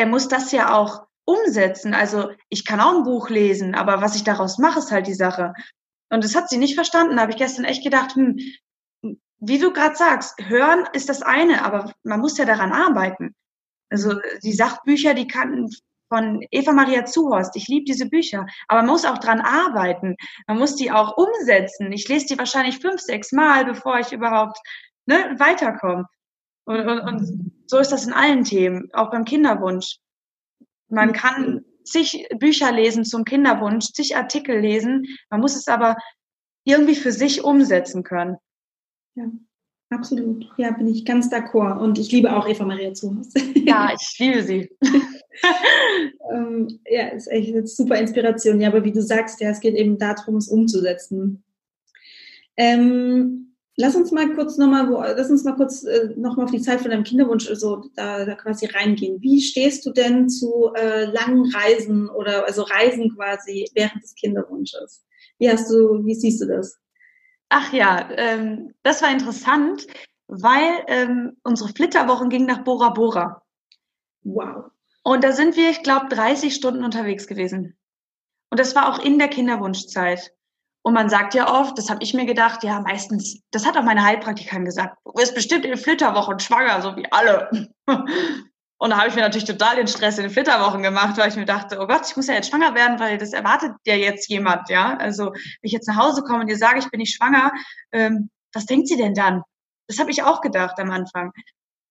er 0.00 0.06
muss 0.06 0.28
das 0.28 0.50
ja 0.50 0.74
auch 0.74 1.06
umsetzen. 1.26 1.92
Also 1.92 2.30
ich 2.48 2.64
kann 2.64 2.80
auch 2.80 2.96
ein 2.96 3.04
Buch 3.04 3.28
lesen, 3.28 3.74
aber 3.74 4.00
was 4.00 4.16
ich 4.16 4.24
daraus 4.24 4.56
mache, 4.56 4.78
ist 4.78 4.90
halt 4.90 5.06
die 5.06 5.14
Sache. 5.14 5.52
Und 6.08 6.24
das 6.24 6.34
hat 6.34 6.48
sie 6.48 6.56
nicht 6.56 6.74
verstanden. 6.74 7.16
Da 7.16 7.22
habe 7.22 7.32
ich 7.32 7.38
gestern 7.38 7.66
echt 7.66 7.84
gedacht, 7.84 8.14
hm, 8.14 8.38
wie 9.40 9.58
du 9.58 9.72
gerade 9.74 9.96
sagst, 9.96 10.38
hören 10.40 10.88
ist 10.94 11.10
das 11.10 11.20
eine, 11.20 11.66
aber 11.66 11.92
man 12.02 12.20
muss 12.20 12.38
ja 12.38 12.46
daran 12.46 12.72
arbeiten. 12.72 13.34
Also 13.90 14.14
die 14.42 14.54
Sachbücher, 14.54 15.12
die 15.12 15.28
kannten 15.28 15.68
von 16.08 16.42
Eva 16.50 16.72
Maria 16.72 17.04
Zuhorst. 17.04 17.54
Ich 17.54 17.68
liebe 17.68 17.84
diese 17.84 18.06
Bücher, 18.06 18.46
aber 18.68 18.80
man 18.80 18.90
muss 18.90 19.04
auch 19.04 19.18
dran 19.18 19.42
arbeiten. 19.42 20.16
Man 20.46 20.58
muss 20.58 20.76
die 20.76 20.90
auch 20.90 21.18
umsetzen. 21.18 21.92
Ich 21.92 22.08
lese 22.08 22.24
die 22.26 22.38
wahrscheinlich 22.38 22.78
fünf, 22.78 23.02
sechs 23.02 23.32
Mal, 23.32 23.66
bevor 23.66 23.98
ich 23.98 24.12
überhaupt 24.12 24.58
ne, 25.04 25.36
weiterkomme. 25.38 26.06
Und, 26.70 26.86
und, 26.86 27.00
und 27.00 27.52
so 27.66 27.78
ist 27.78 27.90
das 27.90 28.06
in 28.06 28.12
allen 28.12 28.44
Themen, 28.44 28.90
auch 28.92 29.10
beim 29.10 29.24
Kinderwunsch. 29.24 29.98
Man 30.88 31.12
kann 31.12 31.64
zig 31.82 32.28
Bücher 32.38 32.70
lesen 32.70 33.04
zum 33.04 33.24
Kinderwunsch, 33.24 33.86
zig 33.92 34.16
Artikel 34.16 34.60
lesen. 34.60 35.04
Man 35.30 35.40
muss 35.40 35.56
es 35.56 35.66
aber 35.66 35.96
irgendwie 36.62 36.94
für 36.94 37.10
sich 37.10 37.42
umsetzen 37.42 38.04
können. 38.04 38.36
Ja, 39.16 39.24
absolut. 39.90 40.48
Ja, 40.58 40.70
bin 40.70 40.86
ich 40.86 41.04
ganz 41.04 41.28
d'accord. 41.28 41.80
Und 41.80 41.98
ich 41.98 42.12
liebe 42.12 42.36
auch 42.36 42.46
Eva 42.46 42.64
Maria 42.64 42.94
Zuhaus. 42.94 43.32
Ja, 43.56 43.92
ich 43.92 44.18
liebe 44.20 44.44
sie. 44.44 44.70
ähm, 46.32 46.78
ja, 46.88 47.08
ist 47.08 47.26
echt 47.26 47.52
eine 47.52 47.66
super 47.66 47.96
Inspiration. 47.96 48.60
Ja, 48.60 48.68
aber 48.68 48.84
wie 48.84 48.92
du 48.92 49.02
sagst, 49.02 49.40
ja, 49.40 49.50
es 49.50 49.58
geht 49.58 49.74
eben 49.74 49.98
darum, 49.98 50.36
es 50.36 50.46
umzusetzen. 50.46 51.42
Ähm, 52.56 53.49
Lass 53.80 53.96
uns 53.96 54.12
mal 54.12 54.30
kurz 54.34 54.58
nochmal, 54.58 55.14
lass 55.16 55.30
uns 55.30 55.42
mal 55.42 55.56
kurz 55.56 55.84
äh, 55.84 56.10
nochmal 56.14 56.44
auf 56.44 56.50
die 56.50 56.60
Zeit 56.60 56.82
von 56.82 56.90
deinem 56.90 57.02
Kinderwunsch 57.02 57.48
so 57.54 57.88
da, 57.96 58.26
da 58.26 58.34
quasi 58.34 58.66
reingehen. 58.66 59.22
Wie 59.22 59.40
stehst 59.40 59.86
du 59.86 59.90
denn 59.90 60.28
zu 60.28 60.70
äh, 60.74 61.06
langen 61.06 61.50
Reisen 61.50 62.10
oder 62.10 62.44
also 62.44 62.60
Reisen 62.60 63.14
quasi 63.16 63.70
während 63.74 64.02
des 64.02 64.14
Kinderwunsches? 64.14 65.02
Wie 65.38 65.50
hast 65.50 65.70
du, 65.70 66.04
wie 66.04 66.14
siehst 66.14 66.42
du 66.42 66.46
das? 66.46 66.78
Ach 67.48 67.72
ja, 67.72 68.10
ähm, 68.18 68.74
das 68.82 69.00
war 69.00 69.10
interessant, 69.10 69.86
weil 70.26 70.84
ähm, 70.86 71.38
unsere 71.42 71.70
Flitterwochen 71.70 72.28
gingen 72.28 72.46
nach 72.46 72.64
Bora 72.64 72.90
Bora. 72.90 73.42
Wow. 74.24 74.72
Und 75.04 75.24
da 75.24 75.32
sind 75.32 75.56
wir, 75.56 75.70
ich 75.70 75.82
glaube, 75.82 76.14
30 76.14 76.54
Stunden 76.54 76.84
unterwegs 76.84 77.26
gewesen. 77.26 77.78
Und 78.50 78.60
das 78.60 78.76
war 78.76 78.92
auch 78.92 79.02
in 79.02 79.18
der 79.18 79.28
Kinderwunschzeit. 79.28 80.34
Und 80.82 80.94
man 80.94 81.10
sagt 81.10 81.34
ja 81.34 81.52
oft, 81.52 81.76
das 81.76 81.90
habe 81.90 82.02
ich 82.02 82.14
mir 82.14 82.24
gedacht, 82.24 82.64
ja, 82.64 82.80
meistens, 82.80 83.40
das 83.50 83.66
hat 83.66 83.76
auch 83.76 83.82
meine 83.82 84.02
Heilpraktikerin 84.02 84.64
gesagt, 84.64 84.96
du 85.04 85.12
wirst 85.14 85.34
bestimmt 85.34 85.66
in 85.66 85.76
Flitterwochen 85.76 86.38
schwanger, 86.38 86.80
so 86.80 86.96
wie 86.96 87.10
alle. 87.12 87.50
Und 88.82 88.90
da 88.90 88.96
habe 88.96 89.08
ich 89.08 89.14
mir 89.14 89.20
natürlich 89.20 89.44
total 89.44 89.76
den 89.76 89.88
Stress 89.88 90.16
in 90.16 90.24
den 90.24 90.32
Flitterwochen 90.32 90.82
gemacht, 90.82 91.18
weil 91.18 91.28
ich 91.28 91.36
mir 91.36 91.44
dachte, 91.44 91.78
oh 91.80 91.86
Gott, 91.86 92.08
ich 92.08 92.16
muss 92.16 92.28
ja 92.28 92.34
jetzt 92.34 92.48
schwanger 92.48 92.74
werden, 92.74 92.98
weil 92.98 93.18
das 93.18 93.34
erwartet 93.34 93.72
ja 93.84 93.94
jetzt 93.94 94.30
jemand, 94.30 94.70
ja. 94.70 94.96
Also 94.96 95.32
wenn 95.32 95.60
ich 95.60 95.72
jetzt 95.72 95.86
nach 95.86 95.96
Hause 95.96 96.22
komme 96.22 96.40
und 96.40 96.48
ihr 96.48 96.56
sage, 96.56 96.78
ich 96.78 96.90
bin 96.90 96.98
nicht 96.98 97.14
schwanger, 97.14 97.52
ähm, 97.92 98.30
was 98.54 98.64
denkt 98.64 98.88
sie 98.88 98.96
denn 98.96 99.12
dann? 99.12 99.42
Das 99.86 99.98
habe 99.98 100.10
ich 100.10 100.22
auch 100.22 100.40
gedacht 100.40 100.78
am 100.78 100.90
Anfang. 100.90 101.32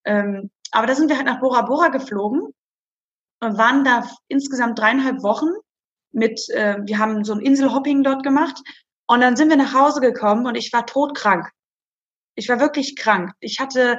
Ähm, 0.04 0.50
aber 0.72 0.88
da 0.88 0.96
sind 0.96 1.08
wir 1.08 1.16
halt 1.16 1.26
nach 1.26 1.38
Bora 1.38 1.62
Bora 1.62 1.88
geflogen 1.88 2.52
und 3.40 3.56
waren 3.56 3.84
da 3.84 4.02
insgesamt 4.26 4.76
dreieinhalb 4.76 5.22
Wochen 5.22 5.50
mit, 6.12 6.48
äh, 6.50 6.78
wir 6.82 6.98
haben 6.98 7.24
so 7.24 7.32
ein 7.32 7.40
Inselhopping 7.40 8.02
dort 8.02 8.22
gemacht 8.22 8.60
und 9.06 9.20
dann 9.20 9.36
sind 9.36 9.48
wir 9.48 9.56
nach 9.56 9.74
Hause 9.74 10.00
gekommen 10.00 10.46
und 10.46 10.54
ich 10.54 10.72
war 10.72 10.86
todkrank. 10.86 11.50
Ich 12.34 12.48
war 12.48 12.60
wirklich 12.60 12.96
krank. 12.96 13.32
Ich 13.40 13.60
hatte 13.60 13.98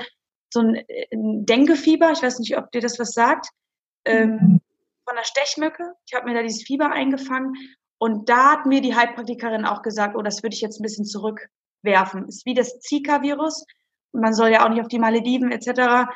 so 0.49 0.61
ein, 0.61 0.83
ein 1.11 1.45
Denkefieber, 1.45 2.11
ich 2.11 2.21
weiß 2.21 2.39
nicht, 2.39 2.57
ob 2.57 2.71
dir 2.71 2.81
das 2.81 2.99
was 2.99 3.11
sagt, 3.11 3.47
ähm, 4.05 4.29
mhm. 4.29 4.61
von 5.05 5.15
der 5.15 5.23
Stechmücke. 5.23 5.93
Ich 6.07 6.13
habe 6.13 6.25
mir 6.29 6.35
da 6.35 6.43
dieses 6.43 6.63
Fieber 6.63 6.91
eingefangen 6.91 7.55
und 7.97 8.29
da 8.29 8.53
hat 8.53 8.65
mir 8.65 8.81
die 8.81 8.95
Heilpraktikerin 8.95 9.65
auch 9.65 9.81
gesagt, 9.81 10.15
oh, 10.15 10.21
das 10.21 10.43
würde 10.43 10.55
ich 10.55 10.61
jetzt 10.61 10.79
ein 10.79 10.83
bisschen 10.83 11.05
zurückwerfen. 11.05 12.27
Ist 12.27 12.45
wie 12.45 12.53
das 12.53 12.79
Zika-Virus. 12.79 13.65
Man 14.11 14.33
soll 14.33 14.49
ja 14.49 14.65
auch 14.65 14.69
nicht 14.69 14.81
auf 14.81 14.87
die 14.87 14.99
Malediven 14.99 15.51
etc. 15.51 16.09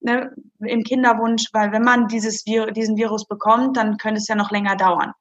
Ne, 0.00 0.34
im 0.60 0.82
Kinderwunsch, 0.82 1.48
weil 1.52 1.72
wenn 1.72 1.82
man 1.82 2.08
dieses 2.08 2.44
Vir 2.44 2.70
diesen 2.72 2.96
Virus 2.96 3.26
bekommt, 3.26 3.76
dann 3.76 3.96
könnte 3.96 4.18
es 4.18 4.28
ja 4.28 4.34
noch 4.34 4.50
länger 4.50 4.76
dauern. 4.76 5.12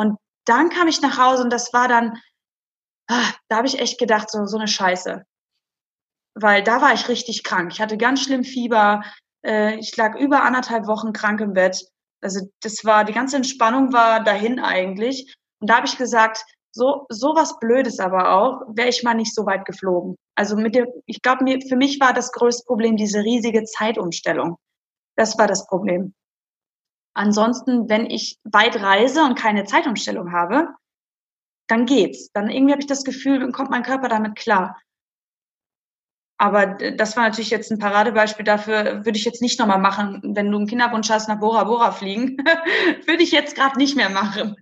Und 0.00 0.16
dann 0.46 0.70
kam 0.70 0.88
ich 0.88 1.02
nach 1.02 1.18
Hause 1.18 1.42
und 1.42 1.52
das 1.52 1.74
war 1.74 1.86
dann, 1.86 2.18
ah, 3.10 3.32
da 3.48 3.58
habe 3.58 3.66
ich 3.66 3.78
echt 3.78 3.98
gedacht, 3.98 4.30
so, 4.30 4.46
so 4.46 4.56
eine 4.56 4.66
Scheiße. 4.66 5.24
Weil 6.34 6.62
da 6.62 6.80
war 6.80 6.94
ich 6.94 7.08
richtig 7.08 7.44
krank. 7.44 7.70
Ich 7.72 7.82
hatte 7.82 7.98
ganz 7.98 8.22
schlimm 8.22 8.42
Fieber. 8.42 9.02
Äh, 9.44 9.74
ich 9.78 9.94
lag 9.98 10.16
über 10.16 10.42
anderthalb 10.42 10.86
Wochen 10.86 11.12
krank 11.12 11.42
im 11.42 11.52
Bett. 11.52 11.84
Also 12.22 12.48
das 12.62 12.82
war, 12.84 13.04
die 13.04 13.12
ganze 13.12 13.36
Entspannung 13.36 13.92
war 13.92 14.24
dahin 14.24 14.58
eigentlich. 14.58 15.34
Und 15.60 15.68
da 15.68 15.76
habe 15.76 15.86
ich 15.86 15.98
gesagt, 15.98 16.46
so, 16.72 17.04
so 17.10 17.34
was 17.34 17.58
Blödes 17.58 17.98
aber 17.98 18.32
auch, 18.32 18.62
wäre 18.68 18.88
ich 18.88 19.02
mal 19.02 19.14
nicht 19.14 19.34
so 19.34 19.44
weit 19.44 19.66
geflogen. 19.66 20.16
Also 20.34 20.56
mit 20.56 20.74
der, 20.74 20.86
ich 21.04 21.20
glaube, 21.20 21.44
für 21.68 21.76
mich 21.76 22.00
war 22.00 22.14
das 22.14 22.32
größte 22.32 22.64
Problem 22.64 22.96
diese 22.96 23.18
riesige 23.18 23.64
Zeitumstellung. 23.64 24.56
Das 25.16 25.36
war 25.36 25.46
das 25.46 25.66
Problem. 25.66 26.14
Ansonsten, 27.20 27.90
wenn 27.90 28.06
ich 28.06 28.38
weit 28.44 28.76
reise 28.76 29.22
und 29.22 29.38
keine 29.38 29.64
Zeitumstellung 29.64 30.32
habe, 30.32 30.68
dann 31.68 31.84
geht's. 31.84 32.32
Dann 32.32 32.48
irgendwie 32.48 32.72
habe 32.72 32.80
ich 32.80 32.88
das 32.88 33.04
Gefühl, 33.04 33.40
dann 33.40 33.52
kommt 33.52 33.70
mein 33.70 33.82
Körper 33.82 34.08
damit 34.08 34.36
klar. 34.36 34.80
Aber 36.38 36.64
das 36.64 37.18
war 37.18 37.24
natürlich 37.24 37.50
jetzt 37.50 37.70
ein 37.70 37.78
Paradebeispiel 37.78 38.46
dafür, 38.46 39.04
würde 39.04 39.18
ich 39.18 39.26
jetzt 39.26 39.42
nicht 39.42 39.60
nochmal 39.60 39.78
machen. 39.78 40.34
Wenn 40.34 40.50
du 40.50 40.56
einen 40.56 40.66
Kinderwunsch 40.66 41.10
hast, 41.10 41.28
nach 41.28 41.40
Bora 41.40 41.64
Bora 41.64 41.92
fliegen, 41.92 42.38
würde 43.06 43.22
ich 43.22 43.32
jetzt 43.32 43.54
gerade 43.54 43.76
nicht 43.76 43.96
mehr 43.96 44.08
machen. 44.08 44.56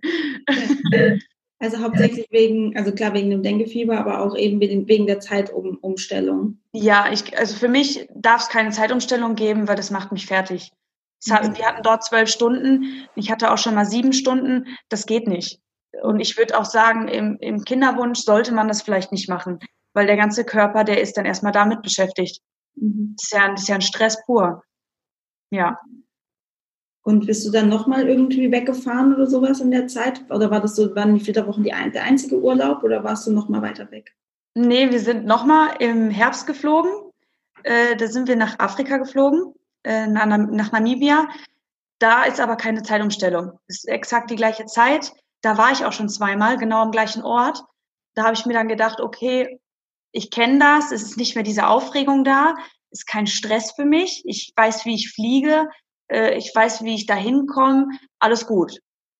Also 1.61 1.83
hauptsächlich 1.83 2.29
wegen, 2.31 2.77
also 2.77 2.93
klar 2.93 3.15
wegen 3.15 3.31
dem 3.31 3.43
Denkefieber, 3.43 3.99
aber 3.99 4.21
auch 4.21 4.37
eben 4.37 4.61
wegen 4.61 5.09
der 5.09 5.19
Zeitumstellung. 5.19 6.61
Ja, 6.71 7.11
ich, 7.11 7.37
also 7.37 7.57
für 7.57 7.67
mich 7.67 8.09
darf 8.15 8.43
es 8.43 8.49
keine 8.49 8.71
Zeitumstellung 8.71 9.35
geben, 9.35 9.67
weil 9.67 9.75
das 9.75 9.91
macht 9.91 10.13
mich 10.13 10.27
fertig. 10.27 10.71
Wir 11.27 11.67
hatten 11.67 11.83
dort 11.83 12.05
zwölf 12.05 12.29
Stunden. 12.29 13.07
Ich 13.15 13.31
hatte 13.31 13.51
auch 13.51 13.59
schon 13.59 13.75
mal 13.75 13.87
sieben 13.87 14.13
Stunden. 14.13 14.67
Das 14.89 15.07
geht 15.07 15.27
nicht. 15.27 15.61
Und 16.03 16.21
ich 16.21 16.37
würde 16.37 16.59
auch 16.59 16.65
sagen, 16.65 17.09
im, 17.09 17.39
im 17.41 17.65
Kinderwunsch 17.65 18.21
sollte 18.21 18.53
man 18.53 18.69
das 18.69 18.83
vielleicht 18.83 19.11
nicht 19.11 19.29
machen, 19.29 19.59
weil 19.95 20.07
der 20.07 20.17
ganze 20.17 20.45
Körper, 20.45 20.85
der 20.85 21.01
ist 21.01 21.17
dann 21.17 21.25
erstmal 21.25 21.53
damit 21.53 21.83
beschäftigt. 21.83 22.41
Mhm. 22.77 23.17
Das, 23.17 23.25
ist 23.25 23.33
ja, 23.33 23.51
das 23.51 23.63
ist 23.63 23.69
ja 23.69 23.75
ein 23.75 23.81
Stress 23.81 24.25
pur. 24.25 24.63
Ja. 25.51 25.81
Und 27.03 27.27
bist 27.27 27.47
du 27.47 27.51
dann 27.51 27.71
nochmal 27.71 28.07
irgendwie 28.07 28.53
weggefahren 28.53 29.15
oder 29.15 29.27
sowas 29.27 29.61
in 29.61 29.71
der 29.71 29.87
Zeit? 29.87 30.31
Oder 30.31 30.51
war 30.51 30.61
das 30.61 30.77
so, 30.77 30.95
waren 30.95 31.15
die 31.15 31.25
Flitterwochen 31.25 31.65
die 31.65 31.73
ein, 31.73 31.93
der 31.93 32.05
einzige 32.05 32.39
Urlaub 32.39 32.83
oder 32.83 33.03
warst 33.03 33.27
du 33.27 33.33
nochmal 33.33 33.63
weiter 33.63 33.91
weg? 33.91 34.15
Nee, 34.55 34.91
wir 34.91 35.01
sind 35.01 35.25
nochmal 35.25 35.71
im 35.79 36.11
Herbst 36.11 36.47
geflogen. 36.47 36.91
Äh, 37.63 37.97
da 37.97 38.09
sind 38.09 38.29
wir 38.29 38.37
nach 38.37 38.59
Afrika 38.59 38.99
geflogen, 38.99 39.55
äh, 39.85 40.07
nach, 40.07 40.73
Namibia. 40.73 41.29
Da 41.99 42.25
ist 42.25 42.41
aber 42.41 42.57
keine 42.57 42.83
Zeitumstellung. 42.83 43.59
Es 43.67 43.79
ist 43.79 43.89
exakt 43.89 44.31
die 44.31 44.37
gleiche 44.37 44.67
Zeit. 44.67 45.13
Da 45.43 45.59
war 45.59 45.73
ich 45.73 45.85
auch 45.85 45.93
schon 45.93 46.09
zweimal, 46.09 46.59
genau 46.59 46.83
am 46.83 46.91
gleichen 46.91 47.23
Ort. 47.23 47.63
Da 48.15 48.25
habe 48.25 48.35
ich 48.35 48.47
mir 48.47 48.55
dann 48.55 48.69
gedacht, 48.69 49.01
okay, 49.01 49.61
ich 50.13 50.31
kenne 50.31 50.59
das, 50.59 50.93
es 50.93 51.03
ist 51.03 51.17
nicht 51.17 51.35
mehr 51.35 51.45
diese 51.45 51.67
Aufregung 51.67 52.25
da, 52.25 52.55
ist 52.91 53.07
kein 53.07 53.27
Stress 53.27 53.73
für 53.73 53.85
mich. 53.85 54.23
Ich 54.27 54.53
weiß, 54.57 54.85
wie 54.85 54.95
ich 54.95 55.13
fliege, 55.13 55.69
äh, 56.09 56.37
ich 56.37 56.53
weiß, 56.55 56.83
wie 56.83 56.95
ich 56.95 57.07
da 57.07 57.15
hinkomme, 57.15 57.87
alles 58.19 58.47
gut. 58.47 58.79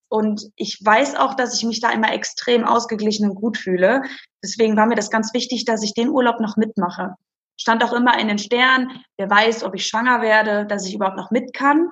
Und 0.09 0.49
ich 0.55 0.79
weiß 0.83 1.15
auch, 1.15 1.35
dass 1.35 1.55
ich 1.55 1.63
mich 1.63 1.81
da 1.81 1.91
immer 1.91 2.11
extrem 2.11 2.65
ausgeglichen 2.65 3.29
und 3.29 3.35
gut 3.35 3.57
fühle. 3.57 4.01
Deswegen 4.43 4.75
war 4.75 4.87
mir 4.87 4.95
das 4.95 5.11
ganz 5.11 5.33
wichtig, 5.33 5.65
dass 5.65 5.83
ich 5.83 5.93
den 5.93 6.09
Urlaub 6.09 6.39
noch 6.39 6.57
mitmache. 6.57 7.15
Stand 7.59 7.83
auch 7.83 7.93
immer 7.93 8.17
in 8.19 8.29
den 8.29 8.39
Sternen, 8.39 9.03
wer 9.17 9.29
weiß, 9.29 9.63
ob 9.63 9.75
ich 9.75 9.85
schwanger 9.85 10.21
werde, 10.21 10.65
dass 10.65 10.87
ich 10.87 10.95
überhaupt 10.95 11.17
noch 11.17 11.29
mit 11.29 11.53
kann, 11.53 11.91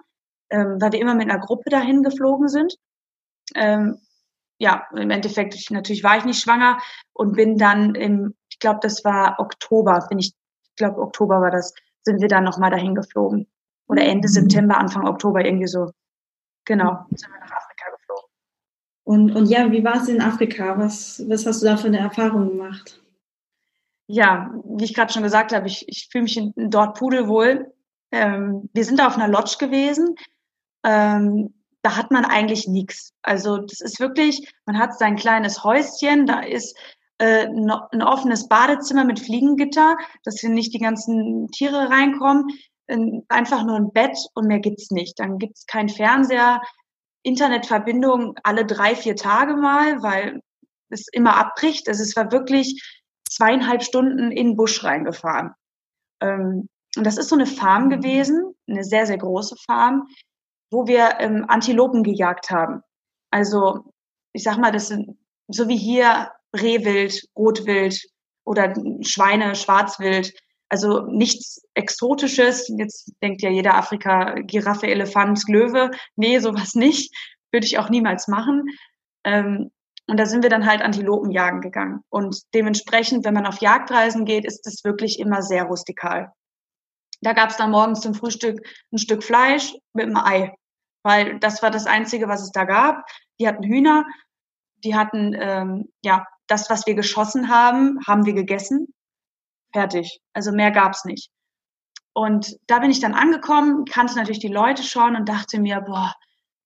ähm, 0.50 0.78
weil 0.80 0.94
wir 0.94 1.02
immer 1.02 1.14
mit 1.14 1.30
einer 1.30 1.40
Gruppe 1.40 1.70
dahin 1.70 2.04
geflogen 2.04 2.48
sind. 2.48 2.76
Ähm, 3.54 4.00
ja, 4.60 4.88
im 4.96 5.10
Endeffekt, 5.12 5.56
ich, 5.56 5.70
natürlich 5.70 6.04
war 6.04 6.18
ich 6.18 6.24
nicht 6.24 6.42
schwanger 6.42 6.80
und 7.14 7.36
bin 7.36 7.58
dann 7.58 7.96
im, 7.96 8.34
ich 8.50 8.60
glaube, 8.60 8.80
das 8.82 9.04
war 9.04 9.40
Oktober, 9.40 10.06
bin 10.10 10.20
ich, 10.20 10.34
ich 10.64 10.76
glaube, 10.78 11.02
Oktober 11.02 11.42
war 11.42 11.52
das, 11.52 11.74
sind 12.04 12.22
wir 12.22 12.30
dann 12.30 12.46
nochmal 12.46 12.72
dahin 12.72 12.96
geflogen. 12.96 13.48
Oder 13.88 14.04
Ende 14.04 14.30
mhm. 14.30 14.32
September, 14.32 14.78
Anfang 14.78 15.06
Oktober, 15.06 15.46
irgendwie 15.46 15.68
so. 15.68 15.92
Genau, 16.66 17.06
sind 17.10 17.30
wir 17.30 17.40
nach 17.40 17.52
Afrika 17.52 17.92
geflogen. 17.92 18.30
Und, 19.04 19.36
und 19.36 19.46
ja, 19.48 19.70
wie 19.70 19.84
war 19.84 19.98
es 19.98 20.08
in 20.08 20.22
Afrika? 20.22 20.78
Was, 20.78 21.22
was 21.28 21.46
hast 21.46 21.62
du 21.62 21.66
da 21.66 21.76
für 21.76 21.88
eine 21.88 22.00
Erfahrung 22.00 22.50
gemacht? 22.50 23.02
Ja, 24.08 24.52
wie 24.64 24.86
ich 24.86 24.94
gerade 24.94 25.12
schon 25.12 25.24
gesagt 25.24 25.54
habe, 25.54 25.68
ich, 25.68 25.86
ich 25.88 26.08
fühle 26.12 26.24
mich 26.24 26.38
in, 26.38 26.54
dort 26.56 26.98
pudelwohl. 26.98 27.74
Ähm, 28.12 28.70
wir 28.74 28.86
sind 28.86 29.00
da 29.00 29.08
auf 29.08 29.18
einer 29.18 29.28
Lodge 29.28 29.58
gewesen. 29.60 30.16
Ähm, 30.84 31.54
da 31.82 31.96
hat 31.96 32.12
man 32.12 32.26
eigentlich 32.26 32.68
nichts. 32.68 33.14
Also 33.22 33.58
das 33.58 33.82
ist 33.82 34.00
wirklich, 34.00 34.54
man 34.66 34.80
hat 34.80 34.98
sein 34.98 35.16
kleines 35.16 35.64
Häuschen, 35.64 36.26
da 36.26 36.42
ist 36.42 36.78
äh, 37.18 37.48
ein 37.48 38.02
offenes 38.02 38.48
Badezimmer 38.48 39.04
mit 39.04 39.20
Fliegengitter, 39.20 39.98
dass 40.24 40.40
hier 40.40 40.50
nicht 40.50 40.74
die 40.74 40.80
ganzen 40.80 41.48
Tiere 41.52 41.90
reinkommen. 41.90 42.48
Einfach 43.28 43.66
nur 43.66 43.76
ein 43.76 43.92
Bett 43.92 44.18
und 44.34 44.48
mehr 44.48 44.60
gibt's 44.60 44.92
nicht. 44.92 45.20
Dann 45.20 45.40
gibt's 45.40 45.66
kein 45.66 45.90
Fernseher, 45.90 46.62
Internetverbindung 47.24 48.36
alle 48.44 48.66
drei, 48.66 48.96
vier 48.96 49.16
Tage 49.16 49.56
mal, 49.56 50.02
weil 50.02 50.42
es 50.90 51.08
immer 51.12 51.36
abbricht. 51.36 51.90
Also 51.90 52.04
es 52.04 52.16
war 52.16 52.32
wirklich 52.32 52.82
zweieinhalb 53.30 53.84
Stunden 53.84 54.32
in 54.32 54.48
den 54.48 54.56
Busch 54.56 54.84
reingefahren. 54.84 55.54
Ähm, 56.22 56.70
und 56.96 57.04
das 57.06 57.18
ist 57.18 57.30
so 57.30 57.36
eine 57.36 57.46
Farm 57.46 57.90
gewesen, 57.90 58.56
eine 58.68 58.84
sehr, 58.84 59.06
sehr 59.06 59.18
große 59.18 59.56
Farm, 59.66 60.08
wo 60.72 60.88
wir 60.88 61.20
ähm, 61.20 61.46
Antilopen 61.48 62.04
gejagt 62.04 62.50
haben. 62.50 62.82
Also 63.32 63.92
ich 64.34 64.44
sag 64.44 64.58
mal, 64.58 64.72
das 64.72 64.88
sind 64.88 65.18
so 65.48 65.68
wie 65.68 65.78
hier 65.78 66.32
Rehwild, 66.56 67.28
Rotwild 67.36 68.00
oder 68.46 68.74
Schweine, 69.02 69.56
Schwarzwild. 69.56 70.34
Also 70.70 71.02
nichts 71.08 71.62
Exotisches. 71.76 72.68
Jetzt 72.78 73.14
denkt 73.22 73.42
ja 73.42 73.50
jeder 73.50 73.76
Afrika 73.76 74.36
Giraffe, 74.42 74.88
Elefant, 74.88 75.44
Löwe. 75.48 75.92
Nee, 76.16 76.40
sowas 76.40 76.76
nicht. 76.76 77.16
Würde 77.52 77.66
ich 77.66 77.78
auch 77.78 77.90
niemals 77.90 78.28
machen. 78.28 78.66
Ähm, 79.24 79.72
und 80.08 80.18
da 80.18 80.26
sind 80.26 80.42
wir 80.42 80.50
dann 80.50 80.66
halt 80.66 80.82
Antilopen 80.82 81.32
jagen 81.32 81.62
gegangen. 81.62 82.02
Und 82.10 82.42
dementsprechend, 82.54 83.26
wenn 83.26 83.34
man 83.34 83.46
auf 83.46 83.60
Jagdreisen 83.60 84.26
geht, 84.26 84.46
ist 84.46 84.66
es 84.66 84.84
wirklich 84.84 85.20
immer 85.20 85.42
sehr 85.42 85.66
rustikal. 85.66 86.32
Da 87.22 87.34
gab 87.34 87.50
es 87.50 87.58
dann 87.58 87.72
morgens 87.72 88.02
zum 88.02 88.14
Frühstück 88.14 88.60
ein 88.92 89.00
Stück 89.00 89.24
Fleisch 89.24 89.74
mit 89.94 90.06
einem 90.06 90.18
Ei, 90.18 90.56
weil 91.04 91.40
das 91.40 91.62
war 91.62 91.72
das 91.72 91.88
Einzige, 91.88 92.28
was 92.30 92.42
es 92.42 92.52
da 92.52 92.64
gab. 92.64 93.06
Die 93.40 93.48
hatten 93.48 93.64
Hühner, 93.64 94.06
die 94.84 94.96
hatten 94.96 95.36
ähm, 95.38 95.92
ja 96.02 96.26
das, 96.48 96.70
was 96.70 96.88
wir 96.88 96.96
geschossen 96.96 97.50
haben, 97.50 98.00
haben 98.08 98.26
wir 98.26 98.34
gegessen. 98.34 98.94
Fertig. 99.74 100.22
Also 100.34 100.52
mehr 100.54 100.72
gab's 100.72 101.04
nicht. 101.04 101.30
Und 102.14 102.56
da 102.68 102.80
bin 102.80 102.92
ich 102.92 103.02
dann 103.02 103.14
angekommen, 103.14 103.86
kannte 103.86 104.16
natürlich 104.16 104.40
die 104.40 104.48
Leute 104.48 104.84
schon 104.84 105.16
und 105.16 105.28
dachte 105.28 105.60
mir, 105.60 105.82
boah, 105.82 106.14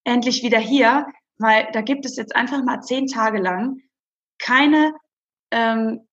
endlich 0.04 0.44
wieder 0.44 0.60
hier, 0.60 1.08
weil 1.42 1.70
da 1.74 1.82
gibt 1.82 2.06
es 2.06 2.16
jetzt 2.16 2.36
einfach 2.36 2.64
mal 2.64 2.82
zehn 2.82 3.08
Tage 3.08 3.40
lang 3.40 3.82
keine 4.40 4.94
ähm, 5.52 6.08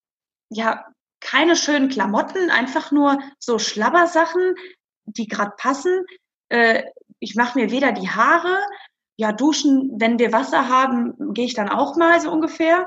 ja, 0.50 0.84
keine 1.20 1.56
schönen 1.56 1.88
Klamotten, 1.88 2.50
einfach 2.50 2.90
nur 2.90 3.18
so 3.38 3.58
Schlabbersachen, 3.58 4.54
die 5.06 5.26
gerade 5.26 5.52
passen. 5.56 6.04
Äh, 6.48 6.84
ich 7.18 7.34
mache 7.34 7.58
mir 7.58 7.70
weder 7.70 7.92
die 7.92 8.08
Haare, 8.08 8.58
ja, 9.16 9.32
duschen, 9.32 9.90
wenn 9.98 10.18
wir 10.18 10.32
Wasser 10.32 10.68
haben, 10.68 11.34
gehe 11.34 11.46
ich 11.46 11.54
dann 11.54 11.68
auch 11.68 11.96
mal 11.96 12.20
so 12.20 12.30
ungefähr. 12.30 12.86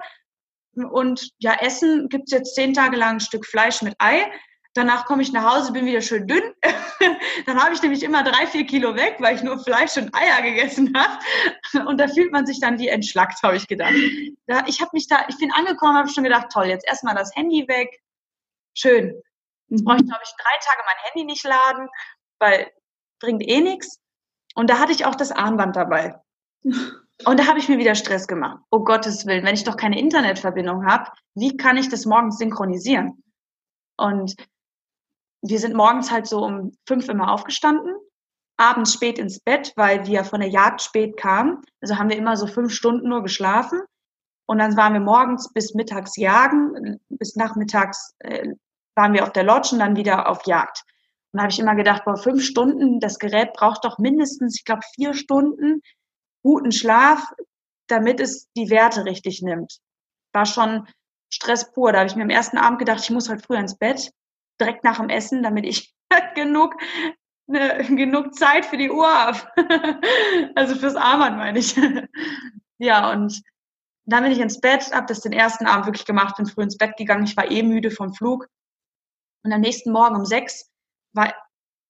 Und 0.76 1.32
ja, 1.40 1.56
Essen 1.60 2.08
gibt's 2.08 2.32
jetzt 2.32 2.56
zehn 2.56 2.74
Tage 2.74 2.96
lang 2.96 3.16
ein 3.16 3.20
Stück 3.20 3.46
Fleisch 3.46 3.82
mit 3.82 3.96
Ei. 4.00 4.32
Danach 4.74 5.06
komme 5.06 5.22
ich 5.22 5.34
nach 5.34 5.54
Hause, 5.54 5.74
bin 5.74 5.86
wieder 5.86 6.02
schön 6.02 6.28
dünn. 6.28 6.54
dann 7.46 7.62
habe 7.62 7.74
ich 7.74 7.82
nämlich 7.82 8.04
immer 8.04 8.24
drei, 8.24 8.48
vier 8.48 8.66
Kilo 8.66 8.96
weg, 8.96 9.18
weil 9.20 9.36
ich 9.36 9.44
nur 9.44 9.60
Fleisch 9.60 9.98
und 9.98 10.16
Eier 10.16 10.42
gegessen 10.42 10.94
habe. 10.96 11.88
Und 11.88 12.00
da 12.00 12.08
fühlt 12.08 12.32
man 12.32 12.46
sich 12.46 12.60
dann 12.62 12.80
wie 12.80 12.88
entschlackt, 12.88 13.44
habe 13.44 13.58
ich 13.58 13.68
gedacht. 13.68 13.94
Da, 14.48 14.64
ich 14.68 14.80
habe 14.80 14.92
mich 14.94 15.08
da, 15.08 15.26
ich 15.28 15.38
bin 15.38 15.52
angekommen, 15.52 15.98
habe 15.98 16.08
schon 16.10 16.24
gedacht, 16.24 16.48
toll, 16.54 16.68
jetzt 16.68 16.88
erstmal 16.88 17.16
das 17.16 17.36
Handy 17.36 17.68
weg, 17.68 18.02
schön. 18.74 19.22
Jetzt 19.68 19.84
brauche 19.84 19.98
ich, 19.98 20.06
glaube 20.06 20.24
ich, 20.24 20.32
drei 20.38 20.58
Tage 20.62 20.84
mein 20.86 21.04
Handy 21.04 21.26
nicht 21.26 21.44
laden, 21.44 21.90
weil 22.40 22.72
bringt 23.20 23.48
eh 23.48 23.62
nichts. 23.62 24.00
Und 24.56 24.70
da 24.70 24.80
hatte 24.80 24.92
ich 24.92 25.06
auch 25.06 25.16
das 25.16 25.32
Armband 25.32 25.76
dabei. 25.76 26.16
Und 26.64 27.40
da 27.40 27.48
habe 27.48 27.60
ich 27.60 27.70
mir 27.70 27.78
wieder 27.78 27.96
Stress 27.96 28.28
gemacht. 28.28 28.64
Oh 28.72 28.84
Gottes 28.84 29.26
Willen, 29.26 29.46
wenn 29.46 29.54
ich 29.54 29.64
doch 29.64 29.78
keine 29.78 30.00
Internetverbindung 30.00 30.86
habe, 30.86 31.12
wie 31.36 31.56
kann 31.56 31.78
ich 31.78 31.88
das 31.88 32.06
morgens 32.06 32.38
synchronisieren? 32.38 33.24
Und 33.98 34.36
wir 35.42 35.60
sind 35.60 35.76
morgens 35.76 36.12
halt 36.12 36.28
so 36.28 36.44
um 36.44 36.72
fünf 36.88 37.10
immer 37.10 37.32
aufgestanden, 37.32 37.96
abends 38.58 38.94
spät 38.94 39.18
ins 39.18 39.40
Bett, 39.40 39.74
weil 39.76 40.06
wir 40.06 40.24
von 40.24 40.40
der 40.40 40.50
Jagd 40.50 40.82
spät 40.82 41.18
kamen. 41.18 41.62
Also 41.82 41.98
haben 41.98 42.10
wir 42.10 42.18
immer 42.18 42.38
so 42.38 42.48
fünf 42.48 42.74
Stunden 42.74 43.10
nur 43.10 43.24
geschlafen. 43.24 43.82
Und 44.46 44.60
dann 44.60 44.78
waren 44.78 44.94
wir 44.94 45.00
morgens 45.00 45.52
bis 45.54 45.74
mittags 45.74 46.18
jagen, 46.18 47.00
bis 47.10 47.36
nachmittags 47.36 48.14
äh, 48.20 48.50
waren 48.96 49.14
wir 49.14 49.24
auf 49.24 49.32
der 49.32 49.44
Lodge 49.44 49.70
und 49.74 49.80
dann 49.80 49.96
wieder 49.96 50.28
auf 50.28 50.46
Jagd. 50.46 50.84
Und 51.32 51.38
da 51.38 51.44
habe 51.44 51.52
ich 51.52 51.60
immer 51.60 51.76
gedacht, 51.76 52.04
boah, 52.06 52.18
fünf 52.18 52.44
Stunden, 52.44 53.00
das 53.00 53.18
Gerät 53.18 53.54
braucht 53.54 53.86
doch 53.86 53.98
mindestens, 53.98 54.58
ich 54.58 54.66
glaube, 54.66 54.82
vier 54.96 55.14
Stunden 55.14 55.82
guten 56.44 56.72
Schlaf, 56.72 57.26
damit 57.88 58.20
es 58.20 58.52
die 58.58 58.70
Werte 58.70 59.06
richtig 59.06 59.42
nimmt. 59.42 59.80
War 60.34 60.46
schon 60.46 60.88
Stress 61.30 61.72
pur. 61.72 61.92
Da 61.92 62.00
habe 62.00 62.10
ich 62.10 62.16
mir 62.16 62.24
am 62.24 62.30
ersten 62.30 62.58
Abend 62.58 62.80
gedacht, 62.80 63.02
ich 63.02 63.10
muss 63.10 63.30
halt 63.30 63.46
früher 63.46 63.60
ins 63.60 63.78
Bett, 63.78 64.12
direkt 64.62 64.84
nach 64.84 64.98
dem 64.98 65.10
Essen, 65.10 65.44
damit 65.44 65.66
ich 65.66 65.94
genug, 66.36 66.76
ne, 67.48 67.86
genug 67.90 68.34
Zeit 68.36 68.66
für 68.66 68.78
die 68.78 68.92
Uhr 68.92 69.08
habe. 69.08 69.40
also 70.56 70.76
fürs 70.76 70.96
Armband 70.96 71.38
meine 71.38 71.60
ich. 71.60 71.76
ja, 72.78 73.12
und 73.12 73.42
dann 74.06 74.24
bin 74.24 74.32
ich 74.32 74.40
ins 74.40 74.60
Bett, 74.60 74.94
habe 74.94 75.08
das 75.08 75.22
den 75.22 75.34
ersten 75.34 75.66
Abend 75.66 75.86
wirklich 75.86 76.06
gemacht, 76.06 76.38
bin 76.38 76.46
früh 76.46 76.64
ins 76.64 76.78
Bett 76.78 76.98
gegangen. 76.98 77.24
Ich 77.24 77.38
war 77.38 77.50
eh 77.50 77.64
müde 77.64 77.92
vom 77.92 78.14
Flug. 78.14 78.48
Und 79.44 79.52
am 79.52 79.62
nächsten 79.62 79.92
Morgen 79.92 80.16
um 80.16 80.26
sechs 80.26 80.70
war 81.14 81.34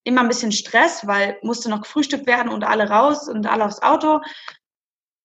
immer 0.04 0.22
ein 0.22 0.28
bisschen 0.28 0.52
Stress, 0.52 1.06
weil 1.06 1.38
musste 1.42 1.70
noch 1.70 1.82
gefrühstückt 1.82 2.26
werden 2.26 2.52
und 2.52 2.64
alle 2.64 2.90
raus 2.90 3.28
und 3.28 3.46
alle 3.46 3.66
aufs 3.66 3.82
Auto. 3.82 4.22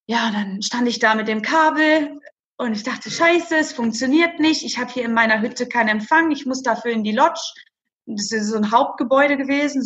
Ja, 0.08 0.30
dann 0.30 0.62
stand 0.62 0.88
ich 0.88 0.98
da 0.98 1.14
mit 1.14 1.28
dem 1.28 1.42
Kabel 1.42 2.20
und 2.58 2.72
ich 2.72 2.82
dachte, 2.82 3.10
scheiße, 3.10 3.56
es 3.56 3.72
funktioniert 3.72 4.40
nicht. 4.40 4.64
Ich 4.64 4.78
habe 4.78 4.90
hier 4.90 5.04
in 5.04 5.12
meiner 5.12 5.42
Hütte 5.42 5.68
keinen 5.68 5.88
Empfang. 5.88 6.30
Ich 6.30 6.46
muss 6.46 6.62
dafür 6.62 6.92
in 6.92 7.04
die 7.04 7.12
Lodge. 7.12 7.40
Das 8.06 8.32
ist 8.32 8.48
so 8.48 8.56
ein 8.56 8.70
Hauptgebäude 8.70 9.36
gewesen 9.36 9.82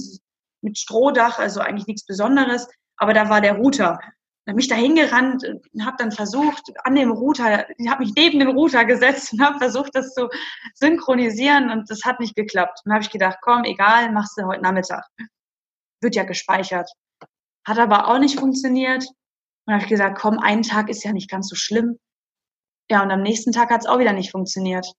mit 0.61 0.79
Strohdach, 0.79 1.39
also 1.39 1.61
eigentlich 1.61 1.87
nichts 1.87 2.07
Besonderes. 2.07 2.68
Aber 2.97 3.12
da 3.12 3.29
war 3.29 3.41
der 3.41 3.55
Router. 3.55 3.99
Dann 4.47 4.59
ich 4.59 4.68
da 4.68 4.75
hingerannt 4.75 5.45
und 5.45 5.85
habe 5.85 5.97
dann 5.99 6.12
versucht, 6.12 6.73
an 6.85 6.95
dem 6.95 7.11
Router, 7.11 7.68
ich 7.79 7.89
habe 7.89 8.05
mich 8.05 8.14
neben 8.16 8.39
den 8.39 8.49
Router 8.49 8.85
gesetzt 8.85 9.33
und 9.33 9.43
habe 9.43 9.59
versucht, 9.59 9.91
das 9.95 10.14
zu 10.14 10.29
synchronisieren 10.75 11.71
und 11.71 11.91
das 11.91 12.05
hat 12.05 12.21
nicht 12.21 12.37
geklappt. 12.37 12.81
dann 12.85 12.95
habe 12.95 13.03
ich 13.05 13.11
gedacht, 13.11 13.39
komm, 13.43 13.64
egal, 13.64 14.12
machst 14.12 14.39
du 14.39 14.47
heute 14.47 14.62
Nachmittag. 14.62 15.05
Wird 16.01 16.14
ja 16.14 16.25
gespeichert. 16.25 16.91
Hat 17.66 17.79
aber 17.79 18.09
auch 18.09 18.18
nicht 18.18 18.39
funktioniert. 18.39 19.05
Und 19.66 19.75
habe 19.75 19.83
ich 19.83 19.89
gesagt, 19.89 20.18
komm, 20.18 20.39
ein 20.39 20.62
Tag 20.62 20.89
ist 20.89 21.05
ja 21.05 21.12
nicht 21.12 21.31
ganz 21.31 21.49
so 21.49 21.57
schlimm. 21.57 21.99
Ja, 22.91 23.03
und 23.03 23.11
am 23.12 23.22
nächsten 23.22 23.53
Tag 23.53 23.70
hat 23.70 23.82
es 23.82 23.86
auch 23.86 24.01
wieder 24.01 24.12
nicht 24.12 24.32
funktioniert. 24.32 24.93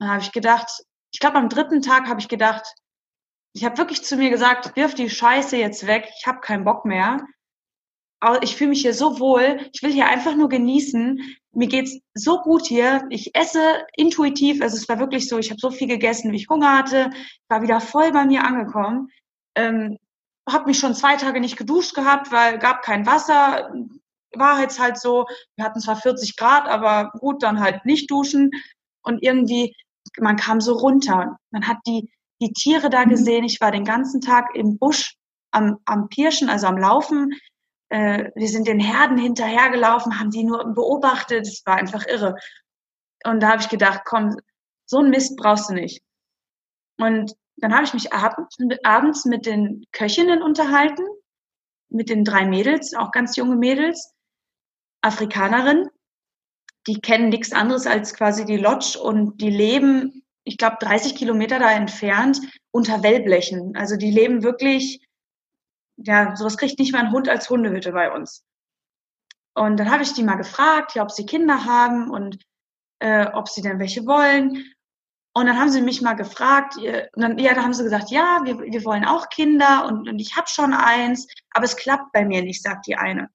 Dann 0.00 0.10
habe 0.10 0.22
ich 0.22 0.32
gedacht, 0.32 0.82
ich 1.12 1.20
glaube 1.20 1.36
am 1.36 1.50
dritten 1.50 1.82
Tag 1.82 2.08
habe 2.08 2.20
ich 2.20 2.28
gedacht, 2.28 2.74
ich 3.54 3.64
habe 3.64 3.76
wirklich 3.76 4.02
zu 4.02 4.16
mir 4.16 4.30
gesagt, 4.30 4.74
wirf 4.76 4.94
die 4.94 5.10
Scheiße 5.10 5.58
jetzt 5.58 5.86
weg, 5.86 6.08
ich 6.18 6.26
habe 6.26 6.40
keinen 6.40 6.64
Bock 6.64 6.86
mehr. 6.86 7.20
Ich 8.40 8.56
fühle 8.56 8.70
mich 8.70 8.80
hier 8.82 8.94
so 8.94 9.18
wohl, 9.18 9.68
ich 9.72 9.82
will 9.82 9.92
hier 9.92 10.06
einfach 10.06 10.34
nur 10.36 10.48
genießen. 10.48 11.20
Mir 11.50 11.68
geht's 11.68 11.98
so 12.14 12.40
gut 12.40 12.66
hier. 12.66 13.04
Ich 13.10 13.34
esse 13.34 13.84
intuitiv, 13.94 14.62
also 14.62 14.76
es 14.76 14.88
war 14.88 14.98
wirklich 14.98 15.28
so, 15.28 15.38
ich 15.38 15.50
habe 15.50 15.60
so 15.60 15.70
viel 15.70 15.88
gegessen, 15.88 16.32
wie 16.32 16.36
ich 16.36 16.48
Hunger 16.48 16.78
hatte, 16.78 17.10
war 17.48 17.62
wieder 17.62 17.80
voll 17.80 18.12
bei 18.12 18.24
mir 18.24 18.44
angekommen. 18.44 19.08
Ähm, 19.56 19.98
habe 20.48 20.66
mich 20.66 20.78
schon 20.78 20.94
zwei 20.94 21.16
Tage 21.16 21.40
nicht 21.40 21.58
geduscht 21.58 21.94
gehabt, 21.94 22.32
weil 22.32 22.58
gab 22.58 22.82
kein 22.82 23.04
Wasser. 23.04 23.70
War 24.34 24.60
jetzt 24.60 24.78
halt 24.78 24.98
so, 24.98 25.26
wir 25.56 25.64
hatten 25.64 25.80
zwar 25.80 25.96
40 25.96 26.36
Grad, 26.36 26.68
aber 26.68 27.12
gut, 27.18 27.42
dann 27.42 27.60
halt 27.60 27.84
nicht 27.84 28.10
duschen. 28.10 28.50
Und 29.02 29.22
irgendwie, 29.22 29.74
man 30.18 30.36
kam 30.36 30.60
so 30.60 30.74
runter. 30.74 31.38
Man 31.50 31.66
hat 31.66 31.78
die, 31.86 32.10
die 32.40 32.52
Tiere 32.52 32.90
da 32.90 33.04
mhm. 33.04 33.10
gesehen. 33.10 33.44
Ich 33.44 33.60
war 33.60 33.70
den 33.70 33.84
ganzen 33.84 34.20
Tag 34.20 34.54
im 34.54 34.78
Busch 34.78 35.14
am, 35.50 35.78
am 35.84 36.08
Pirschen, 36.08 36.48
also 36.48 36.66
am 36.66 36.78
Laufen. 36.78 37.34
Äh, 37.88 38.30
wir 38.34 38.48
sind 38.48 38.66
den 38.66 38.80
Herden 38.80 39.18
hinterhergelaufen, 39.18 40.18
haben 40.18 40.30
die 40.30 40.44
nur 40.44 40.64
beobachtet. 40.74 41.46
Es 41.46 41.62
war 41.66 41.76
einfach 41.76 42.06
irre. 42.06 42.36
Und 43.24 43.40
da 43.40 43.50
habe 43.50 43.62
ich 43.62 43.68
gedacht, 43.68 44.02
komm, 44.04 44.36
so 44.86 44.98
ein 44.98 45.10
Mist 45.10 45.36
brauchst 45.36 45.70
du 45.70 45.74
nicht. 45.74 46.02
Und 46.98 47.34
dann 47.56 47.74
habe 47.74 47.84
ich 47.84 47.94
mich 47.94 48.12
abends 48.12 49.24
mit 49.24 49.46
den 49.46 49.84
Köchinnen 49.92 50.42
unterhalten, 50.42 51.04
mit 51.90 52.08
den 52.08 52.24
drei 52.24 52.46
Mädels, 52.46 52.94
auch 52.94 53.12
ganz 53.12 53.36
junge 53.36 53.56
Mädels, 53.56 54.12
Afrikanerinnen. 55.02 55.90
Die 56.86 57.00
kennen 57.00 57.28
nichts 57.28 57.52
anderes 57.52 57.86
als 57.86 58.14
quasi 58.14 58.44
die 58.44 58.56
Lodge 58.56 58.98
und 59.00 59.40
die 59.40 59.50
leben, 59.50 60.24
ich 60.44 60.56
glaube, 60.56 60.78
30 60.80 61.14
Kilometer 61.14 61.58
da 61.58 61.70
entfernt 61.70 62.40
unter 62.72 63.02
Wellblechen. 63.02 63.76
Also 63.76 63.96
die 63.96 64.10
leben 64.10 64.42
wirklich, 64.42 65.06
ja, 65.96 66.34
sowas 66.34 66.56
kriegt 66.56 66.78
nicht 66.78 66.92
mal 66.92 67.00
ein 67.04 67.12
Hund 67.12 67.28
als 67.28 67.48
Hundehütte 67.48 67.92
bei 67.92 68.12
uns. 68.12 68.44
Und 69.54 69.78
dann 69.78 69.90
habe 69.90 70.02
ich 70.02 70.14
die 70.14 70.22
mal 70.22 70.36
gefragt, 70.36 70.94
ja, 70.94 71.02
ob 71.02 71.10
sie 71.10 71.26
Kinder 71.26 71.64
haben 71.64 72.10
und 72.10 72.38
äh, 73.00 73.26
ob 73.32 73.48
sie 73.48 73.62
denn 73.62 73.78
welche 73.78 74.06
wollen. 74.06 74.72
Und 75.34 75.46
dann 75.46 75.58
haben 75.58 75.70
sie 75.70 75.82
mich 75.82 76.02
mal 76.02 76.14
gefragt, 76.14 76.76
dann, 77.14 77.38
ja, 77.38 77.54
da 77.54 77.62
haben 77.62 77.72
sie 77.72 77.84
gesagt, 77.84 78.10
ja, 78.10 78.40
wir, 78.44 78.58
wir 78.60 78.84
wollen 78.84 79.04
auch 79.04 79.28
Kinder 79.30 79.86
und, 79.86 80.08
und 80.08 80.18
ich 80.18 80.36
habe 80.36 80.46
schon 80.48 80.74
eins, 80.74 81.26
aber 81.50 81.64
es 81.64 81.76
klappt 81.76 82.12
bei 82.12 82.24
mir 82.24 82.42
nicht, 82.42 82.62
sagt 82.62 82.86
die 82.86 82.96
eine. 82.96 83.30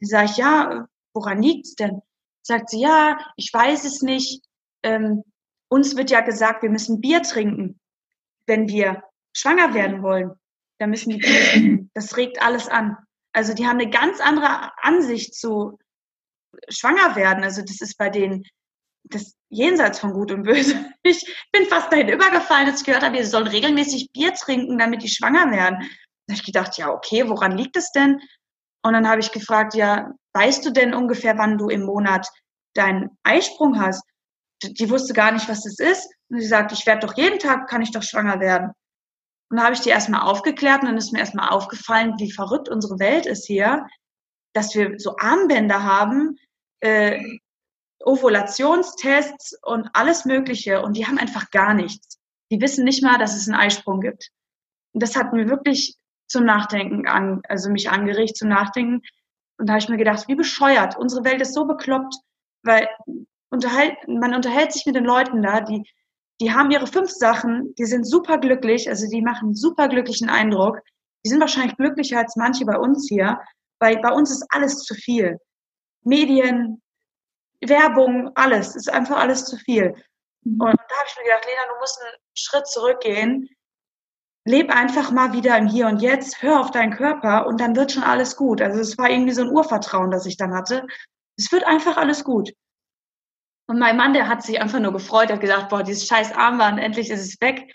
Dann 0.00 0.08
sage 0.08 0.24
ich, 0.26 0.36
ja, 0.36 0.88
woran 1.16 1.42
liegt's 1.42 1.74
denn? 1.74 2.02
Sagt 2.42 2.70
sie, 2.70 2.80
ja, 2.80 3.18
ich 3.36 3.52
weiß 3.52 3.84
es 3.84 4.02
nicht. 4.02 4.44
Ähm, 4.84 5.24
uns 5.68 5.96
wird 5.96 6.10
ja 6.10 6.20
gesagt, 6.20 6.62
wir 6.62 6.70
müssen 6.70 7.00
Bier 7.00 7.22
trinken, 7.22 7.80
wenn 8.46 8.68
wir 8.68 9.02
schwanger 9.34 9.74
werden 9.74 10.02
wollen. 10.02 10.30
Da 10.78 10.86
müssen 10.86 11.10
die 11.10 11.18
Bier 11.18 11.40
trinken. 11.50 11.90
Das 11.94 12.16
regt 12.16 12.40
alles 12.40 12.68
an. 12.68 12.96
Also 13.32 13.52
die 13.52 13.66
haben 13.66 13.80
eine 13.80 13.90
ganz 13.90 14.20
andere 14.20 14.70
Ansicht 14.82 15.34
zu 15.34 15.78
schwanger 16.68 17.16
werden. 17.16 17.42
Also 17.42 17.62
das 17.62 17.80
ist 17.80 17.98
bei 17.98 18.10
denen 18.10 18.44
das 19.04 19.34
jenseits 19.48 19.98
von 19.98 20.12
Gut 20.12 20.30
und 20.30 20.44
Böse. 20.44 20.74
Ich 21.02 21.24
bin 21.52 21.66
fast 21.66 21.92
dahin 21.92 22.08
übergefallen, 22.08 22.68
als 22.68 22.80
ich 22.80 22.86
gehört 22.86 23.04
habe, 23.04 23.14
wir 23.14 23.26
sollen 23.26 23.46
regelmäßig 23.46 24.10
Bier 24.12 24.34
trinken, 24.34 24.76
damit 24.76 25.04
die 25.04 25.08
schwanger 25.08 25.52
werden. 25.52 25.78
Da 26.26 26.32
habe 26.32 26.40
ich 26.40 26.44
gedacht, 26.44 26.76
ja, 26.78 26.90
okay, 26.90 27.28
woran 27.28 27.56
liegt 27.56 27.76
es 27.76 27.92
denn? 27.92 28.20
Und 28.82 28.92
dann 28.92 29.08
habe 29.08 29.20
ich 29.20 29.32
gefragt, 29.32 29.74
ja, 29.74 30.12
weißt 30.34 30.64
du 30.64 30.70
denn 30.70 30.94
ungefähr, 30.94 31.36
wann 31.38 31.58
du 31.58 31.68
im 31.68 31.82
Monat 31.82 32.28
deinen 32.74 33.10
Eisprung 33.22 33.80
hast? 33.80 34.04
Die 34.62 34.90
wusste 34.90 35.12
gar 35.12 35.32
nicht, 35.32 35.48
was 35.48 35.62
das 35.62 35.78
ist. 35.78 36.08
Und 36.28 36.40
sie 36.40 36.46
sagt, 36.46 36.72
ich 36.72 36.86
werde 36.86 37.06
doch 37.06 37.16
jeden 37.16 37.38
Tag, 37.38 37.68
kann 37.68 37.82
ich 37.82 37.92
doch 37.92 38.02
schwanger 38.02 38.40
werden. 38.40 38.72
Und 39.48 39.58
dann 39.58 39.64
habe 39.64 39.74
ich 39.74 39.80
die 39.80 39.90
erstmal 39.90 40.22
aufgeklärt 40.22 40.82
und 40.82 40.88
dann 40.88 40.96
ist 40.96 41.12
mir 41.12 41.20
erstmal 41.20 41.50
aufgefallen, 41.50 42.14
wie 42.18 42.32
verrückt 42.32 42.68
unsere 42.68 42.98
Welt 42.98 43.26
ist 43.26 43.46
hier, 43.46 43.86
dass 44.54 44.74
wir 44.74 44.98
so 44.98 45.16
Armbänder 45.18 45.84
haben, 45.84 46.36
äh, 46.80 47.38
Ovulationstests 48.04 49.58
und 49.62 49.88
alles 49.92 50.24
Mögliche 50.24 50.82
und 50.82 50.96
die 50.96 51.06
haben 51.06 51.18
einfach 51.18 51.50
gar 51.50 51.74
nichts. 51.74 52.18
Die 52.50 52.60
wissen 52.60 52.84
nicht 52.84 53.02
mal, 53.02 53.18
dass 53.18 53.36
es 53.36 53.48
einen 53.48 53.58
Eisprung 53.58 54.00
gibt. 54.00 54.30
Und 54.92 55.02
das 55.02 55.16
hat 55.16 55.32
mir 55.32 55.48
wirklich 55.48 55.96
zum 56.28 56.44
Nachdenken 56.44 57.06
an, 57.06 57.42
also 57.48 57.70
mich 57.70 57.90
angeregt 57.90 58.36
zum 58.36 58.48
Nachdenken. 58.48 59.02
Und 59.58 59.68
da 59.68 59.74
habe 59.74 59.78
ich 59.82 59.88
mir 59.88 59.96
gedacht, 59.96 60.28
wie 60.28 60.34
bescheuert. 60.34 60.96
Unsere 60.98 61.24
Welt 61.24 61.40
ist 61.40 61.54
so 61.54 61.66
bekloppt, 61.66 62.14
weil 62.62 62.88
unterhalt, 63.50 63.96
man 64.06 64.34
unterhält 64.34 64.72
sich 64.72 64.84
mit 64.86 64.96
den 64.96 65.04
Leuten 65.04 65.42
da, 65.42 65.60
die, 65.60 65.82
die 66.40 66.52
haben 66.52 66.70
ihre 66.70 66.86
fünf 66.86 67.10
Sachen, 67.10 67.74
die 67.76 67.86
sind 67.86 68.04
super 68.04 68.38
glücklich, 68.38 68.88
also 68.88 69.08
die 69.08 69.22
machen 69.22 69.54
super 69.54 69.88
glücklichen 69.88 70.28
Eindruck. 70.28 70.80
Die 71.24 71.30
sind 71.30 71.40
wahrscheinlich 71.40 71.76
glücklicher 71.76 72.18
als 72.18 72.36
manche 72.36 72.64
bei 72.64 72.76
uns 72.76 73.08
hier, 73.08 73.40
weil 73.80 73.98
bei 73.98 74.12
uns 74.12 74.30
ist 74.30 74.46
alles 74.50 74.84
zu 74.84 74.94
viel. 74.94 75.38
Medien, 76.02 76.82
Werbung, 77.60 78.30
alles. 78.34 78.76
Ist 78.76 78.92
einfach 78.92 79.18
alles 79.18 79.44
zu 79.46 79.56
viel. 79.56 79.94
Mhm. 80.42 80.60
Und 80.60 80.74
da 80.74 80.96
habe 80.96 81.08
ich 81.08 81.16
mir 81.16 81.24
gedacht, 81.24 81.46
Lena, 81.46 81.72
du 81.72 81.80
musst 81.80 82.00
einen 82.00 82.16
Schritt 82.34 82.66
zurückgehen. 82.68 83.48
Leb 84.46 84.70
einfach 84.70 85.10
mal 85.10 85.32
wieder 85.32 85.58
im 85.58 85.66
Hier 85.66 85.88
und 85.88 86.00
Jetzt, 86.00 86.40
hör 86.40 86.60
auf 86.60 86.70
deinen 86.70 86.94
Körper 86.94 87.46
und 87.48 87.60
dann 87.60 87.74
wird 87.74 87.90
schon 87.90 88.04
alles 88.04 88.36
gut. 88.36 88.62
Also 88.62 88.78
es 88.78 88.96
war 88.96 89.10
irgendwie 89.10 89.32
so 89.32 89.42
ein 89.42 89.50
Urvertrauen, 89.50 90.12
das 90.12 90.24
ich 90.24 90.36
dann 90.36 90.54
hatte. 90.54 90.86
Es 91.36 91.50
wird 91.50 91.64
einfach 91.64 91.96
alles 91.96 92.22
gut. 92.22 92.52
Und 93.66 93.80
mein 93.80 93.96
Mann, 93.96 94.14
der 94.14 94.28
hat 94.28 94.44
sich 94.44 94.60
einfach 94.60 94.78
nur 94.78 94.92
gefreut, 94.92 95.32
hat 95.32 95.40
gesagt, 95.40 95.70
boah, 95.70 95.82
dieses 95.82 96.06
scheiß 96.06 96.32
Armband, 96.32 96.78
endlich 96.78 97.10
ist 97.10 97.22
es 97.22 97.40
weg. 97.40 97.74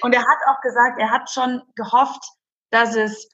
Und 0.00 0.14
er 0.14 0.20
hat 0.20 0.38
auch 0.46 0.60
gesagt, 0.60 1.00
er 1.00 1.10
hat 1.10 1.28
schon 1.28 1.60
gehofft, 1.74 2.22
dass 2.70 2.94
es 2.94 3.28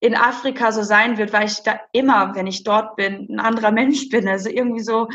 in 0.00 0.14
Afrika 0.14 0.70
so 0.70 0.82
sein 0.82 1.16
wird, 1.16 1.32
weil 1.32 1.46
ich 1.46 1.62
da 1.62 1.80
immer, 1.92 2.34
wenn 2.34 2.46
ich 2.46 2.62
dort 2.62 2.96
bin, 2.96 3.26
ein 3.30 3.40
anderer 3.40 3.70
Mensch 3.70 4.10
bin. 4.10 4.28
Also 4.28 4.50
irgendwie 4.50 4.82
so, 4.82 5.08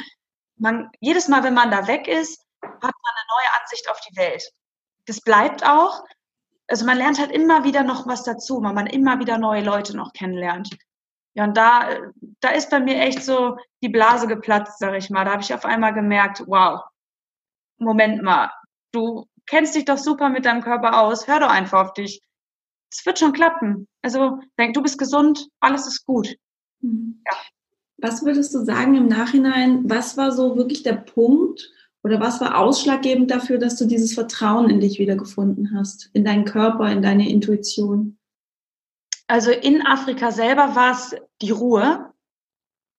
man, 0.58 0.90
jedes 1.00 1.28
Mal, 1.28 1.44
wenn 1.44 1.54
man 1.54 1.70
da 1.70 1.88
weg 1.88 2.08
ist, 2.08 2.44
hat 2.64 2.82
man 2.82 2.82
eine 2.82 3.28
neue 3.30 3.62
Ansicht 3.62 3.88
auf 3.92 4.00
die 4.02 4.18
Welt. 4.18 4.44
Das 5.06 5.22
bleibt 5.22 5.64
auch. 5.64 6.04
Also 6.74 6.86
man 6.86 6.98
lernt 6.98 7.20
halt 7.20 7.32
immer 7.32 7.64
wieder 7.64 7.84
noch 7.84 8.08
was 8.08 8.24
dazu, 8.24 8.62
weil 8.64 8.74
man 8.74 8.88
immer 8.88 9.20
wieder 9.20 9.38
neue 9.38 9.64
Leute 9.64 9.96
noch 9.96 10.12
kennenlernt. 10.14 10.76
Ja, 11.36 11.44
und 11.44 11.56
da, 11.56 11.90
da 12.40 12.50
ist 12.50 12.70
bei 12.70 12.80
mir 12.80 12.98
echt 12.98 13.24
so 13.24 13.58
die 13.84 13.90
Blase 13.90 14.28
geplatzt, 14.28 14.80
sag 14.80 14.96
ich 14.96 15.10
mal. 15.10 15.26
Da 15.26 15.32
habe 15.32 15.42
ich 15.44 15.54
auf 15.54 15.66
einmal 15.66 15.94
gemerkt, 15.94 16.44
wow, 16.48 16.82
Moment 17.78 18.24
mal, 18.24 18.52
du 18.92 19.28
kennst 19.46 19.76
dich 19.76 19.86
doch 19.86 19.98
super 19.98 20.30
mit 20.30 20.46
deinem 20.46 20.62
Körper 20.64 21.00
aus, 21.00 21.28
hör 21.28 21.40
doch 21.40 21.50
einfach 21.50 21.86
auf 21.86 21.94
dich 21.94 22.22
es 22.94 23.06
wird 23.06 23.20
schon 23.20 23.34
klappen. 23.34 23.88
Also 24.02 24.40
denk, 24.58 24.74
du 24.74 24.82
bist 24.82 24.98
gesund, 24.98 25.50
alles 25.60 25.88
ist 25.88 26.06
gut. 26.06 26.36
Mhm. 26.82 27.22
Ja. 27.26 27.38
Was 27.98 28.24
würdest 28.24 28.54
du 28.54 28.60
sagen 28.60 28.96
im 28.96 29.08
Nachhinein, 29.08 29.90
was 29.90 30.18
war 30.18 30.32
so 30.32 30.56
wirklich 30.58 30.84
der 30.84 30.94
Punkt 30.94 31.70
oder 32.04 32.20
was 32.20 32.42
war 32.42 32.58
ausschlaggebend 32.58 33.32
dafür, 33.32 33.58
dass 33.58 33.78
du 33.78 33.86
dieses 33.86 34.14
Vertrauen 34.14 34.70
in 34.70 34.82
dich 34.82 35.00
wiedergefunden 35.00 35.74
hast, 35.74 36.10
in 36.14 36.26
deinen 36.26 36.44
Körper, 36.44 36.92
in 36.92 37.02
deine 37.02 37.30
Intuition? 37.30 38.18
Also 39.28 39.52
in 39.52 39.86
Afrika 39.86 40.32
selber 40.32 40.76
war 40.76 40.92
es 40.92 41.16
die 41.42 41.52
Ruhe, 41.52 42.14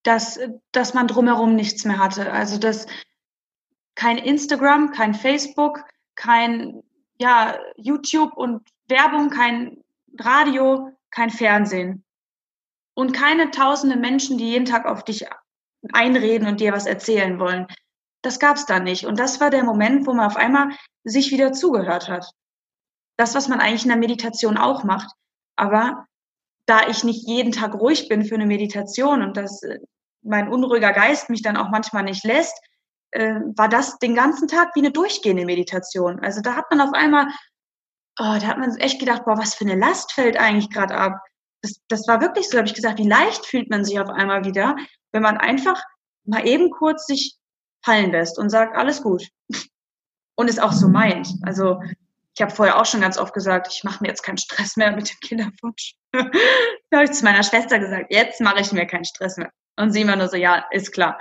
dass, 0.04 0.40
dass 0.72 0.94
man 0.94 1.06
drumherum 1.06 1.54
nichts 1.54 1.84
mehr 1.84 1.98
hatte. 1.98 2.32
Also 2.32 2.58
dass 2.58 2.86
kein 3.94 4.16
Instagram, 4.16 4.90
kein 4.92 5.14
Facebook, 5.14 5.84
kein 6.14 6.82
ja, 7.18 7.58
YouTube 7.76 8.36
und 8.36 8.66
Werbung, 8.88 9.28
kein 9.28 9.84
Radio, 10.18 10.90
kein 11.10 11.30
Fernsehen 11.30 12.04
und 12.94 13.12
keine 13.12 13.50
tausende 13.50 13.96
Menschen, 13.96 14.38
die 14.38 14.50
jeden 14.50 14.64
Tag 14.64 14.86
auf 14.86 15.04
dich 15.04 15.26
einreden 15.92 16.48
und 16.48 16.60
dir 16.60 16.72
was 16.72 16.86
erzählen 16.86 17.38
wollen. 17.38 17.66
Das 18.24 18.38
gab's 18.38 18.66
da 18.66 18.80
nicht. 18.80 19.06
Und 19.06 19.18
das 19.18 19.40
war 19.40 19.50
der 19.50 19.64
Moment, 19.64 20.06
wo 20.06 20.12
man 20.12 20.26
auf 20.26 20.36
einmal 20.36 20.70
sich 21.04 21.30
wieder 21.30 21.52
zugehört 21.52 22.08
hat. 22.08 22.30
Das, 23.16 23.34
was 23.34 23.48
man 23.48 23.60
eigentlich 23.60 23.84
in 23.84 23.90
der 23.90 23.98
Meditation 23.98 24.56
auch 24.56 24.84
macht. 24.84 25.12
Aber 25.56 26.06
da 26.66 26.88
ich 26.88 27.04
nicht 27.04 27.28
jeden 27.28 27.52
Tag 27.52 27.74
ruhig 27.74 28.08
bin 28.08 28.24
für 28.24 28.34
eine 28.34 28.46
Meditation 28.46 29.22
und 29.22 29.36
dass 29.36 29.62
äh, 29.62 29.78
mein 30.22 30.48
unruhiger 30.48 30.92
Geist 30.92 31.28
mich 31.28 31.42
dann 31.42 31.56
auch 31.56 31.68
manchmal 31.68 32.04
nicht 32.04 32.24
lässt, 32.24 32.58
äh, 33.10 33.34
war 33.56 33.68
das 33.68 33.98
den 33.98 34.14
ganzen 34.14 34.48
Tag 34.48 34.74
wie 34.74 34.80
eine 34.80 34.90
durchgehende 34.90 35.44
Meditation. 35.44 36.20
Also 36.20 36.40
da 36.40 36.56
hat 36.56 36.64
man 36.70 36.80
auf 36.80 36.94
einmal 36.94 37.26
oh, 38.18 38.38
da 38.40 38.46
hat 38.46 38.58
man 38.58 38.76
echt 38.76 39.00
gedacht, 39.00 39.24
boah, 39.24 39.38
was 39.38 39.54
für 39.54 39.64
eine 39.64 39.76
Last 39.78 40.12
fällt 40.12 40.36
eigentlich 40.36 40.70
gerade 40.70 40.94
ab. 40.94 41.20
Das, 41.62 41.80
das 41.88 42.06
war 42.06 42.20
wirklich 42.20 42.48
so, 42.48 42.58
habe 42.58 42.68
ich 42.68 42.74
gesagt, 42.74 42.98
wie 42.98 43.08
leicht 43.08 43.46
fühlt 43.46 43.70
man 43.70 43.84
sich 43.84 43.98
auf 43.98 44.08
einmal 44.08 44.44
wieder, 44.44 44.76
wenn 45.12 45.22
man 45.22 45.38
einfach 45.38 45.82
mal 46.24 46.46
eben 46.46 46.70
kurz 46.70 47.06
sich 47.06 47.36
fallen 47.84 48.12
lässt 48.12 48.38
und 48.38 48.50
sagt, 48.50 48.76
alles 48.76 49.02
gut. 49.02 49.28
Und 50.36 50.48
es 50.48 50.58
auch 50.58 50.72
so 50.72 50.88
meint. 50.88 51.28
Also 51.42 51.80
ich 52.34 52.42
habe 52.42 52.52
vorher 52.52 52.80
auch 52.80 52.86
schon 52.86 53.00
ganz 53.00 53.18
oft 53.18 53.32
gesagt, 53.32 53.68
ich 53.70 53.84
mache 53.84 54.02
mir 54.02 54.08
jetzt 54.08 54.22
keinen 54.22 54.38
Stress 54.38 54.76
mehr 54.76 54.94
mit 54.94 55.08
dem 55.08 55.20
Kinderwunsch. 55.20 55.94
da 56.12 56.96
habe 56.98 57.04
ich 57.04 57.12
zu 57.12 57.24
meiner 57.24 57.44
Schwester 57.44 57.78
gesagt, 57.78 58.06
jetzt 58.10 58.40
mache 58.40 58.60
ich 58.60 58.72
mir 58.72 58.86
keinen 58.86 59.04
Stress 59.04 59.36
mehr. 59.36 59.50
Und 59.76 59.92
sie 59.92 60.00
immer 60.00 60.16
nur 60.16 60.28
so, 60.28 60.36
ja, 60.36 60.64
ist 60.70 60.92
klar. 60.92 61.18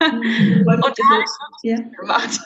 Mhm. 0.00 0.66
und 0.66 0.98
da 0.98 1.04
habe 1.10 1.24
ich 1.62 1.70
ja. 1.70 1.76
gemacht. 1.76 2.40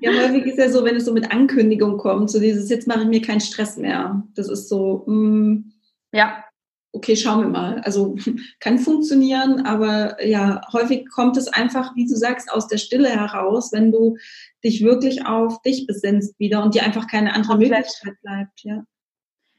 Ja, 0.00 0.10
häufig 0.10 0.46
ist 0.46 0.58
ja 0.58 0.68
so, 0.68 0.84
wenn 0.84 0.96
es 0.96 1.04
so 1.04 1.12
mit 1.12 1.30
Ankündigung 1.30 1.98
kommt, 1.98 2.30
so 2.30 2.40
dieses, 2.40 2.68
jetzt 2.70 2.88
mache 2.88 3.02
ich 3.02 3.06
mir 3.06 3.22
keinen 3.22 3.40
Stress 3.40 3.76
mehr. 3.76 4.22
Das 4.34 4.48
ist 4.48 4.68
so, 4.68 5.04
mh, 5.06 5.14
mm, 5.14 5.72
ja, 6.12 6.44
okay, 6.92 7.16
schauen 7.16 7.40
wir 7.40 7.48
mal. 7.48 7.80
Also 7.80 8.16
kann 8.60 8.78
funktionieren, 8.78 9.66
aber 9.66 10.24
ja, 10.24 10.60
häufig 10.72 11.08
kommt 11.10 11.36
es 11.36 11.48
einfach, 11.48 11.96
wie 11.96 12.06
du 12.06 12.14
sagst, 12.14 12.52
aus 12.52 12.68
der 12.68 12.78
Stille 12.78 13.08
heraus, 13.08 13.72
wenn 13.72 13.90
du 13.90 14.16
dich 14.62 14.82
wirklich 14.84 15.26
auf 15.26 15.60
dich 15.62 15.86
besinnst 15.86 16.38
wieder 16.38 16.62
und 16.62 16.74
dir 16.74 16.84
einfach 16.84 17.06
keine 17.08 17.34
andere 17.34 17.52
Komplett. 17.52 17.70
Möglichkeit 17.70 18.14
bleibt, 18.22 18.60
ja. 18.62 18.84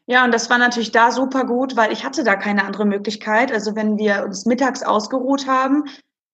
Ja, 0.06 0.26
und 0.26 0.34
das 0.34 0.50
war 0.50 0.58
natürlich 0.58 0.92
da 0.92 1.12
super 1.12 1.46
gut, 1.46 1.78
weil 1.78 1.94
ich 1.94 2.04
hatte 2.04 2.26
da 2.26 2.36
keine 2.36 2.66
andere 2.66 2.86
Möglichkeit. 2.86 3.54
Also 3.54 3.76
wenn 3.76 3.98
wir 3.98 4.26
uns 4.26 4.46
mittags 4.46 4.84
ausgeruht 4.84 5.48
haben, 5.48 5.86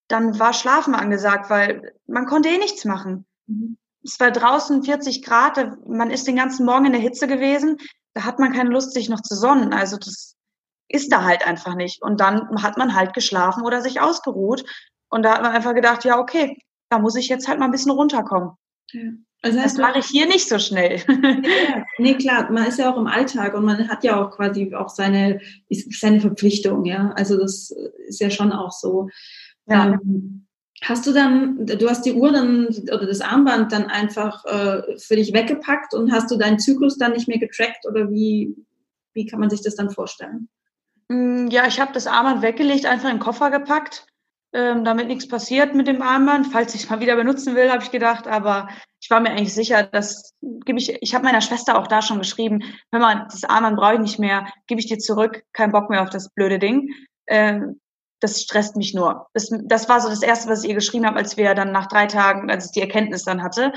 dann 0.08 0.40
war 0.40 0.54
Schlafen 0.54 0.96
angesagt, 0.96 1.52
weil 1.52 1.94
man 2.08 2.26
konnte 2.26 2.50
eh 2.50 2.58
nichts 2.58 2.84
machen. 2.84 3.28
Mhm. 3.46 3.78
Es 4.04 4.20
war 4.20 4.32
draußen 4.32 4.82
40 4.82 5.24
Grad, 5.24 5.88
man 5.88 6.10
ist 6.10 6.26
den 6.26 6.36
ganzen 6.36 6.66
Morgen 6.66 6.86
in 6.86 6.94
der 6.94 7.02
Hitze 7.02 7.28
gewesen, 7.28 7.78
da 8.16 8.24
hat 8.24 8.40
man 8.40 8.54
keine 8.54 8.72
Lust, 8.72 8.94
sich 8.94 9.08
noch 9.08 9.22
zu 9.22 9.36
sonnen. 9.36 9.72
Also 9.72 9.98
das 9.98 10.36
ist 10.90 11.12
da 11.12 11.24
halt 11.24 11.48
einfach 11.48 11.76
nicht. 11.76 12.02
Und 12.02 12.20
dann 12.20 12.62
hat 12.62 12.78
man 12.78 12.96
halt 12.96 13.14
geschlafen 13.14 13.64
oder 13.64 13.82
sich 13.82 14.02
ausgeruht. 14.02 14.66
Und 15.10 15.24
da 15.24 15.36
hat 15.36 15.42
man 15.42 15.52
einfach 15.52 15.74
gedacht, 15.74 16.04
ja, 16.04 16.20
okay, 16.20 16.58
da 16.90 17.00
muss 17.00 17.16
ich 17.16 17.30
jetzt 17.30 17.48
halt 17.48 17.60
mal 17.60 17.66
ein 17.66 17.72
bisschen 17.72 17.92
runterkommen. 17.92 18.52
Ja. 18.92 19.02
Also 19.42 19.60
das 19.62 19.78
mache 19.78 20.00
ich 20.00 20.08
hier 20.08 20.28
nicht 20.28 20.50
so 20.50 20.60
schnell. 20.60 21.02
Ja, 21.08 21.30
ja. 21.30 21.86
Nee, 21.98 22.16
klar, 22.16 22.52
man 22.52 22.66
ist 22.66 22.80
ja 22.80 22.92
auch 22.92 22.98
im 22.98 23.08
Alltag 23.08 23.54
und 23.54 23.64
man 23.64 23.88
hat 23.88 24.04
ja 24.04 24.22
auch 24.22 24.32
quasi 24.32 24.74
auch 24.74 24.90
seine, 24.90 25.40
seine 25.70 26.20
Verpflichtung, 26.20 26.86
ja. 26.86 27.12
Also 27.16 27.38
das 27.38 27.72
ist 28.08 28.20
ja 28.20 28.30
schon 28.30 28.52
auch 28.52 28.72
so. 28.72 29.10
Ja. 29.68 29.94
Ähm, 29.94 30.48
hast 30.84 31.08
du 31.08 31.14
dann, 31.14 31.66
du 31.66 31.90
hast 31.90 32.06
die 32.06 32.14
Uhr 32.14 32.32
dann 32.32 32.68
oder 32.68 33.06
das 33.06 33.22
Armband 33.22 33.72
dann 33.72 33.86
einfach 33.86 34.44
äh, 34.46 34.98
für 34.98 35.16
dich 35.16 35.34
weggepackt 35.34 35.94
und 35.94 36.12
hast 36.12 36.32
du 36.32 36.38
deinen 36.38 36.60
Zyklus 36.60 36.98
dann 36.98 37.14
nicht 37.14 37.28
mehr 37.28 37.40
getrackt 37.40 37.86
oder 37.88 38.10
wie, 38.10 38.56
wie 39.14 39.26
kann 39.26 39.40
man 39.40 39.50
sich 39.50 39.62
das 39.62 39.76
dann 39.76 39.90
vorstellen? 39.90 40.50
Mm, 41.10 41.48
ja, 41.48 41.68
ich 41.68 41.80
habe 41.80 41.92
das 41.94 42.08
Armband 42.08 42.42
weggelegt, 42.42 42.86
einfach 42.86 43.10
in 43.10 43.18
den 43.18 43.24
Koffer 43.24 43.52
gepackt, 43.52 44.06
ähm, 44.54 44.84
damit 44.84 45.08
nichts 45.08 45.28
passiert 45.28 45.76
mit 45.76 45.88
dem 45.88 46.02
Armband. 46.02 46.48
Falls 46.52 46.74
ich 46.76 46.84
es 46.84 46.90
mal 46.90 47.00
wieder 47.00 47.16
benutzen 47.16 47.56
will, 47.56 47.72
habe 47.72 47.84
ich 47.84 47.92
gedacht. 47.92 48.28
Aber 48.28 48.70
ich 49.02 49.10
war 49.10 49.20
mir 49.20 49.32
eigentlich 49.32 49.54
sicher, 49.54 49.84
dass 49.84 50.34
gebe 50.42 50.80
ich. 50.80 51.02
Ich 51.02 51.14
habe 51.14 51.26
meiner 51.26 51.42
Schwester 51.42 51.78
auch 51.78 51.88
da 51.88 52.02
schon 52.02 52.20
geschrieben, 52.20 52.64
hör 52.92 53.00
mal, 53.00 53.28
das 53.32 53.44
Armband 53.44 53.78
brauche 53.78 53.96
ich 53.96 54.00
nicht 54.00 54.20
mehr, 54.20 54.48
gebe 54.68 54.80
ich 54.80 54.88
dir 54.88 55.00
zurück, 55.00 55.44
kein 55.54 55.72
Bock 55.72 55.90
mehr 55.90 56.02
auf 56.02 56.10
das 56.10 56.30
blöde 56.30 56.60
Ding. 56.60 56.94
Ähm, 57.28 57.80
das 58.22 58.42
stresst 58.42 58.76
mich 58.76 58.94
nur. 58.94 59.28
Das, 59.34 59.50
das 59.66 59.88
war 59.88 60.02
so 60.02 60.10
das 60.10 60.22
Erste, 60.22 60.50
was 60.50 60.64
ich 60.64 60.70
ihr 60.70 60.76
geschrieben 60.76 61.06
habe, 61.06 61.18
als 61.18 61.38
wir 61.38 61.56
dann 61.56 61.72
nach 61.72 61.88
drei 61.88 62.06
Tagen, 62.06 62.52
als 62.52 62.66
ich 62.66 62.72
die 62.72 62.82
Erkenntnis 62.82 63.24
dann 63.24 63.42
hatte. 63.42 63.72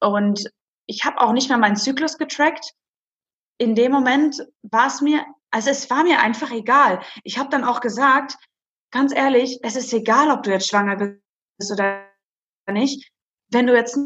Und 0.00 0.50
ich 0.86 1.04
habe 1.04 1.20
auch 1.20 1.32
nicht 1.32 1.48
mehr 1.48 1.58
meinen 1.58 1.76
Zyklus 1.76 2.18
getrackt. 2.18 2.72
In 3.58 3.74
dem 3.74 3.90
Moment 3.90 4.46
war 4.62 4.86
es 4.86 5.00
mir 5.00 5.24
also 5.50 5.70
es 5.70 5.88
war 5.90 6.04
mir 6.04 6.20
einfach 6.20 6.50
egal. 6.50 7.00
Ich 7.24 7.38
habe 7.38 7.48
dann 7.48 7.64
auch 7.64 7.80
gesagt, 7.80 8.36
ganz 8.90 9.14
ehrlich, 9.14 9.58
es 9.62 9.76
ist 9.76 9.92
egal, 9.92 10.30
ob 10.30 10.42
du 10.42 10.50
jetzt 10.50 10.68
schwanger 10.68 10.96
bist 10.96 11.72
oder 11.72 12.06
nicht. 12.70 13.10
Wenn 13.50 13.66
du 13.66 13.74
jetzt 13.74 13.98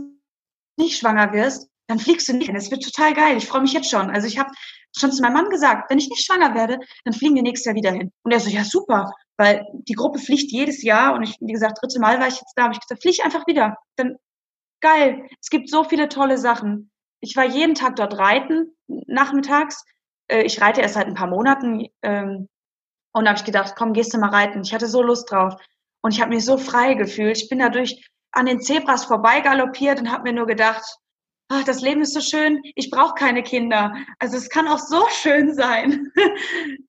nicht 0.77 0.99
schwanger 0.99 1.33
wirst, 1.33 1.69
dann 1.89 1.99
fliegst 1.99 2.29
du 2.29 2.35
nicht 2.35 2.47
hin. 2.47 2.57
Es 2.57 2.71
wird 2.71 2.83
total 2.83 3.13
geil. 3.13 3.37
Ich 3.37 3.47
freue 3.47 3.63
mich 3.63 3.73
jetzt 3.73 3.91
schon. 3.91 4.11
Also 4.11 4.27
ich 4.27 4.39
habe 4.39 4.51
schon 4.97 5.13
zu 5.13 5.23
meinem 5.23 5.35
Mann 5.35 5.49
gesagt, 5.51 5.91
wenn 5.91 5.99
ich 5.99 6.09
nicht 6.09 6.25
schwanger 6.25 6.55
werde, 6.55 6.79
dann 7.05 7.15
fliegen 7.15 7.35
wir 7.35 7.43
nächstes 7.43 7.67
Jahr 7.67 7.75
wieder 7.75 7.93
hin. 7.93 8.13
Und 8.23 8.33
er 8.33 8.41
so, 8.41 8.51
ja 8.51 8.65
super, 8.65 9.11
weil 9.37 9.67
die 9.73 9.95
Gruppe 9.95 10.19
fliegt 10.19 10.53
jedes 10.53 10.83
Jahr 10.83 11.15
und 11.15 11.23
ich, 11.23 11.37
wie 11.41 11.53
gesagt, 11.53 11.79
dritte 11.81 11.99
Mal 11.99 12.21
war 12.21 12.29
ich 12.29 12.37
jetzt 12.37 12.53
da, 12.57 12.65
habe 12.65 12.75
ich 12.75 12.81
gesagt, 12.81 13.03
flieg 13.03 13.25
einfach 13.25 13.47
wieder. 13.47 13.77
Dann 13.97 14.17
geil. 14.81 15.27
Es 15.41 15.51
gibt 15.51 15.71
so 15.71 15.85
viele 15.85 16.09
tolle 16.09 16.39
Sachen. 16.39 16.91
Ich 17.21 17.37
war 17.37 17.45
jeden 17.45 17.75
Tag 17.75 17.97
dort 17.97 18.19
reiten, 18.19 18.75
nachmittags 18.87 19.85
äh, 20.33 20.43
ich 20.43 20.61
reite 20.61 20.81
erst 20.81 20.95
seit 20.95 21.07
ein 21.07 21.15
paar 21.15 21.29
Monaten 21.29 21.87
ähm, 22.03 22.49
und 23.13 23.29
habe 23.29 23.39
ich 23.39 23.45
gedacht, 23.45 23.75
komm, 23.77 23.93
gehst 23.93 24.15
du 24.15 24.19
mal 24.19 24.31
reiten. 24.31 24.63
Ich 24.63 24.73
hatte 24.73 24.87
so 24.87 25.03
Lust 25.03 25.31
drauf 25.31 25.55
und 26.03 26.13
ich 26.15 26.21
habe 26.21 26.35
mich 26.35 26.45
so 26.45 26.57
frei 26.57 26.95
gefühlt. 26.95 27.37
Ich 27.37 27.49
bin 27.49 27.59
dadurch 27.59 28.09
an 28.33 28.47
den 28.47 28.61
Zebras 28.61 29.05
vorbeigaloppiert 29.05 30.01
und 30.01 30.11
habe 30.11 30.25
mir 30.25 30.33
nur 30.33 30.47
gedacht, 30.47 30.83
ach, 31.49 31.65
das 31.65 31.83
Leben 31.83 32.01
ist 32.01 32.15
so 32.15 32.21
schön, 32.21 32.63
ich 32.75 32.91
brauche 32.91 33.15
keine 33.15 33.43
Kinder. 33.43 33.95
Also 34.19 34.39
es 34.39 34.49
kann 34.49 34.69
auch 34.69 34.79
so 34.79 35.07
schön 35.23 35.55
sein. 35.55 36.11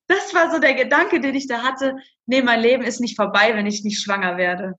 Das 0.06 0.34
war 0.34 0.50
so 0.50 0.58
der 0.58 0.74
Gedanke, 0.74 1.20
den 1.20 1.34
ich 1.34 1.46
da 1.46 1.62
hatte. 1.62 1.96
Nee, 2.26 2.42
mein 2.42 2.60
Leben 2.60 2.82
ist 2.82 3.00
nicht 3.00 3.16
vorbei, 3.16 3.54
wenn 3.54 3.66
ich 3.66 3.84
nicht 3.84 4.02
schwanger 4.02 4.36
werde. 4.36 4.74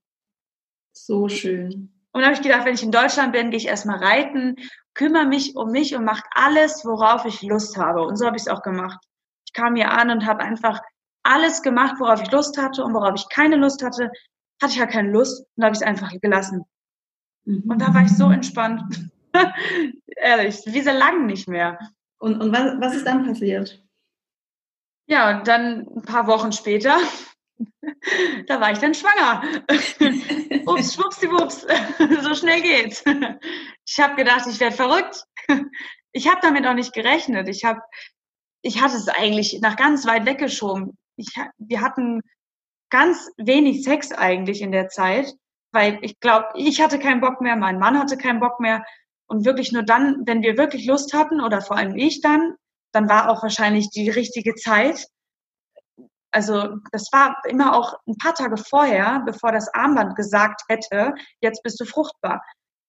So 0.94 1.30
schön. 1.30 1.95
Und 2.16 2.22
dann 2.22 2.32
habe 2.32 2.36
ich 2.36 2.42
gedacht, 2.42 2.66
wenn 2.66 2.76
ich 2.76 2.84
in 2.84 2.92
Deutschland 2.92 3.34
bin, 3.34 3.52
gehe 3.52 3.60
ich 3.60 3.68
erstmal 3.68 4.02
reiten 4.02 4.56
kümmere 4.96 5.26
mich 5.26 5.56
um 5.56 5.72
mich 5.72 5.96
und 5.96 6.06
mache 6.06 6.24
alles, 6.32 6.84
worauf 6.86 7.26
ich 7.26 7.44
Lust 7.44 7.78
habe. 7.78 8.02
Und 8.04 8.16
so 8.16 8.26
habe 8.26 8.38
ich 8.38 8.44
es 8.44 8.48
auch 8.48 8.64
gemacht. 8.64 8.98
Ich 9.46 9.54
kam 9.54 9.76
hier 9.76 9.92
an 9.92 10.10
und 10.10 10.26
habe 10.26 10.44
einfach 10.44 10.82
alles 11.24 11.62
gemacht, 11.62 11.96
worauf 12.00 12.22
ich 12.22 12.32
Lust 12.32 12.58
hatte 12.58 12.84
und 12.84 12.94
worauf 12.94 13.14
ich 13.16 13.30
keine 13.30 13.58
Lust 13.58 13.84
hatte, 13.84 14.10
hatte 14.62 14.72
ich 14.72 14.80
ja 14.80 14.88
keine 14.88 15.12
Lust 15.12 15.46
und 15.56 15.64
habe 15.64 15.74
ich 15.74 15.82
es 15.82 15.88
einfach 15.88 16.12
gelassen. 16.22 16.66
Und 17.46 17.80
da 17.80 17.94
war 17.94 18.04
ich 18.04 18.16
so 18.16 18.32
entspannt. 18.32 19.12
Ehrlich, 20.16 20.62
wie 20.66 20.82
so 20.82 20.92
lang 20.92 21.26
nicht 21.26 21.48
mehr. 21.48 21.78
Und, 22.18 22.42
und 22.42 22.52
was, 22.52 22.80
was 22.80 22.96
ist 22.96 23.06
dann 23.06 23.26
passiert? 23.26 23.84
Ja, 25.08 25.38
und 25.38 25.48
dann 25.48 25.88
ein 25.96 26.02
paar 26.02 26.26
Wochen 26.26 26.52
später, 26.52 26.98
da 28.48 28.60
war 28.60 28.72
ich 28.72 28.80
dann 28.80 28.94
schwanger. 28.94 29.44
Ups, 30.66 30.94
schwuppsdiwupps, 30.94 31.62
so 32.22 32.36
schnell 32.36 32.62
geht's. 32.62 33.04
Ich 33.86 34.00
habe 34.00 34.16
gedacht, 34.16 34.46
ich 34.50 34.60
werde 34.60 34.76
verrückt. 34.76 35.24
Ich 36.12 36.28
habe 36.28 36.40
damit 36.42 36.66
auch 36.66 36.74
nicht 36.74 36.94
gerechnet. 36.94 37.48
Ich 37.48 37.64
habe, 37.66 37.82
ich 38.62 38.82
hatte 38.82 38.98
es 38.98 39.08
eigentlich 39.08 39.60
nach 39.62 39.76
ganz 39.76 40.06
weit 40.06 40.26
weggeschoben. 40.26 40.98
Ich, 41.18 41.30
wir 41.58 41.82
hatten 41.82 42.22
ganz 42.90 43.30
wenig 43.38 43.84
Sex 43.84 44.12
eigentlich 44.12 44.62
in 44.62 44.72
der 44.72 44.90
Zeit, 44.90 45.34
weil 45.72 46.00
ich 46.02 46.20
glaube, 46.20 46.48
ich 46.56 46.82
hatte 46.82 47.00
keinen 47.00 47.22
Bock 47.22 47.42
mehr, 47.42 47.56
mein 47.56 47.80
Mann 47.80 48.00
hatte 48.00 48.18
keinen 48.18 48.40
Bock 48.40 48.60
mehr 48.60 48.86
und 49.28 49.46
wirklich 49.46 49.72
nur 49.72 49.84
dann, 49.84 50.24
wenn 50.26 50.42
wir 50.42 50.58
wirklich 50.58 50.86
Lust 50.86 51.14
hatten 51.14 51.42
oder 51.42 51.62
vor 51.62 51.78
allem 51.78 51.96
ich 51.96 52.22
dann, 52.22 52.56
dann 52.92 53.10
war 53.10 53.30
auch 53.30 53.44
wahrscheinlich 53.44 53.90
die 53.90 54.10
richtige 54.10 54.56
Zeit 54.56 55.08
also 56.36 56.80
das 56.92 57.08
war 57.14 57.42
immer 57.48 57.78
auch 57.78 57.94
ein 58.06 58.18
paar 58.18 58.34
Tage 58.34 58.58
vorher, 58.58 59.24
bevor 59.26 59.54
das 59.54 59.74
Armband 59.74 60.18
gesagt 60.18 60.64
hätte, 60.68 61.14
jetzt 61.40 61.64
bist 61.64 61.80
du 61.80 61.86
fruchtbar. 61.86 62.44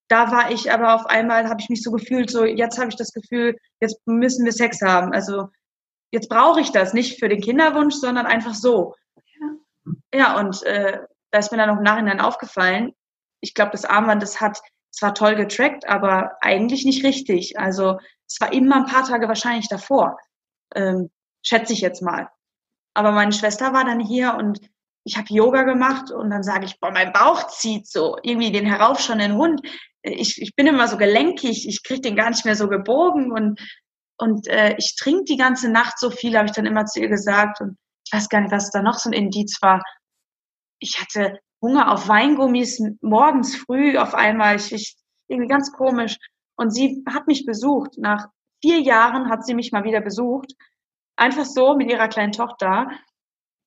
Da 0.09 0.33
war 0.33 0.51
ich 0.51 0.69
aber 0.69 0.93
auf 0.93 1.05
einmal, 1.05 1.47
habe 1.47 1.61
ich 1.61 1.69
mich 1.69 1.81
so 1.81 1.91
gefühlt, 1.91 2.29
so 2.29 2.43
jetzt 2.43 2.77
habe 2.77 2.89
ich 2.89 2.97
das 2.97 3.13
Gefühl, 3.13 3.55
jetzt 3.79 4.05
müssen 4.05 4.43
wir 4.43 4.51
Sex 4.51 4.81
haben. 4.81 5.13
Also 5.13 5.47
jetzt 6.11 6.27
brauche 6.27 6.59
ich 6.59 6.73
das 6.73 6.93
nicht 6.93 7.19
für 7.19 7.29
den 7.29 7.39
Kinderwunsch, 7.39 7.95
sondern 7.95 8.25
einfach 8.25 8.53
so. 8.53 8.95
Ja, 9.15 10.19
ja 10.19 10.39
und 10.39 10.61
äh, 10.63 10.99
da 11.31 11.39
ist 11.39 11.51
mir 11.53 11.57
dann 11.57 11.69
noch 11.69 11.77
im 11.77 11.83
Nachhinein 11.83 12.19
aufgefallen, 12.19 12.91
ich 13.39 13.53
glaube, 13.53 13.71
das 13.71 13.85
Armband, 13.85 14.21
das 14.21 14.41
hat 14.41 14.59
zwar 14.91 15.13
toll 15.13 15.35
getrackt, 15.35 15.87
aber 15.87 16.35
eigentlich 16.41 16.83
nicht 16.83 17.05
richtig. 17.05 17.57
Also 17.57 17.97
es 18.27 18.41
war 18.41 18.51
immer 18.51 18.75
ein 18.75 18.87
paar 18.87 19.05
Tage 19.05 19.29
wahrscheinlich 19.29 19.69
davor, 19.69 20.17
ähm, 20.75 21.11
schätze 21.43 21.71
ich 21.71 21.79
jetzt 21.79 22.01
mal. 22.01 22.27
Aber 22.97 23.11
meine 23.11 23.31
Schwester 23.31 23.73
war 23.73 23.85
dann 23.85 23.99
hier 23.99 24.33
und 24.33 24.59
ich 25.03 25.17
habe 25.17 25.31
Yoga 25.31 25.61
gemacht 25.61 26.09
und 26.09 26.31
dann 26.31 26.41
sage 26.41 26.65
ich, 26.65 26.79
boah, 26.79 26.89
mein 26.89 27.13
Bauch 27.13 27.45
zieht 27.45 27.85
so 27.85 28.17
irgendwie 28.23 28.51
den 28.51 28.65
heraufschauenden 28.65 29.35
Hund. 29.35 29.61
Ich, 30.01 30.41
ich 30.41 30.55
bin 30.55 30.65
immer 30.65 30.87
so 30.87 30.97
gelenkig, 30.97 31.67
ich 31.67 31.83
kriege 31.83 32.01
den 32.01 32.15
gar 32.15 32.31
nicht 32.31 32.43
mehr 32.43 32.55
so 32.55 32.67
gebogen 32.67 33.31
und, 33.31 33.61
und 34.17 34.47
äh, 34.47 34.73
ich 34.79 34.95
trinke 34.95 35.25
die 35.25 35.37
ganze 35.37 35.69
Nacht 35.69 35.99
so 35.99 36.09
viel, 36.09 36.35
habe 36.35 36.47
ich 36.47 36.53
dann 36.53 36.65
immer 36.65 36.87
zu 36.87 36.99
ihr 36.99 37.07
gesagt. 37.07 37.61
Und 37.61 37.77
ich 38.03 38.13
weiß 38.13 38.29
gar 38.29 38.41
nicht, 38.41 38.51
was 38.51 38.71
da 38.71 38.81
noch 38.81 38.97
so 38.97 39.11
ein 39.11 39.13
Indiz 39.13 39.61
war. 39.61 39.83
Ich 40.79 40.99
hatte 40.99 41.37
Hunger 41.61 41.91
auf 41.91 42.07
Weingummis 42.07 42.81
morgens 43.01 43.55
früh 43.57 43.99
auf 43.99 44.15
einmal. 44.15 44.55
Ich, 44.55 44.73
ich 44.73 44.95
irgendwie 45.27 45.49
ganz 45.49 45.71
komisch. 45.71 46.17
Und 46.55 46.71
sie 46.71 47.03
hat 47.07 47.27
mich 47.27 47.45
besucht. 47.45 47.99
Nach 47.99 48.25
vier 48.59 48.79
Jahren 48.79 49.29
hat 49.29 49.45
sie 49.45 49.53
mich 49.53 49.71
mal 49.71 49.83
wieder 49.83 50.01
besucht 50.01 50.51
einfach 51.17 51.45
so 51.45 51.75
mit 51.75 51.91
ihrer 51.91 52.07
kleinen 52.07 52.31
Tochter 52.31 52.89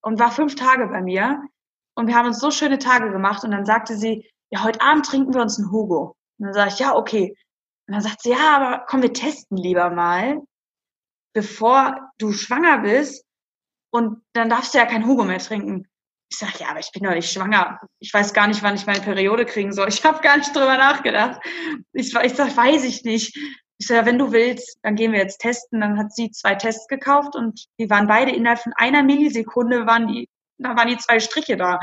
und 0.03 0.19
war 0.19 0.31
fünf 0.31 0.55
Tage 0.55 0.87
bei 0.89 1.03
mir. 1.03 1.43
Und 1.95 2.07
wir 2.07 2.15
haben 2.15 2.29
uns 2.29 2.41
so 2.41 2.51
schöne 2.51 2.79
Tage 2.79 3.11
gemacht. 3.11 3.45
Und 3.45 3.51
dann 3.51 3.67
sagte 3.67 3.97
sie, 3.97 4.31
ja, 4.51 4.65
heute 4.65 4.81
Abend 4.81 5.05
trinken 5.05 5.35
wir 5.35 5.43
uns 5.43 5.59
einen 5.59 5.71
Hugo. 5.71 6.17
Und 6.39 6.47
dann 6.47 6.55
sage 6.55 6.71
ich, 6.71 6.79
ja, 6.79 6.97
okay. 6.97 7.37
Und 7.87 7.95
dann 7.95 8.03
sagt 8.03 8.23
sie, 8.23 8.31
ja, 8.31 8.57
aber 8.57 8.87
komm, 8.89 9.03
wir 9.03 9.13
testen 9.13 9.57
lieber 9.57 9.91
mal, 9.91 10.41
bevor 11.35 12.11
du 12.19 12.33
schwanger 12.33 12.79
bist. 12.79 13.25
Und 13.93 14.23
dann 14.33 14.49
darfst 14.49 14.73
du 14.73 14.79
ja 14.79 14.87
kein 14.87 15.07
Hugo 15.07 15.25
mehr 15.25 15.41
trinken. 15.41 15.87
Ich 16.31 16.39
sage, 16.39 16.59
ja, 16.61 16.69
aber 16.71 16.79
ich 16.79 16.93
bin 16.93 17.03
doch 17.03 17.13
nicht 17.13 17.31
schwanger. 17.31 17.81
Ich 17.99 18.15
weiß 18.15 18.33
gar 18.33 18.47
nicht, 18.47 18.63
wann 18.63 18.77
ich 18.77 18.87
meine 18.87 19.01
Periode 19.01 19.45
kriegen 19.45 19.73
soll. 19.73 19.89
Ich 19.89 20.05
habe 20.05 20.21
gar 20.21 20.37
nicht 20.37 20.55
drüber 20.55 20.77
nachgedacht. 20.77 21.41
Ich, 21.93 22.15
ich 22.15 22.35
sage, 22.35 22.57
weiß 22.57 22.85
ich 22.85 23.03
nicht. 23.03 23.37
Ich 23.81 23.87
so, 23.87 23.95
ja, 23.95 24.05
wenn 24.05 24.19
du 24.19 24.31
willst, 24.31 24.79
dann 24.83 24.95
gehen 24.95 25.13
wir 25.13 25.21
jetzt 25.21 25.41
testen. 25.41 25.81
Dann 25.81 25.99
hat 25.99 26.15
sie 26.15 26.31
zwei 26.31 26.55
Tests 26.55 26.87
gekauft 26.87 27.35
und 27.35 27.67
die 27.79 27.89
waren 27.89 28.07
beide 28.07 28.31
innerhalb 28.31 28.59
von 28.59 28.75
einer 28.77 29.03
Millisekunde 29.03 29.87
waren 29.87 30.07
die, 30.07 30.29
da 30.59 30.77
waren 30.77 30.89
die 30.89 30.99
zwei 30.99 31.19
Striche 31.19 31.57
da. 31.57 31.81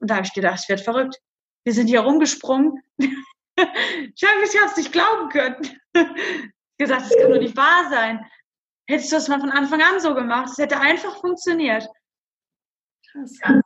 Und 0.00 0.10
da 0.10 0.16
habe 0.16 0.26
ich 0.26 0.34
gedacht, 0.34 0.58
ich 0.60 0.68
werde 0.68 0.82
verrückt. 0.82 1.16
Wir 1.64 1.72
sind 1.72 1.86
hier 1.86 2.00
rumgesprungen. 2.00 2.82
ich 2.98 4.24
habe 4.24 4.42
es 4.42 4.76
nicht 4.76 4.92
glauben 4.92 5.28
können. 5.28 5.80
ich 5.94 6.76
gesagt, 6.78 7.02
das 7.02 7.16
kann 7.16 7.30
doch 7.30 7.38
nicht 7.38 7.56
wahr 7.56 7.88
sein. 7.90 8.28
Hättest 8.88 9.12
du 9.12 9.16
das 9.16 9.28
mal 9.28 9.38
von 9.38 9.52
Anfang 9.52 9.80
an 9.80 10.00
so 10.00 10.14
gemacht? 10.14 10.48
Es 10.50 10.58
hätte 10.58 10.80
einfach 10.80 11.20
funktioniert. 11.20 11.86
Krass. 13.12 13.38
Ja. 13.44 13.60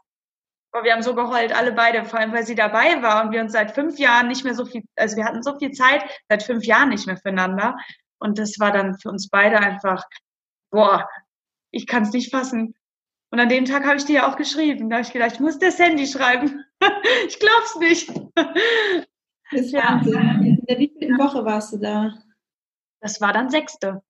Aber 0.73 0.85
wir 0.85 0.93
haben 0.95 1.03
so 1.03 1.15
geheult, 1.15 1.53
alle 1.53 1.73
beide, 1.73 2.05
vor 2.05 2.19
allem 2.19 2.33
weil 2.33 2.47
sie 2.47 2.55
dabei 2.55 3.03
war 3.03 3.25
und 3.25 3.33
wir 3.33 3.43
uns 3.43 3.53
seit 3.53 3.73
fünf 3.73 3.99
Jahren 3.99 4.29
nicht 4.29 4.43
mehr 4.43 4.55
so 4.55 4.65
viel, 4.65 4.83
also 4.97 5.17
wir 5.17 5.27
hatten 5.27 5.43
so 5.43 5.59
viel 5.59 5.73
Zeit, 5.73 6.03
seit 6.29 6.43
fünf 6.43 6.65
Jahren 6.65 6.89
nicht 6.89 7.07
mehr 7.07 7.19
füreinander. 7.19 7.77
Und 8.19 8.39
das 8.39 8.59
war 8.59 8.73
dann 8.73 8.99
für 8.99 9.11
uns 9.11 9.29
beide 9.29 9.59
einfach, 9.59 10.03
boah, 10.71 11.09
ich 11.73 11.87
kann 11.87 12.05
es 12.05 12.13
nicht 12.13 12.31
fassen. 12.31 12.75
Und 13.31 13.41
an 13.41 13.49
dem 13.49 13.65
Tag 13.65 13.85
habe 13.85 13.97
ich 13.97 14.05
dir 14.05 14.17
ja 14.17 14.31
auch 14.31 14.37
geschrieben. 14.37 14.89
Da 14.89 14.97
habe 14.97 15.07
ich 15.07 15.13
gedacht, 15.13 15.33
ich 15.33 15.41
muss 15.41 15.59
das 15.59 15.79
Handy 15.79 16.07
schreiben. 16.07 16.65
ich 17.27 17.39
glaub's 17.39 17.77
nicht. 17.79 18.09
Das 18.35 19.61
ist 19.61 19.73
ja. 19.73 19.83
Wahnsinn. 19.83 20.59
In 20.61 20.67
der 20.67 20.79
wievielten 20.79 21.19
Woche 21.19 21.45
warst 21.45 21.73
du 21.73 21.79
da? 21.79 22.15
Das 23.01 23.21
war 23.21 23.33
dann 23.33 23.51
sechste. 23.51 24.03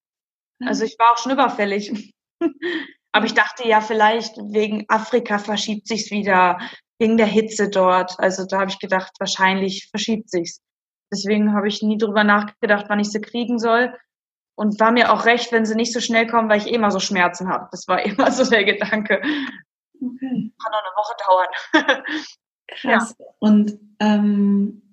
Also 0.61 0.85
ich 0.85 0.99
war 0.99 1.13
auch 1.13 1.19
schon 1.19 1.33
überfällig. 1.33 2.13
Aber 3.13 3.27
ich 3.27 3.35
dachte 3.35 3.69
ja, 3.69 3.81
vielleicht 3.81 4.37
wegen 4.39 4.87
Afrika 4.89 5.39
verschiebt 5.39 5.87
sich's 5.87 6.11
wieder, 6.11 6.59
wegen 6.99 7.19
der 7.19 7.27
Hitze 7.27 7.69
dort. 7.69 8.19
Also 8.19 8.47
da 8.47 8.61
habe 8.61 8.71
ich 8.71 8.79
gedacht, 8.79 9.13
wahrscheinlich 9.19 9.89
verschiebt 9.91 10.31
sich's. 10.31 10.61
Deswegen 11.13 11.53
habe 11.53 11.69
ich 11.69 11.83
nie 11.83 11.99
drüber 11.99 12.25
nachgedacht, 12.25 12.87
wann 12.89 13.01
ich 13.01 13.11
sie 13.11 13.21
kriegen 13.21 13.59
soll. 13.59 13.95
Und 14.55 14.81
war 14.81 14.93
mir 14.93 15.13
auch 15.13 15.27
recht, 15.27 15.53
wenn 15.53 15.67
sie 15.67 15.75
nicht 15.75 15.93
so 15.93 16.01
schnell 16.01 16.27
kommen, 16.27 16.49
weil 16.49 16.59
ich 16.59 16.67
eh 16.67 16.75
immer 16.75 16.91
so 16.91 17.01
Schmerzen 17.01 17.49
habe. 17.49 17.69
Das 17.71 17.87
war 17.87 18.03
immer 18.05 18.31
so 18.33 18.49
der 18.49 18.65
Gedanke. 18.65 19.21
Okay. 19.21 20.53
Kann 20.59 20.73
noch 20.73 20.83
eine 20.83 20.97
Woche 20.97 21.15
dauern. 21.27 22.03
Krass. 22.69 23.15
Ja. 23.19 23.27
Und 23.39 23.79
ähm, 24.01 24.92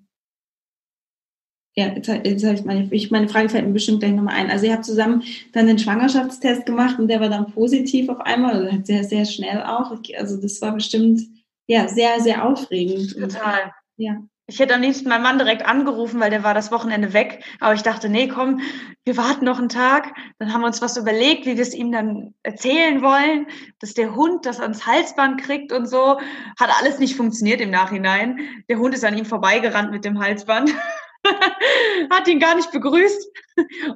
ja, 1.76 1.86
jetzt, 1.86 2.08
jetzt 2.08 2.44
habe 2.44 2.54
ich 2.54 2.64
meine, 2.64 2.88
ich, 2.90 3.10
meine 3.10 3.28
Frage 3.28 3.48
fällt 3.48 3.66
mir 3.66 3.72
bestimmt 3.72 4.00
gleich 4.00 4.12
nochmal 4.12 4.34
ein. 4.34 4.50
Also 4.50 4.66
ihr 4.66 4.72
habt 4.72 4.84
zusammen 4.84 5.22
dann 5.52 5.66
den 5.66 5.78
Schwangerschaftstest 5.78 6.66
gemacht 6.66 6.98
und 6.98 7.08
der 7.08 7.20
war 7.20 7.28
dann 7.28 7.52
positiv 7.52 8.08
auf 8.08 8.20
einmal, 8.20 8.60
oder 8.60 8.84
sehr, 8.84 9.04
sehr 9.04 9.24
schnell 9.24 9.62
auch. 9.62 9.92
Also 10.18 10.40
das 10.40 10.60
war 10.60 10.72
bestimmt 10.72 11.20
ja 11.68 11.86
sehr, 11.88 12.20
sehr 12.20 12.44
aufregend. 12.44 13.14
Total. 13.14 13.72
Ja. 13.96 14.20
Ich 14.48 14.58
hätte 14.58 14.74
am 14.74 14.80
liebsten 14.80 15.08
meinen 15.08 15.22
Mann 15.22 15.38
direkt 15.38 15.64
angerufen, 15.64 16.18
weil 16.18 16.30
der 16.30 16.42
war 16.42 16.54
das 16.54 16.72
Wochenende 16.72 17.12
weg. 17.12 17.44
Aber 17.60 17.72
ich 17.72 17.82
dachte, 17.82 18.08
nee, 18.08 18.26
komm, 18.26 18.60
wir 19.04 19.16
warten 19.16 19.44
noch 19.44 19.60
einen 19.60 19.68
Tag. 19.68 20.12
Dann 20.40 20.52
haben 20.52 20.62
wir 20.62 20.66
uns 20.66 20.82
was 20.82 20.96
überlegt, 20.96 21.46
wie 21.46 21.54
wir 21.54 21.62
es 21.62 21.72
ihm 21.72 21.92
dann 21.92 22.34
erzählen 22.42 23.00
wollen, 23.00 23.46
dass 23.78 23.94
der 23.94 24.16
Hund 24.16 24.44
das 24.46 24.58
ans 24.58 24.84
Halsband 24.86 25.40
kriegt 25.40 25.70
und 25.70 25.86
so. 25.86 26.18
Hat 26.58 26.70
alles 26.80 26.98
nicht 26.98 27.14
funktioniert 27.14 27.60
im 27.60 27.70
Nachhinein. 27.70 28.40
Der 28.68 28.80
Hund 28.80 28.92
ist 28.92 29.04
an 29.04 29.16
ihm 29.16 29.24
vorbeigerannt 29.24 29.92
mit 29.92 30.04
dem 30.04 30.18
Halsband. 30.18 30.74
hat 32.10 32.28
ihn 32.28 32.40
gar 32.40 32.54
nicht 32.54 32.70
begrüßt 32.70 33.28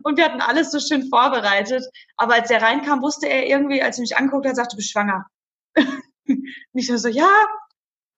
und 0.03 0.18
wir 0.18 0.25
hatten 0.25 0.41
alles 0.41 0.70
so 0.70 0.79
schön 0.79 1.09
vorbereitet. 1.09 1.85
Aber 2.16 2.35
als 2.35 2.51
er 2.51 2.62
reinkam, 2.62 3.03
wusste 3.03 3.29
er 3.29 3.47
irgendwie, 3.47 3.83
als 3.83 3.99
er 3.99 4.03
mich 4.03 4.16
anguckte, 4.16 4.49
er 4.49 4.55
sagte, 4.55 4.75
du 4.75 4.79
bist 4.79 4.91
schwanger. 4.91 5.27
und 5.77 6.47
ich 6.72 6.87
so, 6.87 7.09
ja. 7.09 7.31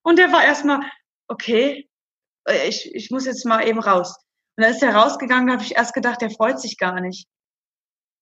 Und 0.02 0.18
er 0.18 0.32
war 0.32 0.44
erstmal, 0.44 0.80
okay, 1.28 1.88
äh, 2.48 2.68
ich, 2.68 2.94
ich 2.94 3.10
muss 3.10 3.26
jetzt 3.26 3.44
mal 3.44 3.66
eben 3.66 3.80
raus. 3.80 4.16
Und 4.56 4.64
dann 4.64 4.72
ist 4.72 4.82
er 4.82 4.94
rausgegangen, 4.94 5.46
da 5.46 5.54
habe 5.54 5.62
ich 5.62 5.76
erst 5.76 5.94
gedacht, 5.94 6.20
der 6.20 6.30
freut 6.30 6.60
sich 6.60 6.78
gar 6.78 7.00
nicht. 7.00 7.28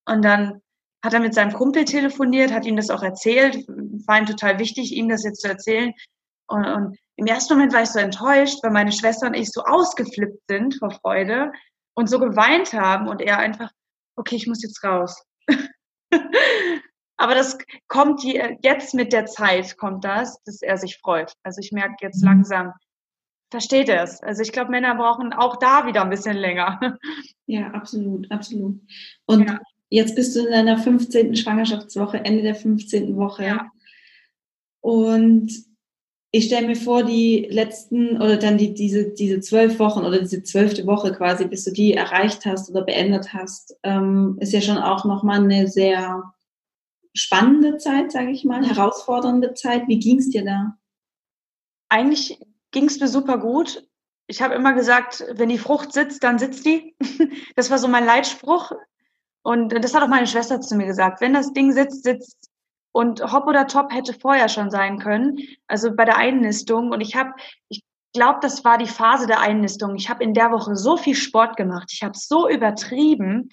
Und 0.07 0.23
dann 0.23 0.61
hat 1.05 1.15
er 1.15 1.21
mit 1.21 1.35
seinem 1.35 1.53
Kumpel 1.53 1.85
telefoniert, 1.85 2.53
hat 2.53 2.65
ihm 2.65 2.77
das 2.77 2.91
auch 2.91 3.03
erzählt, 3.03 3.57
war 3.69 4.19
ihm 4.19 4.27
total 4.27 4.59
wichtig, 4.59 4.93
ihm 4.93 5.09
das 5.09 5.25
jetzt 5.25 5.43
zu 5.43 5.49
erzählen. 5.49 5.93
Und, 6.47 6.67
und 6.67 6.99
im 7.17 7.27
ersten 7.27 7.55
Moment 7.55 7.73
war 7.73 7.83
ich 7.83 7.91
so 7.91 7.99
enttäuscht, 7.99 8.59
weil 8.63 8.71
meine 8.71 8.93
Schwester 8.93 9.27
und 9.27 9.35
ich 9.35 9.51
so 9.51 9.63
ausgeflippt 9.63 10.43
sind 10.49 10.77
vor 10.79 10.91
Freude 10.91 11.53
und 11.95 12.09
so 12.09 12.19
geweint 12.19 12.73
haben 12.73 13.09
und 13.09 13.23
er 13.23 13.39
einfach, 13.39 13.71
okay, 14.17 14.37
ich 14.37 14.47
muss 14.47 14.63
jetzt 14.63 14.83
raus. 14.85 15.23
Aber 17.17 17.35
das 17.35 17.57
kommt 17.89 18.23
jetzt 18.25 18.95
mit 18.95 19.13
der 19.13 19.27
Zeit, 19.27 19.77
kommt 19.79 20.05
das, 20.05 20.43
dass 20.45 20.63
er 20.63 20.77
sich 20.77 20.99
freut. 20.99 21.33
Also 21.45 21.61
ich 21.61 21.71
merke 21.71 21.97
jetzt 22.01 22.23
mhm. 22.23 22.29
langsam, 22.29 22.73
versteht 23.51 23.89
er 23.89 24.03
es. 24.03 24.21
Also 24.23 24.43
ich 24.43 24.51
glaube, 24.51 24.73
Männer 24.73 24.97
brauchen 24.97 25.33
auch 25.33 25.57
da 25.57 25.87
wieder 25.87 26.03
ein 26.03 26.11
bisschen 26.11 26.37
länger. 26.37 26.81
Ja, 27.47 27.73
absolut, 27.73 28.31
absolut. 28.31 28.81
Und 29.27 29.47
ja. 29.47 29.61
jetzt 29.91 30.15
bist 30.15 30.35
du 30.35 30.47
in 30.47 30.51
deiner 30.51 30.79
15. 30.79 31.37
Schwangerschaftswoche, 31.37 32.17
Ende 32.25 32.43
der 32.43 32.55
15. 32.55 33.19
Woche. 33.19 33.45
Ja. 33.45 33.71
Und 34.81 35.53
ich 36.37 36.47
stelle 36.47 36.67
mir 36.67 36.75
vor, 36.75 37.05
die 37.05 37.47
letzten 37.49 38.21
oder 38.21 38.37
dann 38.37 38.59
die, 38.59 38.75
diese, 38.75 39.05
diese 39.13 39.39
zwölf 39.39 39.79
Wochen 39.79 40.01
oder 40.01 40.19
diese 40.19 40.43
zwölfte 40.43 40.85
Woche 40.85 41.13
quasi, 41.13 41.45
bis 41.45 41.63
du 41.63 41.71
die 41.71 41.95
erreicht 41.95 42.45
hast 42.45 42.69
oder 42.71 42.83
beendet 42.83 43.33
hast, 43.33 43.77
ähm, 43.85 44.37
ist 44.41 44.53
ja 44.53 44.61
schon 44.61 44.79
auch 44.79 45.05
nochmal 45.05 45.45
eine 45.45 45.69
sehr 45.69 46.35
spannende 47.15 47.77
Zeit, 47.77 48.11
sage 48.11 48.33
ich 48.33 48.45
mal, 48.45 48.67
herausfordernde 48.67 49.55
Zeit. 49.55 49.87
Wie 49.87 50.01
ging 50.01 50.19
es 50.19 50.29
dir 50.29 50.45
da? 50.45 50.77
Eigentlich 51.89 52.41
ging 52.73 52.87
es 52.87 52.99
mir 52.99 53.07
super 53.07 53.39
gut. 53.39 53.89
Ich 54.27 54.43
habe 54.43 54.57
immer 54.57 54.73
gesagt, 54.73 55.25
wenn 55.35 55.51
die 55.51 55.59
Frucht 55.59 55.93
sitzt, 55.93 56.25
dann 56.25 56.41
sitzt 56.41 56.67
die. 56.67 56.97
Das 57.55 57.71
war 57.71 57.79
so 57.79 57.87
mein 57.87 58.07
Leitspruch. 58.07 58.73
Und 59.45 59.69
das 59.69 59.95
hat 59.95 60.03
auch 60.03 60.09
meine 60.09 60.27
Schwester 60.27 60.61
zu 60.61 60.75
mir 60.75 60.87
gesagt. 60.87 61.21
Wenn 61.21 61.33
das 61.33 61.53
Ding 61.53 61.71
sitzt, 61.71 62.03
sitzt 62.03 62.51
und 62.95 63.21
Hop 63.33 63.49
oder 63.49 63.67
Top 63.67 63.93
hätte 63.93 64.15
vorher 64.15 64.49
schon 64.49 64.71
sein 64.71 65.01
können, 65.01 65.37
also 65.67 65.95
bei 65.97 66.05
der 66.05 66.17
Einnistung. 66.17 66.93
Und 66.93 67.01
ich 67.01 67.17
habe, 67.17 67.33
ich 67.69 67.83
glaube, 68.15 68.39
das 68.41 68.65
war 68.65 68.79
die 68.79 68.87
Phase 68.87 69.27
der 69.27 69.41
Einnistung. 69.41 69.97
Ich 69.97 70.09
habe 70.09 70.23
in 70.23 70.33
der 70.33 70.53
Woche 70.53 70.77
so 70.77 70.97
viel 70.97 71.17
Sport 71.17 71.57
gemacht. 71.57 71.91
Ich 71.93 72.05
habe 72.05 72.17
so 72.17 72.49
übertrieben, 72.49 73.51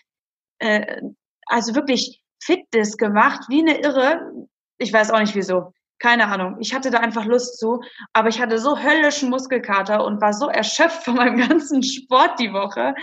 äh, 0.60 1.02
also 1.48 1.74
wirklich 1.74 2.22
Fitness 2.40 2.98
gemacht, 2.98 3.42
wie 3.50 3.62
eine 3.62 3.82
Irre. 3.82 4.32
Ich 4.78 4.94
weiß 4.94 5.10
auch 5.10 5.20
nicht 5.20 5.34
wieso. 5.34 5.74
Keine 5.98 6.28
Ahnung. 6.28 6.58
Ich 6.60 6.76
hatte 6.76 6.92
da 6.92 7.00
einfach 7.00 7.26
Lust 7.26 7.58
zu, 7.58 7.82
aber 8.14 8.30
ich 8.30 8.40
hatte 8.40 8.60
so 8.60 8.78
höllischen 8.78 9.32
Muskelkater 9.32 10.06
und 10.06 10.22
war 10.22 10.34
so 10.34 10.50
erschöpft 10.50 11.04
von 11.04 11.16
meinem 11.16 11.38
ganzen 11.50 11.82
Sport 11.82 12.40
die 12.40 12.54
Woche, 12.54 12.94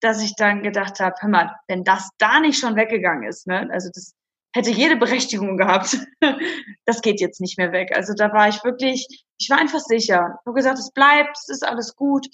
dass 0.00 0.22
ich 0.22 0.34
dann 0.36 0.62
gedacht 0.62 1.00
habe, 1.00 1.16
hör 1.20 1.30
mal, 1.30 1.56
wenn 1.66 1.82
das 1.82 2.10
da 2.18 2.40
nicht 2.40 2.60
schon 2.60 2.76
weggegangen 2.76 3.26
ist, 3.26 3.46
ne, 3.46 3.66
also 3.72 3.88
das 3.92 4.17
hätte 4.54 4.70
jede 4.70 4.96
Berechtigung 4.96 5.56
gehabt. 5.56 5.98
das 6.84 7.02
geht 7.02 7.20
jetzt 7.20 7.40
nicht 7.40 7.58
mehr 7.58 7.72
weg. 7.72 7.94
Also 7.94 8.14
da 8.14 8.32
war 8.32 8.48
ich 8.48 8.62
wirklich, 8.64 9.24
ich 9.38 9.50
war 9.50 9.58
einfach 9.58 9.80
sicher. 9.80 10.38
Ich 10.40 10.46
habe 10.46 10.54
gesagt, 10.54 10.78
es 10.78 10.92
bleibt, 10.92 11.36
es 11.36 11.48
ist 11.48 11.64
alles 11.64 11.94
gut. 11.94 12.26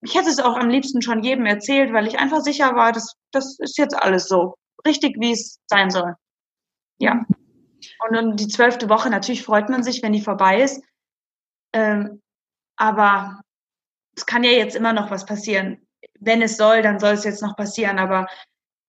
Ich 0.00 0.14
hätte 0.14 0.30
es 0.30 0.38
auch 0.38 0.56
am 0.56 0.68
liebsten 0.68 1.02
schon 1.02 1.22
jedem 1.22 1.46
erzählt, 1.46 1.92
weil 1.92 2.06
ich 2.06 2.18
einfach 2.18 2.40
sicher 2.40 2.74
war, 2.74 2.92
das, 2.92 3.14
das 3.32 3.58
ist 3.58 3.78
jetzt 3.78 3.94
alles 3.94 4.28
so. 4.28 4.54
Richtig, 4.86 5.16
wie 5.18 5.32
es 5.32 5.60
sein 5.66 5.90
soll. 5.90 6.14
Ja. 6.98 7.24
Und 8.06 8.14
dann 8.14 8.36
die 8.36 8.48
zwölfte 8.48 8.88
Woche, 8.88 9.10
natürlich 9.10 9.42
freut 9.42 9.68
man 9.68 9.82
sich, 9.82 10.02
wenn 10.02 10.12
die 10.12 10.20
vorbei 10.20 10.62
ist. 10.62 10.82
Ähm, 11.72 12.22
aber 12.76 13.40
es 14.16 14.26
kann 14.26 14.44
ja 14.44 14.50
jetzt 14.50 14.76
immer 14.76 14.92
noch 14.92 15.10
was 15.10 15.26
passieren. 15.26 15.86
Wenn 16.20 16.42
es 16.42 16.56
soll, 16.56 16.82
dann 16.82 16.98
soll 16.98 17.12
es 17.12 17.24
jetzt 17.24 17.42
noch 17.42 17.56
passieren. 17.56 17.98
Aber 17.98 18.26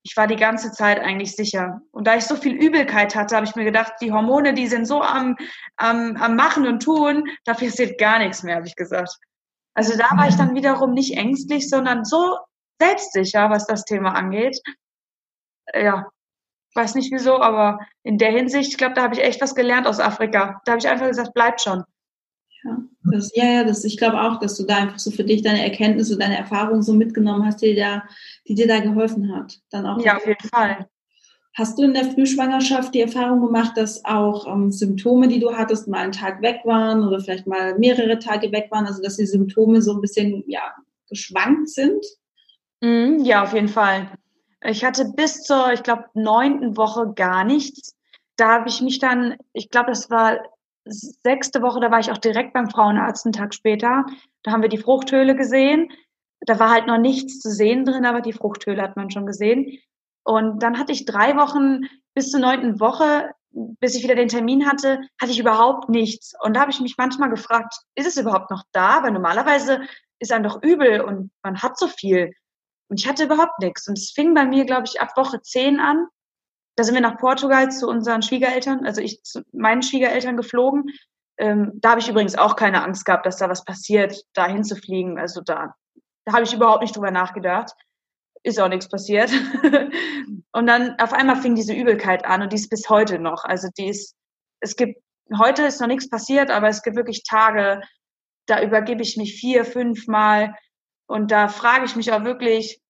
ich 0.05 0.15
war 0.15 0.27
die 0.27 0.35
ganze 0.35 0.71
Zeit 0.71 0.99
eigentlich 0.99 1.35
sicher. 1.35 1.81
Und 1.91 2.05
da 2.05 2.15
ich 2.15 2.25
so 2.25 2.35
viel 2.35 2.53
Übelkeit 2.53 3.15
hatte, 3.15 3.35
habe 3.35 3.47
ich 3.47 3.55
mir 3.55 3.63
gedacht, 3.63 3.93
die 4.01 4.11
Hormone, 4.11 4.53
die 4.53 4.67
sind 4.67 4.85
so 4.85 5.01
am, 5.01 5.35
am, 5.77 6.15
am 6.17 6.35
Machen 6.35 6.67
und 6.67 6.83
Tun, 6.83 7.27
da 7.43 7.55
passiert 7.55 7.97
gar 7.97 8.19
nichts 8.19 8.43
mehr, 8.43 8.57
habe 8.57 8.67
ich 8.67 8.75
gesagt. 8.75 9.17
Also 9.73 9.97
da 9.97 10.15
war 10.15 10.27
ich 10.27 10.35
dann 10.35 10.53
wiederum 10.53 10.93
nicht 10.93 11.17
ängstlich, 11.17 11.67
sondern 11.67 12.05
so 12.05 12.37
selbstsicher, 12.79 13.49
was 13.49 13.65
das 13.65 13.83
Thema 13.83 14.11
angeht. 14.11 14.61
Ja, 15.73 16.07
weiß 16.75 16.93
nicht 16.93 17.11
wieso, 17.11 17.41
aber 17.41 17.79
in 18.03 18.19
der 18.19 18.31
Hinsicht, 18.31 18.69
ich 18.69 18.77
glaube, 18.77 18.93
da 18.93 19.01
habe 19.01 19.15
ich 19.15 19.23
echt 19.23 19.41
was 19.41 19.55
gelernt 19.55 19.87
aus 19.87 19.99
Afrika. 19.99 20.61
Da 20.65 20.73
habe 20.73 20.79
ich 20.79 20.87
einfach 20.87 21.07
gesagt, 21.07 21.33
bleibt 21.33 21.61
schon. 21.61 21.83
Ja, 22.65 22.79
das, 23.03 23.31
ja, 23.35 23.45
ja 23.45 23.63
das, 23.63 23.83
ich 23.83 23.97
glaube 23.97 24.19
auch, 24.19 24.39
dass 24.39 24.57
du 24.57 24.63
da 24.63 24.77
einfach 24.77 24.97
so 24.97 25.11
für 25.11 25.23
dich 25.23 25.43
deine 25.43 25.63
Erkenntnisse, 25.63 26.17
deine 26.17 26.37
Erfahrungen 26.37 26.81
so 26.81 26.93
mitgenommen 26.93 27.45
hast, 27.45 27.61
die, 27.61 27.75
da, 27.75 28.03
die 28.47 28.55
dir 28.55 28.67
da 28.67 28.79
geholfen 28.79 29.35
hat. 29.35 29.59
Dann 29.69 29.85
auch 29.85 30.03
ja, 30.03 30.17
auf 30.17 30.25
jeden 30.25 30.47
Fall. 30.49 30.87
Hast 31.53 31.77
du 31.77 31.83
in 31.83 31.93
der 31.93 32.11
Frühschwangerschaft 32.11 32.93
die 32.93 33.01
Erfahrung 33.01 33.39
gemacht, 33.39 33.77
dass 33.77 34.03
auch 34.03 34.47
ähm, 34.51 34.71
Symptome, 34.71 35.27
die 35.27 35.39
du 35.39 35.55
hattest, 35.55 35.87
mal 35.87 35.99
einen 35.99 36.11
Tag 36.11 36.41
weg 36.41 36.61
waren 36.65 37.07
oder 37.07 37.19
vielleicht 37.19 37.47
mal 37.47 37.77
mehrere 37.77 38.19
Tage 38.19 38.51
weg 38.51 38.67
waren, 38.71 38.87
also 38.87 39.01
dass 39.01 39.17
die 39.17 39.27
Symptome 39.27 39.81
so 39.81 39.93
ein 39.93 40.01
bisschen 40.01 40.43
ja, 40.47 40.73
geschwankt 41.07 41.69
sind? 41.69 42.03
Mm, 42.81 43.23
ja, 43.23 43.43
auf 43.43 43.53
jeden 43.53 43.69
Fall. 43.69 44.09
Ich 44.63 44.83
hatte 44.83 45.05
bis 45.15 45.43
zur, 45.43 45.71
ich 45.71 45.83
glaube, 45.83 46.05
neunten 46.15 46.75
Woche 46.75 47.13
gar 47.13 47.43
nichts. 47.43 47.95
Da 48.35 48.55
habe 48.55 48.67
ich 48.67 48.81
mich 48.81 48.99
dann, 48.99 49.37
ich 49.53 49.69
glaube, 49.69 49.91
das 49.91 50.09
war 50.09 50.39
sechste 50.85 51.61
Woche, 51.61 51.79
da 51.79 51.91
war 51.91 51.99
ich 51.99 52.11
auch 52.11 52.17
direkt 52.17 52.53
beim 52.53 52.69
Frauenarzt 52.69 53.25
einen 53.25 53.33
Tag 53.33 53.53
später. 53.53 54.05
Da 54.43 54.51
haben 54.51 54.61
wir 54.61 54.69
die 54.69 54.77
Fruchthöhle 54.77 55.35
gesehen. 55.35 55.91
Da 56.41 56.59
war 56.59 56.69
halt 56.69 56.87
noch 56.87 56.97
nichts 56.97 57.39
zu 57.39 57.49
sehen 57.49 57.85
drin, 57.85 58.05
aber 58.05 58.21
die 58.21 58.33
Fruchthöhle 58.33 58.81
hat 58.81 58.95
man 58.95 59.09
schon 59.09 59.25
gesehen. 59.25 59.79
Und 60.23 60.61
dann 60.61 60.77
hatte 60.77 60.91
ich 60.91 61.05
drei 61.05 61.35
Wochen 61.35 61.81
bis 62.13 62.31
zur 62.31 62.39
neunten 62.39 62.79
Woche 62.79 63.31
bis 63.55 63.95
ich 63.95 64.03
wieder 64.03 64.15
den 64.15 64.27
Termin 64.27 64.67
hatte, 64.67 64.99
hatte 65.19 65.31
ich 65.31 65.39
überhaupt 65.39 65.89
nichts. 65.89 66.33
Und 66.41 66.55
da 66.55 66.61
habe 66.61 66.71
ich 66.71 66.81
mich 66.81 66.97
manchmal 66.97 67.29
gefragt, 67.29 67.73
ist 67.95 68.07
es 68.07 68.17
überhaupt 68.17 68.51
noch 68.51 68.63
da? 68.71 69.01
Weil 69.03 69.11
normalerweise 69.11 69.81
ist 70.19 70.31
einem 70.31 70.43
doch 70.43 70.61
übel 70.61 71.01
und 71.01 71.31
man 71.41 71.61
hat 71.61 71.77
so 71.77 71.87
viel. 71.87 72.33
Und 72.89 72.99
ich 72.99 73.07
hatte 73.07 73.23
überhaupt 73.23 73.59
nichts. 73.59 73.87
Und 73.87 73.97
es 73.97 74.11
fing 74.11 74.33
bei 74.33 74.45
mir, 74.45 74.65
glaube 74.65 74.83
ich, 74.85 75.01
ab 75.01 75.15
Woche 75.15 75.41
10 75.41 75.79
an. 75.79 76.07
Da 76.75 76.83
sind 76.83 76.93
wir 76.93 77.01
nach 77.01 77.17
Portugal 77.17 77.71
zu 77.71 77.87
unseren 77.87 78.21
Schwiegereltern, 78.21 78.85
also 78.85 79.01
ich 79.01 79.23
zu 79.23 79.43
meinen 79.53 79.81
Schwiegereltern 79.81 80.37
geflogen. 80.37 80.91
Ähm, 81.37 81.71
da 81.75 81.91
habe 81.91 82.01
ich 82.01 82.09
übrigens 82.09 82.37
auch 82.37 82.55
keine 82.55 82.83
Angst 82.83 83.05
gehabt, 83.05 83.25
dass 83.25 83.37
da 83.37 83.49
was 83.49 83.63
passiert, 83.63 84.23
da 84.33 84.47
hinzufliegen. 84.47 85.17
Also 85.17 85.41
da, 85.41 85.75
da 86.25 86.33
habe 86.33 86.43
ich 86.43 86.53
überhaupt 86.53 86.81
nicht 86.81 86.95
drüber 86.95 87.11
nachgedacht. 87.11 87.73
Ist 88.43 88.59
auch 88.59 88.69
nichts 88.69 88.89
passiert. 88.89 89.31
und 90.51 90.67
dann 90.67 90.99
auf 90.99 91.13
einmal 91.13 91.37
fing 91.37 91.55
diese 91.55 91.73
Übelkeit 91.73 92.25
an 92.25 92.41
und 92.41 92.51
die 92.51 92.57
ist 92.57 92.69
bis 92.69 92.89
heute 92.89 93.19
noch. 93.19 93.43
Also 93.43 93.69
die 93.77 93.87
ist, 93.87 94.15
es 94.59 94.75
gibt, 94.75 95.01
heute 95.37 95.63
ist 95.63 95.81
noch 95.81 95.87
nichts 95.87 96.09
passiert, 96.09 96.51
aber 96.51 96.67
es 96.67 96.83
gibt 96.83 96.95
wirklich 96.95 97.23
Tage, 97.23 97.81
da 98.45 98.61
übergebe 98.61 99.01
ich 99.01 99.17
mich 99.17 99.39
vier, 99.39 99.65
fünf 99.65 100.07
Mal 100.07 100.53
und 101.07 101.31
da 101.31 101.47
frage 101.47 101.85
ich 101.85 101.95
mich 101.95 102.11
auch 102.11 102.23
wirklich, 102.23 102.81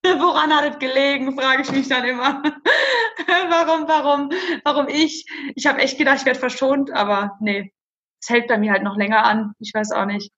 woran 0.04 0.54
hat 0.54 0.72
es 0.72 0.78
gelegen, 0.78 1.38
frage 1.38 1.62
ich 1.62 1.72
mich 1.72 1.88
dann 1.88 2.04
immer. 2.04 2.42
warum, 3.48 3.86
warum, 3.86 4.30
warum 4.64 4.88
ich? 4.88 5.26
Ich 5.54 5.66
habe 5.66 5.80
echt 5.80 5.98
gedacht, 5.98 6.18
ich 6.20 6.26
werde 6.26 6.38
verschont, 6.38 6.90
aber 6.92 7.36
nee, 7.40 7.72
es 8.20 8.28
hält 8.28 8.48
bei 8.48 8.58
mir 8.58 8.72
halt 8.72 8.82
noch 8.82 8.96
länger 8.96 9.24
an. 9.24 9.52
Ich 9.58 9.72
weiß 9.74 9.92
auch 9.92 10.06
nicht. 10.06 10.32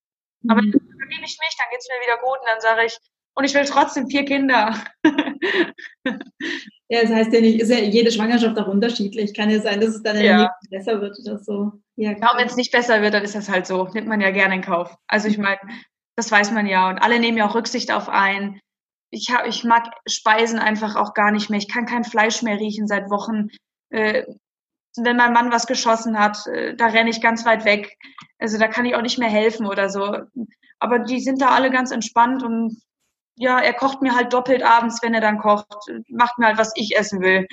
Aber 0.48 0.62
mhm. 0.62 0.72
dann 0.72 0.80
übergebe 0.80 1.24
ich 1.24 1.38
mich, 1.38 1.56
dann 1.58 1.70
geht 1.70 1.80
es 1.80 1.88
mir 1.88 2.04
wieder 2.04 2.20
gut 2.20 2.38
und 2.40 2.48
dann 2.48 2.60
sage 2.60 2.86
ich, 2.86 2.98
und 3.34 3.44
ich 3.44 3.54
will 3.54 3.64
trotzdem 3.64 4.08
vier 4.08 4.24
Kinder. 4.24 4.74
ja, 6.88 7.02
das 7.02 7.10
heißt 7.10 7.32
ja 7.32 7.40
nicht, 7.40 7.60
ist 7.60 7.70
ja 7.70 7.78
jede 7.78 8.12
Schwangerschaft 8.12 8.58
auch 8.58 8.66
unterschiedlich. 8.66 9.32
Kann 9.34 9.48
ja 9.48 9.60
sein, 9.60 9.80
dass 9.80 9.94
es 9.94 10.02
dann 10.02 10.20
ja. 10.20 10.50
besser 10.70 11.00
wird 11.00 11.18
oder 11.18 11.38
so. 11.38 11.72
Ja, 11.96 12.12
ja 12.12 12.32
wenn 12.36 12.46
es 12.46 12.56
nicht 12.56 12.72
besser 12.72 13.00
wird, 13.00 13.14
dann 13.14 13.24
ist 13.24 13.34
das 13.34 13.48
halt 13.48 13.66
so. 13.66 13.88
Nimmt 13.94 14.08
man 14.08 14.20
ja 14.20 14.30
gerne 14.30 14.56
in 14.56 14.62
Kauf. 14.62 14.94
Also 15.06 15.28
ich 15.28 15.38
meine, 15.38 15.60
das 16.14 16.30
weiß 16.30 16.50
man 16.50 16.66
ja. 16.66 16.90
Und 16.90 16.98
alle 16.98 17.18
nehmen 17.18 17.38
ja 17.38 17.48
auch 17.48 17.54
Rücksicht 17.54 17.90
auf 17.90 18.10
einen. 18.10 18.60
Ich, 19.14 19.30
hab, 19.30 19.46
ich 19.46 19.62
mag 19.62 19.90
Speisen 20.08 20.58
einfach 20.58 20.96
auch 20.96 21.12
gar 21.12 21.30
nicht 21.30 21.50
mehr. 21.50 21.58
Ich 21.58 21.68
kann 21.68 21.86
kein 21.86 22.02
Fleisch 22.02 22.42
mehr 22.42 22.58
riechen 22.58 22.86
seit 22.88 23.10
Wochen. 23.10 23.48
Äh, 23.90 24.24
wenn 24.96 25.16
mein 25.16 25.32
Mann 25.32 25.52
was 25.52 25.66
geschossen 25.66 26.18
hat, 26.18 26.46
äh, 26.46 26.74
da 26.74 26.86
renne 26.86 27.10
ich 27.10 27.20
ganz 27.20 27.44
weit 27.44 27.64
weg. 27.64 27.96
Also 28.38 28.58
da 28.58 28.68
kann 28.68 28.86
ich 28.86 28.94
auch 28.94 29.02
nicht 29.02 29.18
mehr 29.18 29.28
helfen 29.28 29.66
oder 29.66 29.90
so. 29.90 30.16
Aber 30.78 30.98
die 30.98 31.20
sind 31.20 31.42
da 31.42 31.50
alle 31.50 31.70
ganz 31.70 31.90
entspannt 31.90 32.42
und 32.42 32.82
ja, 33.36 33.58
er 33.60 33.74
kocht 33.74 34.02
mir 34.02 34.14
halt 34.14 34.32
doppelt 34.32 34.62
abends, 34.62 35.02
wenn 35.02 35.14
er 35.14 35.20
dann 35.20 35.38
kocht, 35.38 35.66
macht 36.08 36.38
mir 36.38 36.46
halt, 36.46 36.58
was 36.58 36.72
ich 36.74 36.96
essen 36.96 37.20
will. 37.20 37.46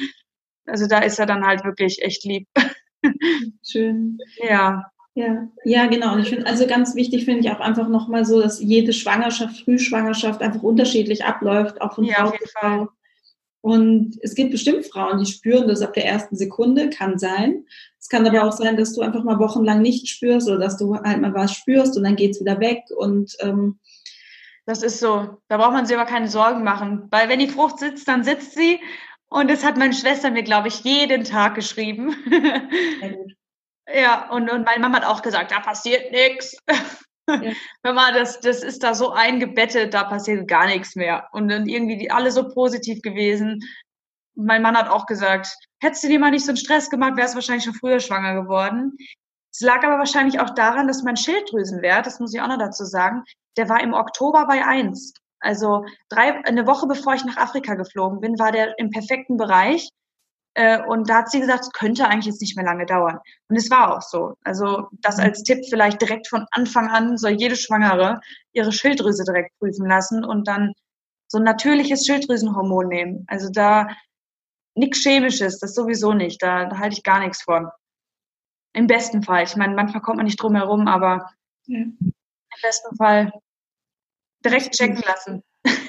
Also 0.66 0.88
da 0.88 0.99
ist 0.99 1.20
er 1.20 1.26
dann 1.26 1.45
halt 1.45 1.64
wirklich 1.66 2.01
echt 2.01 2.24
lieb. 2.24 2.47
Schön. 3.64 4.18
Ja. 4.38 4.91
Ja, 5.20 5.49
ja, 5.65 5.86
genau. 5.88 6.13
Und 6.13 6.20
ich 6.22 6.30
finde, 6.30 6.45
also 6.47 6.65
ganz 6.65 6.95
wichtig 6.95 7.26
finde 7.26 7.41
ich 7.41 7.51
auch 7.51 7.59
einfach 7.59 7.89
nochmal 7.89 8.24
so, 8.24 8.41
dass 8.41 8.61
jede 8.61 8.93
Schwangerschaft, 8.93 9.65
Frühschwangerschaft 9.65 10.41
einfach 10.41 10.63
unterschiedlich 10.63 11.26
abläuft, 11.26 11.82
auch 11.82 11.95
von 11.95 12.05
ja, 12.05 12.15
Frau 12.15 12.32
zu 12.32 12.47
Frau. 12.57 12.88
Und 13.59 14.17
es 14.22 14.34
gibt 14.34 14.51
bestimmt 14.51 14.86
Frauen, 14.86 15.20
die 15.20 15.30
spüren 15.30 15.67
das 15.67 15.82
ab 15.82 15.91
der 15.93 16.05
ersten 16.05 16.38
Sekunde, 16.38 16.89
kann 16.89 17.20
sein. 17.20 17.65
Es 17.99 18.07
kann 18.07 18.26
aber 18.26 18.45
auch 18.45 18.53
sein, 18.53 18.78
dass 18.78 18.93
du 18.93 19.01
einfach 19.01 19.26
mal 19.26 19.39
wochenlang 19.39 19.82
nicht 19.82 20.07
spürst 20.07 20.47
oder 20.47 20.57
dass 20.57 20.78
du 20.78 20.95
halt 20.95 21.20
mal 21.20 21.34
was 21.34 21.53
spürst 21.53 21.97
und 21.97 22.05
dann 22.05 22.15
geht 22.15 22.32
es 22.32 22.39
wieder 22.39 22.61
weg. 22.61 22.86
Und 22.95 23.36
ähm, 23.41 23.78
das 24.65 24.84
ist 24.84 25.01
so. 25.01 25.38
Da 25.49 25.57
braucht 25.57 25.74
man 25.74 25.86
sich 25.86 25.97
aber 25.97 26.09
keine 26.09 26.30
Sorgen 26.30 26.63
machen. 26.63 27.07
Weil 27.11 27.28
wenn 27.28 27.39
die 27.39 27.49
Frucht 27.49 27.80
sitzt, 27.80 28.07
dann 28.07 28.24
sitzt 28.24 28.53
sie. 28.53 28.80
Und 29.28 29.51
das 29.51 29.65
hat 29.65 29.76
meine 29.76 29.93
Schwester 29.93 30.32
mir, 30.32 30.43
glaube 30.43 30.70
ich, 30.70 30.80
jeden 30.86 31.26
Tag 31.26 31.55
geschrieben. 31.55 32.15
Sehr 33.01 33.15
gut. 33.17 33.34
Ja, 33.94 34.30
und, 34.30 34.50
und 34.50 34.66
meine 34.66 34.80
Mama 34.80 34.98
hat 34.98 35.06
auch 35.06 35.22
gesagt, 35.22 35.52
da 35.52 35.60
passiert 35.60 36.12
nichts. 36.12 36.56
Ja. 36.68 36.76
Mama, 37.84 38.12
das, 38.12 38.40
das 38.40 38.64
ist 38.64 38.84
da 38.84 38.94
so 38.94 39.12
eingebettet, 39.12 39.94
da 39.94 40.04
passiert 40.04 40.48
gar 40.48 40.66
nichts 40.66 40.96
mehr. 40.96 41.28
Und 41.32 41.50
dann 41.50 41.68
irgendwie 41.68 41.98
die, 41.98 42.12
alle 42.12 42.32
so 42.32 42.48
positiv 42.50 43.02
gewesen. 43.02 43.60
Mein 44.36 44.62
Mann 44.62 44.78
hat 44.78 44.90
auch 44.90 45.06
gesagt, 45.06 45.48
hättest 45.82 46.04
du 46.04 46.08
dir 46.08 46.20
mal 46.20 46.32
nicht 46.32 46.46
so 46.46 46.52
einen 46.52 46.58
Stress 46.58 46.90
gemacht, 46.90 47.18
wärst 47.18 47.34
du 47.34 47.38
wahrscheinlich 47.38 47.66
schon 47.66 47.74
früher 47.74 48.00
schwanger 48.00 48.42
geworden. 48.42 48.96
Es 49.52 49.62
lag 49.62 49.84
aber 49.84 49.98
wahrscheinlich 49.98 50.40
auch 50.40 50.52
daran, 50.52 50.88
dass 50.88 51.04
mein 51.04 51.18
Schilddrüsenwert, 51.18 52.06
das 52.06 52.20
muss 52.20 52.34
ich 52.34 52.42
auch 52.42 52.48
noch 52.48 52.60
dazu 52.60 52.86
sagen, 52.86 53.24
der 53.58 53.70
war 53.70 53.82
im 53.82 53.94
Oktober 53.94 54.46
bei 54.48 54.66
eins. 54.66 55.14
Also 55.40 55.86
drei, 56.10 56.44
eine 56.46 56.68
Woche 56.68 56.88
bevor 56.88 57.14
ich 57.14 57.26
nach 57.26 57.38
Afrika 57.38 57.76
geflogen 57.76 58.20
bin, 58.20 58.38
war 58.40 58.52
der 58.52 58.78
im 58.78 58.90
perfekten 58.90 59.38
Bereich. 59.38 59.90
Äh, 60.60 60.84
und 60.88 61.10
da 61.10 61.20
hat 61.20 61.32
sie 61.32 61.39
gesagt, 61.39 61.62
es 61.62 61.72
könnte 61.72 62.05
eigentlich 62.05 62.26
jetzt 62.26 62.41
nicht 62.41 62.57
mehr 62.57 62.66
lange 62.66 62.86
dauern. 62.86 63.18
Und 63.47 63.55
es 63.55 63.72
war 63.72 63.95
auch 63.95 64.01
so. 64.01 64.34
Also 64.43 64.89
das 64.91 65.16
mhm. 65.16 65.24
als 65.24 65.43
Tipp 65.43 65.60
vielleicht 65.70 66.01
direkt 66.01 66.28
von 66.28 66.45
Anfang 66.51 66.89
an 66.89 67.18
soll 67.18 67.32
jede 67.32 67.55
Schwangere 67.55 68.20
ihre 68.51 68.74
Schilddrüse 68.74 69.24
direkt 69.24 69.57
prüfen 69.57 69.88
lassen 69.88 70.26
und 70.26 70.49
dann 70.49 70.74
so 71.30 71.38
ein 71.38 71.45
natürliches 71.45 72.05
Schilddrüsenhormon 72.05 72.89
nehmen. 72.89 73.24
Also 73.28 73.49
da 73.49 73.88
nichts 74.76 75.01
Chemisches, 75.01 75.60
das 75.60 75.74
sowieso 75.74 76.12
nicht. 76.12 76.43
Da, 76.43 76.66
da 76.66 76.78
halte 76.78 76.97
ich 76.97 77.03
gar 77.03 77.22
nichts 77.22 77.41
von. 77.41 77.70
Im 78.74 78.88
besten 78.88 79.24
Fall. 79.24 79.45
Ich 79.45 79.55
meine, 79.55 79.76
manchmal 79.76 80.01
kommt 80.01 80.18
man 80.18 80.26
nicht 80.26 80.41
drum 80.41 80.55
herum, 80.55 80.89
aber 80.89 81.32
ja. 81.68 81.78
im 81.78 82.14
besten 82.62 82.97
Fall 82.97 83.32
direkt 84.43 84.76
checken 84.76 85.01
lassen. 85.07 85.41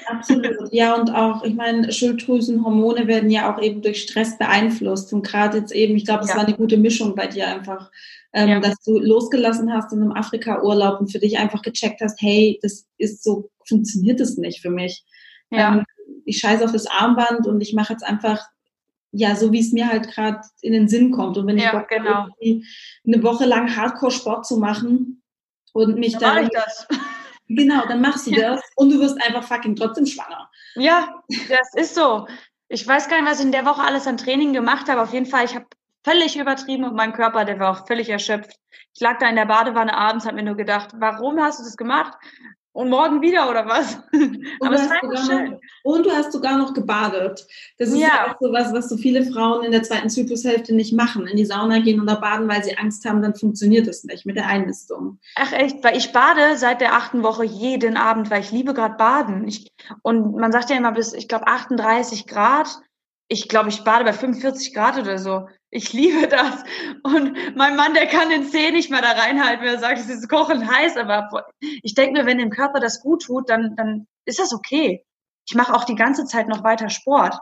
Absolut. 0.07 0.71
Ja, 0.71 0.95
und 0.95 1.13
auch, 1.13 1.43
ich 1.43 1.53
meine, 1.53 1.91
Schilddrüsenhormone 1.91 3.07
werden 3.07 3.29
ja 3.29 3.53
auch 3.53 3.61
eben 3.61 3.81
durch 3.81 4.01
Stress 4.03 4.37
beeinflusst. 4.37 5.13
Und 5.13 5.25
gerade 5.25 5.59
jetzt 5.59 5.71
eben, 5.71 5.95
ich 5.95 6.05
glaube, 6.05 6.23
es 6.23 6.29
ja. 6.29 6.35
war 6.35 6.45
eine 6.45 6.55
gute 6.55 6.77
Mischung 6.77 7.15
bei 7.15 7.27
dir 7.27 7.47
einfach, 7.47 7.89
ähm, 8.33 8.49
ja. 8.49 8.59
dass 8.59 8.75
du 8.83 8.99
losgelassen 8.99 9.71
hast 9.73 9.93
in 9.93 10.01
einem 10.01 10.11
Afrika-Urlaub 10.11 10.99
und 10.99 11.11
für 11.11 11.19
dich 11.19 11.37
einfach 11.37 11.61
gecheckt 11.61 12.01
hast, 12.01 12.21
hey, 12.21 12.59
das 12.61 12.85
ist 12.97 13.23
so, 13.23 13.49
funktioniert 13.65 14.19
das 14.19 14.37
nicht 14.37 14.61
für 14.61 14.69
mich. 14.69 15.05
Ja. 15.49 15.75
Ähm, 15.75 15.85
ich 16.25 16.39
scheiße 16.39 16.63
auf 16.63 16.71
das 16.71 16.87
Armband 16.87 17.47
und 17.47 17.61
ich 17.61 17.73
mache 17.73 17.93
jetzt 17.93 18.03
einfach 18.03 18.41
ja, 19.13 19.35
so 19.35 19.51
wie 19.51 19.59
es 19.59 19.73
mir 19.73 19.89
halt 19.89 20.09
gerade 20.09 20.39
in 20.61 20.73
den 20.73 20.87
Sinn 20.87 21.11
kommt. 21.11 21.37
Und 21.37 21.45
wenn 21.45 21.57
ich 21.57 21.65
ja, 21.65 21.77
Bock 21.77 21.89
genau. 21.89 22.27
eine 22.41 23.23
Woche 23.23 23.45
lang 23.45 23.75
Hardcore-Sport 23.75 24.45
zu 24.45 24.57
machen 24.57 25.21
und 25.73 25.99
mich 25.99 26.17
dann. 26.17 26.35
Mach 26.35 26.43
ich 26.43 26.49
das. 26.49 26.87
Genau, 27.49 27.85
dann 27.87 28.01
machst 28.01 28.27
du 28.27 28.31
das 28.39 28.60
und 28.75 28.89
du 28.89 28.99
wirst 28.99 29.21
einfach 29.23 29.43
fucking 29.43 29.75
trotzdem 29.75 30.05
schwanger. 30.05 30.49
Ja, 30.75 31.23
das 31.49 31.73
ist 31.75 31.95
so. 31.95 32.27
Ich 32.67 32.87
weiß 32.87 33.09
gar 33.09 33.21
nicht, 33.21 33.29
was 33.29 33.39
ich 33.39 33.45
in 33.45 33.51
der 33.51 33.65
Woche 33.65 33.81
alles 33.81 34.07
an 34.07 34.17
Training 34.17 34.53
gemacht 34.53 34.87
habe. 34.87 35.01
Auf 35.01 35.13
jeden 35.13 35.25
Fall, 35.25 35.45
ich 35.45 35.55
habe 35.55 35.65
völlig 36.03 36.37
übertrieben 36.37 36.85
und 36.85 36.95
mein 36.95 37.13
Körper, 37.13 37.45
der 37.45 37.59
war 37.59 37.71
auch 37.71 37.87
völlig 37.87 38.09
erschöpft. 38.09 38.57
Ich 38.93 39.01
lag 39.01 39.19
da 39.19 39.29
in 39.29 39.35
der 39.35 39.45
Badewanne 39.45 39.95
abends, 39.95 40.25
habe 40.25 40.35
mir 40.35 40.43
nur 40.43 40.55
gedacht, 40.55 40.89
warum 40.95 41.39
hast 41.41 41.59
du 41.59 41.63
das 41.63 41.77
gemacht? 41.77 42.17
Und 42.73 42.89
morgen 42.89 43.21
wieder 43.21 43.49
oder 43.49 43.65
was? 43.65 43.97
Aber 44.61 44.75
es 44.75 44.89
war 44.89 45.17
schön. 45.25 45.51
Noch, 45.51 45.59
und 45.83 46.05
du 46.05 46.11
hast 46.11 46.31
sogar 46.31 46.57
noch 46.57 46.73
gebadet. 46.73 47.45
Das 47.77 47.89
ist 47.89 47.97
ja, 47.97 48.07
ja 48.07 48.31
auch 48.31 48.37
so 48.39 48.53
was, 48.53 48.73
was 48.73 48.87
so 48.87 48.95
viele 48.95 49.25
Frauen 49.25 49.65
in 49.65 49.73
der 49.73 49.83
zweiten 49.83 50.09
Zyklushälfte 50.09 50.73
nicht 50.73 50.93
machen. 50.93 51.27
In 51.27 51.35
die 51.35 51.45
Sauna 51.45 51.79
gehen 51.79 51.99
oder 51.99 52.15
baden, 52.15 52.47
weil 52.47 52.63
sie 52.63 52.77
Angst 52.77 53.03
haben, 53.03 53.21
dann 53.21 53.35
funktioniert 53.35 53.87
das 53.87 54.05
nicht 54.05 54.25
mit 54.25 54.37
der 54.37 54.47
Einnistung. 54.47 55.19
Ach 55.35 55.51
echt, 55.51 55.83
weil 55.83 55.97
ich 55.97 56.13
bade 56.13 56.55
seit 56.55 56.79
der 56.79 56.93
achten 56.93 57.23
Woche 57.23 57.43
jeden 57.43 57.97
Abend, 57.97 58.31
weil 58.31 58.41
ich 58.41 58.51
liebe 58.51 58.73
gerade 58.73 58.95
baden. 58.95 59.47
Ich, 59.49 59.67
und 60.01 60.35
man 60.37 60.53
sagt 60.53 60.69
ja 60.69 60.77
immer 60.77 60.93
bis, 60.93 61.11
ich 61.13 61.27
glaube, 61.27 61.47
38 61.47 62.25
Grad. 62.25 62.69
Ich 63.27 63.49
glaube, 63.49 63.67
ich 63.67 63.83
bade 63.83 64.05
bei 64.05 64.13
45 64.13 64.73
Grad 64.73 64.97
oder 64.97 65.17
so. 65.17 65.47
Ich 65.73 65.93
liebe 65.93 66.27
das. 66.27 66.63
Und 67.03 67.55
mein 67.55 67.77
Mann, 67.77 67.93
der 67.93 68.07
kann 68.07 68.29
den 68.29 68.43
Zeh 68.45 68.71
nicht 68.71 68.91
mehr 68.91 69.01
da 69.01 69.11
reinhalten, 69.11 69.65
wenn 69.65 69.73
er 69.73 69.79
sagt, 69.79 69.99
es 69.99 70.09
ist 70.09 70.27
kochend 70.27 70.69
heiß. 70.69 70.97
Aber 70.97 71.29
ich 71.61 71.95
denke 71.95 72.19
mir, 72.19 72.25
wenn 72.25 72.37
dem 72.37 72.49
Körper 72.49 72.81
das 72.81 73.01
gut 73.01 73.23
tut, 73.23 73.49
dann, 73.49 73.75
dann 73.77 74.07
ist 74.25 74.39
das 74.39 74.53
okay. 74.53 75.05
Ich 75.47 75.55
mache 75.55 75.73
auch 75.73 75.85
die 75.85 75.95
ganze 75.95 76.25
Zeit 76.25 76.49
noch 76.49 76.63
weiter 76.63 76.89
Sport. 76.89 77.37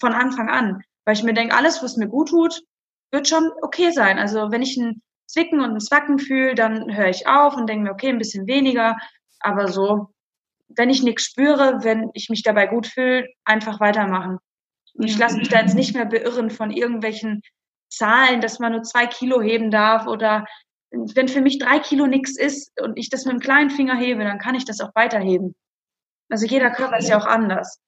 Von 0.00 0.14
Anfang 0.14 0.48
an. 0.48 0.82
Weil 1.04 1.14
ich 1.14 1.22
mir 1.22 1.34
denke, 1.34 1.54
alles, 1.54 1.82
was 1.82 1.96
mir 1.96 2.08
gut 2.08 2.30
tut, 2.30 2.62
wird 3.12 3.28
schon 3.28 3.50
okay 3.62 3.90
sein. 3.90 4.18
Also 4.18 4.50
wenn 4.50 4.62
ich 4.62 4.76
ein 4.76 5.02
Zwicken 5.26 5.60
und 5.60 5.72
ein 5.72 5.80
Zwacken 5.80 6.18
fühle, 6.18 6.54
dann 6.54 6.94
höre 6.96 7.08
ich 7.08 7.26
auf 7.26 7.56
und 7.56 7.68
denke 7.68 7.84
mir, 7.84 7.92
okay, 7.92 8.08
ein 8.08 8.18
bisschen 8.18 8.46
weniger. 8.46 8.96
Aber 9.38 9.68
so, 9.68 10.08
wenn 10.68 10.90
ich 10.90 11.02
nichts 11.02 11.24
spüre, 11.24 11.82
wenn 11.82 12.10
ich 12.14 12.30
mich 12.30 12.42
dabei 12.42 12.66
gut 12.66 12.86
fühle, 12.86 13.28
einfach 13.44 13.80
weitermachen. 13.80 14.38
Und 15.00 15.08
ich 15.08 15.16
lasse 15.16 15.38
mich 15.38 15.48
da 15.48 15.60
jetzt 15.60 15.74
nicht 15.74 15.94
mehr 15.94 16.04
beirren 16.04 16.50
von 16.50 16.70
irgendwelchen 16.70 17.40
Zahlen, 17.88 18.42
dass 18.42 18.58
man 18.58 18.72
nur 18.72 18.82
zwei 18.82 19.06
Kilo 19.06 19.40
heben 19.40 19.70
darf 19.70 20.06
oder 20.06 20.44
wenn 20.90 21.28
für 21.28 21.40
mich 21.40 21.58
drei 21.58 21.78
Kilo 21.78 22.06
nichts 22.06 22.36
ist 22.38 22.78
und 22.82 22.98
ich 22.98 23.08
das 23.08 23.24
mit 23.24 23.32
dem 23.32 23.40
kleinen 23.40 23.70
Finger 23.70 23.96
hebe, 23.96 24.24
dann 24.24 24.38
kann 24.38 24.54
ich 24.54 24.66
das 24.66 24.80
auch 24.80 24.94
weiterheben. 24.94 25.54
Also 26.28 26.44
jeder 26.44 26.70
Körper 26.70 26.98
ist 26.98 27.08
ja 27.08 27.18
auch 27.18 27.26
anders. 27.26 27.80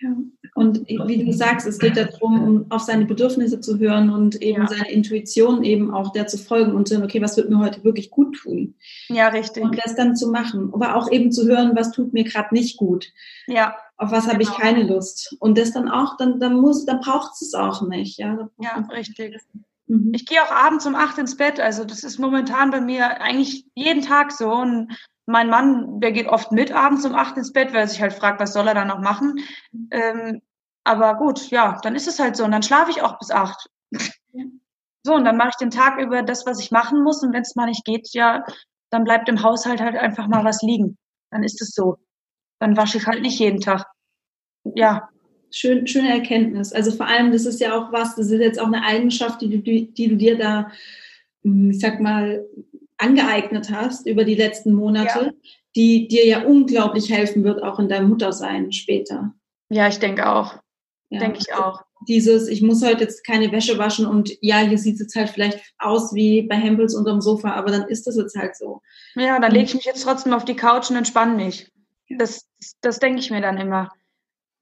Ja. 0.00 0.14
Und 0.54 0.86
wie 0.88 1.24
du 1.24 1.32
sagst, 1.32 1.66
es 1.66 1.78
geht 1.78 1.96
darum, 1.96 2.42
um 2.42 2.70
auf 2.70 2.82
seine 2.82 3.06
Bedürfnisse 3.06 3.60
zu 3.60 3.78
hören 3.78 4.10
und 4.10 4.42
eben 4.42 4.62
ja. 4.62 4.68
seine 4.68 4.90
Intuition 4.90 5.62
eben 5.62 5.92
auch 5.94 6.12
der 6.12 6.26
zu 6.26 6.36
folgen 6.36 6.74
und 6.74 6.86
zu 6.86 6.94
hören, 6.94 7.04
okay, 7.04 7.22
was 7.22 7.36
wird 7.36 7.48
mir 7.48 7.58
heute 7.58 7.82
wirklich 7.82 8.10
gut 8.10 8.36
tun? 8.36 8.74
Ja, 9.08 9.28
richtig. 9.28 9.62
Und 9.62 9.78
das 9.82 9.94
dann 9.96 10.16
zu 10.16 10.30
machen. 10.30 10.70
Aber 10.72 10.96
auch 10.96 11.10
eben 11.10 11.32
zu 11.32 11.46
hören, 11.46 11.76
was 11.76 11.92
tut 11.92 12.12
mir 12.12 12.24
gerade 12.24 12.54
nicht 12.54 12.76
gut. 12.76 13.12
Ja. 13.46 13.74
Auf 14.00 14.10
was 14.10 14.26
habe 14.26 14.42
ich 14.42 14.48
genau. 14.48 14.60
keine 14.60 14.82
Lust. 14.84 15.36
Und 15.40 15.58
das 15.58 15.72
dann 15.72 15.88
auch, 15.90 16.16
dann, 16.16 16.40
dann 16.40 16.58
muss, 16.58 16.86
dann 16.86 17.00
braucht 17.00 17.40
es 17.40 17.52
auch 17.52 17.86
nicht. 17.86 18.18
Ja, 18.18 18.48
ja 18.58 18.76
richtig. 18.90 19.36
Mhm. 19.86 20.12
Ich 20.14 20.24
gehe 20.24 20.42
auch 20.42 20.50
abends 20.50 20.86
um 20.86 20.94
acht 20.94 21.18
ins 21.18 21.36
Bett. 21.36 21.60
Also 21.60 21.84
das 21.84 22.02
ist 22.02 22.18
momentan 22.18 22.70
bei 22.70 22.80
mir 22.80 23.20
eigentlich 23.20 23.66
jeden 23.74 24.02
Tag 24.02 24.32
so. 24.32 24.50
Und 24.50 24.96
mein 25.26 25.50
Mann, 25.50 26.00
der 26.00 26.12
geht 26.12 26.28
oft 26.28 26.50
mit 26.50 26.72
abends 26.72 27.04
um 27.04 27.14
acht 27.14 27.36
ins 27.36 27.52
Bett, 27.52 27.74
weil 27.74 27.80
er 27.80 27.88
sich 27.88 28.00
halt 28.00 28.14
fragt, 28.14 28.40
was 28.40 28.54
soll 28.54 28.68
er 28.68 28.74
da 28.74 28.86
noch 28.86 29.00
machen. 29.00 29.40
Ähm, 29.90 30.40
aber 30.82 31.16
gut, 31.16 31.50
ja, 31.50 31.78
dann 31.82 31.94
ist 31.94 32.08
es 32.08 32.18
halt 32.18 32.36
so. 32.36 32.44
Und 32.44 32.52
dann 32.52 32.62
schlafe 32.62 32.90
ich 32.90 33.02
auch 33.02 33.18
bis 33.18 33.30
acht. 33.30 33.68
So, 35.02 35.14
und 35.14 35.24
dann 35.24 35.38
mache 35.38 35.48
ich 35.48 35.56
den 35.56 35.70
Tag 35.70 35.98
über 35.98 36.22
das, 36.22 36.44
was 36.44 36.60
ich 36.60 36.70
machen 36.72 37.02
muss. 37.02 37.22
Und 37.22 37.32
wenn 37.32 37.40
es 37.40 37.56
mal 37.56 37.64
nicht 37.64 37.86
geht, 37.86 38.12
ja, 38.12 38.44
dann 38.90 39.04
bleibt 39.04 39.30
im 39.30 39.42
Haushalt 39.42 39.80
halt 39.80 39.96
einfach 39.96 40.28
mal 40.28 40.44
was 40.44 40.60
liegen. 40.60 40.98
Dann 41.30 41.42
ist 41.42 41.62
es 41.62 41.70
so. 41.70 41.96
Dann 42.60 42.76
wasche 42.76 42.98
ich 42.98 43.06
halt 43.06 43.22
nicht 43.22 43.38
jeden 43.40 43.60
Tag. 43.60 43.86
Ja. 44.76 45.08
Schön, 45.50 45.86
schöne 45.86 46.10
Erkenntnis. 46.10 46.72
Also 46.72 46.92
vor 46.92 47.06
allem, 47.06 47.32
das 47.32 47.46
ist 47.46 47.60
ja 47.60 47.76
auch 47.76 47.90
was, 47.90 48.14
das 48.14 48.30
ist 48.30 48.40
jetzt 48.40 48.60
auch 48.60 48.66
eine 48.66 48.84
Eigenschaft, 48.84 49.40
die 49.40 49.48
du, 49.48 49.58
die 49.58 50.08
du 50.08 50.16
dir 50.16 50.38
da, 50.38 50.70
hm, 51.42 51.70
ich 51.70 51.80
sag 51.80 52.00
mal, 52.00 52.46
angeeignet 52.98 53.70
hast 53.72 54.06
über 54.06 54.24
die 54.24 54.34
letzten 54.34 54.74
Monate, 54.74 55.24
ja. 55.24 55.50
die 55.74 56.06
dir 56.06 56.26
ja 56.26 56.44
unglaublich 56.44 57.10
helfen 57.10 57.42
wird, 57.42 57.62
auch 57.62 57.78
in 57.78 57.88
deinem 57.88 58.10
Muttersein 58.10 58.70
später. 58.72 59.32
Ja, 59.70 59.88
ich 59.88 59.98
denke 59.98 60.28
auch. 60.28 60.56
Ja. 61.08 61.20
Denke 61.20 61.38
ich 61.40 61.52
auch. 61.54 61.82
Dieses, 62.08 62.48
ich 62.48 62.62
muss 62.62 62.84
heute 62.84 63.04
jetzt 63.04 63.26
keine 63.26 63.50
Wäsche 63.52 63.78
waschen 63.78 64.06
und 64.06 64.30
ja, 64.40 64.58
hier 64.58 64.78
sieht 64.78 64.94
es 64.94 65.00
jetzt 65.00 65.16
halt 65.16 65.30
vielleicht 65.30 65.60
aus 65.78 66.14
wie 66.14 66.42
bei 66.42 66.56
Hempels 66.56 66.94
unterm 66.94 67.20
Sofa, 67.20 67.52
aber 67.52 67.70
dann 67.70 67.88
ist 67.88 68.06
das 68.06 68.16
jetzt 68.16 68.36
halt 68.36 68.56
so. 68.56 68.80
Ja, 69.16 69.38
dann 69.40 69.52
lege 69.52 69.64
ich 69.64 69.74
mich 69.74 69.84
jetzt 69.84 70.02
trotzdem 70.02 70.32
auf 70.32 70.44
die 70.44 70.56
Couch 70.56 70.90
und 70.90 70.96
entspanne 70.96 71.34
mich. 71.34 71.70
Das, 72.10 72.46
das 72.80 72.98
denke 72.98 73.20
ich 73.20 73.30
mir 73.30 73.40
dann 73.40 73.58
immer. 73.58 73.90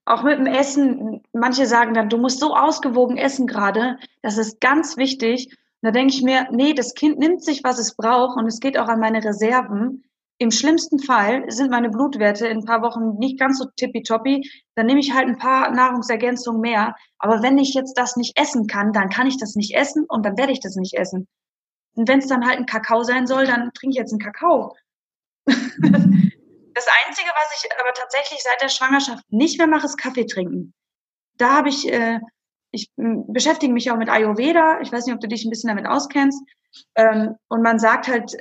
Auch 0.04 0.22
mit 0.22 0.38
dem 0.38 0.46
Essen, 0.46 1.22
manche 1.32 1.66
sagen 1.66 1.94
dann, 1.94 2.08
du 2.08 2.16
musst 2.16 2.40
so 2.40 2.54
ausgewogen 2.54 3.18
essen 3.18 3.46
gerade, 3.46 3.98
das 4.22 4.38
ist 4.38 4.60
ganz 4.60 4.96
wichtig. 4.96 5.48
Und 5.50 5.86
da 5.86 5.90
denke 5.90 6.14
ich 6.14 6.22
mir, 6.22 6.48
nee, 6.50 6.72
das 6.72 6.94
Kind 6.94 7.18
nimmt 7.18 7.44
sich, 7.44 7.62
was 7.62 7.78
es 7.78 7.94
braucht 7.94 8.38
und 8.38 8.46
es 8.46 8.60
geht 8.60 8.78
auch 8.78 8.88
an 8.88 9.00
meine 9.00 9.22
Reserven. 9.22 10.04
Im 10.38 10.50
schlimmsten 10.50 10.98
Fall 11.00 11.50
sind 11.50 11.70
meine 11.70 11.90
Blutwerte 11.90 12.46
in 12.46 12.58
ein 12.58 12.64
paar 12.64 12.80
Wochen 12.82 13.18
nicht 13.18 13.38
ganz 13.38 13.58
so 13.58 13.66
tippitoppi. 13.76 14.48
Dann 14.76 14.86
nehme 14.86 15.00
ich 15.00 15.12
halt 15.12 15.26
ein 15.26 15.38
paar 15.38 15.70
Nahrungsergänzungen 15.72 16.60
mehr. 16.60 16.94
Aber 17.18 17.42
wenn 17.42 17.58
ich 17.58 17.74
jetzt 17.74 17.98
das 17.98 18.16
nicht 18.16 18.38
essen 18.40 18.66
kann, 18.66 18.92
dann 18.92 19.10
kann 19.10 19.26
ich 19.26 19.38
das 19.38 19.56
nicht 19.56 19.74
essen 19.74 20.04
und 20.08 20.24
dann 20.24 20.38
werde 20.38 20.52
ich 20.52 20.60
das 20.60 20.76
nicht 20.76 20.94
essen. 20.94 21.26
Und 21.96 22.08
wenn 22.08 22.20
es 22.20 22.28
dann 22.28 22.46
halt 22.46 22.58
ein 22.58 22.66
Kakao 22.66 23.02
sein 23.02 23.26
soll, 23.26 23.46
dann 23.46 23.72
trinke 23.74 23.90
ich 23.90 23.96
jetzt 23.96 24.12
einen 24.12 24.20
Kakao. 24.20 24.76
das 26.78 26.86
Einzige, 27.04 27.28
was 27.28 27.62
ich 27.64 27.70
aber 27.80 27.92
tatsächlich 27.92 28.42
seit 28.42 28.62
der 28.62 28.68
Schwangerschaft 28.68 29.24
nicht 29.30 29.58
mehr 29.58 29.66
mache, 29.66 29.86
ist 29.86 29.98
Kaffee 29.98 30.26
trinken. 30.26 30.74
Da 31.36 31.56
habe 31.56 31.68
ich, 31.68 31.90
äh, 31.92 32.20
ich 32.70 32.90
beschäftige 32.96 33.72
mich 33.72 33.90
auch 33.90 33.96
mit 33.96 34.08
Ayurveda. 34.08 34.80
Ich 34.80 34.92
weiß 34.92 35.06
nicht, 35.06 35.14
ob 35.14 35.20
du 35.20 35.28
dich 35.28 35.44
ein 35.44 35.50
bisschen 35.50 35.68
damit 35.68 35.86
auskennst. 35.86 36.40
Ähm, 36.94 37.36
und 37.48 37.62
man 37.62 37.78
sagt 37.78 38.06
halt, 38.06 38.36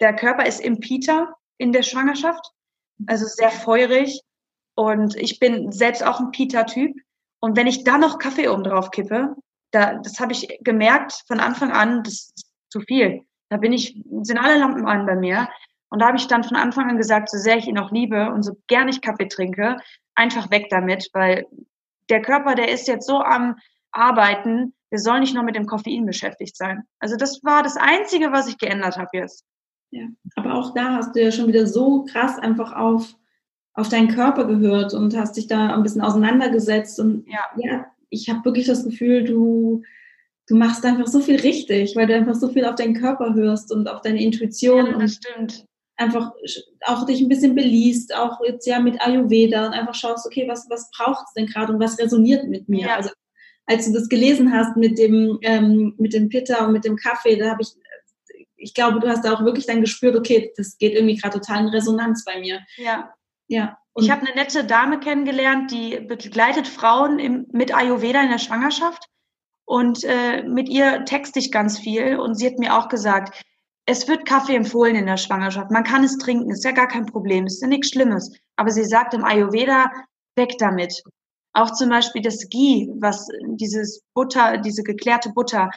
der 0.00 0.14
Körper 0.16 0.44
ist 0.46 0.60
im 0.60 0.80
Pita 0.80 1.34
in 1.58 1.72
der 1.72 1.82
Schwangerschaft, 1.82 2.44
also 3.06 3.26
sehr 3.26 3.50
feurig. 3.50 4.20
Und 4.74 5.14
ich 5.16 5.38
bin 5.38 5.70
selbst 5.70 6.04
auch 6.04 6.18
ein 6.18 6.32
Pita-Typ. 6.32 6.96
Und 7.40 7.56
wenn 7.56 7.66
ich 7.66 7.84
da 7.84 7.98
noch 7.98 8.18
Kaffee 8.18 8.48
oben 8.48 8.64
drauf 8.64 8.90
kippe, 8.90 9.36
da, 9.70 9.94
das 9.94 10.18
habe 10.18 10.32
ich 10.32 10.58
gemerkt 10.62 11.22
von 11.26 11.40
Anfang 11.40 11.70
an, 11.70 12.02
das 12.02 12.32
ist 12.34 12.46
zu 12.70 12.80
viel. 12.80 13.22
Da 13.50 13.58
bin 13.58 13.72
ich, 13.72 14.02
sind 14.22 14.38
alle 14.38 14.58
Lampen 14.58 14.86
an 14.86 15.06
bei 15.06 15.14
mir. 15.14 15.48
Und 15.92 15.98
da 15.98 16.06
habe 16.06 16.16
ich 16.16 16.26
dann 16.26 16.42
von 16.42 16.56
Anfang 16.56 16.88
an 16.88 16.96
gesagt, 16.96 17.28
so 17.28 17.36
sehr 17.36 17.58
ich 17.58 17.66
ihn 17.66 17.78
auch 17.78 17.92
liebe 17.92 18.32
und 18.32 18.42
so 18.42 18.56
gern 18.66 18.88
ich 18.88 19.02
Kaffee 19.02 19.28
trinke, 19.28 19.76
einfach 20.14 20.50
weg 20.50 20.68
damit, 20.70 21.10
weil 21.12 21.46
der 22.08 22.22
Körper, 22.22 22.54
der 22.54 22.70
ist 22.70 22.88
jetzt 22.88 23.06
so 23.06 23.20
am 23.20 23.56
Arbeiten, 23.90 24.72
der 24.90 24.98
soll 24.98 25.20
nicht 25.20 25.34
nur 25.34 25.42
mit 25.42 25.54
dem 25.54 25.66
Koffein 25.66 26.06
beschäftigt 26.06 26.56
sein. 26.56 26.84
Also 26.98 27.16
das 27.16 27.44
war 27.44 27.62
das 27.62 27.76
Einzige, 27.76 28.32
was 28.32 28.48
ich 28.48 28.56
geändert 28.56 28.96
habe 28.96 29.10
jetzt. 29.12 29.44
Ja, 29.90 30.06
aber 30.36 30.54
auch 30.54 30.72
da 30.72 30.94
hast 30.96 31.14
du 31.14 31.22
ja 31.22 31.30
schon 31.30 31.48
wieder 31.48 31.66
so 31.66 32.04
krass 32.04 32.38
einfach 32.38 32.72
auf, 32.72 33.14
auf 33.74 33.90
deinen 33.90 34.08
Körper 34.08 34.46
gehört 34.46 34.94
und 34.94 35.14
hast 35.14 35.36
dich 35.36 35.46
da 35.46 35.74
ein 35.74 35.82
bisschen 35.82 36.00
auseinandergesetzt. 36.00 36.98
Und 37.00 37.28
ja, 37.28 37.40
ja 37.58 37.86
ich 38.08 38.30
habe 38.30 38.46
wirklich 38.46 38.66
das 38.66 38.82
Gefühl, 38.82 39.24
du, 39.24 39.82
du 40.46 40.56
machst 40.56 40.86
einfach 40.86 41.06
so 41.06 41.20
viel 41.20 41.38
richtig, 41.38 41.94
weil 41.96 42.06
du 42.06 42.14
einfach 42.14 42.34
so 42.34 42.48
viel 42.48 42.64
auf 42.64 42.76
deinen 42.76 42.94
Körper 42.94 43.34
hörst 43.34 43.70
und 43.70 43.88
auf 43.90 44.00
deine 44.00 44.22
Intuition. 44.22 44.86
Ja, 44.86 44.98
das 44.98 45.14
stimmt. 45.16 45.66
Einfach 46.02 46.32
auch 46.86 47.06
dich 47.06 47.20
ein 47.20 47.28
bisschen 47.28 47.54
beliest, 47.54 48.14
auch 48.14 48.40
jetzt 48.44 48.66
ja 48.66 48.80
mit 48.80 49.00
Ayurveda 49.00 49.66
und 49.66 49.72
einfach 49.72 49.94
schaust, 49.94 50.26
okay, 50.26 50.46
was, 50.48 50.66
was 50.68 50.90
braucht 50.96 51.24
es 51.26 51.32
denn 51.34 51.46
gerade 51.46 51.72
und 51.72 51.80
was 51.80 51.98
resoniert 51.98 52.48
mit 52.48 52.68
mir? 52.68 52.86
Ja. 52.86 52.96
Also 52.96 53.10
als 53.66 53.86
du 53.86 53.92
das 53.92 54.08
gelesen 54.08 54.52
hast 54.52 54.76
mit 54.76 54.98
dem, 54.98 55.38
ähm, 55.42 55.94
mit 55.98 56.12
dem 56.12 56.28
Pitta 56.28 56.66
und 56.66 56.72
mit 56.72 56.84
dem 56.84 56.96
Kaffee, 56.96 57.36
da 57.36 57.50
habe 57.50 57.62
ich 57.62 57.74
ich 58.62 58.74
glaube, 58.74 59.00
du 59.00 59.08
hast 59.08 59.26
auch 59.26 59.44
wirklich 59.44 59.66
dann 59.66 59.80
gespürt, 59.80 60.16
okay, 60.16 60.52
das 60.56 60.78
geht 60.78 60.94
irgendwie 60.94 61.16
gerade 61.16 61.40
total 61.40 61.62
in 61.62 61.68
Resonanz 61.68 62.24
bei 62.24 62.38
mir. 62.38 62.60
Ja. 62.76 63.12
Ja. 63.48 63.76
Und 63.92 64.04
ich 64.04 64.10
habe 64.10 64.24
eine 64.24 64.34
nette 64.34 64.64
Dame 64.64 65.00
kennengelernt, 65.00 65.70
die 65.70 66.00
begleitet 66.00 66.68
Frauen 66.68 67.18
im, 67.18 67.46
mit 67.52 67.74
Ayurveda 67.74 68.22
in 68.22 68.30
der 68.30 68.38
Schwangerschaft. 68.38 69.04
Und 69.64 70.04
äh, 70.04 70.42
mit 70.44 70.68
ihr 70.68 71.04
texte 71.04 71.38
ich 71.38 71.52
ganz 71.52 71.78
viel. 71.78 72.18
Und 72.18 72.36
sie 72.36 72.46
hat 72.46 72.58
mir 72.58 72.76
auch 72.76 72.88
gesagt, 72.88 73.42
es 73.86 74.06
wird 74.06 74.26
Kaffee 74.26 74.54
empfohlen 74.54 74.96
in 74.96 75.06
der 75.06 75.16
Schwangerschaft. 75.16 75.70
Man 75.70 75.84
kann 75.84 76.04
es 76.04 76.16
trinken, 76.18 76.50
ist 76.50 76.64
ja 76.64 76.72
gar 76.72 76.88
kein 76.88 77.06
Problem, 77.06 77.46
ist 77.46 77.62
ja 77.62 77.68
nichts 77.68 77.88
Schlimmes. 77.88 78.32
Aber 78.56 78.70
sie 78.70 78.84
sagt 78.84 79.14
im 79.14 79.24
Ayurveda, 79.24 79.90
weg 80.36 80.56
damit. 80.58 81.02
Auch 81.54 81.72
zum 81.72 81.90
Beispiel 81.90 82.22
das 82.22 82.48
Ghee, 82.48 82.88
was 82.98 83.26
dieses 83.56 84.02
Butter, 84.14 84.58
diese 84.58 84.82
geklärte 84.82 85.30
Butter, 85.30 85.70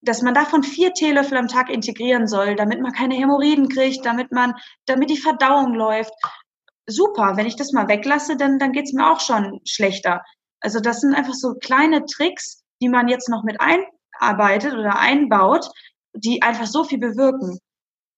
dass 0.00 0.22
man 0.22 0.34
davon 0.34 0.64
vier 0.64 0.92
Teelöffel 0.94 1.38
am 1.38 1.46
Tag 1.46 1.70
integrieren 1.70 2.26
soll, 2.26 2.56
damit 2.56 2.80
man 2.80 2.92
keine 2.92 3.14
Hämorrhoiden 3.14 3.68
kriegt, 3.68 4.04
damit 4.04 4.32
man, 4.32 4.54
damit 4.86 5.10
die 5.10 5.18
Verdauung 5.18 5.74
läuft. 5.74 6.12
Super, 6.88 7.36
wenn 7.36 7.46
ich 7.46 7.54
das 7.54 7.72
mal 7.72 7.86
weglasse, 7.86 8.36
dann, 8.36 8.58
dann 8.58 8.72
geht's 8.72 8.92
mir 8.92 9.08
auch 9.08 9.20
schon 9.20 9.60
schlechter. 9.64 10.22
Also 10.60 10.80
das 10.80 11.00
sind 11.00 11.14
einfach 11.14 11.34
so 11.34 11.54
kleine 11.54 12.04
Tricks, 12.06 12.64
die 12.80 12.88
man 12.88 13.06
jetzt 13.06 13.28
noch 13.28 13.44
mit 13.44 13.58
einarbeitet 13.60 14.72
oder 14.72 14.98
einbaut, 14.98 15.68
die 16.14 16.42
einfach 16.42 16.66
so 16.66 16.84
viel 16.84 16.98
bewirken. 16.98 17.58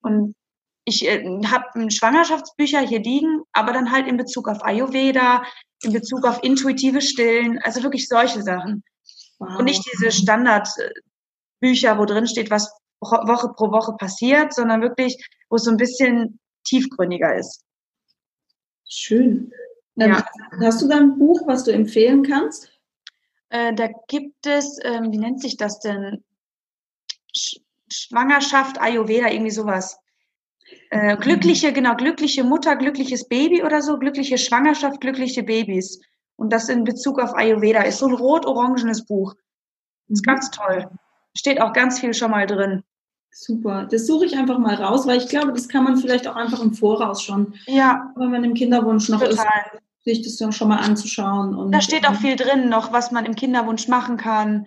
Und 0.03 0.35
ich 0.85 1.07
äh, 1.07 1.25
habe 1.47 1.91
Schwangerschaftsbücher 1.91 2.81
hier 2.81 3.01
liegen, 3.01 3.43
aber 3.53 3.73
dann 3.73 3.91
halt 3.91 4.07
in 4.07 4.17
Bezug 4.17 4.49
auf 4.49 4.65
Ayurveda, 4.65 5.45
in 5.83 5.93
Bezug 5.93 6.27
auf 6.27 6.43
intuitive 6.43 7.01
Stillen, 7.01 7.59
also 7.63 7.83
wirklich 7.83 8.09
solche 8.09 8.43
Sachen. 8.43 8.83
Wow. 9.39 9.59
Und 9.59 9.65
nicht 9.65 9.83
diese 9.93 10.13
Standard 10.13 10.69
Bücher, 11.61 11.99
wo 11.99 12.05
drin 12.05 12.27
steht, 12.27 12.51
was 12.51 12.71
Woche 13.01 13.49
pro 13.55 13.71
Woche 13.71 13.93
passiert, 13.99 14.55
sondern 14.55 14.83
wirklich, 14.83 15.17
wo 15.49 15.57
es 15.57 15.65
so 15.65 15.71
ein 15.71 15.77
bisschen 15.77 16.39
tiefgründiger 16.65 17.35
ist. 17.37 17.65
Schön. 18.89 19.53
Dann 19.97 20.11
ja. 20.11 20.27
Hast 20.61 20.83
du 20.83 20.89
da 20.89 20.97
ein 20.97 21.19
Buch, 21.19 21.47
was 21.47 21.65
du 21.65 21.73
empfehlen 21.73 22.23
kannst? 22.23 22.71
Äh, 23.51 23.75
da 23.75 23.89
gibt 24.09 24.47
es, 24.47 24.79
ähm, 24.83 25.13
wie 25.13 25.19
nennt 25.19 25.41
sich 25.41 25.57
das 25.57 25.79
denn? 25.81 26.25
Sch 27.37 27.61
Schwangerschaft, 27.95 28.81
Ayurveda, 28.81 29.31
irgendwie 29.31 29.51
sowas. 29.51 29.99
Äh, 30.91 31.17
glückliche, 31.17 31.73
genau, 31.73 31.95
glückliche 31.95 32.45
Mutter, 32.45 32.77
glückliches 32.77 33.29
Baby 33.29 33.63
oder 33.63 33.83
so, 33.83 33.99
glückliche 33.99 34.39
Schwangerschaft, 34.39 35.01
glückliche 35.01 35.43
Babys. 35.43 36.01
Und 36.37 36.53
das 36.53 36.69
in 36.69 36.85
Bezug 36.85 37.21
auf 37.21 37.35
Ayurveda 37.35 37.83
ist 37.83 37.99
so 37.99 38.07
ein 38.07 38.15
rot-orangenes 38.15 39.05
Buch. 39.07 39.35
Ist 40.09 40.27
mhm. 40.27 40.31
ganz 40.31 40.51
toll 40.51 40.89
steht 41.37 41.61
auch 41.61 41.73
ganz 41.73 42.01
viel 42.01 42.15
schon 42.15 42.31
mal 42.31 42.47
drin. 42.47 42.83
Super, 43.31 43.89
das 43.91 44.07
suche 44.07 44.27
ich 44.27 44.37
einfach 44.37 44.59
mal 44.59 44.77
raus, 44.77 45.07
weil 45.07 45.19
ich 45.19 45.29
glaube, 45.29 45.53
das 45.53 45.69
kann 45.69 45.83
man 45.83 45.97
vielleicht 45.97 46.29
auch 46.29 46.37
einfach 46.37 46.61
im 46.61 46.73
Voraus 46.73 47.23
schon, 47.23 47.55
ja. 47.67 48.13
wenn 48.17 48.31
man 48.31 48.45
im 48.45 48.55
Kinderwunsch 48.55 49.09
noch 49.09 49.21
Total. 49.21 49.35
ist, 49.35 50.05
sich 50.05 50.23
das 50.23 50.37
dann 50.37 50.53
schon 50.53 50.69
mal 50.69 50.79
anzuschauen. 50.79 51.55
Und, 51.57 51.73
da 51.73 51.81
steht 51.81 52.07
auch 52.07 52.15
viel 52.15 52.37
drin 52.37 52.69
noch, 52.69 52.93
was 52.93 53.11
man 53.11 53.25
im 53.25 53.35
Kinderwunsch 53.35 53.89
machen 53.89 54.19
kann. 54.19 54.67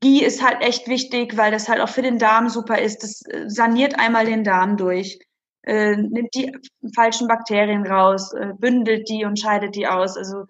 Gie 0.00 0.24
ist 0.24 0.42
halt 0.44 0.62
echt 0.62 0.88
wichtig, 0.88 1.36
weil 1.36 1.50
das 1.50 1.68
halt 1.68 1.80
auch 1.80 1.88
für 1.88 2.02
den 2.02 2.18
Darm 2.18 2.48
super 2.48 2.80
ist. 2.80 3.02
Das 3.02 3.22
äh, 3.26 3.48
saniert 3.48 3.98
einmal 3.98 4.26
den 4.26 4.44
Darm 4.44 4.76
durch, 4.76 5.18
äh, 5.62 5.96
nimmt 5.96 6.34
die 6.34 6.52
falschen 6.94 7.28
Bakterien 7.28 7.86
raus, 7.86 8.32
äh, 8.34 8.52
bündelt 8.58 9.08
die 9.08 9.24
und 9.24 9.38
scheidet 9.38 9.74
die 9.74 9.86
aus. 9.86 10.16
Also 10.16 10.44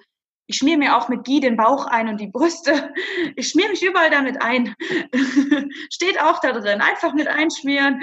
ich 0.48 0.58
schmier 0.58 0.78
mir 0.78 0.96
auch 0.96 1.08
mit 1.08 1.24
Gie 1.24 1.40
den 1.40 1.56
Bauch 1.56 1.86
ein 1.86 2.08
und 2.08 2.20
die 2.20 2.28
Brüste. 2.28 2.92
Ich 3.34 3.48
schmier 3.48 3.68
mich 3.68 3.82
überall 3.82 4.10
damit 4.10 4.40
ein. 4.40 4.74
Steht 5.90 6.20
auch 6.20 6.40
da 6.40 6.52
drin. 6.52 6.80
Einfach 6.80 7.14
mit 7.14 7.26
einschmieren. 7.26 8.00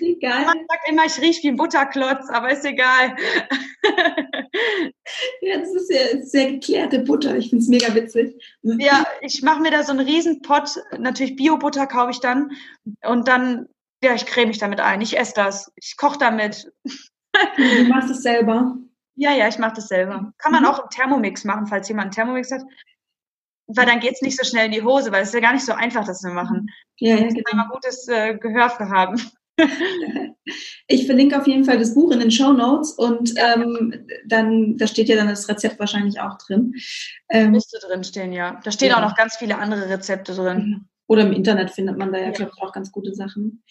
Egal. 0.00 0.44
Man 0.44 0.58
sagt 0.68 0.88
immer, 0.88 1.06
ich 1.06 1.18
rieche 1.20 1.42
wie 1.42 1.48
ein 1.48 1.56
Butterklotz, 1.56 2.28
aber 2.28 2.50
ist 2.50 2.64
egal. 2.64 3.16
ja, 5.40 5.58
das 5.58 5.74
ist 5.74 5.90
ja 5.90 6.22
sehr 6.22 6.52
geklärte 6.52 6.98
Butter. 7.00 7.36
Ich 7.36 7.48
finde 7.48 7.62
es 7.62 7.68
mega 7.68 7.94
witzig. 7.94 8.34
Ja, 8.62 9.06
ich 9.22 9.42
mache 9.42 9.62
mir 9.62 9.70
da 9.70 9.82
so 9.82 9.92
einen 9.92 10.06
riesen 10.06 10.42
Pot. 10.42 10.76
Natürlich 10.98 11.36
Bio-Butter 11.36 11.86
kaufe 11.86 12.10
ich 12.10 12.20
dann. 12.20 12.50
Und 13.04 13.26
dann, 13.26 13.66
ja, 14.02 14.14
ich 14.14 14.26
creme 14.26 14.48
mich 14.48 14.58
damit 14.58 14.80
ein. 14.80 15.00
Ich 15.00 15.18
esse 15.18 15.32
das. 15.34 15.72
Ich 15.76 15.96
koche 15.96 16.18
damit. 16.18 16.70
du 17.56 17.84
machst 17.88 18.10
es 18.10 18.22
selber. 18.22 18.76
Ja, 19.16 19.32
ja, 19.32 19.48
ich 19.48 19.58
mache 19.58 19.76
das 19.76 19.88
selber. 19.88 20.32
Kann 20.38 20.52
man 20.52 20.62
mhm. 20.62 20.68
auch 20.68 20.82
im 20.82 20.90
Thermomix 20.90 21.44
machen, 21.44 21.66
falls 21.66 21.88
jemand 21.88 22.06
einen 22.06 22.12
Thermomix 22.12 22.50
hat. 22.50 22.62
Weil 23.66 23.86
dann 23.86 24.00
geht 24.00 24.12
es 24.12 24.22
nicht 24.22 24.38
so 24.38 24.44
schnell 24.44 24.66
in 24.66 24.72
die 24.72 24.82
Hose, 24.82 25.10
weil 25.10 25.22
es 25.22 25.28
ist 25.28 25.34
ja 25.34 25.40
gar 25.40 25.52
nicht 25.52 25.64
so 25.64 25.72
einfach, 25.72 26.06
das 26.06 26.20
zu 26.20 26.28
machen. 26.28 26.68
Ja, 26.98 27.16
ja, 27.16 27.26
genau. 27.26 27.54
Mal 27.54 27.68
gutes 27.68 28.06
äh, 28.08 28.36
Gehör 28.36 28.70
für 28.70 28.88
haben. 28.88 29.20
Ich 30.86 31.06
verlinke 31.06 31.36
auf 31.36 31.48
jeden 31.48 31.64
Fall 31.64 31.78
das 31.78 31.94
Buch 31.94 32.12
in 32.12 32.20
den 32.20 32.30
Show 32.30 32.52
Notes 32.52 32.92
und 32.92 33.34
ähm, 33.36 34.06
dann, 34.26 34.76
da 34.76 34.86
steht 34.86 35.08
ja 35.08 35.16
dann 35.16 35.26
das 35.26 35.48
Rezept 35.48 35.80
wahrscheinlich 35.80 36.20
auch 36.20 36.38
drin. 36.38 36.74
Ähm, 37.28 37.50
Müsste 37.50 37.80
drin 37.80 38.04
stehen, 38.04 38.32
ja. 38.32 38.60
Da 38.62 38.70
stehen 38.70 38.90
ja. 38.90 38.96
auch 38.96 39.00
noch 39.00 39.16
ganz 39.16 39.36
viele 39.36 39.58
andere 39.58 39.88
Rezepte 39.88 40.34
drin. 40.34 40.86
Oder 41.08 41.22
im 41.22 41.32
Internet 41.32 41.72
findet 41.72 41.98
man 41.98 42.12
da 42.12 42.18
ja, 42.18 42.26
ja. 42.26 42.30
glaube 42.30 42.52
ich, 42.54 42.62
auch 42.62 42.72
ganz 42.72 42.92
gute 42.92 43.14
Sachen. 43.14 43.64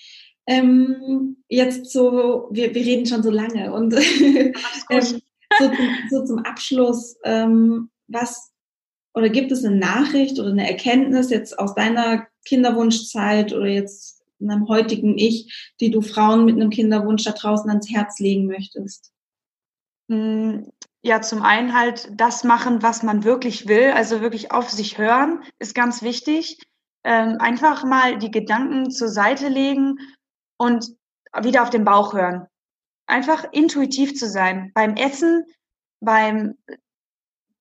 Ähm, 0.47 1.37
jetzt 1.47 1.91
so, 1.91 2.49
wir, 2.51 2.75
wir 2.75 2.85
reden 2.85 3.05
schon 3.05 3.23
so 3.23 3.31
lange 3.31 3.71
und 3.71 3.93
ähm, 4.89 5.21
so, 5.59 5.67
zum, 5.67 5.89
so, 6.09 6.25
zum 6.25 6.39
Abschluss, 6.39 7.17
ähm, 7.23 7.89
was 8.07 8.51
oder 9.15 9.29
gibt 9.29 9.51
es 9.51 9.63
eine 9.63 9.75
Nachricht 9.75 10.39
oder 10.39 10.49
eine 10.49 10.69
Erkenntnis 10.69 11.29
jetzt 11.29 11.57
aus 11.57 11.73
deiner 11.73 12.27
Kinderwunschzeit 12.45 13.53
oder 13.53 13.67
jetzt 13.67 14.21
in 14.39 14.51
einem 14.51 14.67
heutigen 14.67 15.17
Ich, 15.17 15.73
die 15.79 15.89
du 15.89 16.01
Frauen 16.01 16.43
mit 16.43 16.55
einem 16.55 16.69
Kinderwunsch 16.69 17.23
da 17.23 17.31
draußen 17.31 17.69
ans 17.69 17.89
Herz 17.89 18.19
legen 18.19 18.45
möchtest? 18.47 19.13
Hm, 20.09 20.69
ja, 21.01 21.21
zum 21.21 21.41
einen 21.43 21.73
halt 21.73 22.09
das 22.11 22.43
machen, 22.43 22.83
was 22.83 23.03
man 23.03 23.23
wirklich 23.23 23.67
will, 23.67 23.91
also 23.91 24.21
wirklich 24.21 24.51
auf 24.51 24.69
sich 24.69 24.97
hören, 24.97 25.43
ist 25.59 25.73
ganz 25.73 26.01
wichtig. 26.01 26.59
Ähm, 27.03 27.37
einfach 27.39 27.85
mal 27.85 28.17
die 28.17 28.31
Gedanken 28.31 28.91
zur 28.91 29.07
Seite 29.07 29.47
legen 29.47 29.99
und 30.57 30.87
wieder 31.41 31.63
auf 31.63 31.69
den 31.69 31.85
Bauch 31.85 32.13
hören. 32.13 32.47
Einfach 33.07 33.45
intuitiv 33.51 34.15
zu 34.15 34.27
sein. 34.27 34.71
Beim 34.73 34.95
Essen, 34.95 35.45
beim, 36.01 36.57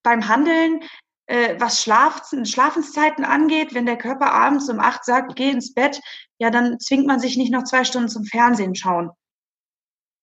beim 0.02 0.28
Handeln, 0.28 0.80
äh, 1.26 1.58
was 1.58 1.82
Schlaf, 1.82 2.30
Schlafenszeiten 2.44 3.24
angeht, 3.24 3.74
wenn 3.74 3.86
der 3.86 3.98
Körper 3.98 4.32
abends 4.32 4.68
um 4.68 4.80
acht 4.80 5.04
sagt, 5.04 5.36
geh 5.36 5.50
ins 5.50 5.74
Bett, 5.74 6.00
ja, 6.38 6.50
dann 6.50 6.78
zwingt 6.80 7.06
man 7.06 7.20
sich 7.20 7.36
nicht 7.36 7.52
noch 7.52 7.64
zwei 7.64 7.84
Stunden 7.84 8.08
zum 8.08 8.24
Fernsehen 8.24 8.74
schauen. 8.74 9.10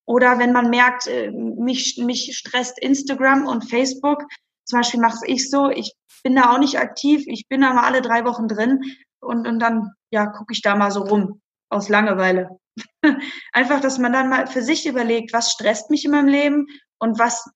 Oder 0.05 0.39
wenn 0.39 0.51
man 0.51 0.69
merkt, 0.69 1.07
äh, 1.07 1.31
mich, 1.31 1.97
mich 1.97 2.37
stresst 2.37 2.79
Instagram 2.79 3.47
und 3.47 3.69
Facebook, 3.69 4.23
zum 4.65 4.79
Beispiel 4.79 4.99
mache 4.99 5.25
ich 5.25 5.49
so, 5.49 5.69
ich 5.69 5.93
bin 6.23 6.35
da 6.35 6.53
auch 6.53 6.59
nicht 6.59 6.79
aktiv, 6.79 7.23
ich 7.27 7.47
bin 7.47 7.61
da 7.61 7.73
mal 7.73 7.85
alle 7.85 8.01
drei 8.01 8.25
Wochen 8.25 8.47
drin 8.47 8.81
und, 9.19 9.47
und 9.47 9.59
dann, 9.59 9.91
ja, 10.11 10.27
gucke 10.27 10.53
ich 10.53 10.61
da 10.61 10.75
mal 10.75 10.91
so 10.91 11.01
rum, 11.01 11.41
aus 11.69 11.89
Langeweile. 11.89 12.60
Einfach, 13.51 13.81
dass 13.81 13.97
man 13.97 14.13
dann 14.13 14.29
mal 14.29 14.47
für 14.47 14.61
sich 14.61 14.85
überlegt, 14.87 15.33
was 15.33 15.51
stresst 15.51 15.89
mich 15.89 16.05
in 16.05 16.11
meinem 16.11 16.27
Leben 16.27 16.67
und 16.99 17.19
was 17.19 17.49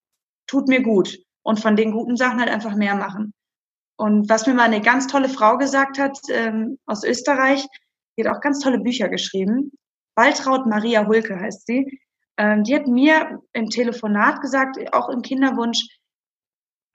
tut 0.47 0.67
mir 0.67 0.81
gut. 0.81 1.17
Und 1.43 1.59
von 1.59 1.75
den 1.75 1.91
guten 1.91 2.17
Sachen 2.17 2.39
halt 2.39 2.49
einfach 2.49 2.75
mehr 2.75 2.95
machen. 2.95 3.31
Und 3.97 4.29
was 4.29 4.47
mir 4.47 4.55
mal 4.55 4.63
eine 4.63 4.81
ganz 4.81 5.05
tolle 5.05 5.29
Frau 5.29 5.57
gesagt 5.57 5.99
hat 5.99 6.17
ähm, 6.29 6.79
aus 6.87 7.03
Österreich, 7.03 7.65
die 8.17 8.25
hat 8.25 8.35
auch 8.35 8.41
ganz 8.41 8.59
tolle 8.59 8.79
Bücher 8.79 9.09
geschrieben. 9.09 9.71
Waltraud 10.15 10.65
Maria 10.65 11.05
Hulke 11.05 11.39
heißt 11.39 11.67
sie. 11.67 11.99
Ähm, 12.37 12.63
die 12.63 12.75
hat 12.75 12.87
mir 12.87 13.41
im 13.53 13.69
Telefonat 13.69 14.41
gesagt, 14.41 14.77
auch 14.93 15.07
im 15.09 15.21
Kinderwunsch, 15.21 15.87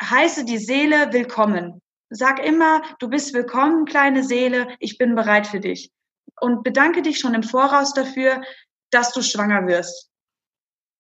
heiße 0.02 0.44
die 0.44 0.58
Seele 0.58 1.12
willkommen. 1.12 1.80
Sag 2.10 2.44
immer, 2.44 2.82
du 2.98 3.08
bist 3.08 3.32
willkommen, 3.32 3.84
kleine 3.84 4.24
Seele, 4.24 4.68
ich 4.80 4.98
bin 4.98 5.14
bereit 5.14 5.46
für 5.46 5.60
dich 5.60 5.92
und 6.41 6.62
bedanke 6.62 7.03
dich 7.03 7.18
schon 7.18 7.34
im 7.34 7.43
Voraus 7.43 7.93
dafür, 7.95 8.43
dass 8.91 9.12
du 9.12 9.22
schwanger 9.22 9.66
wirst. 9.66 10.11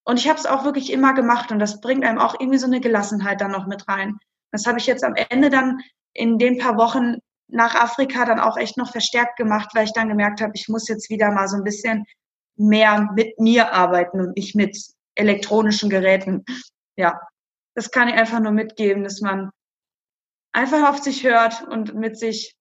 Und 0.04 0.18
ich 0.18 0.28
habe 0.28 0.38
es 0.38 0.46
auch 0.46 0.64
wirklich 0.64 0.92
immer 0.92 1.14
gemacht 1.14 1.52
und 1.52 1.58
das 1.58 1.80
bringt 1.80 2.04
einem 2.04 2.18
auch 2.18 2.34
irgendwie 2.38 2.58
so 2.58 2.66
eine 2.66 2.80
Gelassenheit 2.80 3.40
dann 3.40 3.50
noch 3.50 3.66
mit 3.66 3.86
rein. 3.88 4.18
Das 4.50 4.66
habe 4.66 4.78
ich 4.78 4.86
jetzt 4.86 5.04
am 5.04 5.14
Ende 5.14 5.50
dann 5.50 5.80
in 6.12 6.38
den 6.38 6.58
paar 6.58 6.76
Wochen 6.76 7.18
nach 7.48 7.74
Afrika 7.74 8.24
dann 8.24 8.40
auch 8.40 8.56
echt 8.56 8.76
noch 8.76 8.90
verstärkt 8.90 9.36
gemacht, 9.36 9.70
weil 9.74 9.84
ich 9.84 9.92
dann 9.92 10.08
gemerkt 10.08 10.40
habe, 10.40 10.52
ich 10.54 10.68
muss 10.68 10.88
jetzt 10.88 11.10
wieder 11.10 11.30
mal 11.30 11.48
so 11.48 11.56
ein 11.56 11.64
bisschen 11.64 12.06
mehr 12.56 13.08
mit 13.14 13.38
mir 13.38 13.72
arbeiten 13.72 14.20
und 14.20 14.36
nicht 14.36 14.54
mit 14.54 14.76
elektronischen 15.14 15.90
Geräten. 15.90 16.44
Ja, 16.96 17.20
das 17.74 17.90
kann 17.90 18.08
ich 18.08 18.14
einfach 18.14 18.40
nur 18.40 18.52
mitgeben, 18.52 19.04
dass 19.04 19.20
man 19.20 19.50
einfach 20.52 20.88
auf 20.88 20.98
sich 20.98 21.24
hört 21.24 21.66
und 21.68 21.94
mit 21.94 22.18
sich 22.18 22.54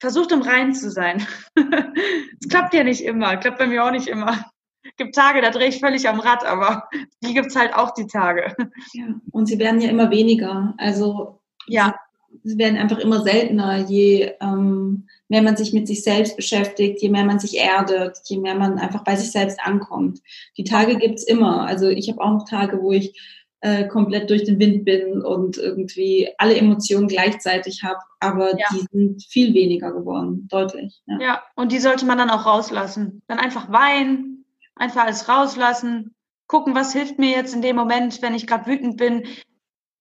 versucht 0.00 0.32
im 0.32 0.42
Reinen 0.42 0.74
zu 0.74 0.90
sein. 0.90 1.26
Es 2.40 2.48
klappt 2.48 2.72
ja 2.72 2.84
nicht 2.84 3.02
immer, 3.02 3.36
klappt 3.36 3.58
bei 3.58 3.66
mir 3.66 3.84
auch 3.84 3.90
nicht 3.90 4.06
immer. 4.06 4.44
Es 4.84 4.96
gibt 4.96 5.14
Tage, 5.14 5.42
da 5.42 5.50
drehe 5.50 5.68
ich 5.68 5.80
völlig 5.80 6.08
am 6.08 6.20
Rad, 6.20 6.46
aber 6.46 6.88
die 7.22 7.34
gibt 7.34 7.48
es 7.48 7.56
halt 7.56 7.74
auch 7.74 7.92
die 7.92 8.06
Tage. 8.06 8.54
Ja, 8.94 9.06
und 9.32 9.46
sie 9.46 9.58
werden 9.58 9.80
ja 9.80 9.90
immer 9.90 10.10
weniger. 10.10 10.74
Also 10.78 11.40
ja. 11.66 11.94
sie, 12.42 12.50
sie 12.50 12.58
werden 12.58 12.78
einfach 12.78 12.98
immer 12.98 13.22
seltener, 13.22 13.78
je 13.88 14.32
ähm, 14.40 15.08
mehr 15.28 15.42
man 15.42 15.56
sich 15.56 15.72
mit 15.72 15.86
sich 15.86 16.02
selbst 16.02 16.36
beschäftigt, 16.36 17.02
je 17.02 17.10
mehr 17.10 17.24
man 17.24 17.38
sich 17.38 17.58
erdet, 17.58 18.18
je 18.24 18.38
mehr 18.38 18.54
man 18.54 18.78
einfach 18.78 19.04
bei 19.04 19.16
sich 19.16 19.30
selbst 19.30 19.58
ankommt. 19.60 20.20
Die 20.56 20.64
Tage 20.64 20.96
gibt 20.96 21.16
es 21.16 21.24
immer. 21.24 21.66
Also 21.66 21.88
ich 21.88 22.08
habe 22.08 22.22
auch 22.22 22.30
noch 22.30 22.48
Tage, 22.48 22.80
wo 22.80 22.92
ich 22.92 23.20
äh, 23.60 23.88
komplett 23.88 24.30
durch 24.30 24.44
den 24.44 24.58
Wind 24.58 24.84
bin 24.84 25.20
und 25.22 25.56
irgendwie 25.56 26.28
alle 26.38 26.56
Emotionen 26.56 27.08
gleichzeitig 27.08 27.82
habe, 27.82 27.98
aber 28.20 28.56
ja. 28.58 28.66
die 28.70 28.86
sind 28.92 29.24
viel 29.24 29.52
weniger 29.54 29.92
geworden, 29.92 30.46
deutlich. 30.48 31.02
Ja. 31.06 31.18
ja, 31.20 31.42
und 31.56 31.72
die 31.72 31.80
sollte 31.80 32.06
man 32.06 32.18
dann 32.18 32.30
auch 32.30 32.46
rauslassen. 32.46 33.22
Dann 33.26 33.38
einfach 33.38 33.72
weinen, 33.72 34.44
einfach 34.76 35.04
alles 35.04 35.28
rauslassen, 35.28 36.14
gucken, 36.46 36.74
was 36.74 36.92
hilft 36.92 37.18
mir 37.18 37.30
jetzt 37.30 37.54
in 37.54 37.62
dem 37.62 37.76
Moment, 37.76 38.22
wenn 38.22 38.34
ich 38.34 38.46
gerade 38.46 38.66
wütend 38.66 38.96
bin. 38.96 39.26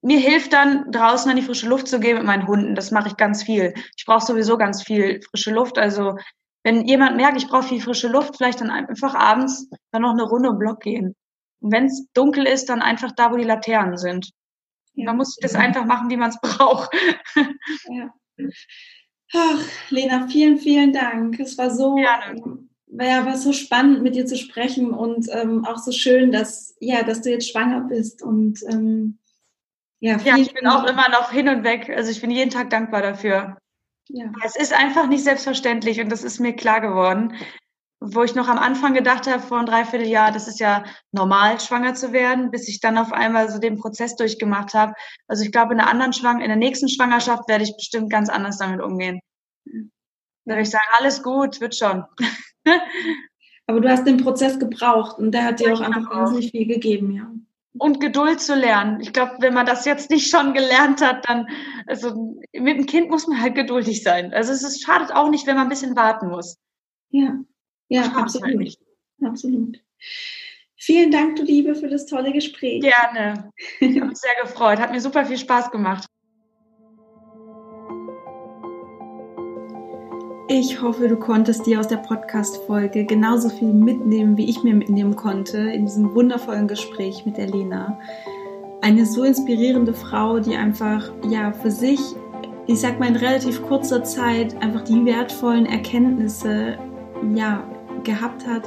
Mir 0.01 0.19
hilft 0.19 0.53
dann, 0.53 0.91
draußen 0.91 1.29
an 1.29 1.35
die 1.35 1.43
frische 1.43 1.67
Luft 1.67 1.87
zu 1.87 1.99
gehen 1.99 2.17
mit 2.17 2.25
meinen 2.25 2.47
Hunden. 2.47 2.75
Das 2.75 2.91
mache 2.91 3.09
ich 3.09 3.17
ganz 3.17 3.43
viel. 3.43 3.73
Ich 3.97 4.05
brauche 4.05 4.25
sowieso 4.25 4.57
ganz 4.57 4.83
viel 4.83 5.21
frische 5.21 5.51
Luft. 5.51 5.77
Also 5.77 6.15
wenn 6.63 6.85
jemand 6.87 7.17
merkt, 7.17 7.37
ich 7.37 7.47
brauche 7.47 7.63
viel 7.67 7.81
frische 7.81 8.07
Luft, 8.07 8.37
vielleicht 8.37 8.61
dann 8.61 8.69
einfach 8.69 9.15
abends 9.15 9.69
dann 9.91 10.03
noch 10.03 10.11
eine 10.11 10.23
Runde 10.23 10.49
im 10.49 10.59
Block 10.59 10.81
gehen. 10.81 11.15
Wenn 11.59 11.85
es 11.85 12.07
dunkel 12.13 12.45
ist, 12.45 12.69
dann 12.69 12.81
einfach 12.81 13.11
da, 13.11 13.31
wo 13.31 13.37
die 13.37 13.43
Laternen 13.43 13.97
sind. 13.97 14.31
Ja. 14.93 15.05
Man 15.05 15.17
muss 15.17 15.35
das 15.41 15.55
einfach 15.55 15.85
machen, 15.85 16.09
wie 16.09 16.17
man 16.17 16.29
es 16.29 16.39
braucht. 16.41 16.91
Ja. 17.89 18.13
Ach, 19.33 19.59
Lena, 19.89 20.27
vielen, 20.27 20.57
vielen 20.59 20.93
Dank. 20.93 21.39
Es 21.39 21.57
war 21.57 21.71
so, 21.71 21.95
Gerne. 21.95 22.67
Ja, 22.87 23.25
war 23.25 23.35
so 23.35 23.51
spannend, 23.51 24.03
mit 24.03 24.15
dir 24.15 24.25
zu 24.25 24.37
sprechen 24.37 24.91
und 24.91 25.27
ähm, 25.31 25.65
auch 25.65 25.77
so 25.77 25.91
schön, 25.91 26.31
dass, 26.31 26.75
ja, 26.79 27.03
dass 27.03 27.21
du 27.21 27.31
jetzt 27.31 27.51
schwanger 27.51 27.81
bist. 27.81 28.21
Und 28.21 28.59
ähm, 28.69 29.19
ja, 29.99 30.17
ja, 30.17 30.37
ich 30.37 30.53
bin 30.53 30.67
auch 30.67 30.85
immer 30.85 31.09
noch 31.09 31.31
hin 31.31 31.49
und 31.49 31.63
weg. 31.63 31.89
Also 31.89 32.11
ich 32.11 32.21
bin 32.21 32.31
jeden 32.31 32.51
Tag 32.51 32.69
dankbar 32.69 33.01
dafür. 33.01 33.57
Ja. 34.09 34.31
Es 34.45 34.55
ist 34.55 34.73
einfach 34.73 35.07
nicht 35.07 35.23
selbstverständlich 35.23 35.99
und 35.99 36.09
das 36.09 36.23
ist 36.23 36.39
mir 36.39 36.53
klar 36.53 36.79
geworden 36.79 37.33
wo 37.99 38.23
ich 38.23 38.35
noch 38.35 38.47
am 38.47 38.59
Anfang 38.59 38.93
gedacht 38.93 39.27
habe, 39.27 39.41
vor 39.41 39.57
einem 39.57 39.65
Dreivierteljahr, 39.65 40.31
das 40.31 40.47
ist 40.47 40.59
ja 40.59 40.83
normal, 41.11 41.59
schwanger 41.59 41.95
zu 41.95 42.13
werden, 42.13 42.51
bis 42.51 42.67
ich 42.67 42.79
dann 42.79 42.97
auf 42.97 43.11
einmal 43.11 43.49
so 43.49 43.59
den 43.59 43.77
Prozess 43.77 44.15
durchgemacht 44.15 44.73
habe. 44.73 44.93
Also 45.27 45.43
ich 45.43 45.51
glaube, 45.51 45.73
in 45.73 45.79
der 45.79 45.89
anderen 45.89 46.13
Schwang 46.13 46.41
in 46.41 46.47
der 46.47 46.57
nächsten 46.57 46.89
Schwangerschaft 46.89 47.47
werde 47.47 47.63
ich 47.63 47.75
bestimmt 47.75 48.11
ganz 48.11 48.29
anders 48.29 48.57
damit 48.59 48.81
umgehen. 48.81 49.19
Da 49.65 50.51
werde 50.51 50.61
ich 50.61 50.69
sagen, 50.69 50.85
alles 50.97 51.23
gut, 51.23 51.59
wird 51.59 51.75
schon. 51.75 52.03
Aber 53.67 53.81
du 53.81 53.89
hast 53.89 54.05
den 54.05 54.17
Prozess 54.17 54.59
gebraucht 54.59 55.17
und 55.17 55.31
der 55.31 55.43
hat 55.43 55.59
dir 55.59 55.73
auch 55.73 55.81
einfach 55.81 56.09
wahnsinnig 56.09 56.51
viel 56.51 56.67
gegeben, 56.67 57.11
ja. 57.11 57.29
Und 57.79 57.99
Geduld 57.99 58.41
zu 58.41 58.55
lernen. 58.55 59.01
Ich 59.01 59.13
glaube, 59.13 59.35
wenn 59.39 59.53
man 59.53 59.65
das 59.65 59.85
jetzt 59.85 60.09
nicht 60.09 60.31
schon 60.31 60.53
gelernt 60.53 61.01
hat, 61.01 61.27
dann, 61.29 61.47
also 61.85 62.39
mit 62.53 62.77
dem 62.77 62.85
Kind 62.87 63.11
muss 63.11 63.27
man 63.27 63.39
halt 63.39 63.53
geduldig 63.53 64.01
sein. 64.01 64.33
Also 64.33 64.51
es 64.51 64.63
ist, 64.63 64.83
schadet 64.83 65.11
auch 65.11 65.29
nicht, 65.29 65.45
wenn 65.45 65.55
man 65.55 65.65
ein 65.65 65.69
bisschen 65.69 65.95
warten 65.95 66.29
muss. 66.29 66.57
Ja. 67.09 67.37
Ja, 67.89 68.03
absolut. 68.15 68.77
Absolut. 69.23 69.81
Vielen 70.75 71.11
Dank, 71.11 71.37
du 71.37 71.43
Liebe, 71.43 71.75
für 71.75 71.89
das 71.89 72.05
tolle 72.05 72.31
Gespräch. 72.31 72.81
Gerne. 72.81 73.51
Ich 73.79 73.99
habe 73.99 74.07
mich 74.09 74.17
sehr 74.17 74.35
gefreut. 74.41 74.79
Hat 74.79 74.91
mir 74.91 75.01
super 75.01 75.25
viel 75.25 75.37
Spaß 75.37 75.71
gemacht. 75.71 76.07
Ich 80.49 80.81
hoffe, 80.81 81.09
du 81.09 81.17
konntest 81.17 81.65
dir 81.65 81.79
aus 81.79 81.89
der 81.89 81.97
Podcast-Folge 81.97 83.03
genauso 83.03 83.49
viel 83.49 83.73
mitnehmen, 83.73 84.37
wie 84.37 84.49
ich 84.49 84.63
mir 84.63 84.73
mitnehmen 84.73 85.15
konnte 85.15 85.57
in 85.57 85.85
diesem 85.85 86.15
wundervollen 86.15 86.69
Gespräch 86.69 87.25
mit 87.25 87.35
der 87.35 87.47
Lena. 87.47 87.99
Eine 88.81 89.05
so 89.05 89.25
inspirierende 89.25 89.93
Frau, 89.93 90.39
die 90.39 90.55
einfach, 90.55 91.11
ja, 91.29 91.51
für 91.51 91.69
sich, 91.69 91.99
ich 92.65 92.79
sag 92.79 92.97
mal 92.97 93.09
in 93.09 93.17
relativ 93.17 93.61
kurzer 93.63 94.05
Zeit, 94.05 94.55
einfach 94.61 94.85
die 94.85 95.03
wertvollen 95.03 95.65
Erkenntnisse, 95.65 96.77
ja, 97.35 97.69
gehabt 98.07 98.47
hat, 98.47 98.63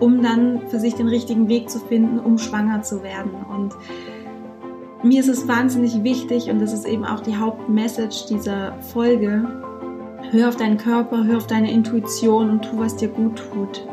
um 0.00 0.20
dann 0.22 0.62
für 0.68 0.80
sich 0.80 0.96
den 0.96 1.06
richtigen 1.06 1.48
Weg 1.48 1.70
zu 1.70 1.78
finden, 1.78 2.18
um 2.18 2.38
schwanger 2.38 2.82
zu 2.82 3.04
werden. 3.04 3.30
Und 3.48 3.74
mir 5.04 5.20
ist 5.20 5.28
es 5.28 5.46
wahnsinnig 5.46 6.02
wichtig 6.02 6.50
und 6.50 6.60
das 6.60 6.72
ist 6.72 6.84
eben 6.84 7.04
auch 7.04 7.20
die 7.20 7.36
Hauptmessage 7.36 8.26
dieser 8.28 8.72
Folge. 8.80 9.46
Hör 10.32 10.48
auf 10.48 10.56
deinen 10.56 10.76
Körper, 10.76 11.24
hör 11.24 11.36
auf 11.36 11.46
deine 11.46 11.70
Intuition 11.70 12.50
und 12.50 12.62
tu, 12.62 12.78
was 12.78 12.96
dir 12.96 13.08
gut 13.08 13.40
tut. 13.52 13.86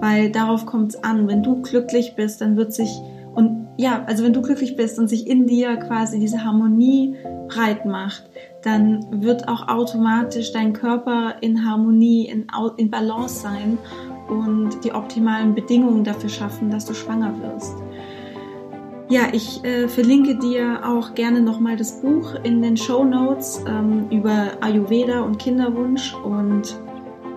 Weil 0.00 0.30
darauf 0.30 0.64
kommt 0.64 0.94
es 0.94 1.04
an. 1.04 1.28
Wenn 1.28 1.42
du 1.42 1.60
glücklich 1.60 2.14
bist, 2.16 2.40
dann 2.40 2.56
wird 2.56 2.72
sich 2.72 2.90
Und 3.34 3.68
ja, 3.76 4.02
also 4.06 4.24
wenn 4.24 4.32
du 4.32 4.40
glücklich 4.40 4.76
bist 4.76 4.98
und 4.98 5.08
sich 5.08 5.26
in 5.26 5.46
dir 5.46 5.76
quasi 5.76 6.18
diese 6.18 6.42
Harmonie 6.42 7.16
breit 7.48 7.84
macht, 7.84 8.24
dann 8.62 9.22
wird 9.22 9.48
auch 9.48 9.68
automatisch 9.68 10.52
dein 10.52 10.72
Körper 10.72 11.34
in 11.42 11.64
Harmonie, 11.64 12.26
in, 12.26 12.46
in 12.78 12.90
Balance 12.90 13.42
sein 13.42 13.78
und 14.28 14.84
die 14.84 14.92
optimalen 14.92 15.54
Bedingungen 15.54 16.04
dafür 16.04 16.28
schaffen, 16.28 16.70
dass 16.70 16.84
du 16.84 16.94
schwanger 16.94 17.32
wirst. 17.40 17.74
Ja, 19.08 19.28
ich 19.32 19.64
äh, 19.64 19.86
verlinke 19.88 20.36
dir 20.36 20.80
auch 20.84 21.14
gerne 21.14 21.40
nochmal 21.40 21.76
das 21.76 22.00
Buch 22.00 22.34
in 22.42 22.60
den 22.60 22.76
Show 22.76 23.04
Notes 23.04 23.62
ähm, 23.68 24.06
über 24.10 24.52
Ayurveda 24.60 25.20
und 25.20 25.38
Kinderwunsch 25.38 26.12
und 26.24 26.76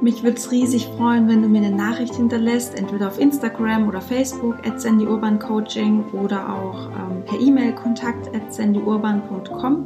mich 0.02 0.24
würde 0.24 0.38
es 0.38 0.52
riesig 0.52 0.88
freuen, 0.98 1.28
wenn 1.28 1.42
du 1.42 1.50
mir 1.50 1.62
eine 1.62 1.76
Nachricht 1.76 2.16
hinterlässt, 2.16 2.78
entweder 2.78 3.08
auf 3.08 3.20
Instagram 3.20 3.88
oder 3.88 4.02
Facebook 4.02 4.56
at 4.66 4.80
Sandy 4.80 5.06
Urban 5.06 5.40
Coaching 5.40 6.04
oder 6.14 6.54
auch 6.54 6.90
ähm, 6.90 7.24
per 7.26 7.40
E-Mail 7.40 7.74
kontakt 7.74 8.34
at 8.36 8.54
sandyurban.com 8.54 9.86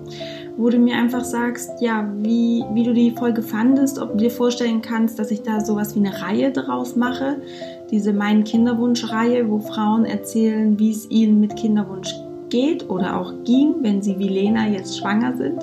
wo 0.56 0.70
du 0.70 0.78
mir 0.78 0.96
einfach 0.96 1.24
sagst, 1.24 1.82
ja, 1.82 2.08
wie, 2.18 2.64
wie 2.74 2.84
du 2.84 2.94
die 2.94 3.12
Folge 3.12 3.42
fandest, 3.42 4.00
ob 4.00 4.12
du 4.12 4.18
dir 4.18 4.32
vorstellen 4.32 4.82
kannst, 4.82 5.18
dass 5.18 5.32
ich 5.32 5.42
da 5.42 5.62
sowas 5.62 5.96
wie 5.96 6.00
eine 6.00 6.22
Reihe 6.22 6.52
draus 6.52 6.96
mache, 6.96 7.42
diese 7.90 8.14
Mein 8.14 8.44
Kinderwunsch-Reihe, 8.44 9.50
wo 9.50 9.60
Frauen 9.60 10.06
erzählen, 10.06 10.78
wie 10.78 10.92
es 10.92 11.10
ihnen 11.10 11.40
mit 11.40 11.56
Kinderwunsch 11.56 12.14
geht 12.50 12.88
oder 12.90 13.20
auch 13.20 13.34
ging, 13.46 13.76
wenn 13.82 14.04
sie 14.04 14.20
wie 14.20 14.30
Lena 14.30 14.68
jetzt 14.68 15.00
schwanger 15.00 15.36
sind. 15.38 15.60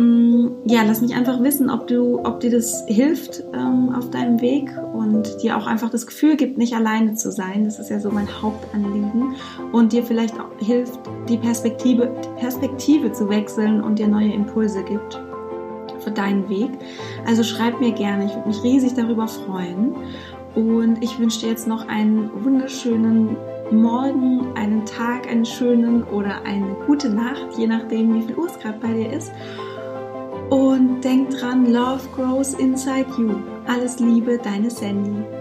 Mm, 0.00 0.62
ja, 0.64 0.82
lass 0.82 1.02
mich 1.02 1.14
einfach 1.14 1.42
wissen, 1.42 1.68
ob 1.68 1.86
du, 1.86 2.20
ob 2.24 2.40
dir 2.40 2.50
das 2.50 2.84
hilft 2.86 3.44
ähm, 3.52 3.94
auf 3.94 4.08
deinem 4.08 4.40
Weg 4.40 4.70
und 4.94 5.42
dir 5.42 5.58
auch 5.58 5.66
einfach 5.66 5.90
das 5.90 6.06
Gefühl 6.06 6.36
gibt, 6.36 6.56
nicht 6.56 6.74
alleine 6.74 7.16
zu 7.16 7.30
sein. 7.30 7.64
Das 7.64 7.78
ist 7.78 7.90
ja 7.90 8.00
so 8.00 8.10
mein 8.10 8.26
Hauptanliegen 8.40 9.34
und 9.72 9.92
dir 9.92 10.02
vielleicht 10.02 10.40
auch 10.40 10.58
hilft, 10.58 10.98
die 11.28 11.36
Perspektive, 11.36 12.06
Perspektive 12.38 13.12
zu 13.12 13.28
wechseln 13.28 13.82
und 13.82 13.98
dir 13.98 14.08
neue 14.08 14.32
Impulse 14.32 14.82
gibt 14.84 15.20
für 15.98 16.10
deinen 16.10 16.48
Weg. 16.48 16.70
Also 17.26 17.42
schreib 17.42 17.78
mir 17.78 17.92
gerne, 17.92 18.24
ich 18.24 18.34
würde 18.34 18.48
mich 18.48 18.62
riesig 18.62 18.94
darüber 18.94 19.28
freuen. 19.28 19.94
Und 20.54 21.04
ich 21.04 21.18
wünsche 21.18 21.40
dir 21.40 21.50
jetzt 21.50 21.68
noch 21.68 21.86
einen 21.88 22.30
wunderschönen 22.42 23.36
Morgen, 23.70 24.46
einen 24.56 24.84
Tag, 24.86 25.28
einen 25.28 25.44
schönen 25.44 26.02
oder 26.04 26.42
eine 26.44 26.74
gute 26.86 27.10
Nacht, 27.10 27.58
je 27.58 27.66
nachdem, 27.66 28.14
wie 28.14 28.22
viel 28.22 28.36
Uhr 28.36 28.46
es 28.46 28.58
gerade 28.58 28.78
bei 28.80 28.92
dir 28.94 29.12
ist. 29.12 29.30
Und 30.50 31.02
denk 31.02 31.30
dran, 31.30 31.72
Love 31.72 32.02
grows 32.14 32.54
inside 32.54 33.06
you. 33.16 33.36
Alles 33.66 34.00
Liebe, 34.00 34.38
deine 34.42 34.68
Sandy. 34.68 35.39